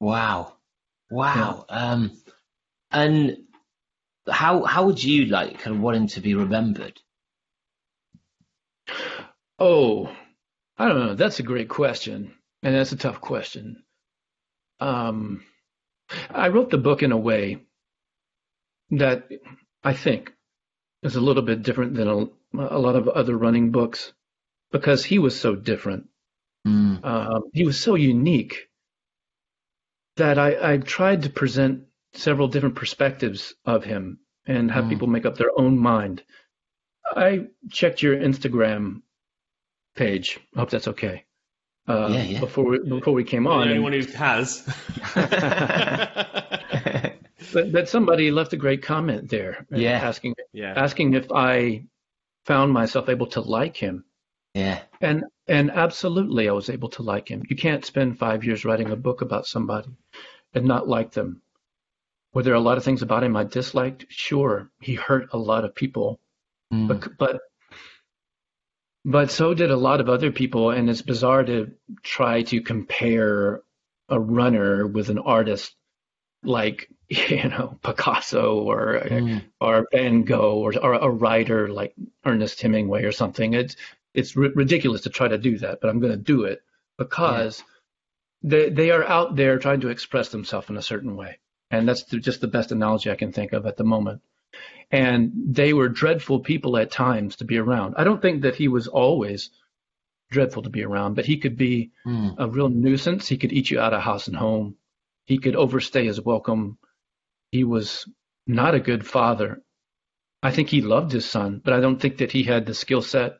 Wow. 0.00 0.54
Wow. 1.10 1.64
Um, 1.68 2.12
and 2.90 3.38
how 4.28 4.64
how 4.64 4.86
would 4.86 5.02
you 5.02 5.26
like 5.26 5.60
kind 5.60 5.76
of 5.76 5.82
want 5.82 5.96
him 5.96 6.06
to 6.08 6.20
be 6.20 6.34
remembered? 6.34 7.00
Oh, 9.58 10.14
I 10.76 10.88
don't 10.88 10.98
know. 10.98 11.14
That's 11.14 11.40
a 11.40 11.44
great 11.44 11.68
question, 11.68 12.34
and 12.62 12.74
that's 12.74 12.92
a 12.92 12.96
tough 12.96 13.20
question. 13.20 13.82
Um, 14.80 15.42
I 16.30 16.48
wrote 16.48 16.70
the 16.70 16.78
book 16.78 17.02
in 17.02 17.12
a 17.12 17.16
way 17.16 17.62
that 18.90 19.28
I 19.82 19.92
think 19.92 20.32
is 21.02 21.16
a 21.16 21.20
little 21.20 21.42
bit 21.42 21.62
different 21.62 21.94
than 21.94 22.08
a, 22.08 22.26
a 22.54 22.78
lot 22.78 22.96
of 22.96 23.08
other 23.08 23.36
running 23.36 23.70
books 23.72 24.12
because 24.72 25.04
he 25.04 25.18
was 25.18 25.38
so 25.38 25.54
different. 25.54 26.08
Mm. 26.66 27.04
Um, 27.04 27.42
he 27.52 27.64
was 27.64 27.78
so 27.80 27.94
unique 27.94 28.68
that 30.16 30.38
I, 30.38 30.72
I 30.72 30.76
tried 30.78 31.22
to 31.22 31.30
present 31.30 31.84
several 32.14 32.48
different 32.48 32.74
perspectives 32.76 33.54
of 33.64 33.84
him 33.84 34.20
and 34.46 34.70
have 34.70 34.84
Mm. 34.84 34.88
people 34.88 35.08
make 35.08 35.26
up 35.26 35.36
their 35.36 35.50
own 35.58 35.78
mind. 35.78 36.24
I 37.04 37.48
checked 37.70 38.02
your 38.02 38.16
Instagram 38.16 39.02
page. 39.94 40.40
I 40.56 40.60
hope 40.60 40.70
that's 40.70 40.88
okay. 40.88 41.25
Uh, 41.88 42.08
Yeah, 42.12 42.22
yeah. 42.22 42.40
Before 42.40 42.64
we, 42.64 42.78
before 42.80 43.14
we 43.14 43.24
came 43.24 43.46
on, 43.46 43.62
only 43.62 43.74
and- 43.74 43.82
one 43.84 43.92
who 43.92 44.02
has. 44.12 44.62
but, 47.52 47.72
but 47.72 47.88
somebody 47.88 48.30
left 48.30 48.52
a 48.52 48.56
great 48.56 48.82
comment 48.82 49.28
there, 49.30 49.66
uh, 49.72 49.76
Yeah. 49.78 49.98
asking 49.98 50.34
yeah. 50.52 50.74
asking 50.76 51.14
if 51.14 51.30
I 51.32 51.84
found 52.44 52.72
myself 52.72 53.08
able 53.08 53.26
to 53.28 53.40
like 53.40 53.76
him. 53.76 54.04
yeah. 54.54 54.80
And 55.00 55.24
and 55.48 55.70
absolutely, 55.70 56.48
I 56.48 56.52
was 56.52 56.70
able 56.70 56.88
to 56.90 57.02
like 57.02 57.28
him. 57.28 57.44
You 57.48 57.56
can't 57.56 57.84
spend 57.84 58.18
five 58.18 58.42
years 58.44 58.64
writing 58.64 58.90
a 58.90 58.96
book 58.96 59.20
about 59.22 59.46
somebody 59.46 59.90
and 60.54 60.64
not 60.64 60.88
like 60.88 61.12
them. 61.12 61.40
Were 62.34 62.42
there 62.42 62.54
a 62.54 62.60
lot 62.60 62.76
of 62.78 62.84
things 62.84 63.02
about 63.02 63.22
him 63.22 63.36
I 63.36 63.44
disliked? 63.44 64.06
Sure, 64.08 64.68
he 64.80 64.94
hurt 64.94 65.28
a 65.32 65.38
lot 65.38 65.64
of 65.64 65.74
people, 65.74 66.18
Mm. 66.72 66.88
but 66.88 67.16
but 67.18 67.40
but 69.06 69.30
so 69.30 69.54
did 69.54 69.70
a 69.70 69.76
lot 69.76 70.00
of 70.00 70.08
other 70.10 70.30
people. 70.32 70.70
And 70.70 70.90
it's 70.90 71.00
bizarre 71.02 71.44
to 71.44 71.70
try 72.02 72.42
to 72.42 72.60
compare 72.60 73.62
a 74.08 74.20
runner 74.20 74.86
with 74.86 75.08
an 75.08 75.18
artist 75.18 75.74
like 76.42 76.88
you 77.08 77.48
know 77.48 77.78
Picasso 77.82 78.58
or 78.60 79.00
Mm. 79.06 79.42
or 79.60 79.86
Van 79.92 80.24
Gogh 80.24 80.58
or, 80.58 80.72
or 80.84 80.94
a 80.94 81.08
writer 81.08 81.68
like 81.68 81.94
Ernest 82.24 82.60
Hemingway 82.60 83.04
or 83.04 83.12
something. 83.12 83.54
It's 83.54 83.76
it's 84.12 84.34
ri- 84.36 84.52
ridiculous 84.54 85.02
to 85.02 85.10
try 85.10 85.28
to 85.28 85.38
do 85.38 85.58
that, 85.58 85.80
but 85.80 85.88
I'm 85.88 86.00
going 86.00 86.12
to 86.18 86.30
do 86.34 86.44
it 86.44 86.62
because 86.98 87.62
they 88.42 88.70
they 88.70 88.90
are 88.90 89.04
out 89.04 89.36
there 89.36 89.58
trying 89.58 89.80
to 89.82 89.88
express 89.90 90.30
themselves 90.30 90.68
in 90.70 90.76
a 90.76 90.82
certain 90.82 91.16
way, 91.16 91.38
and 91.70 91.88
that's 91.88 92.04
the, 92.04 92.18
just 92.18 92.40
the 92.40 92.48
best 92.48 92.72
analogy 92.72 93.10
I 93.10 93.16
can 93.16 93.32
think 93.32 93.52
of 93.52 93.66
at 93.66 93.76
the 93.76 93.84
moment. 93.84 94.20
And 94.90 95.32
they 95.46 95.72
were 95.72 95.88
dreadful 95.88 96.40
people 96.40 96.76
at 96.76 96.90
times 96.90 97.36
to 97.36 97.44
be 97.44 97.58
around. 97.58 97.94
I 97.96 98.04
don't 98.04 98.22
think 98.22 98.42
that 98.42 98.54
he 98.54 98.68
was 98.68 98.86
always 98.86 99.50
dreadful 100.30 100.62
to 100.62 100.70
be 100.70 100.84
around, 100.84 101.14
but 101.14 101.26
he 101.26 101.38
could 101.38 101.56
be 101.56 101.90
Mm. 102.06 102.34
a 102.38 102.48
real 102.48 102.68
nuisance. 102.68 103.28
He 103.28 103.36
could 103.36 103.52
eat 103.52 103.70
you 103.70 103.80
out 103.80 103.94
of 103.94 104.02
house 104.02 104.28
and 104.28 104.36
home. 104.36 104.76
He 105.24 105.38
could 105.38 105.56
overstay 105.56 106.04
his 106.06 106.20
welcome. 106.20 106.78
He 107.50 107.64
was 107.64 108.08
not 108.46 108.74
a 108.74 108.80
good 108.80 109.06
father. 109.06 109.62
I 110.42 110.52
think 110.52 110.68
he 110.68 110.82
loved 110.82 111.10
his 111.12 111.24
son, 111.24 111.60
but 111.64 111.74
I 111.74 111.80
don't 111.80 112.00
think 112.00 112.18
that 112.18 112.32
he 112.32 112.44
had 112.44 112.66
the 112.66 112.74
skill 112.74 113.02
set. 113.02 113.38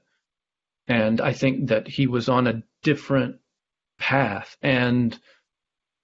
And 0.89 1.21
I 1.21 1.33
think 1.33 1.69
that 1.69 1.87
he 1.87 2.07
was 2.07 2.29
on 2.29 2.47
a 2.47 2.63
different 2.83 3.37
path. 3.99 4.57
And 4.63 5.17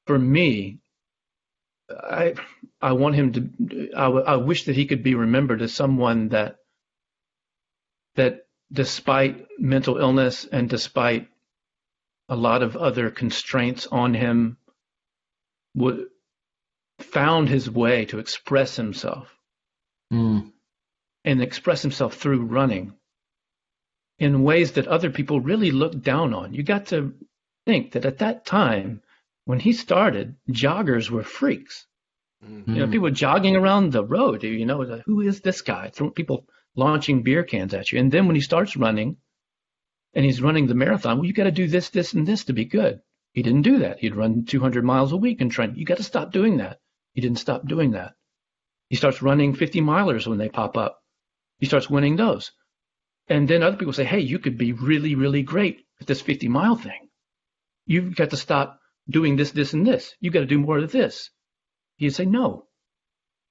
for 0.06 0.18
me, 0.18 0.81
I 2.01 2.35
I 2.81 2.93
want 2.93 3.14
him 3.14 3.32
to. 3.32 3.90
I, 3.97 4.05
w- 4.05 4.24
I 4.24 4.36
wish 4.36 4.64
that 4.64 4.77
he 4.77 4.86
could 4.86 5.02
be 5.02 5.14
remembered 5.14 5.62
as 5.62 5.74
someone 5.74 6.28
that 6.31 6.56
that, 8.16 8.47
despite 8.73 9.47
mental 9.59 9.98
illness 9.98 10.44
and 10.47 10.69
despite 10.69 11.28
a 12.28 12.36
lot 12.36 12.62
of 12.62 12.77
other 12.77 13.10
constraints 13.10 13.86
on 13.86 14.14
him, 14.14 14.56
would 15.74 16.06
found 17.01 17.48
his 17.48 17.70
way 17.70 18.05
to 18.06 18.19
express 18.19 18.77
himself 18.77 19.36
Mm. 20.12 20.52
and 21.24 21.43
express 21.43 21.82
himself 21.82 22.14
through 22.14 22.44
running 22.44 22.93
in 24.19 24.43
ways 24.44 24.73
that 24.73 24.86
other 24.86 25.10
people 25.10 25.40
really 25.40 25.70
looked 25.70 26.02
down 26.02 26.35
on. 26.35 26.55
You 26.55 26.62
got 26.62 26.86
to 26.86 27.14
think 27.66 27.93
that 27.93 28.05
at 28.05 28.19
that 28.19 28.44
time, 28.44 29.02
when 29.44 29.60
he 29.60 29.73
started, 29.73 30.36
joggers 30.51 31.10
were 31.10 31.24
freaks. 31.24 31.86
You 32.43 32.74
know, 32.74 32.86
Mm. 32.86 32.93
people 32.93 33.10
jogging 33.10 33.55
around 33.56 33.93
the 33.93 34.05
road. 34.05 34.43
You 34.43 34.66
know, 34.66 34.78
like, 34.78 35.02
who 35.05 35.20
is 35.20 35.40
this 35.40 35.62
guy? 35.62 35.93
People 36.14 36.48
launching 36.74 37.23
beer 37.23 37.44
cans 37.44 37.73
at 37.74 37.93
you. 37.93 38.01
And 38.01 38.10
then 38.10 38.27
when 38.27 38.35
he 38.35 38.43
starts 38.43 38.77
running, 38.77 39.16
and 40.14 40.24
he's 40.24 40.43
running 40.43 40.66
the 40.66 40.74
marathon, 40.74 41.19
well, 41.19 41.27
you 41.27 41.32
got 41.32 41.44
to 41.44 41.51
do 41.52 41.66
this, 41.69 41.89
this, 41.90 42.12
and 42.14 42.27
this 42.27 42.44
to 42.44 42.52
be 42.52 42.64
good. 42.64 43.01
He 43.32 43.43
didn't 43.43 43.62
do 43.62 43.78
that. 43.78 43.98
He'd 44.01 44.14
run 44.16 44.44
200 44.44 44.85
miles 44.85 45.12
a 45.12 45.16
week 45.16 45.40
and 45.40 45.51
train. 45.51 45.74
You 45.77 45.85
got 45.86 45.97
to 45.98 46.02
stop 46.02 46.32
doing 46.32 46.59
that. 46.59 46.81
He 47.14 47.20
didn't 47.20 47.39
stop 47.39 47.66
doing 47.66 47.93
that. 47.93 48.14
He 48.90 48.97
starts 48.97 49.23
running 49.23 49.55
50 49.55 49.81
milers 49.81 50.27
when 50.27 50.39
they 50.39 50.48
pop 50.51 50.77
up. 50.77 51.01
He 51.59 51.66
starts 51.66 51.89
winning 51.89 52.16
those. 52.16 52.52
And 53.28 53.48
then 53.48 53.62
other 53.62 53.77
people 53.77 53.94
say, 53.94 54.05
hey, 54.05 54.20
you 54.20 54.39
could 54.39 54.59
be 54.59 54.73
really, 54.73 55.14
really 55.14 55.43
great 55.43 55.86
at 56.01 56.06
this 56.06 56.20
50 56.20 56.48
mile 56.48 56.77
thing. 56.77 57.09
You've 57.86 58.16
got 58.16 58.31
to 58.31 58.36
stop 58.36 58.81
doing 59.08 59.36
this, 59.36 59.52
this, 59.52 59.72
and 59.72 59.86
this. 59.86 60.14
You've 60.20 60.34
got 60.34 60.40
to 60.40 60.46
do 60.46 60.58
more 60.58 60.78
of 60.78 60.92
this. 60.92 61.30
He'd 61.96 62.14
say 62.14 62.24
no. 62.24 62.66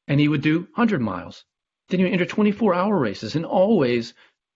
And 0.07 0.19
he 0.19 0.27
would 0.27 0.41
do 0.41 0.59
100 0.59 1.01
miles. 1.01 1.45
Then 1.89 1.99
he 1.99 2.05
would 2.05 2.13
enter 2.13 2.25
24 2.25 2.73
hour 2.73 2.97
races. 2.97 3.35
And 3.35 3.45
always 3.45 4.13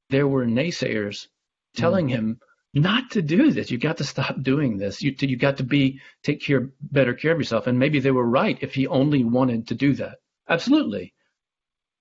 there 0.09 0.27
were 0.27 0.45
naysayers 0.45 1.25
mm-hmm. 1.25 1.81
telling 1.81 2.07
him 2.07 2.39
not 2.73 3.11
to 3.11 3.21
do 3.21 3.51
this. 3.51 3.71
You 3.71 3.77
got 3.77 3.97
to 3.97 4.03
stop 4.03 4.41
doing 4.41 4.77
this. 4.77 5.01
You, 5.01 5.15
you 5.19 5.37
got 5.37 5.57
to 5.57 5.63
be, 5.63 6.01
take 6.23 6.41
care, 6.41 6.71
better 6.81 7.13
care 7.13 7.31
of 7.31 7.37
yourself. 7.37 7.67
And 7.67 7.79
maybe 7.79 7.99
they 7.99 8.11
were 8.11 8.25
right 8.27 8.57
if 8.61 8.73
he 8.73 8.87
only 8.87 9.23
wanted 9.23 9.67
to 9.69 9.75
do 9.75 9.93
that. 9.93 10.17
Absolutely. 10.49 11.13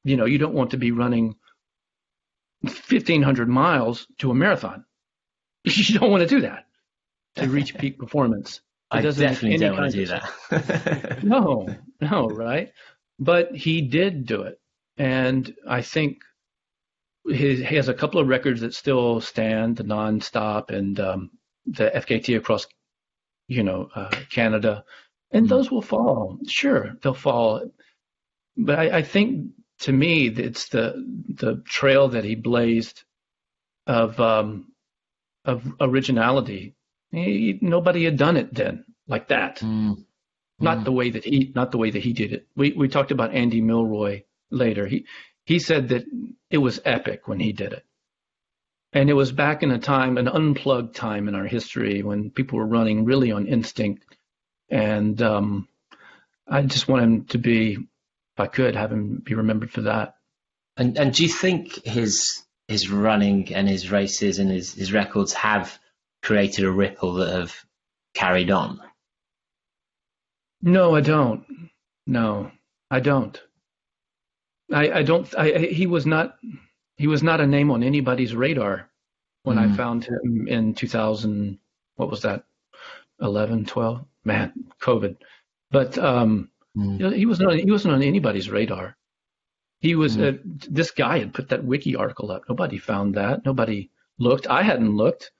You 0.03 0.17
know, 0.17 0.25
you 0.25 0.39
don't 0.39 0.55
want 0.55 0.73
to 0.73 0.77
be 0.77 0.91
running 0.91 1.37
1,500 2.63 3.49
miles 3.49 4.07
to 4.19 4.31
a 4.31 4.35
marathon. 4.35 4.85
You 5.67 5.99
don't 5.99 6.11
want 6.11 6.23
to 6.23 6.29
do 6.29 6.43
that 6.43 6.67
to 7.37 7.49
reach 7.49 7.77
peak 7.79 7.99
performance. 8.05 8.61
I 8.91 9.03
definitely 9.03 9.59
don't 9.59 9.79
want 9.79 9.93
to 9.93 9.99
do 9.99 10.07
that. 10.07 11.19
no, 11.25 11.77
no, 12.01 12.29
right? 12.29 12.73
But 13.19 13.55
he 13.55 13.83
did 13.83 14.27
do 14.27 14.43
it. 14.43 14.61
And 14.97 15.55
I 15.69 15.83
think 15.83 16.19
he, 17.27 17.65
he 17.65 17.77
has 17.77 17.89
a 17.89 17.95
couple 17.95 18.21
of 18.21 18.29
records 18.29 18.61
that 18.61 18.75
still 18.75 19.21
stand, 19.21 19.77
the 19.77 19.85
nonstop 19.85 20.71
and 20.71 20.99
um, 21.01 21.31
the 21.67 21.91
FKT 21.95 22.37
across, 22.37 22.67
you 23.49 23.63
know, 23.63 23.89
uh, 23.95 24.11
Canada. 24.31 24.85
And 25.33 25.47
Mhm. 25.47 25.51
those 25.51 25.71
will 25.71 25.83
fall. 25.83 26.39
Sure, 26.47 26.97
they'll 27.03 27.15
fall. 27.15 27.71
But 28.57 28.79
I, 28.79 28.99
I 28.99 29.03
think 29.03 29.51
to 29.81 29.93
me, 29.93 30.29
it's 30.29 30.69
the 30.69 30.95
the 31.29 31.63
trail 31.67 32.09
that 32.11 32.25
he 32.25 32.37
blazed 32.37 33.03
of 33.87 34.21
um, 34.21 34.73
of 35.45 35.65
originality. 35.81 36.75
He, 37.15 37.59
nobody 37.61 38.05
had 38.05 38.17
done 38.17 38.37
it 38.37 38.55
then 38.55 38.85
like 39.07 39.29
that 39.29 39.59
Mm. 39.61 40.05
not 40.61 40.79
Mm. 40.79 40.85
the 40.85 40.93
way 40.93 41.11
that 41.11 41.25
he 41.25 41.53
not 41.55 41.71
the 41.73 41.79
way 41.79 41.91
that 41.91 42.03
he 42.03 42.13
did 42.13 42.33
it. 42.33 42.47
We 42.57 42.73
we 42.73 42.89
talked 42.89 43.11
about 43.11 43.35
Andy 43.35 43.61
Milroy 43.61 44.23
later. 44.51 44.87
He 44.87 45.07
he 45.45 45.59
said 45.59 45.89
that 45.89 46.05
it 46.51 46.59
was 46.59 46.81
epic 46.85 47.29
when 47.29 47.41
he 47.41 47.53
did 47.53 47.73
it. 47.73 47.85
And 48.93 49.11
it 49.11 49.15
was 49.15 49.33
back 49.33 49.63
in 49.65 49.73
a 49.73 49.79
time, 49.79 50.19
an 50.19 50.29
unplugged 50.29 50.95
time 50.95 51.27
in 51.29 51.35
our 51.35 51.47
history 51.47 52.03
when 52.03 52.31
people 52.31 52.59
were 52.59 52.67
running 52.67 53.05
really 53.05 53.33
on 53.33 53.47
instinct. 53.49 54.05
And 54.71 55.21
um, 55.21 55.69
I 56.47 56.63
just 56.63 56.87
want 56.87 57.03
him 57.03 57.25
to 57.27 57.39
be, 57.39 57.73
if 57.73 58.39
I 58.39 58.47
could, 58.47 58.77
have 58.77 58.93
him 58.93 59.21
be 59.25 59.35
remembered 59.35 59.73
for 59.73 59.83
that. 59.83 60.15
And 60.77 60.97
and 60.97 61.13
do 61.13 61.25
you 61.25 61.29
think 61.29 61.85
his 61.85 62.43
his 62.69 62.89
running 62.89 63.53
and 63.55 63.69
his 63.69 63.91
races 63.91 64.39
and 64.39 64.51
his, 64.51 64.73
his 64.75 64.93
records 64.93 65.33
have 65.35 65.79
created 66.25 66.65
a 66.65 66.71
ripple 66.71 67.15
that 67.15 67.33
have 67.33 67.55
carried 68.15 68.51
on? 68.51 68.81
No, 70.63 70.97
I 70.97 71.03
don't. 71.03 71.45
No, 72.07 72.51
I 72.91 73.01
don't. 73.01 73.41
I, 74.73 74.91
I 74.91 75.03
don't. 75.03 75.33
I, 75.37 75.59
he 75.59 75.87
was 75.87 76.07
not. 76.07 76.37
He 76.97 77.07
was 77.07 77.23
not 77.23 77.41
a 77.41 77.47
name 77.47 77.71
on 77.71 77.83
anybody's 77.83 78.35
radar 78.35 78.89
when 79.43 79.59
mm. 79.59 79.73
I 79.73 79.77
found 79.77 80.05
him 80.05 80.49
in 80.49 80.75
2000. 80.75 81.59
What 81.97 82.11
was 82.11 82.23
that? 82.23 82.45
11, 83.21 83.67
12. 83.67 84.05
Man, 84.25 84.53
COVID. 84.81 85.17
But 85.71 85.99
um, 85.99 86.51
mm. 86.77 87.15
he 87.15 87.27
was 87.27 87.41
not. 87.41 87.53
On, 87.53 87.59
He 87.59 87.71
wasn't 87.71 87.95
on 87.95 88.03
anybody's 88.03 88.51
radar. 88.51 88.97
He 89.81 89.95
was. 89.95 90.17
Mm. 90.17 90.35
Uh, 90.35 90.39
this 90.71 90.91
guy 90.91 91.19
had 91.19 91.35
put 91.35 91.51
that 91.51 91.65
wiki 91.65 91.95
article 91.95 92.31
up. 92.31 92.45
Nobody 92.49 92.79
found 92.79 93.15
that. 93.17 93.45
Nobody 93.45 93.91
looked. 94.19 94.47
I 94.47 94.63
hadn't 94.63 94.97
looked. 94.97 95.31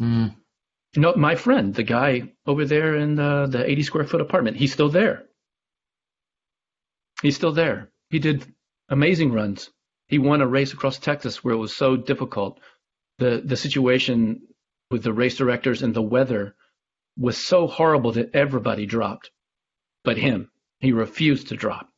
Mm. 0.00 0.34
No, 0.96 1.14
my 1.14 1.36
friend, 1.36 1.74
the 1.74 1.82
guy 1.82 2.32
over 2.46 2.64
there 2.64 2.96
in 2.96 3.14
the, 3.14 3.46
the 3.46 3.68
80 3.70 3.82
square 3.82 4.04
foot 4.04 4.20
apartment, 4.20 4.56
he's 4.56 4.72
still 4.72 4.88
there. 4.88 5.24
He's 7.22 7.36
still 7.36 7.52
there. 7.52 7.90
He 8.08 8.18
did 8.18 8.44
amazing 8.88 9.32
runs. 9.32 9.70
He 10.08 10.18
won 10.18 10.40
a 10.40 10.46
race 10.46 10.72
across 10.72 10.98
Texas 10.98 11.44
where 11.44 11.54
it 11.54 11.58
was 11.58 11.76
so 11.76 11.96
difficult. 11.96 12.58
The 13.18 13.42
the 13.44 13.56
situation 13.56 14.42
with 14.90 15.04
the 15.04 15.12
race 15.12 15.36
directors 15.36 15.82
and 15.82 15.94
the 15.94 16.02
weather 16.02 16.56
was 17.16 17.36
so 17.36 17.66
horrible 17.66 18.12
that 18.12 18.34
everybody 18.34 18.86
dropped, 18.86 19.30
but 20.02 20.16
him. 20.16 20.50
He 20.80 20.92
refused 20.92 21.48
to 21.48 21.56
drop. 21.56 21.90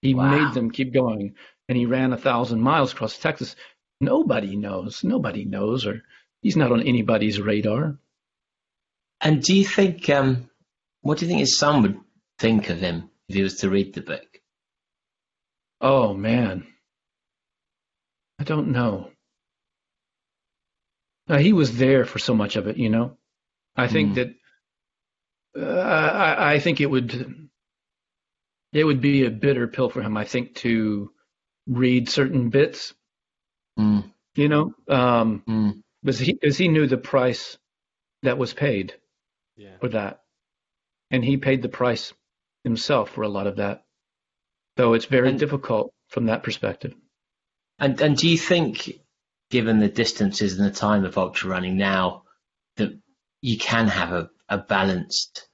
He 0.00 0.14
wow. 0.14 0.30
made 0.30 0.54
them 0.54 0.70
keep 0.70 0.94
going, 0.94 1.34
and 1.68 1.76
he 1.76 1.86
ran 1.86 2.12
a 2.12 2.16
thousand 2.16 2.60
miles 2.60 2.92
across 2.92 3.18
Texas. 3.18 3.54
Nobody 4.00 4.56
knows. 4.56 5.04
Nobody 5.04 5.44
knows, 5.44 5.86
or 5.86 6.02
he's 6.42 6.56
not 6.56 6.72
on 6.72 6.82
anybody's 6.82 7.40
radar. 7.40 7.98
And 9.20 9.42
do 9.42 9.54
you 9.54 9.64
think, 9.64 10.08
um, 10.10 10.48
what 11.02 11.18
do 11.18 11.24
you 11.24 11.28
think 11.28 11.40
his 11.40 11.58
son 11.58 11.82
would 11.82 11.98
think 12.38 12.70
of 12.70 12.78
him 12.78 13.10
if 13.28 13.34
he 13.34 13.42
was 13.42 13.56
to 13.58 13.70
read 13.70 13.94
the 13.94 14.00
book? 14.00 14.26
Oh 15.80 16.14
man, 16.14 16.66
I 18.38 18.44
don't 18.44 18.72
know. 18.72 19.10
Now, 21.28 21.38
he 21.38 21.52
was 21.52 21.76
there 21.76 22.04
for 22.04 22.18
so 22.18 22.34
much 22.34 22.56
of 22.56 22.66
it, 22.68 22.78
you 22.78 22.88
know. 22.88 23.16
I 23.76 23.86
think 23.86 24.12
mm. 24.12 24.14
that 24.16 24.34
uh, 25.56 25.80
I, 25.80 26.54
I, 26.54 26.58
think 26.58 26.80
it 26.80 26.90
would 26.90 27.48
it 28.72 28.84
would 28.84 29.00
be 29.00 29.24
a 29.24 29.30
bitter 29.30 29.68
pill 29.68 29.88
for 29.88 30.02
him. 30.02 30.16
I 30.16 30.24
think 30.24 30.54
to 30.56 31.12
read 31.66 32.08
certain 32.08 32.48
bits, 32.48 32.94
mm. 33.78 34.10
you 34.34 34.48
know, 34.48 34.74
um, 34.88 35.42
mm. 35.46 35.82
Because 36.02 36.18
he 36.18 36.32
because 36.32 36.58
he 36.58 36.68
knew 36.68 36.86
the 36.86 36.96
price 36.96 37.58
that 38.22 38.38
was 38.38 38.54
paid 38.54 38.94
yeah. 39.56 39.76
for 39.80 39.88
that, 39.88 40.22
and 41.10 41.24
he 41.24 41.36
paid 41.36 41.62
the 41.62 41.68
price 41.68 42.12
himself 42.64 43.10
for 43.10 43.22
a 43.22 43.28
lot 43.28 43.46
of 43.46 43.56
that. 43.56 43.84
So 44.76 44.94
it's 44.94 45.06
very 45.06 45.30
and, 45.30 45.38
difficult 45.38 45.92
from 46.08 46.26
that 46.26 46.42
perspective. 46.42 46.94
And 47.78 48.00
and 48.00 48.16
do 48.16 48.28
you 48.28 48.38
think, 48.38 49.00
given 49.50 49.80
the 49.80 49.88
distances 49.88 50.58
and 50.58 50.66
the 50.66 50.74
time 50.74 51.04
of 51.04 51.18
ultra 51.18 51.50
running 51.50 51.76
now, 51.76 52.24
that 52.76 52.96
you 53.40 53.58
can 53.58 53.88
have 53.88 54.12
a, 54.12 54.30
a 54.48 54.58
balanced 54.58 55.48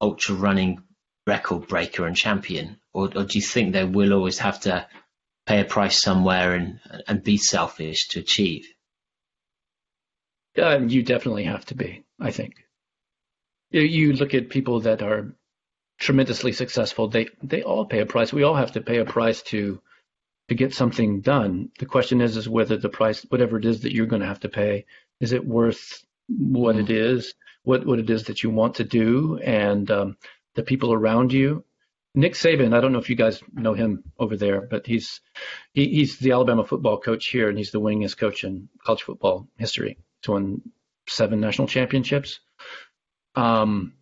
ultra 0.00 0.34
running 0.34 0.82
record 1.26 1.68
breaker 1.68 2.06
and 2.06 2.16
champion, 2.16 2.78
or, 2.94 3.06
or 3.14 3.24
do 3.24 3.38
you 3.38 3.42
think 3.42 3.72
they 3.72 3.84
will 3.84 4.12
always 4.12 4.38
have 4.38 4.60
to 4.60 4.86
pay 5.46 5.60
a 5.60 5.64
price 5.64 6.00
somewhere 6.00 6.54
and 6.54 6.80
and 7.06 7.22
be 7.22 7.36
selfish 7.36 8.08
to 8.08 8.20
achieve? 8.20 8.66
Um, 10.58 10.88
you 10.88 11.02
definitely 11.02 11.44
have 11.44 11.64
to 11.66 11.74
be. 11.74 12.04
I 12.20 12.30
think. 12.30 12.54
You, 13.70 14.14
look 14.14 14.34
at 14.34 14.48
people 14.48 14.80
that 14.80 15.02
are 15.02 15.34
tremendously 15.98 16.52
successful, 16.52 17.08
they 17.08 17.28
they 17.42 17.62
all 17.62 17.84
pay 17.84 18.00
a 18.00 18.06
price. 18.06 18.32
We 18.32 18.42
all 18.42 18.54
have 18.54 18.72
to 18.72 18.80
pay 18.80 18.98
a 18.98 19.04
price 19.04 19.42
to 19.44 19.80
to 20.48 20.54
get 20.54 20.74
something 20.74 21.20
done. 21.20 21.70
The 21.78 21.86
question 21.86 22.20
is 22.20 22.36
is 22.36 22.48
whether 22.48 22.76
the 22.76 22.88
price, 22.88 23.26
whatever 23.28 23.58
it 23.58 23.66
is 23.66 23.80
that 23.80 23.92
you're 23.92 24.06
going 24.06 24.22
to 24.22 24.28
have 24.28 24.40
to 24.40 24.48
pay, 24.48 24.86
is 25.20 25.32
it 25.32 25.46
worth 25.46 26.04
what 26.28 26.76
mm-hmm. 26.76 26.84
it 26.84 26.90
is, 26.90 27.34
what 27.62 27.84
what 27.84 27.98
it 27.98 28.08
is 28.08 28.24
that 28.24 28.42
you 28.42 28.50
want 28.50 28.76
to 28.76 28.84
do, 28.84 29.38
and 29.38 29.90
um, 29.90 30.16
the 30.54 30.62
people 30.62 30.92
around 30.92 31.32
you. 31.32 31.64
Nick 32.14 32.32
Saban, 32.32 32.74
I 32.74 32.80
don't 32.80 32.92
know 32.92 32.98
if 32.98 33.10
you 33.10 33.16
guys 33.16 33.42
know 33.52 33.74
him 33.74 34.02
over 34.18 34.36
there, 34.36 34.62
but 34.62 34.86
he's 34.86 35.20
he, 35.72 35.88
he's 35.88 36.18
the 36.18 36.32
Alabama 36.32 36.64
football 36.64 36.98
coach 36.98 37.26
here, 37.26 37.48
and 37.48 37.58
he's 37.58 37.70
the 37.70 37.80
winningest 37.80 38.16
coach 38.16 38.44
in 38.44 38.68
college 38.82 39.02
football 39.02 39.46
history. 39.56 39.98
He's 40.22 40.28
won 40.28 40.62
seven 41.08 41.40
national 41.40 41.68
championships. 41.68 42.40
Um, 43.34 43.94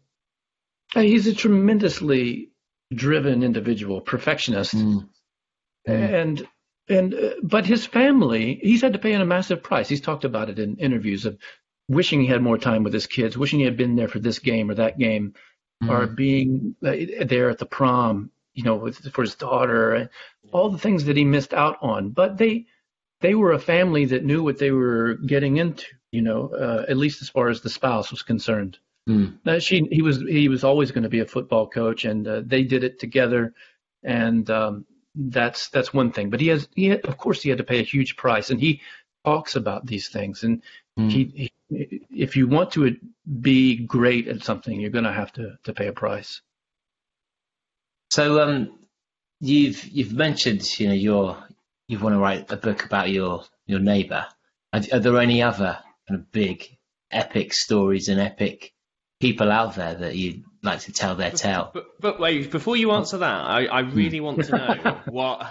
He's 0.94 1.26
a 1.26 1.34
tremendously 1.34 2.50
driven 2.94 3.42
individual, 3.42 4.00
perfectionist, 4.00 4.74
mm. 4.74 5.08
and 5.84 6.46
and 6.88 7.14
uh, 7.14 7.30
but 7.42 7.66
his 7.66 7.84
family, 7.84 8.58
he's 8.62 8.82
had 8.82 8.92
to 8.92 8.98
pay 8.98 9.12
in 9.12 9.20
a 9.20 9.26
massive 9.26 9.62
price. 9.62 9.88
He's 9.88 10.00
talked 10.00 10.24
about 10.24 10.48
it 10.48 10.58
in 10.58 10.76
interviews 10.76 11.26
of 11.26 11.38
wishing 11.88 12.20
he 12.20 12.28
had 12.28 12.42
more 12.42 12.58
time 12.58 12.84
with 12.84 12.92
his 12.92 13.06
kids, 13.06 13.36
wishing 13.36 13.58
he 13.58 13.64
had 13.64 13.76
been 13.76 13.96
there 13.96 14.08
for 14.08 14.20
this 14.20 14.38
game 14.38 14.70
or 14.70 14.74
that 14.74 14.98
game, 14.98 15.34
mm. 15.82 15.90
or 15.90 16.06
being 16.06 16.76
uh, 16.84 16.94
there 17.24 17.50
at 17.50 17.58
the 17.58 17.66
prom, 17.66 18.30
you 18.54 18.62
know, 18.62 18.76
with, 18.76 19.12
for 19.12 19.22
his 19.22 19.34
daughter, 19.34 20.08
all 20.52 20.70
the 20.70 20.78
things 20.78 21.04
that 21.06 21.16
he 21.16 21.24
missed 21.24 21.52
out 21.52 21.78
on. 21.82 22.10
But 22.10 22.38
they 22.38 22.66
they 23.20 23.34
were 23.34 23.52
a 23.52 23.58
family 23.58 24.04
that 24.06 24.24
knew 24.24 24.42
what 24.42 24.58
they 24.58 24.70
were 24.70 25.14
getting 25.14 25.56
into, 25.56 25.86
you 26.12 26.22
know, 26.22 26.48
uh, 26.48 26.84
at 26.88 26.96
least 26.96 27.22
as 27.22 27.28
far 27.28 27.48
as 27.48 27.60
the 27.60 27.70
spouse 27.70 28.10
was 28.10 28.22
concerned. 28.22 28.78
Mm. 29.08 29.38
Uh, 29.46 29.60
she 29.60 29.86
he 29.90 30.02
was 30.02 30.20
he 30.20 30.48
was 30.48 30.64
always 30.64 30.90
going 30.90 31.04
to 31.04 31.08
be 31.08 31.20
a 31.20 31.26
football 31.26 31.68
coach, 31.68 32.04
and 32.04 32.26
uh, 32.26 32.42
they 32.44 32.64
did 32.64 32.82
it 32.82 32.98
together, 32.98 33.54
and 34.02 34.50
um, 34.50 34.84
that's 35.14 35.68
that's 35.68 35.94
one 35.94 36.10
thing. 36.10 36.28
But 36.28 36.40
he 36.40 36.48
has 36.48 36.68
he 36.74 36.86
had, 36.86 37.04
of 37.06 37.16
course 37.16 37.40
he 37.40 37.48
had 37.48 37.58
to 37.58 37.64
pay 37.64 37.78
a 37.78 37.84
huge 37.84 38.16
price, 38.16 38.50
and 38.50 38.60
he 38.60 38.80
talks 39.24 39.54
about 39.54 39.86
these 39.86 40.08
things. 40.08 40.42
And 40.42 40.62
mm. 40.98 41.10
he, 41.10 41.50
he, 41.68 42.02
if 42.10 42.36
you 42.36 42.48
want 42.48 42.72
to 42.72 42.96
be 43.40 43.76
great 43.76 44.28
at 44.28 44.42
something, 44.42 44.78
you're 44.78 44.90
going 44.90 45.04
to 45.04 45.12
have 45.12 45.32
to 45.34 45.56
to 45.64 45.72
pay 45.72 45.86
a 45.86 45.92
price. 45.92 46.42
So 48.10 48.42
um, 48.42 48.78
you've 49.40 49.84
you've 49.86 50.12
mentioned 50.12 50.80
you 50.80 50.88
know 50.88 50.94
your 50.94 51.44
you 51.88 51.98
want 51.98 52.14
to 52.14 52.18
write 52.18 52.50
a 52.50 52.56
book 52.56 52.84
about 52.84 53.10
your 53.10 53.44
your 53.66 53.80
neighbour. 53.80 54.26
Are, 54.72 54.82
are 54.92 54.98
there 55.00 55.18
any 55.18 55.42
other 55.42 55.78
kind 56.08 56.20
of 56.20 56.32
big 56.32 56.76
epic 57.10 57.52
stories 57.52 58.08
and 58.08 58.20
epic 58.20 58.72
people 59.20 59.50
out 59.50 59.74
there 59.74 59.94
that 59.94 60.16
you'd 60.16 60.44
like 60.62 60.80
to 60.80 60.92
tell 60.92 61.14
their 61.14 61.30
tale. 61.30 61.70
But, 61.72 62.00
but 62.00 62.20
wait, 62.20 62.50
before 62.50 62.76
you 62.76 62.92
answer 62.92 63.18
that, 63.18 63.40
I, 63.46 63.66
I 63.66 63.80
really 63.80 64.20
want 64.20 64.44
to 64.44 64.56
know 64.56 65.00
what, 65.06 65.46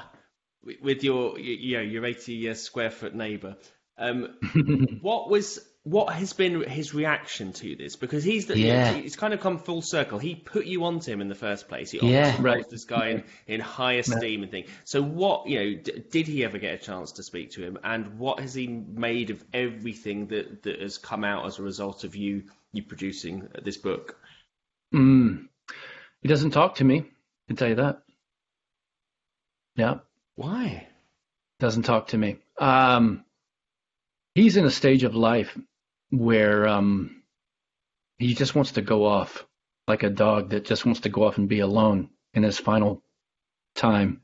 with 0.81 1.03
your 1.03 1.39
you 1.39 1.77
know 1.77 1.83
your 1.83 2.05
80 2.05 2.53
square 2.55 2.91
foot 2.91 3.15
neighbour, 3.15 3.55
um, 3.97 4.35
what 5.01 5.29
was 5.29 5.59
what 5.85 6.11
has 6.15 6.33
been 6.33 6.63
his 6.63 6.95
reaction 6.95 7.53
to 7.53 7.75
this? 7.75 7.95
Because 7.95 8.23
he's 8.23 8.47
the, 8.47 8.57
yeah. 8.57 8.91
he's 8.93 9.15
kind 9.15 9.35
of 9.35 9.39
come 9.39 9.59
full 9.59 9.83
circle. 9.83 10.17
He 10.17 10.33
put 10.33 10.65
you 10.65 10.83
onto 10.83 11.11
him 11.11 11.21
in 11.21 11.27
the 11.27 11.35
first 11.35 11.67
place. 11.67 11.91
He 11.91 11.99
yeah, 11.99 12.35
right. 12.39 12.67
this 12.67 12.85
guy 12.85 13.09
in, 13.09 13.23
in 13.45 13.59
high 13.59 13.93
esteem 13.93 14.41
and 14.41 14.51
thing. 14.51 14.65
So 14.83 15.03
what 15.03 15.47
you 15.47 15.59
know? 15.59 15.81
D- 15.83 16.03
did 16.09 16.25
he 16.25 16.43
ever 16.43 16.57
get 16.57 16.73
a 16.73 16.83
chance 16.83 17.13
to 17.13 17.23
speak 17.23 17.51
to 17.51 17.63
him? 17.63 17.77
And 17.83 18.17
what 18.17 18.39
has 18.39 18.55
he 18.55 18.65
made 18.65 19.29
of 19.29 19.43
everything 19.53 20.25
that 20.27 20.63
that 20.63 20.81
has 20.81 20.97
come 20.97 21.23
out 21.23 21.45
as 21.45 21.59
a 21.59 21.61
result 21.61 22.03
of 22.03 22.15
you 22.15 22.45
you 22.73 22.81
producing 22.81 23.47
this 23.61 23.77
book? 23.77 24.17
Mm. 24.91 25.49
He 26.23 26.27
doesn't 26.27 26.51
talk 26.51 26.75
to 26.75 26.83
me. 26.83 27.01
I 27.01 27.47
can 27.47 27.57
tell 27.57 27.69
you 27.69 27.75
that. 27.75 28.01
Yeah. 29.75 29.99
Why? 30.33 30.87
Doesn't 31.59 31.83
talk 31.83 32.07
to 32.07 32.17
me. 32.17 32.37
Um, 32.57 33.23
he's 34.33 34.57
in 34.57 34.65
a 34.65 34.71
stage 34.71 35.03
of 35.03 35.13
life 35.13 35.55
where 36.17 36.67
um, 36.67 37.23
he 38.17 38.33
just 38.33 38.55
wants 38.55 38.73
to 38.73 38.81
go 38.81 39.05
off 39.05 39.45
like 39.87 40.03
a 40.03 40.09
dog 40.09 40.49
that 40.49 40.65
just 40.65 40.85
wants 40.85 41.01
to 41.01 41.09
go 41.09 41.23
off 41.23 41.37
and 41.37 41.49
be 41.49 41.59
alone 41.59 42.09
in 42.33 42.43
his 42.43 42.57
final 42.57 43.03
time 43.75 44.21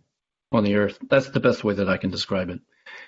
on 0.52 0.64
the 0.64 0.76
earth. 0.76 0.98
That's 1.10 1.30
the 1.30 1.40
best 1.40 1.64
way 1.64 1.76
that 1.76 1.90
I 1.90 1.98
can 1.98 2.10
describe 2.10 2.50
it. 2.50 2.60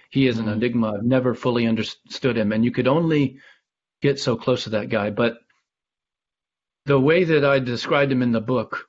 He 0.10 0.27
is 0.27 0.38
an 0.38 0.45
mm. 0.45 0.53
enigma. 0.53 0.93
I've 0.93 1.03
never 1.03 1.34
fully 1.34 1.68
understood 1.68 2.38
him, 2.38 2.51
and 2.51 2.64
you 2.64 2.72
could 2.72 2.88
only 2.88 3.39
get 4.01 4.19
so 4.19 4.35
close 4.35 4.65
to 4.65 4.72
that 4.72 4.89
guy. 4.89 5.10
But 5.10 5.38
the 6.85 6.99
way 6.99 7.23
that 7.23 7.43
I 7.43 7.60
described 7.60 8.11
him 8.11 8.22
in 8.22 8.31
the 8.31 8.41
book, 8.41 8.88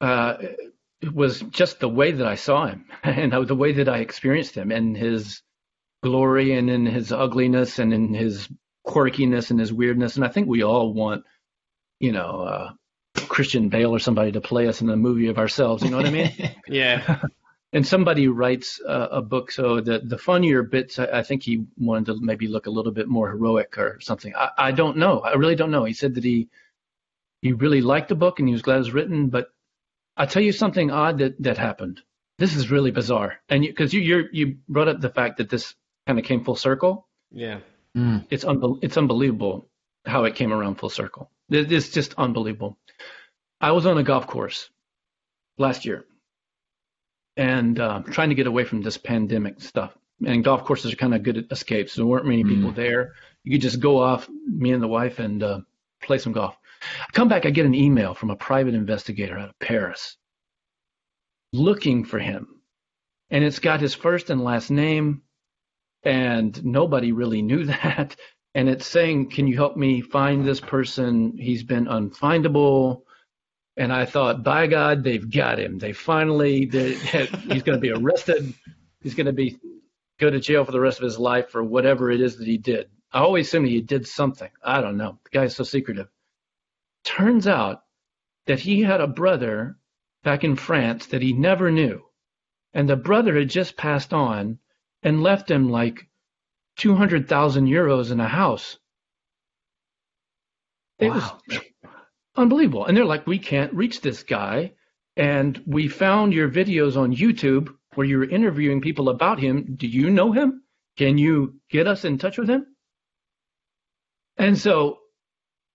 uh, 0.00 0.36
was 1.12 1.40
just 1.40 1.80
the 1.80 1.88
way 1.88 2.12
that 2.12 2.26
I 2.26 2.34
saw 2.34 2.66
him 2.66 2.86
and 3.02 3.32
the 3.46 3.54
way 3.54 3.72
that 3.72 3.88
I 3.88 3.98
experienced 3.98 4.54
him 4.54 4.72
and 4.72 4.96
his 4.96 5.42
glory 6.02 6.52
and 6.52 6.70
in 6.70 6.86
his 6.86 7.12
ugliness 7.12 7.78
and 7.78 7.92
in 7.92 8.14
his 8.14 8.48
quirkiness 8.88 9.50
and 9.50 9.60
his 9.60 9.72
weirdness. 9.72 10.16
And 10.16 10.24
I 10.24 10.28
think 10.28 10.48
we 10.48 10.64
all 10.64 10.92
want, 10.92 11.24
you 12.00 12.12
know, 12.12 12.40
uh, 12.40 12.72
Christian 13.28 13.68
Bale 13.68 13.94
or 13.94 13.98
somebody 13.98 14.32
to 14.32 14.40
play 14.40 14.66
us 14.66 14.80
in 14.80 14.88
a 14.88 14.96
movie 14.96 15.28
of 15.28 15.38
ourselves. 15.38 15.82
You 15.82 15.90
know 15.90 15.98
what 15.98 16.06
I 16.06 16.10
mean? 16.10 16.32
yeah. 16.68 17.22
and 17.72 17.86
somebody 17.86 18.28
writes 18.28 18.80
a, 18.80 19.08
a, 19.12 19.22
book, 19.22 19.50
so 19.50 19.80
the 19.80 20.00
the 20.00 20.18
funnier 20.18 20.62
bits, 20.62 20.98
I, 20.98 21.06
I, 21.06 21.22
think 21.22 21.42
he 21.42 21.66
wanted 21.76 22.06
to 22.06 22.18
maybe 22.20 22.48
look 22.48 22.66
a 22.66 22.70
little 22.70 22.92
bit 22.92 23.08
more 23.08 23.28
heroic 23.28 23.76
or 23.76 24.00
something. 24.00 24.34
I, 24.34 24.50
I 24.56 24.72
don't 24.72 24.96
know. 24.96 25.20
I 25.20 25.34
really 25.34 25.56
don't 25.56 25.70
know. 25.70 25.84
He 25.84 25.92
said 25.92 26.14
that 26.14 26.24
he 26.24 26.48
he 27.42 27.52
really 27.52 27.82
liked 27.82 28.08
the 28.08 28.14
book 28.14 28.38
and 28.38 28.48
he 28.48 28.52
was 28.52 28.62
glad 28.62 28.76
it 28.76 28.78
was 28.78 28.94
written, 28.94 29.28
but 29.28 29.48
I'll 30.16 30.26
tell 30.26 30.42
you 30.42 30.52
something 30.52 30.90
odd 30.90 31.18
that 31.18 31.40
that 31.42 31.58
happened. 31.58 32.00
This 32.38 32.56
is 32.56 32.70
really 32.70 32.92
bizarre, 32.92 33.38
and 33.48 33.62
because 33.62 33.92
you 33.92 34.00
you 34.00 34.28
you 34.32 34.56
brought 34.68 34.88
up 34.88 35.00
the 35.00 35.10
fact 35.10 35.38
that 35.38 35.50
this 35.50 35.74
kind 36.06 36.18
of 36.18 36.24
came 36.24 36.44
full 36.44 36.56
circle. 36.56 37.06
Yeah. 37.30 37.60
Mm. 37.96 38.26
It's 38.30 38.44
unbe- 38.44 38.78
it's 38.82 38.96
unbelievable 38.96 39.68
how 40.04 40.24
it 40.24 40.34
came 40.34 40.52
around 40.52 40.76
full 40.76 40.88
circle. 40.88 41.30
It's 41.50 41.90
just 41.90 42.14
unbelievable. 42.18 42.78
I 43.60 43.72
was 43.72 43.86
on 43.86 43.98
a 43.98 44.02
golf 44.02 44.26
course 44.26 44.70
last 45.56 45.84
year 45.84 46.04
and 47.36 47.78
uh, 47.78 48.02
trying 48.10 48.28
to 48.28 48.34
get 48.34 48.46
away 48.46 48.64
from 48.64 48.82
this 48.82 48.98
pandemic 48.98 49.60
stuff. 49.60 49.96
And 50.24 50.44
golf 50.44 50.64
courses 50.64 50.92
are 50.92 50.96
kind 50.96 51.14
of 51.14 51.22
good 51.22 51.46
escapes. 51.50 51.94
There 51.94 52.06
weren't 52.06 52.26
many 52.26 52.44
people 52.44 52.72
mm. 52.72 52.74
there. 52.74 53.14
You 53.44 53.52
could 53.52 53.62
just 53.62 53.80
go 53.80 54.02
off, 54.02 54.28
me 54.46 54.72
and 54.72 54.82
the 54.82 54.88
wife, 54.88 55.20
and 55.20 55.42
uh, 55.42 55.60
play 56.02 56.18
some 56.18 56.32
golf. 56.32 56.56
I 56.82 57.12
come 57.12 57.28
back, 57.28 57.46
I 57.46 57.50
get 57.50 57.66
an 57.66 57.74
email 57.74 58.14
from 58.14 58.30
a 58.30 58.36
private 58.36 58.74
investigator 58.74 59.38
out 59.38 59.48
of 59.48 59.58
Paris 59.58 60.16
looking 61.52 62.04
for 62.04 62.18
him. 62.18 62.48
And 63.30 63.44
it's 63.44 63.58
got 63.58 63.80
his 63.80 63.94
first 63.94 64.30
and 64.30 64.42
last 64.42 64.70
name, 64.70 65.22
and 66.02 66.64
nobody 66.64 67.12
really 67.12 67.42
knew 67.42 67.64
that. 67.66 68.16
And 68.54 68.68
it's 68.68 68.86
saying, 68.86 69.30
Can 69.30 69.46
you 69.46 69.56
help 69.56 69.76
me 69.76 70.00
find 70.00 70.44
this 70.44 70.60
person? 70.60 71.36
He's 71.38 71.62
been 71.62 71.86
unfindable. 71.86 73.02
And 73.76 73.92
I 73.92 74.06
thought, 74.06 74.42
by 74.42 74.66
God, 74.66 75.04
they've 75.04 75.30
got 75.30 75.60
him. 75.60 75.78
They 75.78 75.92
finally, 75.92 76.66
they, 76.66 76.94
he's 76.94 77.62
going 77.62 77.76
to 77.76 77.78
be 77.78 77.92
arrested. 77.92 78.52
He's 79.00 79.14
going 79.14 79.26
to 79.26 79.32
be 79.32 79.58
go 80.18 80.28
to 80.28 80.40
jail 80.40 80.64
for 80.64 80.72
the 80.72 80.80
rest 80.80 80.98
of 80.98 81.04
his 81.04 81.18
life 81.18 81.50
for 81.50 81.62
whatever 81.62 82.10
it 82.10 82.20
is 82.20 82.38
that 82.38 82.46
he 82.46 82.58
did. 82.58 82.88
I 83.12 83.20
always 83.20 83.46
assumed 83.46 83.68
he 83.68 83.80
did 83.80 84.06
something. 84.06 84.50
I 84.62 84.80
don't 84.80 84.96
know. 84.96 85.18
The 85.24 85.38
guy's 85.38 85.54
so 85.54 85.64
secretive. 85.64 86.08
Turns 87.04 87.46
out 87.46 87.82
that 88.46 88.58
he 88.58 88.82
had 88.82 89.00
a 89.00 89.06
brother 89.06 89.78
back 90.24 90.44
in 90.44 90.56
France 90.56 91.06
that 91.06 91.22
he 91.22 91.32
never 91.32 91.70
knew. 91.70 92.02
And 92.74 92.88
the 92.88 92.96
brother 92.96 93.38
had 93.38 93.48
just 93.48 93.76
passed 93.76 94.12
on 94.12 94.58
and 95.02 95.22
left 95.22 95.50
him 95.50 95.68
like 95.68 96.08
200,000 96.76 97.66
euros 97.66 98.10
in 98.10 98.20
a 98.20 98.28
house. 98.28 98.78
It 100.98 101.10
wow. 101.10 101.38
was 101.48 101.60
unbelievable. 102.36 102.86
And 102.86 102.96
they're 102.96 103.04
like, 103.04 103.26
we 103.26 103.38
can't 103.38 103.72
reach 103.74 104.00
this 104.00 104.22
guy. 104.22 104.72
And 105.16 105.60
we 105.66 105.88
found 105.88 106.32
your 106.32 106.48
videos 106.48 106.96
on 106.96 107.14
YouTube 107.14 107.74
where 107.94 108.06
you 108.06 108.18
were 108.18 108.28
interviewing 108.28 108.80
people 108.80 109.08
about 109.08 109.40
him. 109.40 109.74
Do 109.76 109.88
you 109.88 110.10
know 110.10 110.32
him? 110.32 110.62
Can 110.96 111.18
you 111.18 111.60
get 111.70 111.86
us 111.86 112.04
in 112.04 112.18
touch 112.18 112.38
with 112.38 112.48
him? 112.48 112.66
And 114.36 114.56
so 114.56 114.98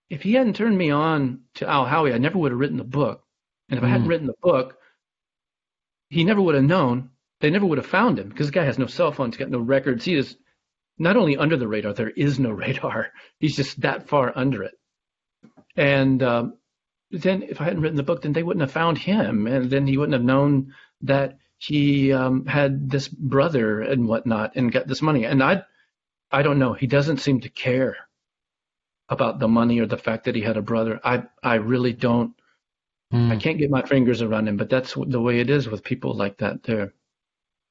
if 0.08 0.22
he 0.22 0.34
hadn't 0.34 0.56
turned 0.56 0.76
me 0.76 0.90
on 0.90 1.40
to 1.56 1.68
Al 1.68 1.84
Howie, 1.84 2.12
I 2.12 2.18
never 2.18 2.38
would 2.38 2.52
have 2.52 2.58
written 2.58 2.78
the 2.78 2.84
book. 2.84 3.22
And 3.68 3.78
if 3.78 3.82
mm. 3.82 3.86
I 3.86 3.90
hadn't 3.90 4.04
hmm. 4.04 4.10
written 4.10 4.26
the 4.26 4.34
book, 4.42 4.76
he 6.10 6.24
never 6.24 6.40
would 6.40 6.54
have 6.54 6.64
known. 6.64 7.10
They 7.44 7.50
never 7.50 7.66
would 7.66 7.76
have 7.76 7.86
found 7.86 8.18
him 8.18 8.30
because 8.30 8.46
the 8.46 8.54
guy 8.54 8.64
has 8.64 8.78
no 8.78 8.86
cell 8.86 9.12
phone. 9.12 9.30
He's 9.30 9.36
got 9.36 9.50
no 9.50 9.58
records. 9.58 10.06
He 10.06 10.14
is 10.14 10.38
not 10.96 11.18
only 11.18 11.36
under 11.36 11.58
the 11.58 11.68
radar, 11.68 11.92
there 11.92 12.08
is 12.08 12.38
no 12.38 12.50
radar. 12.64 13.12
He's 13.38 13.54
just 13.54 13.82
that 13.82 14.08
far 14.08 14.32
under 14.34 14.62
it. 14.62 14.72
And 15.76 16.22
um, 16.22 16.54
then 17.10 17.42
if 17.42 17.60
I 17.60 17.64
hadn't 17.64 17.82
written 17.82 17.98
the 17.98 18.02
book, 18.02 18.22
then 18.22 18.32
they 18.32 18.42
wouldn't 18.42 18.62
have 18.62 18.72
found 18.72 18.96
him, 18.96 19.46
and 19.46 19.68
then 19.68 19.86
he 19.86 19.98
wouldn't 19.98 20.14
have 20.14 20.24
known 20.24 20.72
that 21.02 21.36
he 21.58 22.14
um, 22.14 22.46
had 22.46 22.88
this 22.88 23.08
brother 23.08 23.82
and 23.82 24.08
whatnot, 24.08 24.56
and 24.56 24.72
got 24.72 24.86
this 24.86 25.02
money. 25.02 25.26
And 25.26 25.42
I, 25.42 25.64
I 26.32 26.40
don't 26.40 26.58
know. 26.58 26.72
He 26.72 26.86
doesn't 26.86 27.18
seem 27.18 27.42
to 27.42 27.50
care 27.50 27.98
about 29.10 29.38
the 29.38 29.48
money 29.48 29.80
or 29.80 29.86
the 29.86 29.98
fact 29.98 30.24
that 30.24 30.34
he 30.34 30.40
had 30.40 30.56
a 30.56 30.62
brother. 30.62 30.98
I, 31.04 31.24
I 31.42 31.56
really 31.56 31.92
don't. 31.92 32.32
Mm. 33.12 33.32
I 33.32 33.36
can't 33.36 33.58
get 33.58 33.70
my 33.70 33.82
fingers 33.82 34.22
around 34.22 34.48
him, 34.48 34.56
but 34.56 34.70
that's 34.70 34.94
the 34.94 35.20
way 35.20 35.40
it 35.40 35.50
is 35.50 35.68
with 35.68 35.84
people 35.84 36.16
like 36.16 36.38
that. 36.38 36.62
They're, 36.62 36.94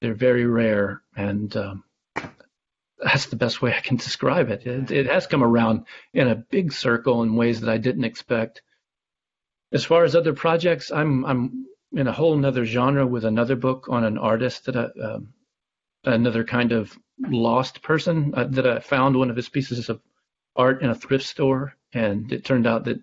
they're 0.03 0.13
very 0.13 0.45
rare, 0.45 1.01
and 1.15 1.55
um, 1.55 1.85
that's 3.01 3.27
the 3.27 3.37
best 3.37 3.61
way 3.61 3.73
I 3.73 3.79
can 3.79 3.95
describe 3.95 4.49
it. 4.49 4.67
it. 4.67 4.91
It 4.91 5.05
has 5.05 5.27
come 5.27 5.41
around 5.41 5.85
in 6.13 6.27
a 6.27 6.35
big 6.35 6.73
circle 6.73 7.23
in 7.23 7.37
ways 7.37 7.61
that 7.61 7.69
I 7.69 7.77
didn't 7.77 8.03
expect. 8.03 8.61
As 9.71 9.85
far 9.85 10.03
as 10.03 10.13
other 10.13 10.33
projects, 10.33 10.91
I'm 10.91 11.23
I'm 11.25 11.67
in 11.93 12.07
a 12.07 12.11
whole 12.11 12.33
another 12.33 12.65
genre 12.65 13.07
with 13.07 13.23
another 13.23 13.55
book 13.55 13.87
on 13.89 14.03
an 14.03 14.17
artist 14.17 14.65
that 14.65 14.75
I, 14.75 14.89
um, 15.01 15.33
another 16.03 16.43
kind 16.43 16.73
of 16.73 16.99
lost 17.19 17.81
person 17.81 18.33
uh, 18.35 18.47
that 18.49 18.67
I 18.67 18.79
found 18.79 19.15
one 19.15 19.29
of 19.29 19.37
his 19.37 19.47
pieces 19.47 19.87
of 19.87 20.01
art 20.57 20.81
in 20.81 20.89
a 20.89 20.95
thrift 20.95 21.25
store, 21.25 21.75
and 21.93 22.29
it 22.33 22.43
turned 22.43 22.67
out 22.67 22.83
that 22.85 22.99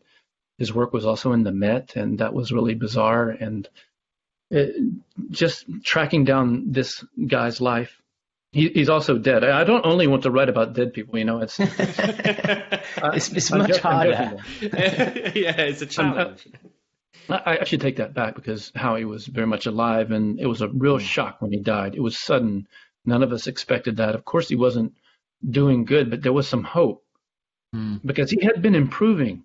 his 0.59 0.75
work 0.75 0.93
was 0.93 1.07
also 1.07 1.33
in 1.33 1.45
the 1.45 1.51
Met, 1.51 1.97
and 1.97 2.19
that 2.19 2.35
was 2.35 2.53
really 2.53 2.75
bizarre. 2.75 3.31
And 3.31 3.67
it, 4.51 4.77
just 5.31 5.65
tracking 5.83 6.25
down 6.25 6.73
this 6.73 7.05
guy's 7.27 7.61
life 7.61 8.01
he, 8.53 8.69
he's 8.69 8.89
also 8.89 9.17
dead. 9.17 9.45
I 9.45 9.65
don't 9.65 9.87
only 9.87 10.07
want 10.07 10.25
to 10.25 10.31
write 10.31 10.49
about 10.49 10.73
dead 10.73 10.93
people. 10.93 11.19
You 11.19 11.25
know, 11.25 11.41
it's 11.41 11.59
it's, 11.61 13.29
it's 13.33 13.51
much 13.53 13.79
harder. 13.79 14.39
yeah, 14.61 15.61
it's 15.61 15.83
a 15.83 15.87
challenge. 15.87 16.49
I, 17.29 17.59
I, 17.61 17.65
should 17.65 17.81
take 17.81 17.97
that 17.97 18.13
back 18.13 18.35
because 18.35 18.73
Howie 18.75 19.05
was 19.05 19.27
very 19.27 19.47
much 19.47 19.67
alive, 19.67 20.11
and 20.11 20.41
it 20.41 20.47
was 20.47 20.63
a 20.63 20.69
real 20.69 20.99
mm. 20.99 21.01
shock 21.01 21.41
when 21.41 21.53
he 21.53 21.59
died. 21.59 21.95
It 21.95 22.03
was 22.03 22.19
sudden. 22.19 22.67
None 23.07 23.23
of 23.23 23.33
us 23.33 23.47
expected 23.47 23.97
that. 23.97 24.15
Of 24.15 24.25
course, 24.25 24.49
he 24.49 24.57
wasn't 24.57 24.95
doing 25.49 25.85
good, 25.85 26.11
but 26.11 26.23
there 26.23 26.33
was 26.33 26.49
some 26.49 26.65
hope 26.65 27.05
mm. 27.75 28.01
because 28.05 28.31
he 28.31 28.45
had 28.45 28.61
been 28.61 28.75
improving. 28.75 29.45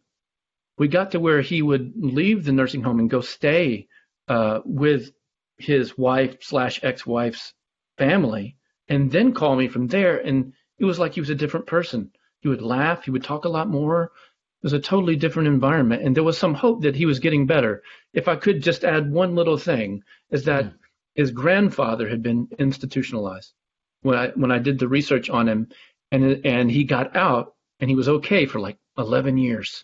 We 0.78 0.88
got 0.88 1.12
to 1.12 1.20
where 1.20 1.42
he 1.42 1.62
would 1.62 1.94
leave 1.96 2.44
the 2.44 2.52
nursing 2.52 2.82
home 2.82 3.00
and 3.00 3.10
go 3.10 3.22
stay 3.22 3.88
uh, 4.28 4.60
with 4.66 5.12
his 5.58 5.98
wife 5.98 6.38
slash 6.42 6.80
ex-wife's 6.84 7.54
family 7.98 8.58
and 8.88 9.12
then 9.12 9.34
call 9.34 9.56
me 9.56 9.68
from 9.68 9.88
there. 9.88 10.18
And 10.18 10.54
it 10.78 10.86
was 10.86 11.00
like 11.00 11.14
he 11.14 11.22
was 11.22 11.30
a 11.30 11.36
different 11.36 11.68
person. 11.68 12.12
He 12.42 12.50
would 12.50 12.62
laugh, 12.62 13.06
he 13.06 13.12
would 13.12 13.24
talk 13.24 13.46
a 13.46 13.50
lot 13.50 13.70
more. 13.70 14.04
It 14.04 14.66
was 14.66 14.74
a 14.74 14.80
totally 14.80 15.16
different 15.16 15.48
environment. 15.48 16.04
And 16.04 16.16
there 16.16 16.24
was 16.24 16.38
some 16.38 16.54
hope 16.54 16.82
that 16.82 16.96
he 16.96 17.06
was 17.06 17.20
getting 17.20 17.46
better. 17.46 17.84
If 18.14 18.28
I 18.28 18.36
could 18.36 18.62
just 18.62 18.84
add 18.84 19.12
one 19.12 19.36
little 19.36 19.58
thing, 19.58 20.02
is 20.32 20.46
that 20.46 20.66
mm. 20.66 20.74
his 21.14 21.32
grandfather 21.32 22.10
had 22.10 22.24
been 22.24 22.48
institutionalized 22.58 23.54
when 24.02 24.18
I 24.18 24.28
when 24.30 24.52
I 24.52 24.60
did 24.60 24.80
the 24.80 24.88
research 24.88 25.30
on 25.30 25.48
him 25.48 25.68
and 26.12 26.46
and 26.46 26.72
he 26.72 26.84
got 26.84 27.16
out 27.16 27.56
and 27.80 27.90
he 27.90 27.96
was 27.96 28.10
okay 28.10 28.46
for 28.46 28.60
like 28.60 28.78
11 28.98 29.38
years. 29.38 29.84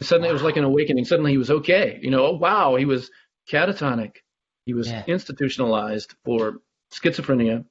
Suddenly 0.00 0.28
wow. 0.28 0.30
it 0.30 0.34
was 0.34 0.42
like 0.42 0.56
an 0.56 0.64
awakening. 0.64 1.04
Suddenly 1.04 1.32
he 1.32 1.38
was 1.38 1.50
okay. 1.50 1.98
You 2.02 2.10
know, 2.10 2.26
oh, 2.26 2.36
wow, 2.36 2.76
he 2.76 2.84
was 2.84 3.10
catatonic. 3.50 4.16
He 4.64 4.74
was 4.74 4.88
yeah. 4.88 5.04
institutionalized 5.06 6.14
for 6.24 6.58
schizophrenia 6.92 7.64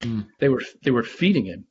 Mm. 0.00 0.28
They 0.38 0.48
were 0.48 0.62
they 0.82 0.90
were 0.90 1.02
feeding 1.02 1.44
him, 1.44 1.66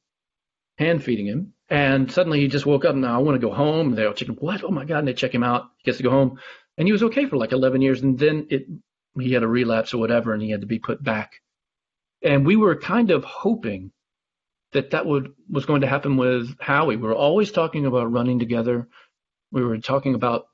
hand 0.77 1.03
feeding 1.03 1.25
him, 1.25 1.53
and 1.67 2.11
suddenly 2.11 2.39
he 2.39 2.47
just 2.47 2.65
woke 2.65 2.85
up. 2.85 2.95
Now 2.95 3.15
I 3.15 3.23
want 3.23 3.39
to 3.39 3.45
go 3.45 3.53
home. 3.53 3.95
They'll 3.95 4.13
check 4.13 4.29
him. 4.29 4.35
What? 4.35 4.63
Oh 4.63 4.69
my 4.69 4.85
God! 4.85 4.99
And 4.99 5.07
they 5.07 5.13
check 5.13 5.33
him 5.33 5.43
out. 5.43 5.69
He 5.77 5.85
gets 5.85 5.97
to 5.97 6.03
go 6.03 6.11
home, 6.11 6.39
and 6.77 6.87
he 6.87 6.91
was 6.91 7.03
okay 7.03 7.25
for 7.25 7.37
like 7.37 7.51
11 7.51 7.81
years, 7.81 8.01
and 8.01 8.19
then 8.19 8.47
it 8.49 8.67
he 9.19 9.33
had 9.33 9.43
a 9.43 9.47
relapse 9.47 9.93
or 9.93 9.97
whatever, 9.97 10.33
and 10.33 10.41
he 10.41 10.51
had 10.51 10.61
to 10.61 10.67
be 10.67 10.79
put 10.79 11.03
back. 11.03 11.41
And 12.21 12.45
we 12.45 12.55
were 12.55 12.75
kind 12.75 13.09
of 13.09 13.23
hoping 13.23 13.91
that 14.73 14.91
that 14.91 15.07
would 15.07 15.33
was 15.49 15.65
going 15.65 15.81
to 15.81 15.87
happen 15.87 16.15
with 16.15 16.55
Howie. 16.59 16.97
We 16.97 17.07
were 17.07 17.15
always 17.15 17.51
talking 17.51 17.87
about 17.87 18.11
running 18.11 18.37
together. 18.37 18.87
We 19.51 19.63
were 19.63 19.79
talking 19.79 20.13
about 20.13 20.45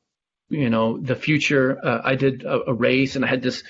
you 0.50 0.70
know 0.70 0.98
the 1.00 1.16
future. 1.16 1.78
Uh, 1.84 2.02
I 2.04 2.16
did 2.16 2.44
a, 2.44 2.70
a, 2.70 2.74
race, 2.74 3.16
and 3.16 3.26
I 3.26 3.28
had 3.28 3.42
this 3.42 3.64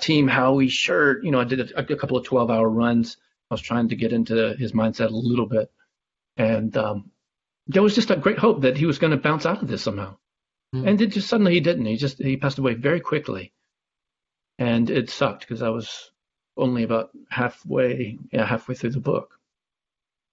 team 0.00 0.28
Howie 0.28 0.68
shirt. 0.68 1.24
You 1.24 1.30
know, 1.30 1.40
I 1.40 1.44
did 1.44 1.60
a, 1.60 1.80
a 1.80 1.96
couple 1.96 2.16
of 2.16 2.24
12 2.24 2.50
hour 2.50 2.68
runs 2.68 3.16
I 3.50 3.54
was 3.54 3.60
trying 3.60 3.88
to 3.88 3.96
get 3.96 4.12
into 4.12 4.54
his 4.56 4.72
mindset 4.72 5.10
a 5.10 5.16
little 5.16 5.46
bit, 5.46 5.72
and 6.36 6.76
um, 6.76 7.10
there 7.66 7.82
was 7.82 7.96
just 7.96 8.10
a 8.10 8.16
great 8.16 8.38
hope 8.38 8.62
that 8.62 8.76
he 8.76 8.86
was 8.86 8.98
going 8.98 9.10
to 9.10 9.16
bounce 9.16 9.44
out 9.44 9.60
of 9.60 9.68
this 9.68 9.82
somehow. 9.82 10.16
Mm. 10.74 10.88
And 10.88 11.00
it 11.00 11.08
just 11.08 11.28
suddenly 11.28 11.54
he 11.54 11.60
didn't. 11.60 11.86
He 11.86 11.96
just 11.96 12.18
he 12.18 12.36
passed 12.36 12.58
away 12.58 12.74
very 12.74 13.00
quickly, 13.00 13.52
and 14.58 14.88
it 14.88 15.10
sucked 15.10 15.40
because 15.40 15.62
I 15.62 15.70
was 15.70 16.12
only 16.56 16.84
about 16.84 17.10
halfway 17.28 18.18
yeah 18.32 18.46
halfway 18.46 18.76
through 18.76 18.90
the 18.90 19.00
book. 19.00 19.39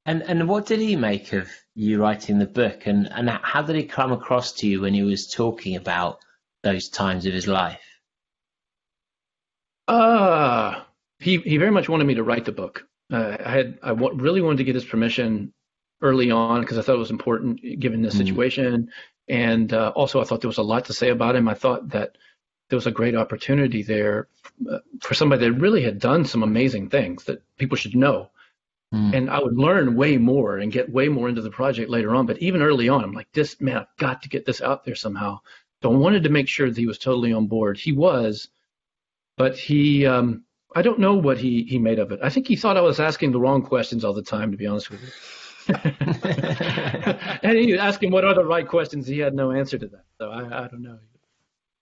And 0.07 0.23
and 0.23 0.47
what 0.47 0.65
did 0.65 0.79
he 0.79 0.95
make 0.95 1.33
of 1.33 1.49
you 1.75 2.01
writing 2.01 2.39
the 2.39 2.47
book, 2.47 2.87
and 2.87 3.11
and 3.11 3.29
how 3.29 3.61
did 3.61 3.75
he 3.75 3.83
come 3.83 4.13
across 4.13 4.53
to 4.53 4.67
you 4.67 4.81
when 4.81 4.93
he 4.93 5.03
was 5.03 5.27
talking 5.27 5.75
about 5.75 6.19
those 6.63 6.87
times 6.87 7.25
of 7.25 7.33
his 7.33 7.45
life? 7.45 7.81
Uh, 9.85 10.81
he 11.19 11.39
he 11.39 11.57
very 11.57 11.71
much 11.71 11.89
wanted 11.89 12.07
me 12.07 12.15
to 12.15 12.23
write 12.23 12.45
the 12.45 12.53
book. 12.53 12.87
Uh, 13.11 13.35
I 13.45 13.51
had 13.51 13.79
I 13.83 13.89
w- 13.89 14.15
really 14.15 14.41
wanted 14.41 14.59
to 14.59 14.63
get 14.63 14.75
his 14.75 14.85
permission 14.85 15.53
early 16.01 16.31
on 16.31 16.61
because 16.61 16.77
I 16.77 16.83
thought 16.83 16.95
it 16.95 16.99
was 16.99 17.11
important 17.11 17.59
given 17.77 18.01
the 18.01 18.11
situation, 18.11 18.91
and 19.27 19.73
uh, 19.73 19.91
also 19.93 20.21
I 20.21 20.23
thought 20.23 20.39
there 20.39 20.47
was 20.47 20.57
a 20.57 20.63
lot 20.63 20.85
to 20.85 20.93
say 20.93 21.09
about 21.09 21.35
him. 21.35 21.49
I 21.49 21.53
thought 21.53 21.89
that 21.89 22.17
there 22.69 22.77
was 22.77 22.87
a 22.87 22.91
great 22.91 23.15
opportunity 23.15 23.83
there 23.83 24.29
uh, 24.71 24.79
for 25.01 25.15
somebody 25.15 25.45
that 25.45 25.59
really 25.59 25.83
had 25.83 25.99
done 25.99 26.23
some 26.23 26.43
amazing 26.43 26.89
things 26.89 27.25
that 27.25 27.43
people 27.57 27.75
should 27.75 27.95
know. 27.95 28.29
And 28.93 29.29
I 29.29 29.39
would 29.39 29.57
learn 29.57 29.95
way 29.95 30.17
more 30.17 30.57
and 30.57 30.71
get 30.71 30.89
way 30.91 31.09
more 31.09 31.27
into 31.27 31.41
the 31.41 31.49
project 31.49 31.89
later 31.89 32.15
on. 32.15 32.25
But 32.25 32.39
even 32.39 32.61
early 32.61 32.87
on, 32.87 33.03
I'm 33.03 33.13
like, 33.13 33.31
this 33.33 33.59
man, 33.59 33.77
I've 33.77 33.97
got 33.97 34.21
to 34.21 34.29
get 34.29 34.45
this 34.45 34.61
out 34.61 34.85
there 34.85 34.95
somehow. 34.95 35.39
So 35.81 35.91
I 35.91 35.95
wanted 35.95 36.23
to 36.23 36.29
make 36.29 36.47
sure 36.47 36.69
that 36.69 36.77
he 36.77 36.87
was 36.87 36.97
totally 36.97 37.33
on 37.33 37.47
board. 37.47 37.77
He 37.77 37.91
was, 37.91 38.47
but 39.35 39.57
he, 39.57 40.05
um, 40.05 40.45
I 40.75 40.81
don't 40.81 40.99
know 40.99 41.15
what 41.15 41.37
he 41.37 41.63
he 41.63 41.79
made 41.79 41.99
of 41.99 42.11
it. 42.11 42.19
I 42.23 42.29
think 42.29 42.47
he 42.47 42.55
thought 42.55 42.77
I 42.77 42.81
was 42.81 42.99
asking 42.99 43.31
the 43.31 43.39
wrong 43.39 43.61
questions 43.61 44.03
all 44.03 44.13
the 44.13 44.21
time, 44.21 44.51
to 44.51 44.57
be 44.57 44.67
honest 44.67 44.89
with 44.89 45.01
you. 45.01 45.09
and 47.43 47.57
he 47.57 47.77
asked 47.77 48.01
him 48.01 48.11
what 48.11 48.23
are 48.23 48.33
the 48.33 48.45
right 48.45 48.67
questions. 48.67 49.05
He 49.05 49.19
had 49.19 49.33
no 49.33 49.51
answer 49.51 49.77
to 49.77 49.87
that. 49.87 50.05
So 50.19 50.29
I, 50.29 50.65
I 50.65 50.67
don't 50.67 50.81
know. 50.81 50.99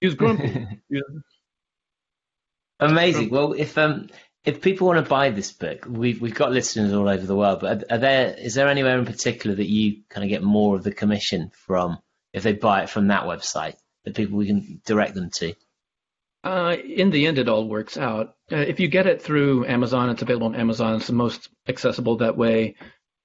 He 0.02 0.08
was 0.08 0.16
grumpy. 0.16 0.68
Amazing. 2.80 3.30
Well, 3.30 3.54
if 3.54 3.78
um 3.78 4.10
if 4.46 4.62
people 4.62 4.88
want 4.88 5.04
to 5.04 5.10
buy 5.10 5.32
this 5.32 5.52
book, 5.52 5.86
we've 5.90 6.22
we've 6.22 6.36
got 6.36 6.52
listeners 6.52 6.94
all 6.94 7.10
over 7.10 7.26
the 7.26 7.36
world. 7.36 7.60
But 7.62 7.84
are, 7.84 7.96
are 7.96 7.98
there 7.98 8.36
is 8.38 8.54
there 8.54 8.68
anywhere 8.68 8.98
in 8.98 9.06
particular 9.06 9.56
that 9.56 9.70
you 9.70 10.04
kind 10.10 10.24
of 10.24 10.30
get 10.30 10.44
more 10.44 10.76
of 10.76 10.84
the 10.84 10.92
commission 10.92 11.52
from 11.66 12.00
if 12.34 12.44
they 12.44 12.54
buy 12.54 12.84
it 12.84 12.90
from 12.90 13.08
that 13.08 13.24
website 13.24 13.76
that 14.04 14.16
people 14.16 14.38
we 14.38 14.48
can 14.48 14.82
direct 14.86 15.16
them 15.16 15.30
to? 15.36 15.54
Uh, 16.44 16.76
in 16.78 17.10
the 17.10 17.26
end, 17.26 17.40
it 17.40 17.50
all 17.50 17.68
works 17.68 17.98
out. 17.98 18.36
Uh, 18.52 18.58
if 18.58 18.80
you 18.80 18.88
get 18.88 19.08
it 19.08 19.20
through 19.20 19.66
Amazon, 19.66 20.12
it's 20.12 20.22
available 20.22 20.48
on 20.48 20.56
Amazon. 20.56 20.98
It's 20.98 21.08
the 21.08 21.14
most 21.14 21.50
accessible 21.68 22.18
that 22.18 22.38
way. 22.38 22.76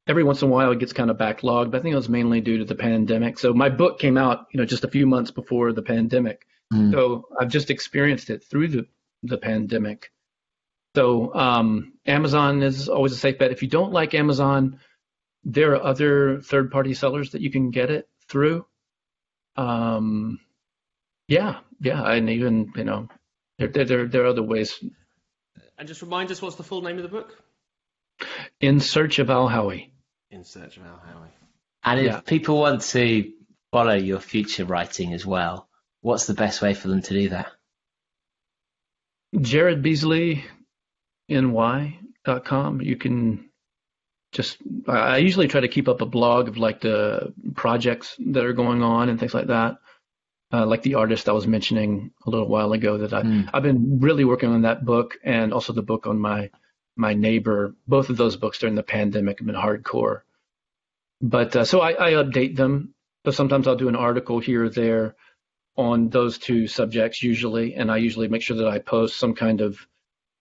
Every 0.07 0.25
once 0.25 0.41
in 0.41 0.49
a 0.49 0.51
while, 0.51 0.73
it 0.73 0.79
gets 0.79 0.95
kind 0.95 1.11
of 1.11 1.19
backlogged, 1.19 1.71
but 1.71 1.79
I 1.79 1.83
think 1.83 1.93
it 1.93 1.97
was 1.97 2.09
mainly 2.09 2.41
due 2.41 2.59
to 2.59 2.65
the 2.65 2.75
pandemic. 2.75 3.39
So 3.39 3.53
my 3.53 3.69
book 3.69 3.99
came 3.99 4.17
out, 4.17 4.47
you 4.53 4.59
know, 4.59 4.65
just 4.65 4.85
a 4.85 4.89
few 4.89 5.07
months 5.07 5.31
before 5.31 5.73
the 5.75 5.83
pandemic. 5.83 6.47
Mm. 6.73 6.93
So 6.93 7.29
I've 7.39 7.51
just 7.51 7.69
experienced 7.69 8.31
it 8.31 8.43
through 8.43 8.69
the 8.69 8.87
the 9.23 9.37
pandemic. 9.37 10.11
So 10.97 11.33
um, 11.35 11.93
Amazon 12.07 12.63
is 12.63 12.89
always 12.89 13.13
a 13.13 13.17
safe 13.17 13.39
bet. 13.39 13.53
If 13.53 13.63
you 13.63 13.69
don't 13.69 13.93
like 13.93 14.15
Amazon, 14.15 14.81
there 15.45 15.75
are 15.75 15.83
other 15.83 16.41
third 16.41 16.71
party 16.71 16.95
sellers 16.95 17.31
that 17.31 17.41
you 17.41 17.51
can 17.51 17.71
get 17.71 17.91
it 17.91 18.09
through. 18.29 18.67
Um, 19.57 20.41
yeah, 21.29 21.61
yeah, 21.81 22.03
and 22.11 22.29
even 22.31 22.73
you 22.75 22.85
know, 22.85 23.09
there 23.59 23.69
there 23.69 23.85
there, 23.85 24.07
there 24.09 24.23
are 24.25 24.29
other 24.29 24.43
ways. 24.43 24.83
And 25.79 25.89
just 25.89 26.03
remind 26.03 26.31
us, 26.31 26.43
what's 26.43 26.57
the 26.57 26.63
full 26.63 26.83
name 26.83 26.97
of 26.97 27.03
the 27.03 27.09
book? 27.09 27.37
In 28.61 28.81
search 28.81 29.19
of 29.19 29.31
Al 29.31 29.49
Howie. 29.49 29.93
In 30.31 30.45
Search 30.45 30.77
of 30.77 30.85
Al 30.85 31.01
Howie. 31.05 31.31
And 31.85 32.01
if 32.01 32.07
Yeah. 32.07 32.21
people 32.21 32.59
want 32.61 32.83
to 32.83 33.33
follow 33.73 33.95
your 33.95 34.21
future 34.21 34.65
writing 34.67 35.15
as 35.15 35.25
well, 35.25 35.69
what's 36.03 36.27
the 36.27 36.35
best 36.35 36.61
way 36.61 36.75
for 36.75 36.89
them 36.89 37.01
to 37.03 37.15
do 37.15 37.29
that? 37.31 37.51
Jared 39.41 39.83
Beasley, 39.83 40.45
ny.com. 41.31 42.81
You 42.81 42.97
can 42.97 43.51
just, 44.33 44.59
I 44.87 45.19
usually 45.19 45.49
try 45.49 45.61
to 45.61 45.69
keep 45.69 45.89
up 45.89 46.01
a 46.01 46.07
blog 46.07 46.49
of 46.49 46.57
like 46.57 46.81
the 46.81 47.33
projects 47.55 48.17
that 48.19 48.45
are 48.45 48.53
going 48.53 48.83
on 48.83 49.09
and 49.09 49.19
things 49.19 49.35
like 49.35 49.49
that. 49.49 49.79
Uh, 50.53 50.67
like 50.67 50.83
the 50.83 50.97
artist 50.97 51.29
I 51.29 51.33
was 51.33 51.47
mentioning 51.47 52.11
a 52.27 52.31
little 52.31 52.49
while 52.49 52.73
ago 52.73 52.99
that 52.99 53.13
I, 53.13 53.23
Mm. 53.23 53.51
I've 53.55 53.63
been 53.63 54.01
really 54.01 54.25
working 54.25 54.51
on 54.51 54.63
that 54.63 54.85
book 54.85 55.17
and 55.23 55.53
also 55.53 55.73
the 55.73 55.83
book 55.83 56.07
on 56.07 56.19
my, 56.19 56.51
my 56.97 57.15
neighbor. 57.15 57.77
Both 57.87 58.11
of 58.11 58.17
those 58.17 58.37
books 58.37 58.59
during 58.59 58.75
the 58.75 58.83
pandemic 58.83 59.39
have 59.39 59.47
been 59.47 59.55
hardcore. 59.55 60.23
But 61.21 61.55
uh, 61.55 61.65
so 61.65 61.81
I, 61.81 62.09
I 62.09 62.13
update 62.13 62.57
them. 62.57 62.95
So 63.25 63.31
sometimes 63.31 63.69
I'll 63.69 63.77
do 63.77 63.89
an 63.89 63.97
article 63.97 64.41
here 64.41 64.65
or 64.65 64.71
there 64.71 65.15
on 65.77 66.09
those 66.09 66.39
two 66.39 66.67
subjects 66.67 67.23
usually, 67.23 67.75
and 67.75 67.91
I 67.91 67.99
usually 67.99 68.29
make 68.29 68.43
sure 68.43 68.57
that 68.57 68.69
I 68.69 68.79
post 68.79 69.19
some 69.19 69.35
kind 69.35 69.61
of 69.61 69.79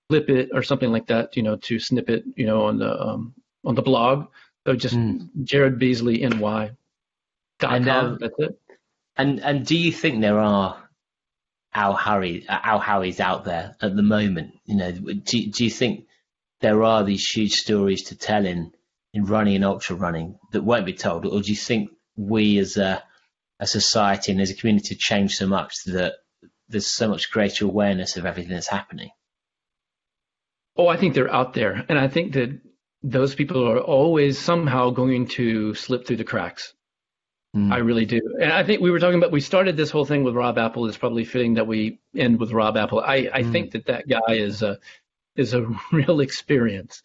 clip 0.09 0.29
it 0.29 0.49
or 0.53 0.63
something 0.63 0.91
like 0.91 1.07
that, 1.07 1.37
you 1.37 1.43
know, 1.43 1.55
to 1.57 1.79
snip 1.79 2.09
it, 2.09 2.23
you 2.35 2.45
know, 2.45 2.63
on 2.65 2.79
the 2.79 3.01
um, 3.01 3.33
on 3.65 3.75
the 3.75 3.81
blog. 3.81 4.27
So 4.67 4.75
just 4.75 4.95
Mm. 4.95 5.29
Jared 5.43 5.79
Beasley 5.79 6.21
NY. 6.23 6.71
And, 7.61 7.85
com. 7.85 8.05
um, 8.05 8.17
That's 8.19 8.35
it. 8.39 8.59
And 9.17 9.39
and 9.41 9.65
do 9.65 9.77
you 9.77 9.91
think 9.91 10.21
there 10.21 10.39
are 10.39 10.89
Al 11.73 11.95
Harry 11.95 12.45
Al 12.47 12.79
Howies 12.81 13.19
out 13.19 13.45
there 13.45 13.75
at 13.81 13.95
the 13.95 14.01
moment? 14.01 14.53
You 14.65 14.75
know, 14.77 14.91
do 14.91 15.45
do 15.47 15.63
you 15.63 15.69
think 15.69 16.05
there 16.61 16.83
are 16.83 17.03
these 17.03 17.25
huge 17.29 17.53
stories 17.53 18.03
to 18.03 18.17
tell 18.17 18.45
in 18.45 18.71
in 19.13 19.25
running 19.25 19.55
and 19.55 19.65
ultra 19.65 19.95
running 19.95 20.37
that 20.51 20.63
won't 20.63 20.85
be 20.85 20.93
told, 20.93 21.25
or 21.25 21.41
do 21.41 21.49
you 21.49 21.55
think 21.57 21.89
we 22.15 22.57
as 22.59 22.77
a 22.77 23.03
a 23.59 23.67
society 23.67 24.31
and 24.31 24.39
as 24.41 24.51
a 24.51 24.55
community 24.55 24.93
have 24.95 24.99
changed 24.99 25.35
so 25.35 25.47
much 25.47 25.73
that 25.85 26.13
there's 26.69 26.87
so 26.87 27.09
much 27.09 27.31
greater 27.31 27.65
awareness 27.65 28.15
of 28.17 28.25
everything 28.25 28.53
that's 28.53 28.67
happening? 28.67 29.09
Oh, 30.79 30.87
I 30.87 30.95
think 30.95 31.13
they're 31.13 31.29
out 31.29 31.53
there, 31.53 31.85
and 31.89 31.99
I 31.99 32.07
think 32.07 32.31
that 32.35 32.57
those 33.03 33.35
people 33.35 33.67
are 33.67 33.79
always 33.79 34.39
somehow 34.39 34.91
going 34.91 35.27
to 35.27 35.73
slip 35.75 36.07
through 36.07 36.15
the 36.15 36.23
cracks. 36.23 36.73
Mm. 37.53 37.73
I 37.73 37.79
really 37.79 38.05
do. 38.05 38.21
And 38.41 38.53
I 38.53 38.63
think 38.63 38.79
we 38.81 38.89
were 38.89 38.99
talking 38.99 39.17
about, 39.17 39.33
we 39.33 39.41
started 39.41 39.75
this 39.75 39.91
whole 39.91 40.05
thing 40.05 40.23
with 40.23 40.35
Rob 40.35 40.57
Apple. 40.57 40.87
It's 40.87 40.97
probably 40.97 41.25
fitting 41.25 41.55
that 41.55 41.67
we 41.67 41.99
end 42.15 42.39
with 42.39 42.53
Rob 42.53 42.77
Apple. 42.77 43.01
I, 43.01 43.29
I 43.33 43.43
Mm. 43.43 43.51
think 43.51 43.71
that 43.71 43.87
that 43.87 44.07
guy 44.07 44.35
is 44.35 44.61
a, 44.63 44.79
is 45.35 45.53
a 45.53 45.67
real 45.91 46.21
experience. 46.21 47.03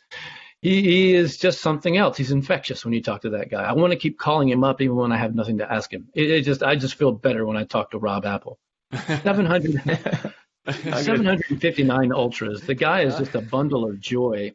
He, 0.62 0.82
he 0.82 1.14
is 1.14 1.36
just 1.36 1.60
something 1.60 1.96
else. 1.96 2.16
He's 2.16 2.30
infectious 2.30 2.84
when 2.84 2.94
you 2.94 3.02
talk 3.02 3.22
to 3.22 3.30
that 3.30 3.50
guy. 3.50 3.64
I 3.64 3.72
want 3.72 3.92
to 3.92 3.98
keep 3.98 4.20
calling 4.20 4.48
him 4.48 4.62
up 4.62 4.80
even 4.80 4.94
when 4.94 5.10
I 5.10 5.16
have 5.16 5.34
nothing 5.34 5.58
to 5.58 5.72
ask 5.72 5.92
him. 5.92 6.08
It, 6.14 6.30
it 6.30 6.42
just, 6.42 6.62
I 6.62 6.76
just 6.76 6.94
feel 6.94 7.10
better 7.10 7.44
when 7.44 7.56
I 7.56 7.64
talk 7.64 7.90
to 7.90 7.98
Rob 7.98 8.24
Apple. 8.24 8.60
700, 9.06 9.82
759 10.68 12.12
ultras. 12.12 12.62
The 12.62 12.74
guy 12.74 13.02
is 13.02 13.16
just 13.16 13.34
a 13.34 13.40
bundle 13.40 13.84
of 13.88 14.00
joy. 14.00 14.52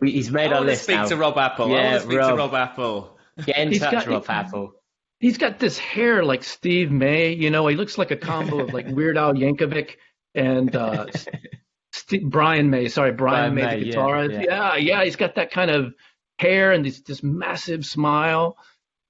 We- 0.00 0.12
He's 0.12 0.30
made 0.30 0.46
I 0.46 0.46
our 0.46 0.52
want 0.54 0.64
to 0.64 0.70
list 0.70 0.84
speak 0.84 0.96
now. 0.96 1.06
to 1.06 1.16
Rob 1.16 1.38
Apple. 1.38 1.66
I 1.66 1.68
Yeah, 1.76 1.82
want 1.90 1.94
to 1.94 2.00
speak 2.06 2.18
Rob. 2.18 2.30
to 2.30 2.36
Rob 2.36 2.54
Apple. 2.54 3.18
Get 3.46 3.58
in 3.58 3.68
He's 3.70 3.80
touch, 3.80 3.92
got- 3.92 4.06
Rob 4.06 4.24
Apple. 4.28 4.72
He's 5.20 5.38
got 5.38 5.58
this 5.60 5.78
hair 5.78 6.24
like 6.24 6.42
Steve 6.42 6.90
May. 6.90 7.32
You 7.32 7.50
know, 7.50 7.66
he 7.68 7.76
looks 7.76 7.96
like 7.96 8.10
a 8.10 8.16
combo 8.16 8.60
of 8.60 8.72
like 8.74 8.88
Weird 8.88 9.16
Al 9.16 9.34
Yankovic 9.34 9.90
and 10.34 10.74
uh, 10.74 11.06
St- 11.92 12.28
Brian 12.28 12.70
May. 12.70 12.88
Sorry, 12.88 13.12
Brian, 13.12 13.54
Brian 13.54 13.54
May, 13.54 13.76
May, 13.76 13.80
the 13.84 13.86
yeah, 13.90 13.94
guitarist. 13.94 14.32
yeah. 14.32 14.42
Yeah, 14.44 14.76
yeah, 14.76 15.04
He's 15.04 15.14
got 15.16 15.36
that 15.36 15.52
kind 15.52 15.70
of 15.70 15.94
hair 16.40 16.72
and 16.72 16.84
this 16.84 17.02
this 17.02 17.22
massive 17.22 17.86
smile, 17.86 18.56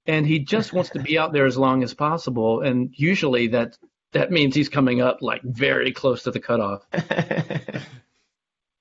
and 0.05 0.27
he 0.27 0.37
just 0.39 0.71
wants 0.71 0.91
to 0.91 0.99
be 0.99 1.17
out 1.17 1.33
there 1.33 1.47
as 1.47 1.57
long 1.57 1.81
as 1.81 1.95
possible. 1.95 2.61
And 2.61 2.93
usually 2.95 3.47
that 3.47 3.75
that 4.13 4.31
means 4.31 4.55
he's 4.55 4.69
coming 4.69 5.01
up 5.01 5.21
like 5.21 5.41
very 5.43 5.91
close 5.91 6.23
to 6.23 6.31
the 6.31 6.39
cutoff. 6.39 6.85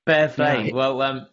Fair 0.06 0.28
play. 0.28 0.66
Yeah. 0.68 0.74
Well, 0.74 1.02
um, 1.02 1.26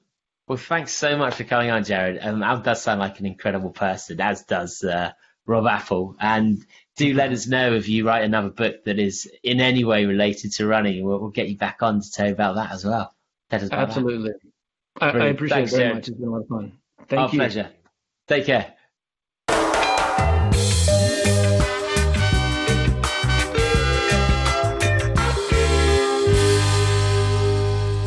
well, 0.48 0.58
thanks 0.58 0.92
so 0.92 1.18
much 1.18 1.36
for 1.36 1.44
coming 1.44 1.70
on, 1.70 1.84
Jared. 1.84 2.20
Um, 2.22 2.44
Al 2.44 2.60
does 2.60 2.82
sound 2.82 3.00
like 3.00 3.20
an 3.20 3.26
incredible 3.26 3.72
person, 3.72 4.20
as 4.20 4.44
does 4.44 4.84
uh, 4.84 5.12
Rob 5.46 5.68
Apple. 5.68 6.16
And 6.20 6.66
do 6.96 7.14
let 7.16 7.32
us 7.32 7.48
know 7.48 7.74
if 7.74 7.88
you 7.88 8.06
write 8.06 8.24
another 8.24 8.50
book 8.50 8.84
that 8.86 9.00
is 9.00 9.30
in 9.44 9.62
any 9.62 9.84
way 9.84 10.06
related 10.06 10.54
to 10.54 10.68
running. 10.68 11.04
We'll, 11.04 11.20
we'll 11.20 11.30
get 11.30 11.50
you 11.50 11.58
back 11.58 11.82
on 11.82 12.02
to 12.02 12.12
tell 12.12 12.28
you 12.28 12.34
about 12.34 12.56
that 12.56 12.72
as 12.72 12.86
well. 12.86 13.14
Tell 13.50 13.62
us 13.62 13.68
about. 13.68 13.90
Absolutely. 13.90 14.32
I, 15.00 15.10
I 15.10 15.26
appreciate 15.28 15.58
Thanks, 15.58 15.74
it 15.74 15.76
very 15.78 15.84
Jared. 15.90 15.96
much. 15.96 16.08
It's 16.08 16.18
been 16.18 16.28
a 16.28 16.32
lot 16.32 16.42
of 16.42 16.48
fun. 16.48 16.72
Thank 17.08 17.22
Our 17.22 17.30
you. 17.30 17.40
pleasure. 17.40 17.70
Take 18.28 18.46
care. 18.46 18.74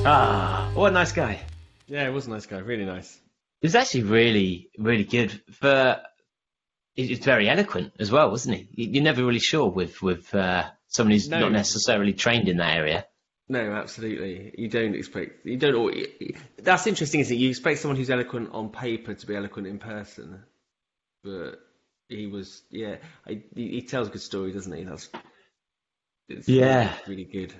Ah, 0.05 0.71
what 0.75 0.91
a 0.91 0.95
nice 0.95 1.13
guy. 1.13 1.41
Yeah, 1.87 2.07
it 2.07 2.11
was 2.13 2.27
a 2.27 2.31
nice 2.31 2.47
guy. 2.47 2.59
Really 2.59 2.85
nice. 2.85 3.15
It 3.61 3.67
was 3.67 3.75
actually 3.77 4.05
really, 4.05 4.71
really 4.79 5.05
good. 5.05 5.31
For 5.53 6.01
he- 6.95 7.07
he's 7.07 7.21
very 7.21 7.49
eloquent 7.49 7.93
as 8.01 8.11
well, 8.11 8.31
wasn't 8.31 8.57
he? 8.57 8.69
You- 8.73 8.91
You're 8.95 9.05
never 9.05 9.25
really 9.25 9.39
sure 9.39 9.69
with 9.71 10.03
with 10.03 10.35
uh, 10.35 10.69
someone 10.89 11.13
who's 11.13 11.29
No. 11.29 11.41
not 11.41 11.53
necessarily 11.53 12.13
trained 12.15 12.49
in 12.49 12.57
that 12.57 12.77
area. 12.77 13.07
No, 13.49 13.73
absolutely. 13.73 14.55
You 14.59 14.69
don't 14.69 14.95
expect. 14.95 15.47
You 15.47 15.57
don't. 15.57 15.95
That's 16.59 16.87
interesting, 16.87 17.21
isn't 17.21 17.37
it? 17.37 17.39
You 17.41 17.51
expect 17.51 17.81
someone 17.81 17.97
who's 17.97 18.11
eloquent 18.11 18.51
on 18.53 18.71
paper 18.71 19.15
to 19.15 19.27
be 19.27 19.37
eloquent 19.37 19.67
in 19.69 19.79
person, 19.79 20.43
but 21.23 21.61
he 22.09 22.27
was. 22.27 22.63
Yeah, 22.71 22.97
I, 23.27 23.43
he, 23.55 23.69
he 23.71 23.83
tells 23.83 24.09
a 24.09 24.11
good 24.11 24.23
story, 24.23 24.53
doesn't 24.53 24.73
he? 24.73 24.85
That's. 24.85 25.09
Yeah. 26.49 26.93
really 27.07 27.25
good. 27.25 27.53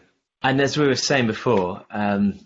And 0.43 0.61
as 0.61 0.77
we 0.77 0.87
were 0.87 0.97
saying 0.97 1.27
before, 1.29 1.85
um, 1.91 2.41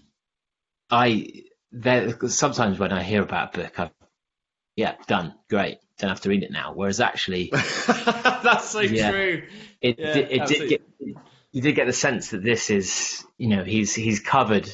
I 0.90 1.44
there 1.72 2.16
sometimes 2.28 2.78
when 2.78 2.92
I 2.92 3.02
hear 3.02 3.22
about 3.22 3.54
a 3.56 3.58
book, 3.58 3.80
I 3.80 3.90
yeah, 4.76 4.94
done, 5.06 5.34
great, 5.48 5.78
don't 5.98 6.10
have 6.10 6.20
to 6.22 6.28
read 6.28 6.42
it 6.42 6.50
now. 6.52 6.72
Whereas 6.74 7.00
actually, 7.00 7.50
That's 7.52 8.70
so 8.70 8.82
Yeah. 8.82 9.10
true. 9.10 9.42
it 9.80 9.98
Yeah, 9.98 10.12
did, 10.12 10.30
it 10.30 10.46
did 10.46 10.68
get 10.68 10.82
you 11.52 11.62
did 11.62 11.74
get 11.74 11.86
the 11.86 11.92
sense 11.92 12.30
that 12.30 12.42
this 12.42 12.70
is, 12.70 13.24
you 13.38 13.48
know, 13.48 13.64
he's 13.64 13.94
he's 13.94 14.20
covered 14.20 14.68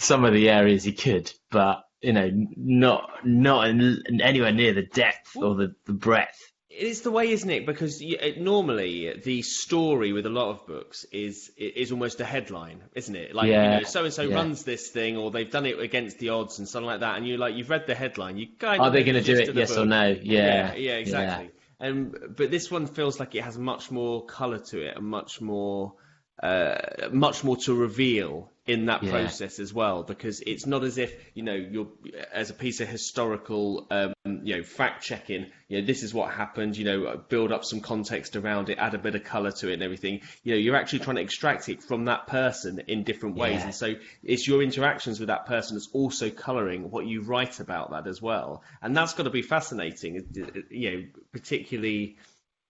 some 0.00 0.24
of 0.24 0.34
the 0.34 0.50
areas 0.50 0.84
he 0.84 0.92
could, 0.92 1.32
but 1.50 1.84
you 2.02 2.12
know, 2.12 2.30
not 2.56 3.24
not 3.24 3.68
in, 3.68 4.20
anywhere 4.20 4.52
near 4.52 4.74
the 4.74 4.82
depth 4.82 5.36
or 5.36 5.54
the, 5.54 5.74
the 5.86 5.92
breadth. 5.94 6.52
It 6.78 6.86
is 6.86 7.00
the 7.00 7.10
way, 7.10 7.32
isn't 7.32 7.50
it? 7.50 7.66
Because 7.66 8.00
you, 8.00 8.16
it, 8.20 8.40
normally 8.40 9.12
the 9.24 9.42
story 9.42 10.12
with 10.12 10.26
a 10.26 10.28
lot 10.28 10.50
of 10.50 10.64
books 10.64 11.04
is 11.10 11.50
is 11.56 11.90
almost 11.90 12.20
a 12.20 12.24
headline, 12.24 12.84
isn't 12.94 13.16
it? 13.16 13.34
Like 13.34 13.48
Yeah, 13.48 13.64
you 13.64 13.78
know, 13.78 13.82
so 13.82 14.04
and 14.04 14.12
so 14.14 14.30
runs 14.30 14.62
this 14.62 14.88
thing, 14.88 15.16
or 15.16 15.32
they've 15.32 15.50
done 15.50 15.66
it 15.66 15.80
against 15.80 16.20
the 16.20 16.28
odds 16.28 16.60
and 16.60 16.68
something 16.68 16.86
like 16.86 17.00
that, 17.00 17.16
and 17.16 17.26
you 17.26 17.36
like 17.36 17.56
you've 17.56 17.68
read 17.68 17.88
the 17.88 17.96
headline, 17.96 18.38
you 18.38 18.46
kind 18.60 18.80
Are 18.80 18.90
they 18.92 19.02
going 19.02 19.16
to 19.16 19.22
do 19.22 19.36
it? 19.40 19.52
Yes 19.56 19.76
or 19.76 19.86
no? 19.86 20.06
Yeah, 20.06 20.14
yeah, 20.22 20.74
yeah, 20.74 20.92
exactly. 20.92 21.50
Um, 21.80 22.14
but 22.36 22.52
this 22.52 22.70
one 22.70 22.86
feels 22.86 23.18
like 23.18 23.34
it 23.34 23.42
has 23.42 23.58
much 23.58 23.90
more 23.90 24.24
colour 24.26 24.58
to 24.70 24.80
it 24.80 24.96
and 24.96 25.06
much 25.06 25.40
more, 25.40 25.94
uh, 26.42 27.08
much 27.12 27.44
more 27.44 27.56
to 27.56 27.74
reveal 27.74 28.50
in 28.66 28.84
that 28.86 29.02
Yeah. 29.02 29.10
process 29.10 29.58
as 29.58 29.72
well. 29.72 30.02
Because 30.02 30.40
it's 30.42 30.66
not 30.66 30.84
as 30.84 30.98
if 30.98 31.12
you 31.34 31.42
know 31.42 31.54
you're 31.54 31.88
as 32.32 32.50
a 32.50 32.54
piece 32.54 32.80
of 32.80 32.88
historical, 32.88 33.86
um, 33.90 34.12
you 34.24 34.56
know, 34.56 34.62
fact 34.62 35.02
checking. 35.02 35.46
You 35.68 35.80
know, 35.80 35.86
this 35.86 36.02
is 36.02 36.12
what 36.14 36.30
happened. 36.32 36.76
You 36.76 36.84
know, 36.84 37.16
build 37.28 37.50
up 37.50 37.64
some 37.64 37.80
context 37.80 38.36
around 38.36 38.68
it, 38.68 38.78
add 38.78 38.94
a 38.94 38.98
bit 38.98 39.14
of 39.14 39.24
colour 39.24 39.52
to 39.52 39.70
it, 39.70 39.74
and 39.74 39.82
everything. 39.82 40.20
You 40.44 40.52
know, 40.52 40.58
you're 40.58 40.76
actually 40.76 41.00
trying 41.00 41.16
to 41.16 41.22
extract 41.22 41.68
it 41.70 41.82
from 41.82 42.04
that 42.04 42.26
person 42.26 42.82
in 42.88 43.04
different 43.04 43.36
ways, 43.36 43.60
Yeah. 43.60 43.64
and 43.64 43.74
so 43.74 43.94
it's 44.22 44.46
your 44.46 44.62
interactions 44.62 45.18
with 45.18 45.28
that 45.28 45.46
person 45.46 45.76
that's 45.76 45.88
also 45.92 46.30
colouring 46.30 46.90
what 46.90 47.06
you 47.06 47.22
write 47.22 47.60
about 47.60 47.90
that 47.92 48.06
as 48.06 48.20
well, 48.22 48.62
and 48.82 48.96
that's 48.96 49.14
got 49.14 49.24
to 49.24 49.30
be 49.30 49.42
fascinating. 49.42 50.26
You 50.70 50.90
know, 50.90 51.04
particularly, 51.32 52.16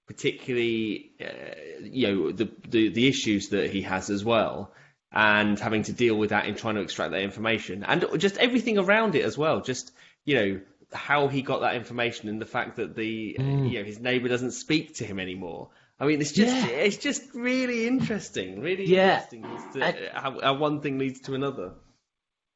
particularly, 0.08 1.12
uh, 1.20 1.80
you 1.82 2.08
know, 2.08 2.32
the, 2.32 2.50
the 2.68 2.88
the 2.88 3.06
issues 3.06 3.50
that 3.50 3.70
he 3.70 3.82
has 3.82 4.10
as 4.10 4.24
well, 4.24 4.72
and 5.12 5.58
having 5.60 5.84
to 5.84 5.92
deal 5.92 6.16
with 6.16 6.30
that 6.30 6.46
in 6.46 6.56
trying 6.56 6.74
to 6.74 6.80
extract 6.80 7.12
that 7.12 7.22
information, 7.22 7.84
and 7.84 8.04
just 8.18 8.36
everything 8.38 8.78
around 8.78 9.14
it 9.14 9.24
as 9.24 9.38
well. 9.38 9.60
Just 9.60 9.92
you 10.24 10.34
know 10.36 10.60
how 10.92 11.28
he 11.28 11.42
got 11.42 11.60
that 11.60 11.76
information 11.76 12.28
and 12.30 12.40
the 12.40 12.46
fact 12.46 12.76
that 12.76 12.96
the 12.96 13.36
uh, 13.38 13.42
you 13.42 13.78
know 13.78 13.84
his 13.84 14.00
neighbour 14.00 14.28
doesn't 14.28 14.52
speak 14.52 14.96
to 14.96 15.04
him 15.04 15.20
anymore. 15.20 15.68
I 16.00 16.06
mean, 16.06 16.20
it's 16.20 16.32
just 16.32 16.54
Yeah. 16.56 16.66
it's 16.86 16.96
just 16.96 17.22
really 17.34 17.86
interesting, 17.86 18.60
really 18.60 18.86
Yeah. 18.86 19.22
interesting 19.32 19.42
to 19.74 19.82
And- 19.84 20.08
how, 20.14 20.40
how 20.40 20.54
one 20.54 20.80
thing 20.80 20.98
leads 20.98 21.20
to 21.22 21.34
another. 21.34 21.74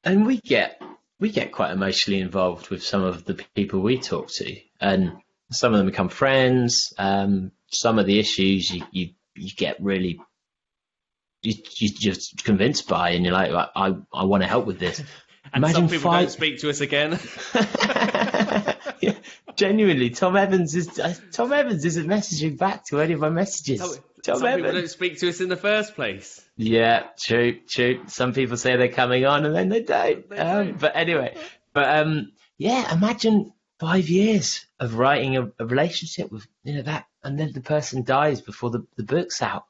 and 0.04 0.26
we 0.26 0.38
get 0.40 0.80
we 1.20 1.30
get 1.30 1.52
quite 1.52 1.70
emotionally 1.72 2.20
involved 2.20 2.68
with 2.70 2.82
some 2.82 3.02
of 3.04 3.24
the 3.24 3.34
people 3.54 3.80
we 3.80 3.98
talk 3.98 4.28
to, 4.38 4.56
and 4.80 5.12
some 5.52 5.72
of 5.72 5.78
them 5.78 5.86
become 5.86 6.08
friends. 6.08 6.92
Um, 6.98 7.52
some 7.70 7.98
of 7.98 8.06
the 8.06 8.18
issues 8.18 8.70
you 8.70 8.84
you, 8.90 9.10
you 9.34 9.50
get 9.56 9.82
really 9.82 10.20
you, 11.42 11.54
you 11.78 11.88
just 11.88 12.44
convinced 12.44 12.88
by, 12.88 13.10
and 13.10 13.24
you're 13.24 13.34
like, 13.34 13.50
I 13.50 13.88
I, 13.88 13.94
I 14.12 14.24
want 14.24 14.42
to 14.42 14.48
help 14.48 14.66
with 14.66 14.78
this. 14.78 15.00
And 15.52 15.64
Imagine 15.64 15.74
some 15.74 15.88
people 15.88 16.10
five. 16.10 16.22
don't 16.22 16.30
speak 16.30 16.60
to 16.60 16.70
us 16.70 16.80
again. 16.80 17.18
Yeah, 19.02 19.14
genuinely, 19.56 20.10
Tom 20.10 20.36
Evans 20.36 20.76
is 20.76 20.96
uh, 20.96 21.12
Tom 21.32 21.52
Evans 21.52 21.84
isn't 21.84 22.06
messaging 22.06 22.56
back 22.56 22.84
to 22.86 23.00
any 23.00 23.14
of 23.14 23.20
my 23.20 23.30
messages. 23.30 23.80
some 23.80 24.00
Tom 24.22 24.34
people 24.36 24.46
Evans. 24.46 24.74
don't 24.74 24.88
speak 24.88 25.18
to 25.18 25.28
us 25.28 25.40
in 25.40 25.48
the 25.48 25.56
first 25.56 25.96
place. 25.96 26.40
Yeah, 26.56 27.08
true, 27.20 27.58
true. 27.68 28.04
Some 28.06 28.32
people 28.32 28.56
say 28.56 28.76
they're 28.76 28.88
coming 28.88 29.26
on 29.26 29.44
and 29.44 29.56
then 29.56 29.70
they 29.70 29.82
don't. 29.82 30.28
They 30.30 30.36
um, 30.36 30.66
don't. 30.66 30.78
But 30.78 30.94
anyway, 30.94 31.36
but 31.72 31.98
um, 31.98 32.30
yeah, 32.58 32.94
imagine 32.94 33.52
five 33.82 34.08
years 34.08 34.64
of 34.78 34.94
writing 34.94 35.36
a, 35.36 35.50
a 35.58 35.66
relationship 35.66 36.30
with 36.30 36.46
you 36.62 36.74
know 36.74 36.82
that, 36.82 37.06
and 37.24 37.38
then 37.38 37.52
the 37.52 37.60
person 37.60 38.04
dies 38.04 38.40
before 38.40 38.70
the 38.70 38.86
the 38.96 39.02
book's 39.02 39.42
out, 39.42 39.64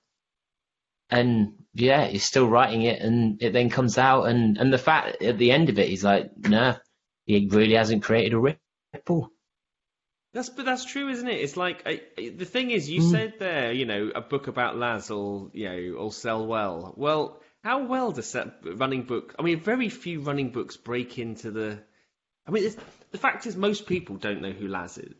and 1.08 1.54
yeah, 1.72 2.06
you're 2.08 2.20
still 2.20 2.46
writing 2.46 2.82
it, 2.82 3.00
and 3.00 3.42
it 3.42 3.52
then 3.54 3.70
comes 3.70 3.96
out, 3.96 4.24
and 4.24 4.58
and 4.58 4.70
the 4.70 4.84
fact 4.90 5.22
at 5.22 5.38
the 5.38 5.50
end 5.50 5.70
of 5.70 5.78
it, 5.78 5.88
he's 5.88 6.04
like, 6.04 6.30
nah, 6.36 6.76
he 7.24 7.48
really 7.50 7.74
hasn't 7.74 8.02
created 8.02 8.34
a 8.34 8.38
ripple. 8.38 9.32
That's 10.34 10.50
but 10.50 10.66
that's 10.66 10.84
true, 10.84 11.08
isn't 11.08 11.28
it? 11.28 11.40
It's 11.40 11.56
like 11.56 11.82
I, 11.86 12.00
the 12.16 12.44
thing 12.44 12.70
is, 12.70 12.90
you 12.90 13.00
Mm. 13.00 13.10
said 13.10 13.34
there, 13.38 13.72
you 13.72 13.86
know, 13.86 14.10
a 14.14 14.20
book 14.20 14.46
about 14.46 14.76
Laz 14.76 15.08
will, 15.10 15.50
you 15.54 15.68
know, 15.68 15.98
will 15.98 16.10
sell 16.10 16.46
well. 16.46 16.94
Well, 16.96 17.40
how 17.64 17.84
well 17.86 18.12
does 18.12 18.32
that 18.32 18.60
running 18.62 19.04
book? 19.04 19.34
I 19.38 19.42
mean, 19.42 19.60
very 19.60 19.88
few 19.88 20.20
running 20.20 20.50
books 20.50 20.76
break 20.76 21.18
into 21.18 21.50
the. 21.50 21.82
I 22.46 22.50
mean, 22.50 22.64
it's, 22.64 22.76
the 23.12 23.18
fact 23.18 23.46
is, 23.46 23.56
most 23.56 23.86
people 23.86 24.16
don't 24.16 24.42
know 24.42 24.50
who 24.52 24.68
Laz 24.68 24.98
is. 24.98 25.14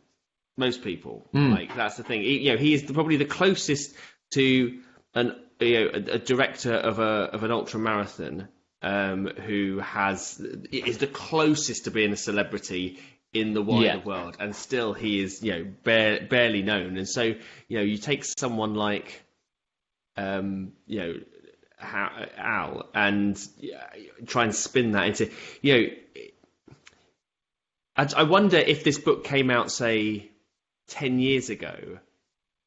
Most 0.56 0.82
people, 0.82 1.26
Mm. 1.32 1.50
like 1.50 1.74
that's 1.74 1.96
the 1.96 2.02
thing. 2.02 2.20
He, 2.22 2.40
you 2.40 2.52
know, 2.52 2.58
he 2.58 2.74
is 2.74 2.82
the, 2.84 2.92
probably 2.92 3.16
the 3.16 3.24
closest 3.24 3.94
to 4.32 4.80
an 5.14 5.34
you 5.60 5.80
know 5.80 5.90
a, 5.94 5.98
a 6.14 6.18
director 6.18 6.74
of 6.74 6.98
a 6.98 7.30
of 7.32 7.42
an 7.42 7.50
ultra 7.50 7.80
marathon 7.80 8.48
um, 8.82 9.26
who 9.26 9.78
has 9.78 10.38
is 10.70 10.98
the 10.98 11.06
closest 11.06 11.84
to 11.84 11.90
being 11.90 12.12
a 12.12 12.16
celebrity 12.16 12.98
in 13.32 13.54
the 13.54 13.62
wider 13.62 13.84
Yeah. 13.98 14.04
world, 14.04 14.36
and 14.40 14.54
still 14.54 14.92
he 14.92 15.22
is 15.22 15.42
you 15.42 15.52
know 15.52 15.72
bare, 15.84 16.20
barely 16.28 16.62
known. 16.62 16.98
And 16.98 17.08
so 17.08 17.22
you 17.22 17.78
know 17.78 17.82
you 17.82 17.96
take 17.96 18.22
someone 18.24 18.74
like 18.74 19.22
um, 20.18 20.72
you 20.86 20.98
know 21.00 21.14
Al 21.80 22.90
and 22.94 23.40
try 24.26 24.44
and 24.44 24.54
spin 24.54 24.92
that 24.92 25.06
into 25.08 25.30
you 25.62 25.74
know. 25.74 25.86
I, 27.96 28.08
I 28.16 28.22
wonder 28.24 28.56
if 28.58 28.84
this 28.84 28.98
book 28.98 29.24
came 29.24 29.50
out, 29.50 29.70
say, 29.70 30.30
ten 30.88 31.18
years 31.18 31.50
ago, 31.50 31.98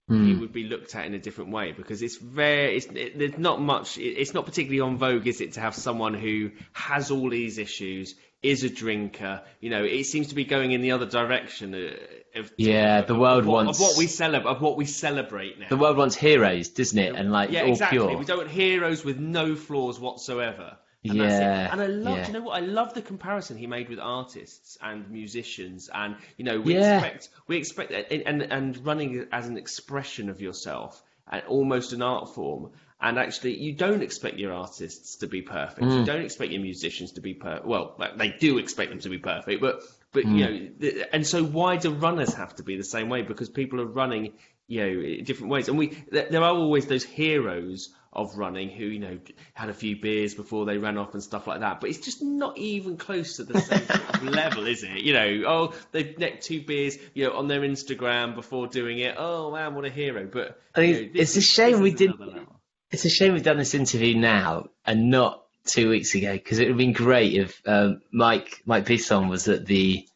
Hmm. 0.07 0.29
it 0.29 0.39
would 0.39 0.53
be 0.53 0.65
looked 0.65 0.93
at 0.93 1.07
in 1.07 1.15
a 1.15 1.19
different 1.19 1.49
way 1.49 1.71
because 1.71 2.03
it's 2.03 2.17
very 2.17 2.75
it's 2.77 2.85
it, 2.85 3.17
there's 3.17 3.39
not 3.39 3.59
much 3.59 3.97
it, 3.97 4.03
it's 4.21 4.35
not 4.35 4.45
particularly 4.45 4.79
on 4.81 4.97
vogue 4.97 5.25
is 5.25 5.41
it 5.41 5.53
to 5.53 5.59
have 5.61 5.73
someone 5.73 6.13
who 6.13 6.51
has 6.73 7.09
all 7.09 7.27
these 7.27 7.57
issues 7.57 8.13
is 8.43 8.63
a 8.63 8.69
drinker 8.69 9.41
you 9.61 9.71
know 9.71 9.83
it 9.83 10.03
seems 10.03 10.27
to 10.27 10.35
be 10.35 10.45
going 10.45 10.73
in 10.73 10.81
the 10.83 10.91
other 10.91 11.07
direction 11.07 11.73
uh, 11.73 12.39
of 12.39 12.51
Yeah, 12.55 12.99
of- 12.99 13.07
the 13.07 13.15
of 13.15 13.19
world 13.19 13.45
what, 13.47 13.65
wants- 13.65 13.79
of 13.79 13.83
what 13.87 13.97
we 13.97 14.05
celebrate 14.05 14.51
of 14.51 14.61
what 14.61 14.77
we 14.77 14.85
celebrate 14.85 15.57
now 15.59 15.65
The 15.69 15.77
world 15.77 15.97
wants 15.97 16.15
heroes, 16.15 16.69
doesn't 16.69 16.99
it? 16.99 17.15
And 17.15 17.31
like 17.31 17.49
yeah 17.49 17.63
all 17.63 17.69
exactly 17.71 17.97
pure. 17.97 18.15
we 18.15 18.25
don't 18.25 18.37
want 18.37 18.51
heroes 18.51 19.03
with 19.03 19.17
no 19.17 19.55
flaws 19.55 19.99
whatsoever 19.99 20.77
and 21.09 21.19
that's 21.19 21.39
it. 21.39 21.51
Yeah, 21.51 21.69
And 21.71 21.81
I 21.81 21.87
love, 21.87 22.17
yeah. 22.17 22.27
you 22.27 22.33
know 22.33 22.41
what? 22.41 22.61
I 22.61 22.65
love 22.65 22.93
the 22.93 23.01
comparison 23.01 23.57
he 23.57 23.67
made 23.67 23.89
with 23.89 23.99
artists 23.99 24.77
and 24.81 25.09
musicians, 25.09 25.89
and 25.93 26.15
you 26.37 26.45
know, 26.45 26.59
we 26.59 26.75
Yeah. 26.75 26.97
expect 26.97 27.29
we 27.47 27.57
expect 27.57 27.91
and, 27.91 28.23
and 28.27 28.41
and 28.43 28.85
running 28.85 29.27
as 29.31 29.47
an 29.47 29.57
expression 29.57 30.29
of 30.29 30.41
yourself, 30.41 31.01
and 31.31 31.43
almost 31.47 31.93
an 31.93 32.01
art 32.01 32.33
form. 32.33 32.71
And 33.01 33.19
actually, 33.19 33.57
you 33.57 33.73
don't 33.73 34.01
expect 34.01 34.37
your 34.37 34.53
artists 34.53 35.17
to 35.17 35.27
be 35.27 35.41
perfect. 35.41 35.81
Mm. 35.85 35.99
You 35.99 36.05
don't 36.05 36.21
expect 36.23 36.51
your 36.53 36.61
musicians 36.61 37.11
to 37.13 37.21
be 37.21 37.33
perfect. 37.33 37.65
Well, 37.65 37.99
they 38.15 38.29
do 38.29 38.57
expect 38.57 38.89
them 38.89 38.99
to 38.99 39.09
be 39.09 39.17
perfect, 39.17 39.61
but 39.61 39.81
but 40.13 40.23
Mm. 40.23 40.37
you 40.37 40.45
know, 40.45 41.05
and 41.11 41.27
so 41.27 41.43
why 41.43 41.75
do 41.75 41.91
runners 41.91 42.33
have 42.35 42.55
to 42.55 42.63
be 42.63 42.77
the 42.77 42.85
same 42.85 43.09
way? 43.09 43.21
Because 43.21 43.49
people 43.49 43.81
are 43.81 43.85
running, 43.85 44.33
you 44.67 44.81
know, 44.81 45.23
different 45.23 45.51
ways, 45.51 45.67
and 45.69 45.77
we 45.77 45.97
there 46.11 46.43
are 46.43 46.53
always 46.55 46.85
those 46.87 47.03
heroes 47.03 47.89
of 48.13 48.37
running 48.37 48.69
who 48.69 48.85
you 48.85 48.99
know 48.99 49.19
had 49.53 49.69
a 49.69 49.73
few 49.73 49.99
beers 49.99 50.33
before 50.33 50.65
they 50.65 50.77
ran 50.77 50.97
off 50.97 51.13
and 51.13 51.21
stuff 51.21 51.47
like 51.47 51.59
that. 51.59 51.81
But 51.81 51.89
it's 51.89 51.99
just 51.99 52.23
not 52.23 52.57
even 52.57 52.97
close 52.97 53.35
to 53.37 53.43
the 53.43 53.59
same 53.59 53.85
sort 53.85 54.09
of 54.15 54.23
level, 54.29 54.65
is 54.67 54.83
it? 54.83 55.01
You 55.03 55.13
know, 55.13 55.43
oh 55.47 55.73
they've 55.91 56.17
necked 56.17 56.43
two 56.45 56.61
beers, 56.61 56.97
you 57.13 57.25
know, 57.25 57.35
on 57.37 57.47
their 57.47 57.61
Instagram 57.61 58.33
before 58.35 58.67
doing 58.67 58.99
it. 58.99 59.15
Oh 59.17 59.51
man, 59.51 59.75
what 59.75 59.85
a 59.85 59.89
hero! 59.89 60.27
But 60.31 60.59
I 60.73 60.79
mean, 60.81 60.89
you 60.89 61.01
know, 61.07 61.13
this 61.13 61.35
it's 61.35 61.45
a 61.45 61.49
shame 61.49 61.81
we 61.81 61.91
didn't- 61.91 62.47
It's 62.91 63.05
a 63.05 63.09
shame 63.09 63.33
we've 63.33 63.43
done 63.43 63.57
this 63.57 63.73
interview 63.73 64.15
now 64.17 64.69
and 64.85 65.09
not 65.09 65.43
two 65.65 65.89
weeks 65.89 66.13
ago 66.15 66.31
because 66.33 66.59
it 66.59 66.63
would 66.63 66.69
have 66.69 66.77
been 66.77 66.93
great 66.93 67.33
if 67.33 67.61
um, 67.65 68.01
Mike 68.11 68.61
Mike 68.65 68.85
Bisson 68.85 69.27
was 69.27 69.47
at 69.47 69.65
the 69.65 70.07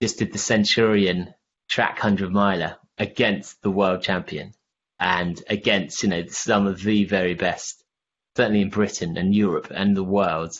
just 0.00 0.18
did 0.18 0.32
the 0.32 0.38
Centurion 0.38 1.34
track 1.68 1.98
hundred 1.98 2.32
miler 2.32 2.76
against 2.98 3.62
the 3.62 3.70
world 3.70 4.02
champion 4.02 4.52
and 5.00 5.42
against 5.48 6.02
you 6.02 6.08
know 6.08 6.24
some 6.26 6.66
of 6.66 6.82
the 6.82 7.04
very 7.04 7.34
best, 7.34 7.82
certainly 8.36 8.62
in 8.62 8.70
Britain 8.70 9.16
and 9.16 9.34
Europe 9.34 9.68
and 9.74 9.96
the 9.96 10.04
world. 10.04 10.58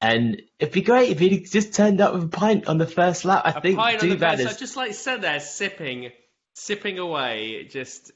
And 0.00 0.42
it'd 0.58 0.74
be 0.74 0.82
great 0.82 1.10
if 1.10 1.18
he'd 1.18 1.50
just 1.50 1.72
turned 1.74 2.00
up 2.00 2.12
with 2.12 2.24
a 2.24 2.28
pint 2.28 2.66
on 2.68 2.78
the 2.78 2.86
first 2.86 3.24
lap. 3.24 3.42
I 3.46 3.50
A 3.50 3.60
think 3.60 3.78
pint 3.78 4.02
on 4.02 4.08
too 4.08 4.14
the 4.16 4.18
first- 4.18 4.40
is 4.40 4.46
I 4.46 4.52
just 4.58 4.76
like 4.76 4.92
sat 4.94 5.22
there 5.22 5.40
sipping, 5.40 6.12
sipping 6.54 6.98
away. 6.98 7.64
Just, 7.70 8.12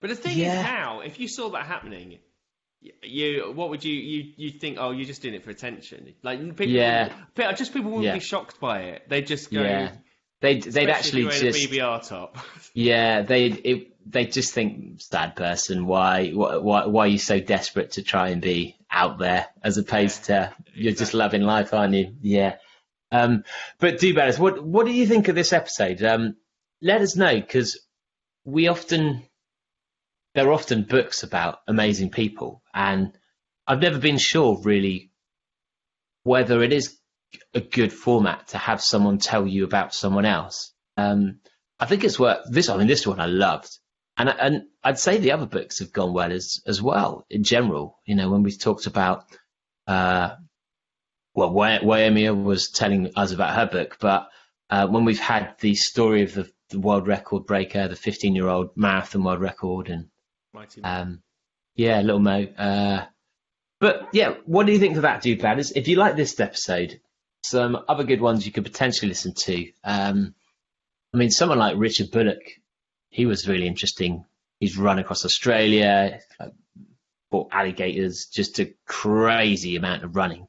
but 0.00 0.10
the 0.10 0.16
thing 0.16 0.38
Yeah. 0.38 0.60
is 0.60 0.62
now, 0.64 1.00
if 1.00 1.18
you 1.18 1.26
saw 1.28 1.48
that 1.50 1.66
happening, 1.66 2.18
you 3.02 3.52
what 3.54 3.70
would 3.70 3.84
you 3.84 3.94
you 3.94 4.32
you 4.36 4.50
think? 4.50 4.76
Oh, 4.80 4.90
you're 4.90 5.06
just 5.06 5.22
doing 5.22 5.34
it 5.34 5.44
for 5.44 5.50
attention. 5.50 6.14
Like 6.22 6.40
people, 6.56 6.66
Yeah. 6.66 7.12
just 7.54 7.72
people 7.72 7.90
wouldn't 7.90 8.06
Yeah. 8.06 8.14
be 8.14 8.20
shocked 8.20 8.58
by 8.60 8.80
it. 8.82 9.08
They'd 9.08 9.26
just 9.26 9.52
go. 9.52 9.62
yeah. 9.62 9.92
They'd 10.42 10.64
they'd 10.64 10.88
especially 10.88 11.28
actually 11.28 11.52
just 11.52 11.70
BBR 11.70 12.06
top. 12.06 12.36
Yeah, 12.74 13.20
they 13.22 13.46
it, 13.46 14.10
they 14.10 14.26
just 14.26 14.54
think 14.54 15.00
sad 15.00 15.36
person. 15.36 15.86
Why 15.86 16.30
why 16.30 16.56
why 16.56 16.86
why 16.86 17.04
are 17.04 17.08
you 17.08 17.18
so 17.18 17.38
desperate 17.38 17.92
to 17.92 18.02
try 18.02 18.30
and 18.30 18.42
be 18.42 18.76
out 18.90 19.18
there 19.18 19.46
as 19.62 19.78
opposed 19.78 20.24
to 20.24 20.52
you're 20.74 20.94
just 20.94 21.14
loving 21.14 21.42
life, 21.42 21.72
aren't 21.72 21.94
you? 21.94 22.16
Yeah. 22.22 22.56
Um, 23.12 23.44
but 23.78 24.00
do 24.00 24.14
badders. 24.14 24.38
What 24.38 24.64
what 24.64 24.84
do 24.84 24.92
you 24.92 25.06
think 25.06 25.28
of 25.28 25.36
this 25.36 25.52
episode? 25.52 26.02
Um, 26.02 26.34
let 26.80 27.02
us 27.02 27.14
know 27.14 27.34
because 27.38 27.78
we 28.44 28.66
often 28.66 29.22
there 30.34 30.48
are 30.48 30.52
often 30.52 30.82
books 30.82 31.22
about 31.22 31.60
amazing 31.68 32.10
people, 32.10 32.62
and 32.74 33.12
I've 33.64 33.82
never 33.82 33.98
been 33.98 34.18
sure 34.18 34.60
really 34.64 35.12
whether 36.24 36.64
it 36.64 36.72
is 36.72 36.98
a 37.54 37.60
good 37.60 37.92
format 37.92 38.48
to 38.48 38.58
have 38.58 38.82
someone 38.82 39.18
tell 39.18 39.46
you 39.46 39.64
about 39.64 39.94
someone 39.94 40.24
else. 40.24 40.72
Um, 40.96 41.40
I 41.78 41.86
think 41.86 42.04
it's 42.04 42.18
worth 42.18 42.40
this. 42.50 42.68
I 42.68 42.76
mean, 42.76 42.86
this 42.86 43.06
one 43.06 43.20
I 43.20 43.26
loved, 43.26 43.78
and 44.16 44.28
and 44.28 44.62
I'd 44.84 44.98
say 44.98 45.18
the 45.18 45.32
other 45.32 45.46
books 45.46 45.80
have 45.80 45.92
gone 45.92 46.12
well 46.12 46.32
as 46.32 46.60
as 46.66 46.80
well 46.80 47.26
in 47.30 47.42
general. 47.42 47.98
You 48.04 48.14
know, 48.14 48.30
when 48.30 48.42
we 48.42 48.56
talked 48.56 48.86
about, 48.86 49.24
uh, 49.86 50.36
well, 51.34 51.52
Waimea 51.52 52.34
was 52.34 52.70
telling 52.70 53.10
us 53.16 53.32
about 53.32 53.54
her 53.54 53.66
book, 53.66 53.96
but 54.00 54.28
uh, 54.70 54.86
when 54.86 55.04
we've 55.04 55.20
had 55.20 55.54
the 55.60 55.74
story 55.74 56.22
of 56.22 56.34
the, 56.34 56.50
the 56.70 56.80
world 56.80 57.06
record 57.06 57.46
breaker, 57.46 57.88
the 57.88 57.96
15 57.96 58.34
year 58.34 58.48
old 58.48 58.70
marathon 58.76 59.24
world 59.24 59.40
record, 59.40 59.88
and 59.88 60.06
um, 60.84 61.22
yeah, 61.74 62.00
little 62.00 62.20
Mo. 62.20 62.44
Uh, 62.44 63.04
but 63.80 64.08
yeah, 64.12 64.34
what 64.44 64.66
do 64.66 64.72
you 64.72 64.78
think 64.78 64.96
of 64.96 65.02
that, 65.02 65.22
dude? 65.22 65.40
Bladders? 65.40 65.72
If 65.74 65.88
you 65.88 65.96
like 65.96 66.16
this 66.16 66.38
episode, 66.38 67.00
some 67.42 67.78
other 67.88 68.04
good 68.04 68.20
ones 68.20 68.46
you 68.46 68.52
could 68.52 68.64
potentially 68.64 69.08
listen 69.08 69.34
to. 69.34 69.70
Um, 69.84 70.34
I 71.12 71.18
mean, 71.18 71.30
someone 71.30 71.58
like 71.58 71.76
Richard 71.76 72.10
Bullock, 72.10 72.42
he 73.10 73.26
was 73.26 73.48
really 73.48 73.66
interesting. 73.66 74.24
He's 74.60 74.78
run 74.78 74.98
across 74.98 75.24
Australia, 75.24 76.20
fought 77.30 77.48
alligators, 77.52 78.26
just 78.26 78.60
a 78.60 78.72
crazy 78.86 79.76
amount 79.76 80.04
of 80.04 80.16
running. 80.16 80.46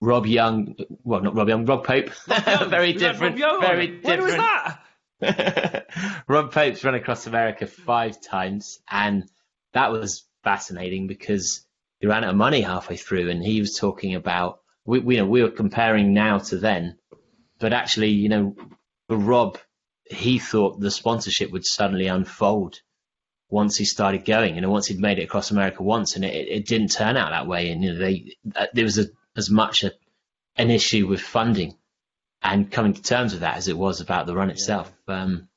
Rob 0.00 0.26
Young, 0.26 0.76
well, 1.04 1.22
not 1.22 1.34
Rob 1.34 1.48
Young, 1.48 1.64
Rob 1.64 1.84
Pope, 1.84 2.10
very 2.68 2.92
different, 2.92 3.38
very 3.38 3.86
different. 3.86 4.04
When 4.04 4.20
was 4.22 4.36
that? 4.36 5.86
Rob 6.28 6.52
Pope's 6.52 6.84
run 6.84 6.94
across 6.94 7.26
America 7.26 7.66
five 7.66 8.20
times, 8.20 8.80
and 8.90 9.24
that 9.72 9.90
was 9.92 10.24
fascinating 10.44 11.06
because 11.06 11.64
he 12.00 12.06
ran 12.06 12.24
out 12.24 12.30
of 12.30 12.36
money 12.36 12.60
halfway 12.60 12.96
through, 12.96 13.30
and 13.30 13.42
he 13.42 13.60
was 13.60 13.76
talking 13.76 14.14
about 14.14 14.60
we, 14.86 15.00
we, 15.00 15.16
you 15.16 15.22
know, 15.22 15.28
we 15.28 15.42
were 15.42 15.50
comparing 15.50 16.14
now 16.14 16.38
to 16.38 16.56
then, 16.56 16.96
but 17.58 17.72
actually, 17.72 18.10
you 18.10 18.28
know, 18.28 18.56
for 19.08 19.16
Rob, 19.16 19.58
he 20.04 20.38
thought 20.38 20.80
the 20.80 20.90
sponsorship 20.90 21.50
would 21.50 21.66
suddenly 21.66 22.06
unfold 22.06 22.80
once 23.48 23.76
he 23.76 23.84
started 23.84 24.24
going, 24.24 24.56
and 24.56 24.70
once 24.70 24.86
he'd 24.86 25.00
made 25.00 25.18
it 25.18 25.24
across 25.24 25.50
America 25.50 25.82
once, 25.82 26.16
and 26.16 26.24
it, 26.24 26.48
it 26.48 26.66
didn't 26.66 26.88
turn 26.88 27.16
out 27.16 27.30
that 27.30 27.46
way, 27.46 27.70
and 27.70 27.82
you 27.82 27.92
know, 27.92 27.98
they 27.98 28.34
uh, 28.54 28.66
there 28.72 28.84
was 28.84 28.98
a, 28.98 29.06
as 29.36 29.50
much 29.50 29.84
a, 29.84 29.92
an 30.56 30.70
issue 30.70 31.06
with 31.06 31.20
funding 31.20 31.76
and 32.42 32.70
coming 32.70 32.92
to 32.92 33.02
terms 33.02 33.32
with 33.32 33.42
that 33.42 33.56
as 33.56 33.68
it 33.68 33.76
was 33.76 34.00
about 34.00 34.26
the 34.26 34.34
run 34.34 34.50
itself. 34.50 34.92
Yeah. 35.08 35.22
Um, 35.22 35.48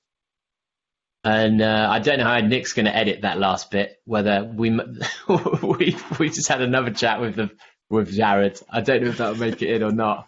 and 1.24 1.62
uh, 1.62 1.88
I 1.92 2.00
don't 2.00 2.20
know 2.20 2.26
how 2.26 2.40
Nick's 2.40 2.74
going 2.74 2.86
to 2.86 2.96
edit 2.96 3.22
that 3.22 3.40
last 3.40 3.72
bit. 3.72 3.98
Whether 4.06 4.44
we 4.44 4.70
we 5.28 5.98
we 6.18 6.30
just 6.30 6.48
had 6.48 6.62
another 6.62 6.92
chat 6.92 7.20
with 7.20 7.36
the 7.36 7.52
with 7.90 8.12
Jared. 8.12 8.60
I 8.70 8.82
don't 8.82 9.04
know 9.04 9.10
if 9.10 9.18
that'll 9.18 9.36
make 9.36 9.62
it 9.62 9.70
in 9.70 9.84
or 9.84 9.92
not. 9.92 10.28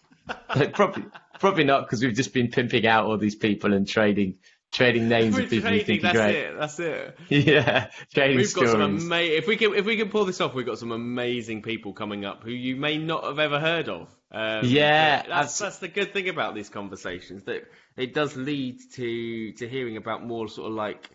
probably 0.74 1.06
probably 1.40 1.64
not 1.64 1.82
because 1.86 2.02
we've 2.04 2.16
just 2.16 2.34
been 2.34 2.50
pimping 2.50 2.86
out 2.86 3.06
all 3.06 3.18
these 3.18 3.36
people 3.36 3.74
and 3.74 3.88
trading 3.88 4.36
trading 4.72 5.10
names 5.10 5.36
We're 5.36 5.44
of 5.44 5.50
people 5.50 5.70
trading, 5.70 5.86
think 5.86 6.02
that's 6.02 6.18
great. 6.18 6.36
it. 6.36 6.58
That's 6.58 6.80
it. 6.80 7.18
Yeah, 7.30 7.90
trading 8.14 8.38
We've 8.38 8.48
stories. 8.48 8.72
got 8.72 8.80
some 8.80 8.98
amazing. 8.98 9.38
If 9.38 9.48
we 9.48 9.58
can, 9.58 9.74
if 9.76 9.86
we 9.86 9.98
can 9.98 10.10
pull 10.10 10.24
this 10.26 10.40
off, 10.40 10.54
we've 10.54 10.66
got 10.66 10.78
some 10.80 10.92
amazing 10.94 11.62
people 11.62 11.92
coming 11.94 12.24
up 12.26 12.44
who 12.44 12.52
you 12.52 12.76
may 12.78 12.98
not 12.98 13.24
have 13.26 13.40
ever 13.40 13.60
heard 13.60 13.90
of. 13.90 14.08
Um, 14.32 14.64
Yeah, 14.66 15.24
that's 15.28 15.58
that's 15.60 15.80
the 15.80 15.90
good 15.90 16.14
thing 16.14 16.30
about 16.30 16.56
these 16.56 16.70
conversations 16.70 17.44
that 17.44 17.64
it 17.98 18.14
does 18.14 18.38
lead 18.38 18.80
to 18.94 19.52
to 19.54 19.68
hearing 19.68 19.98
about 19.98 20.26
more 20.26 20.48
sort 20.48 20.70
of 20.70 20.74
like 20.76 21.10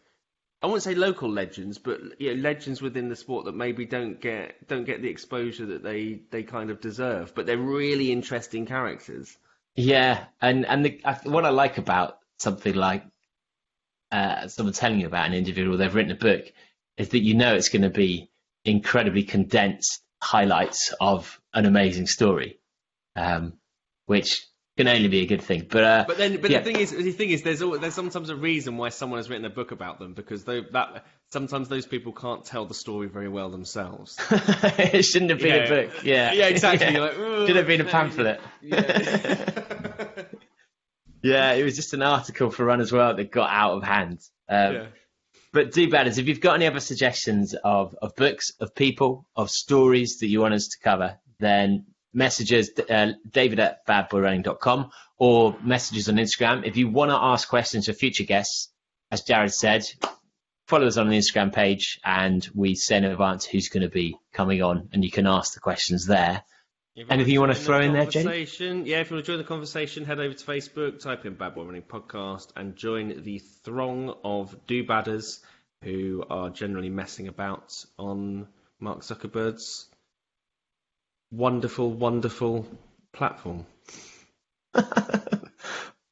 I 0.62 0.66
wouldn't 0.66 0.82
say 0.82 0.94
local 0.94 1.30
legends, 1.30 1.78
but 1.78 2.00
you 2.18 2.34
know, 2.34 2.40
legends 2.40 2.80
within 2.80 3.08
the 3.08 3.16
sport 3.16 3.44
that 3.44 3.54
maybe 3.54 3.84
don't 3.84 4.20
get 4.20 4.66
don't 4.68 4.84
get 4.84 5.02
the 5.02 5.08
exposure 5.08 5.66
that 5.66 5.82
they 5.82 6.20
they 6.30 6.42
kind 6.42 6.70
of 6.70 6.80
deserve, 6.80 7.34
but 7.34 7.46
they're 7.46 7.58
really 7.58 8.10
interesting 8.10 8.66
characters. 8.66 9.36
Yeah, 9.74 10.24
and 10.40 10.64
and 10.64 10.84
the, 10.84 11.00
what 11.24 11.44
I 11.44 11.50
like 11.50 11.76
about 11.76 12.18
something 12.38 12.74
like 12.74 13.04
uh, 14.10 14.48
someone 14.48 14.72
telling 14.72 15.00
you 15.00 15.06
about 15.06 15.26
an 15.26 15.34
individual 15.34 15.76
they've 15.76 15.94
written 15.94 16.12
a 16.12 16.16
book 16.16 16.50
is 16.96 17.10
that 17.10 17.18
you 17.18 17.34
know 17.34 17.54
it's 17.54 17.68
going 17.68 17.82
to 17.82 17.90
be 17.90 18.30
incredibly 18.64 19.22
condensed 19.22 20.02
highlights 20.22 20.94
of 21.00 21.40
an 21.52 21.66
amazing 21.66 22.06
story, 22.06 22.58
um, 23.14 23.52
which 24.06 24.46
can 24.76 24.88
only 24.88 25.08
be 25.08 25.20
a 25.22 25.26
good 25.26 25.42
thing. 25.42 25.66
But 25.70 25.84
uh, 25.84 26.04
But 26.06 26.18
then, 26.18 26.40
but 26.40 26.50
yeah. 26.50 26.58
the 26.58 26.64
thing 26.64 26.80
is, 26.80 26.90
the 26.90 27.12
thing 27.12 27.30
is, 27.30 27.42
there's 27.42 27.62
al 27.62 27.78
there's 27.78 27.94
sometimes 27.94 28.28
a 28.30 28.36
reason 28.36 28.76
why 28.76 28.90
someone 28.90 29.18
has 29.18 29.28
written 29.30 29.44
a 29.44 29.50
book 29.50 29.70
about 29.72 29.98
them 29.98 30.12
because 30.14 30.44
they, 30.44 30.62
that 30.72 31.04
sometimes 31.32 31.68
those 31.68 31.86
people 31.86 32.12
can't 32.12 32.44
tell 32.44 32.66
the 32.66 32.74
story 32.74 33.08
very 33.08 33.28
well 33.28 33.48
themselves. 33.50 34.16
it 34.30 35.04
shouldn't 35.04 35.30
have 35.30 35.40
been 35.40 35.48
Yeah. 35.54 35.64
a 35.64 35.68
book. 35.68 36.04
Yeah, 36.04 36.32
Yeah, 36.34 36.46
exactly. 36.48 36.92
Yeah. 36.94 37.00
Like, 37.00 37.14
Should 37.46 37.56
have 37.56 37.66
been 37.66 37.80
a 37.80 37.84
pamphlet. 37.84 38.40
Yeah. 38.62 39.38
Yeah, 41.22 41.54
it 41.54 41.64
was 41.64 41.74
just 41.74 41.92
an 41.92 42.02
article 42.02 42.50
for 42.50 42.64
Run 42.64 42.80
as 42.80 42.92
well 42.92 43.16
that 43.16 43.32
got 43.32 43.50
out 43.50 43.72
of 43.78 43.82
hand. 43.82 44.20
Um, 44.48 44.74
Yeah. 44.74 44.86
But 45.52 45.72
do 45.72 45.88
badders, 45.88 46.18
if 46.18 46.28
you've 46.28 46.40
got 46.40 46.54
any 46.54 46.66
other 46.66 46.80
suggestions 46.80 47.54
of, 47.64 47.96
of 48.02 48.14
books, 48.14 48.52
of 48.60 48.74
people, 48.74 49.26
of 49.34 49.50
stories 49.50 50.18
that 50.18 50.28
you 50.28 50.40
want 50.40 50.54
us 50.54 50.68
to 50.68 50.78
cover, 50.84 51.18
then 51.40 51.86
messages 52.16 52.70
uh, 52.90 53.12
david 53.30 53.60
at 53.60 53.86
badboyrunning.com 53.86 54.90
or 55.18 55.56
messages 55.62 56.08
on 56.08 56.16
Instagram. 56.16 56.66
If 56.66 56.76
you 56.76 56.88
want 56.88 57.10
to 57.10 57.16
ask 57.16 57.48
questions 57.48 57.86
for 57.86 57.92
future 57.92 58.24
guests, 58.24 58.70
as 59.10 59.22
Jared 59.22 59.52
said, 59.52 59.84
follow 60.66 60.86
us 60.86 60.96
on 60.96 61.08
the 61.08 61.16
Instagram 61.16 61.52
page 61.54 62.00
and 62.04 62.46
we 62.54 62.74
say 62.74 62.96
in 62.96 63.04
advance 63.04 63.44
who's 63.44 63.68
going 63.68 63.82
to 63.84 63.88
be 63.88 64.16
coming 64.32 64.62
on 64.62 64.88
and 64.92 65.04
you 65.04 65.10
can 65.10 65.26
ask 65.26 65.54
the 65.54 65.60
questions 65.60 66.06
there. 66.06 66.42
If 66.96 67.10
Anything 67.10 67.34
you 67.34 67.40
join 67.40 67.48
the 67.50 67.54
throw 67.54 67.80
in 67.82 67.92
there, 67.92 68.04
conversation- 68.04 68.86
Yeah, 68.86 69.00
if 69.00 69.10
you 69.10 69.16
want 69.16 69.26
to 69.26 69.32
join 69.32 69.38
the 69.38 69.44
conversation, 69.44 70.06
head 70.06 70.18
over 70.18 70.32
to 70.32 70.44
Facebook, 70.44 70.98
type 70.98 71.26
in 71.26 71.34
Bad 71.34 71.54
Boy 71.54 71.64
Running 71.64 71.82
Podcast, 71.82 72.48
and 72.56 72.74
join 72.74 73.22
the 73.22 73.38
throng 73.38 74.14
of 74.24 74.56
do-badders 74.66 75.40
who 75.82 76.24
are 76.30 76.48
generally 76.48 76.88
messing 76.88 77.28
about 77.28 77.74
on 77.98 78.48
Mark 78.80 79.00
Zuckerberg's 79.00 79.88
wonderful, 81.30 81.90
wonderful 81.92 82.66
platform. 83.12 83.66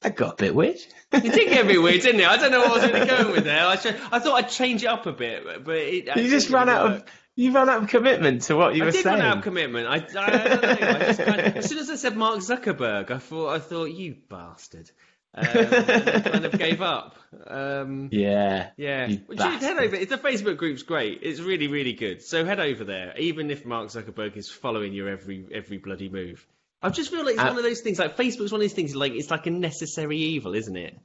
That 0.00 0.16
got 0.16 0.34
a 0.34 0.36
bit 0.36 0.54
weird. 0.54 0.76
It 1.12 1.22
did 1.22 1.48
get 1.48 1.64
a 1.64 1.66
bit 1.66 1.82
weird, 1.82 2.02
didn't 2.02 2.20
it? 2.20 2.28
I 2.28 2.36
don't 2.36 2.50
know 2.50 2.60
what 2.60 2.72
I 2.72 2.74
was 2.74 2.92
really 2.92 3.06
going 3.06 3.32
with 3.32 3.44
there. 3.44 3.64
I, 3.66 3.76
sh- 3.76 3.96
I 4.12 4.18
thought 4.18 4.34
I'd 4.34 4.50
change 4.50 4.82
it 4.84 4.86
up 4.88 5.06
a 5.06 5.12
bit, 5.12 5.64
but 5.64 5.76
it 5.76 6.14
You 6.14 6.28
just 6.28 6.50
ran 6.50 6.68
out 6.68 6.92
of 6.92 7.04
you 7.36 7.52
ran 7.52 7.70
out 7.70 7.82
of 7.84 7.88
commitment 7.88 8.42
to 8.42 8.54
what 8.56 8.74
you 8.74 8.82
I 8.82 8.86
were 8.86 8.90
did 8.92 9.02
saying. 9.02 9.16
run 9.18 9.24
out 9.26 9.38
of 9.38 9.42
commitment. 9.44 9.86
I, 9.88 9.94
I, 9.94 9.96
I 9.96 10.00
don't 10.48 10.62
know. 10.62 10.88
I 10.88 10.98
just 11.06 11.20
kind 11.22 11.40
of, 11.40 11.56
as 11.56 11.68
soon 11.70 11.78
as 11.78 11.88
I 11.88 11.96
said 11.96 12.16
Mark 12.18 12.40
Zuckerberg, 12.40 13.10
I 13.10 13.16
thought, 13.18 13.48
I 13.54 13.58
thought, 13.60 13.86
you 13.86 14.16
bastard. 14.28 14.90
Um, 15.36 15.46
kind 15.46 16.44
of 16.44 16.58
gave 16.58 16.80
up. 16.96 17.16
Um, 17.46 18.08
yeah. 18.12 18.70
yeah. 18.76 19.06
You 19.08 19.20
Well, 19.28 19.50
head 19.50 19.78
over. 19.78 19.96
It's 19.96 20.10
the 20.10 20.18
Facebook 20.18 20.56
group's 20.58 20.82
great. 20.82 21.20
It's 21.22 21.40
really, 21.40 21.66
really 21.66 21.92
good. 21.92 22.22
So 22.22 22.44
head 22.44 22.60
over 22.60 22.84
there, 22.84 23.14
even 23.18 23.50
if 23.50 23.64
Mark 23.66 23.88
Zuckerberg 23.88 24.36
is 24.36 24.48
following 24.48 24.92
your 24.92 25.08
every 25.08 25.44
every 25.52 25.78
bloody 25.78 26.08
move. 26.08 26.46
I 26.82 26.90
just 26.90 27.10
feel 27.10 27.24
like 27.24 27.34
it's 27.34 27.42
Uh, 27.42 27.48
one 27.48 27.56
of 27.56 27.62
those 27.64 27.80
things. 27.80 27.98
Like 27.98 28.16
Facebook's 28.16 28.52
one 28.52 28.60
of 28.60 28.64
these 28.64 28.74
things. 28.74 28.94
Like 28.94 29.12
it's 29.12 29.30
like 29.30 29.46
a 29.46 29.50
necessary 29.50 30.18
evil, 30.18 30.54
isn't 30.54 30.76
it? 30.76 30.98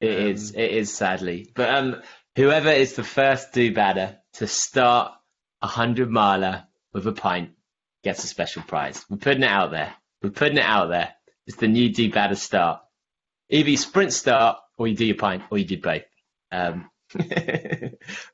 It 0.00 0.18
Um, 0.18 0.26
is. 0.28 0.50
It 0.52 0.70
is 0.70 0.92
sadly, 0.92 1.50
but 1.54 1.68
um, 1.72 2.02
whoever 2.36 2.70
is 2.70 2.94
the 2.94 3.04
first 3.04 3.52
do 3.52 3.72
badder 3.72 4.16
to 4.34 4.46
start 4.46 5.12
a 5.62 5.66
hundred 5.66 6.10
miler 6.10 6.64
with 6.92 7.06
a 7.06 7.12
pint 7.12 7.50
gets 8.02 8.24
a 8.24 8.26
special 8.26 8.62
prize. 8.62 9.04
We're 9.10 9.18
putting 9.18 9.42
it 9.42 9.50
out 9.50 9.70
there. 9.70 9.92
We're 10.22 10.30
putting 10.30 10.56
it 10.58 10.64
out 10.64 10.88
there. 10.88 11.12
It's 11.46 11.56
the 11.58 11.68
new 11.68 11.92
do 11.92 12.10
badder 12.10 12.34
start. 12.36 12.80
Either 13.50 13.70
you 13.70 13.76
sprint 13.76 14.12
start, 14.12 14.58
or 14.78 14.86
you 14.88 14.96
do 14.96 15.04
your 15.04 15.16
pint, 15.16 15.42
or 15.50 15.58
you 15.58 15.64
do 15.64 15.78
both. 15.80 16.02
Um, 16.52 16.90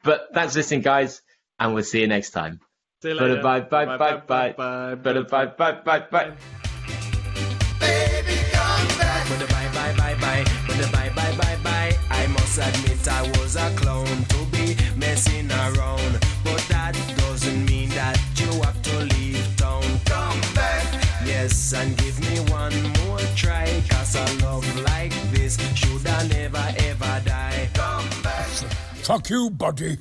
but 0.04 0.28
thanks 0.34 0.52
for 0.52 0.58
listening, 0.58 0.82
guys, 0.82 1.22
and 1.58 1.74
we'll 1.74 1.82
see 1.84 2.00
you 2.02 2.06
next 2.06 2.30
time. 2.30 2.60
See 3.02 3.10
you 3.10 3.18
Bye, 3.18 3.26
later. 3.26 3.42
bye, 3.42 3.60
bye, 3.60 3.84
bye, 3.86 3.96
bye. 3.96 4.16
bye, 4.16 4.94
Bye, 4.94 4.94
bye, 4.94 5.22
bye, 5.22 5.74
bye, 5.84 6.06
bye. 6.10 6.32
But 9.28 9.38
the 9.40 9.46
bye 9.46 9.68
bye 9.74 9.94
bye 9.96 10.14
bye, 10.20 10.44
bye 10.68 11.10
bye 11.16 11.36
bye 11.36 11.58
bye. 11.64 11.98
I 12.10 12.26
must 12.28 12.58
admit 12.58 13.08
I 13.08 13.22
was 13.38 13.56
a 13.56 13.70
clown 13.76 14.06
to 14.06 14.44
be 14.52 14.76
messing 14.96 15.50
around, 15.50 16.12
but 16.44 16.60
that 16.68 16.94
doesn't 17.18 17.64
mean 17.66 17.88
that 17.90 18.18
you 18.36 18.46
have 18.62 18.80
to 18.82 18.98
leave 19.16 19.56
town. 19.56 19.82
Come 20.04 20.40
back, 20.54 20.84
yes, 21.24 21.72
and 21.72 21.96
give 21.96 22.20
me 22.20 22.38
one 22.52 22.74
more 23.04 23.18
try, 23.34 23.66
cause 23.90 24.14
a 24.14 24.44
love 24.44 24.84
Fuck 29.06 29.30
you, 29.30 29.50
buddy. 29.50 29.98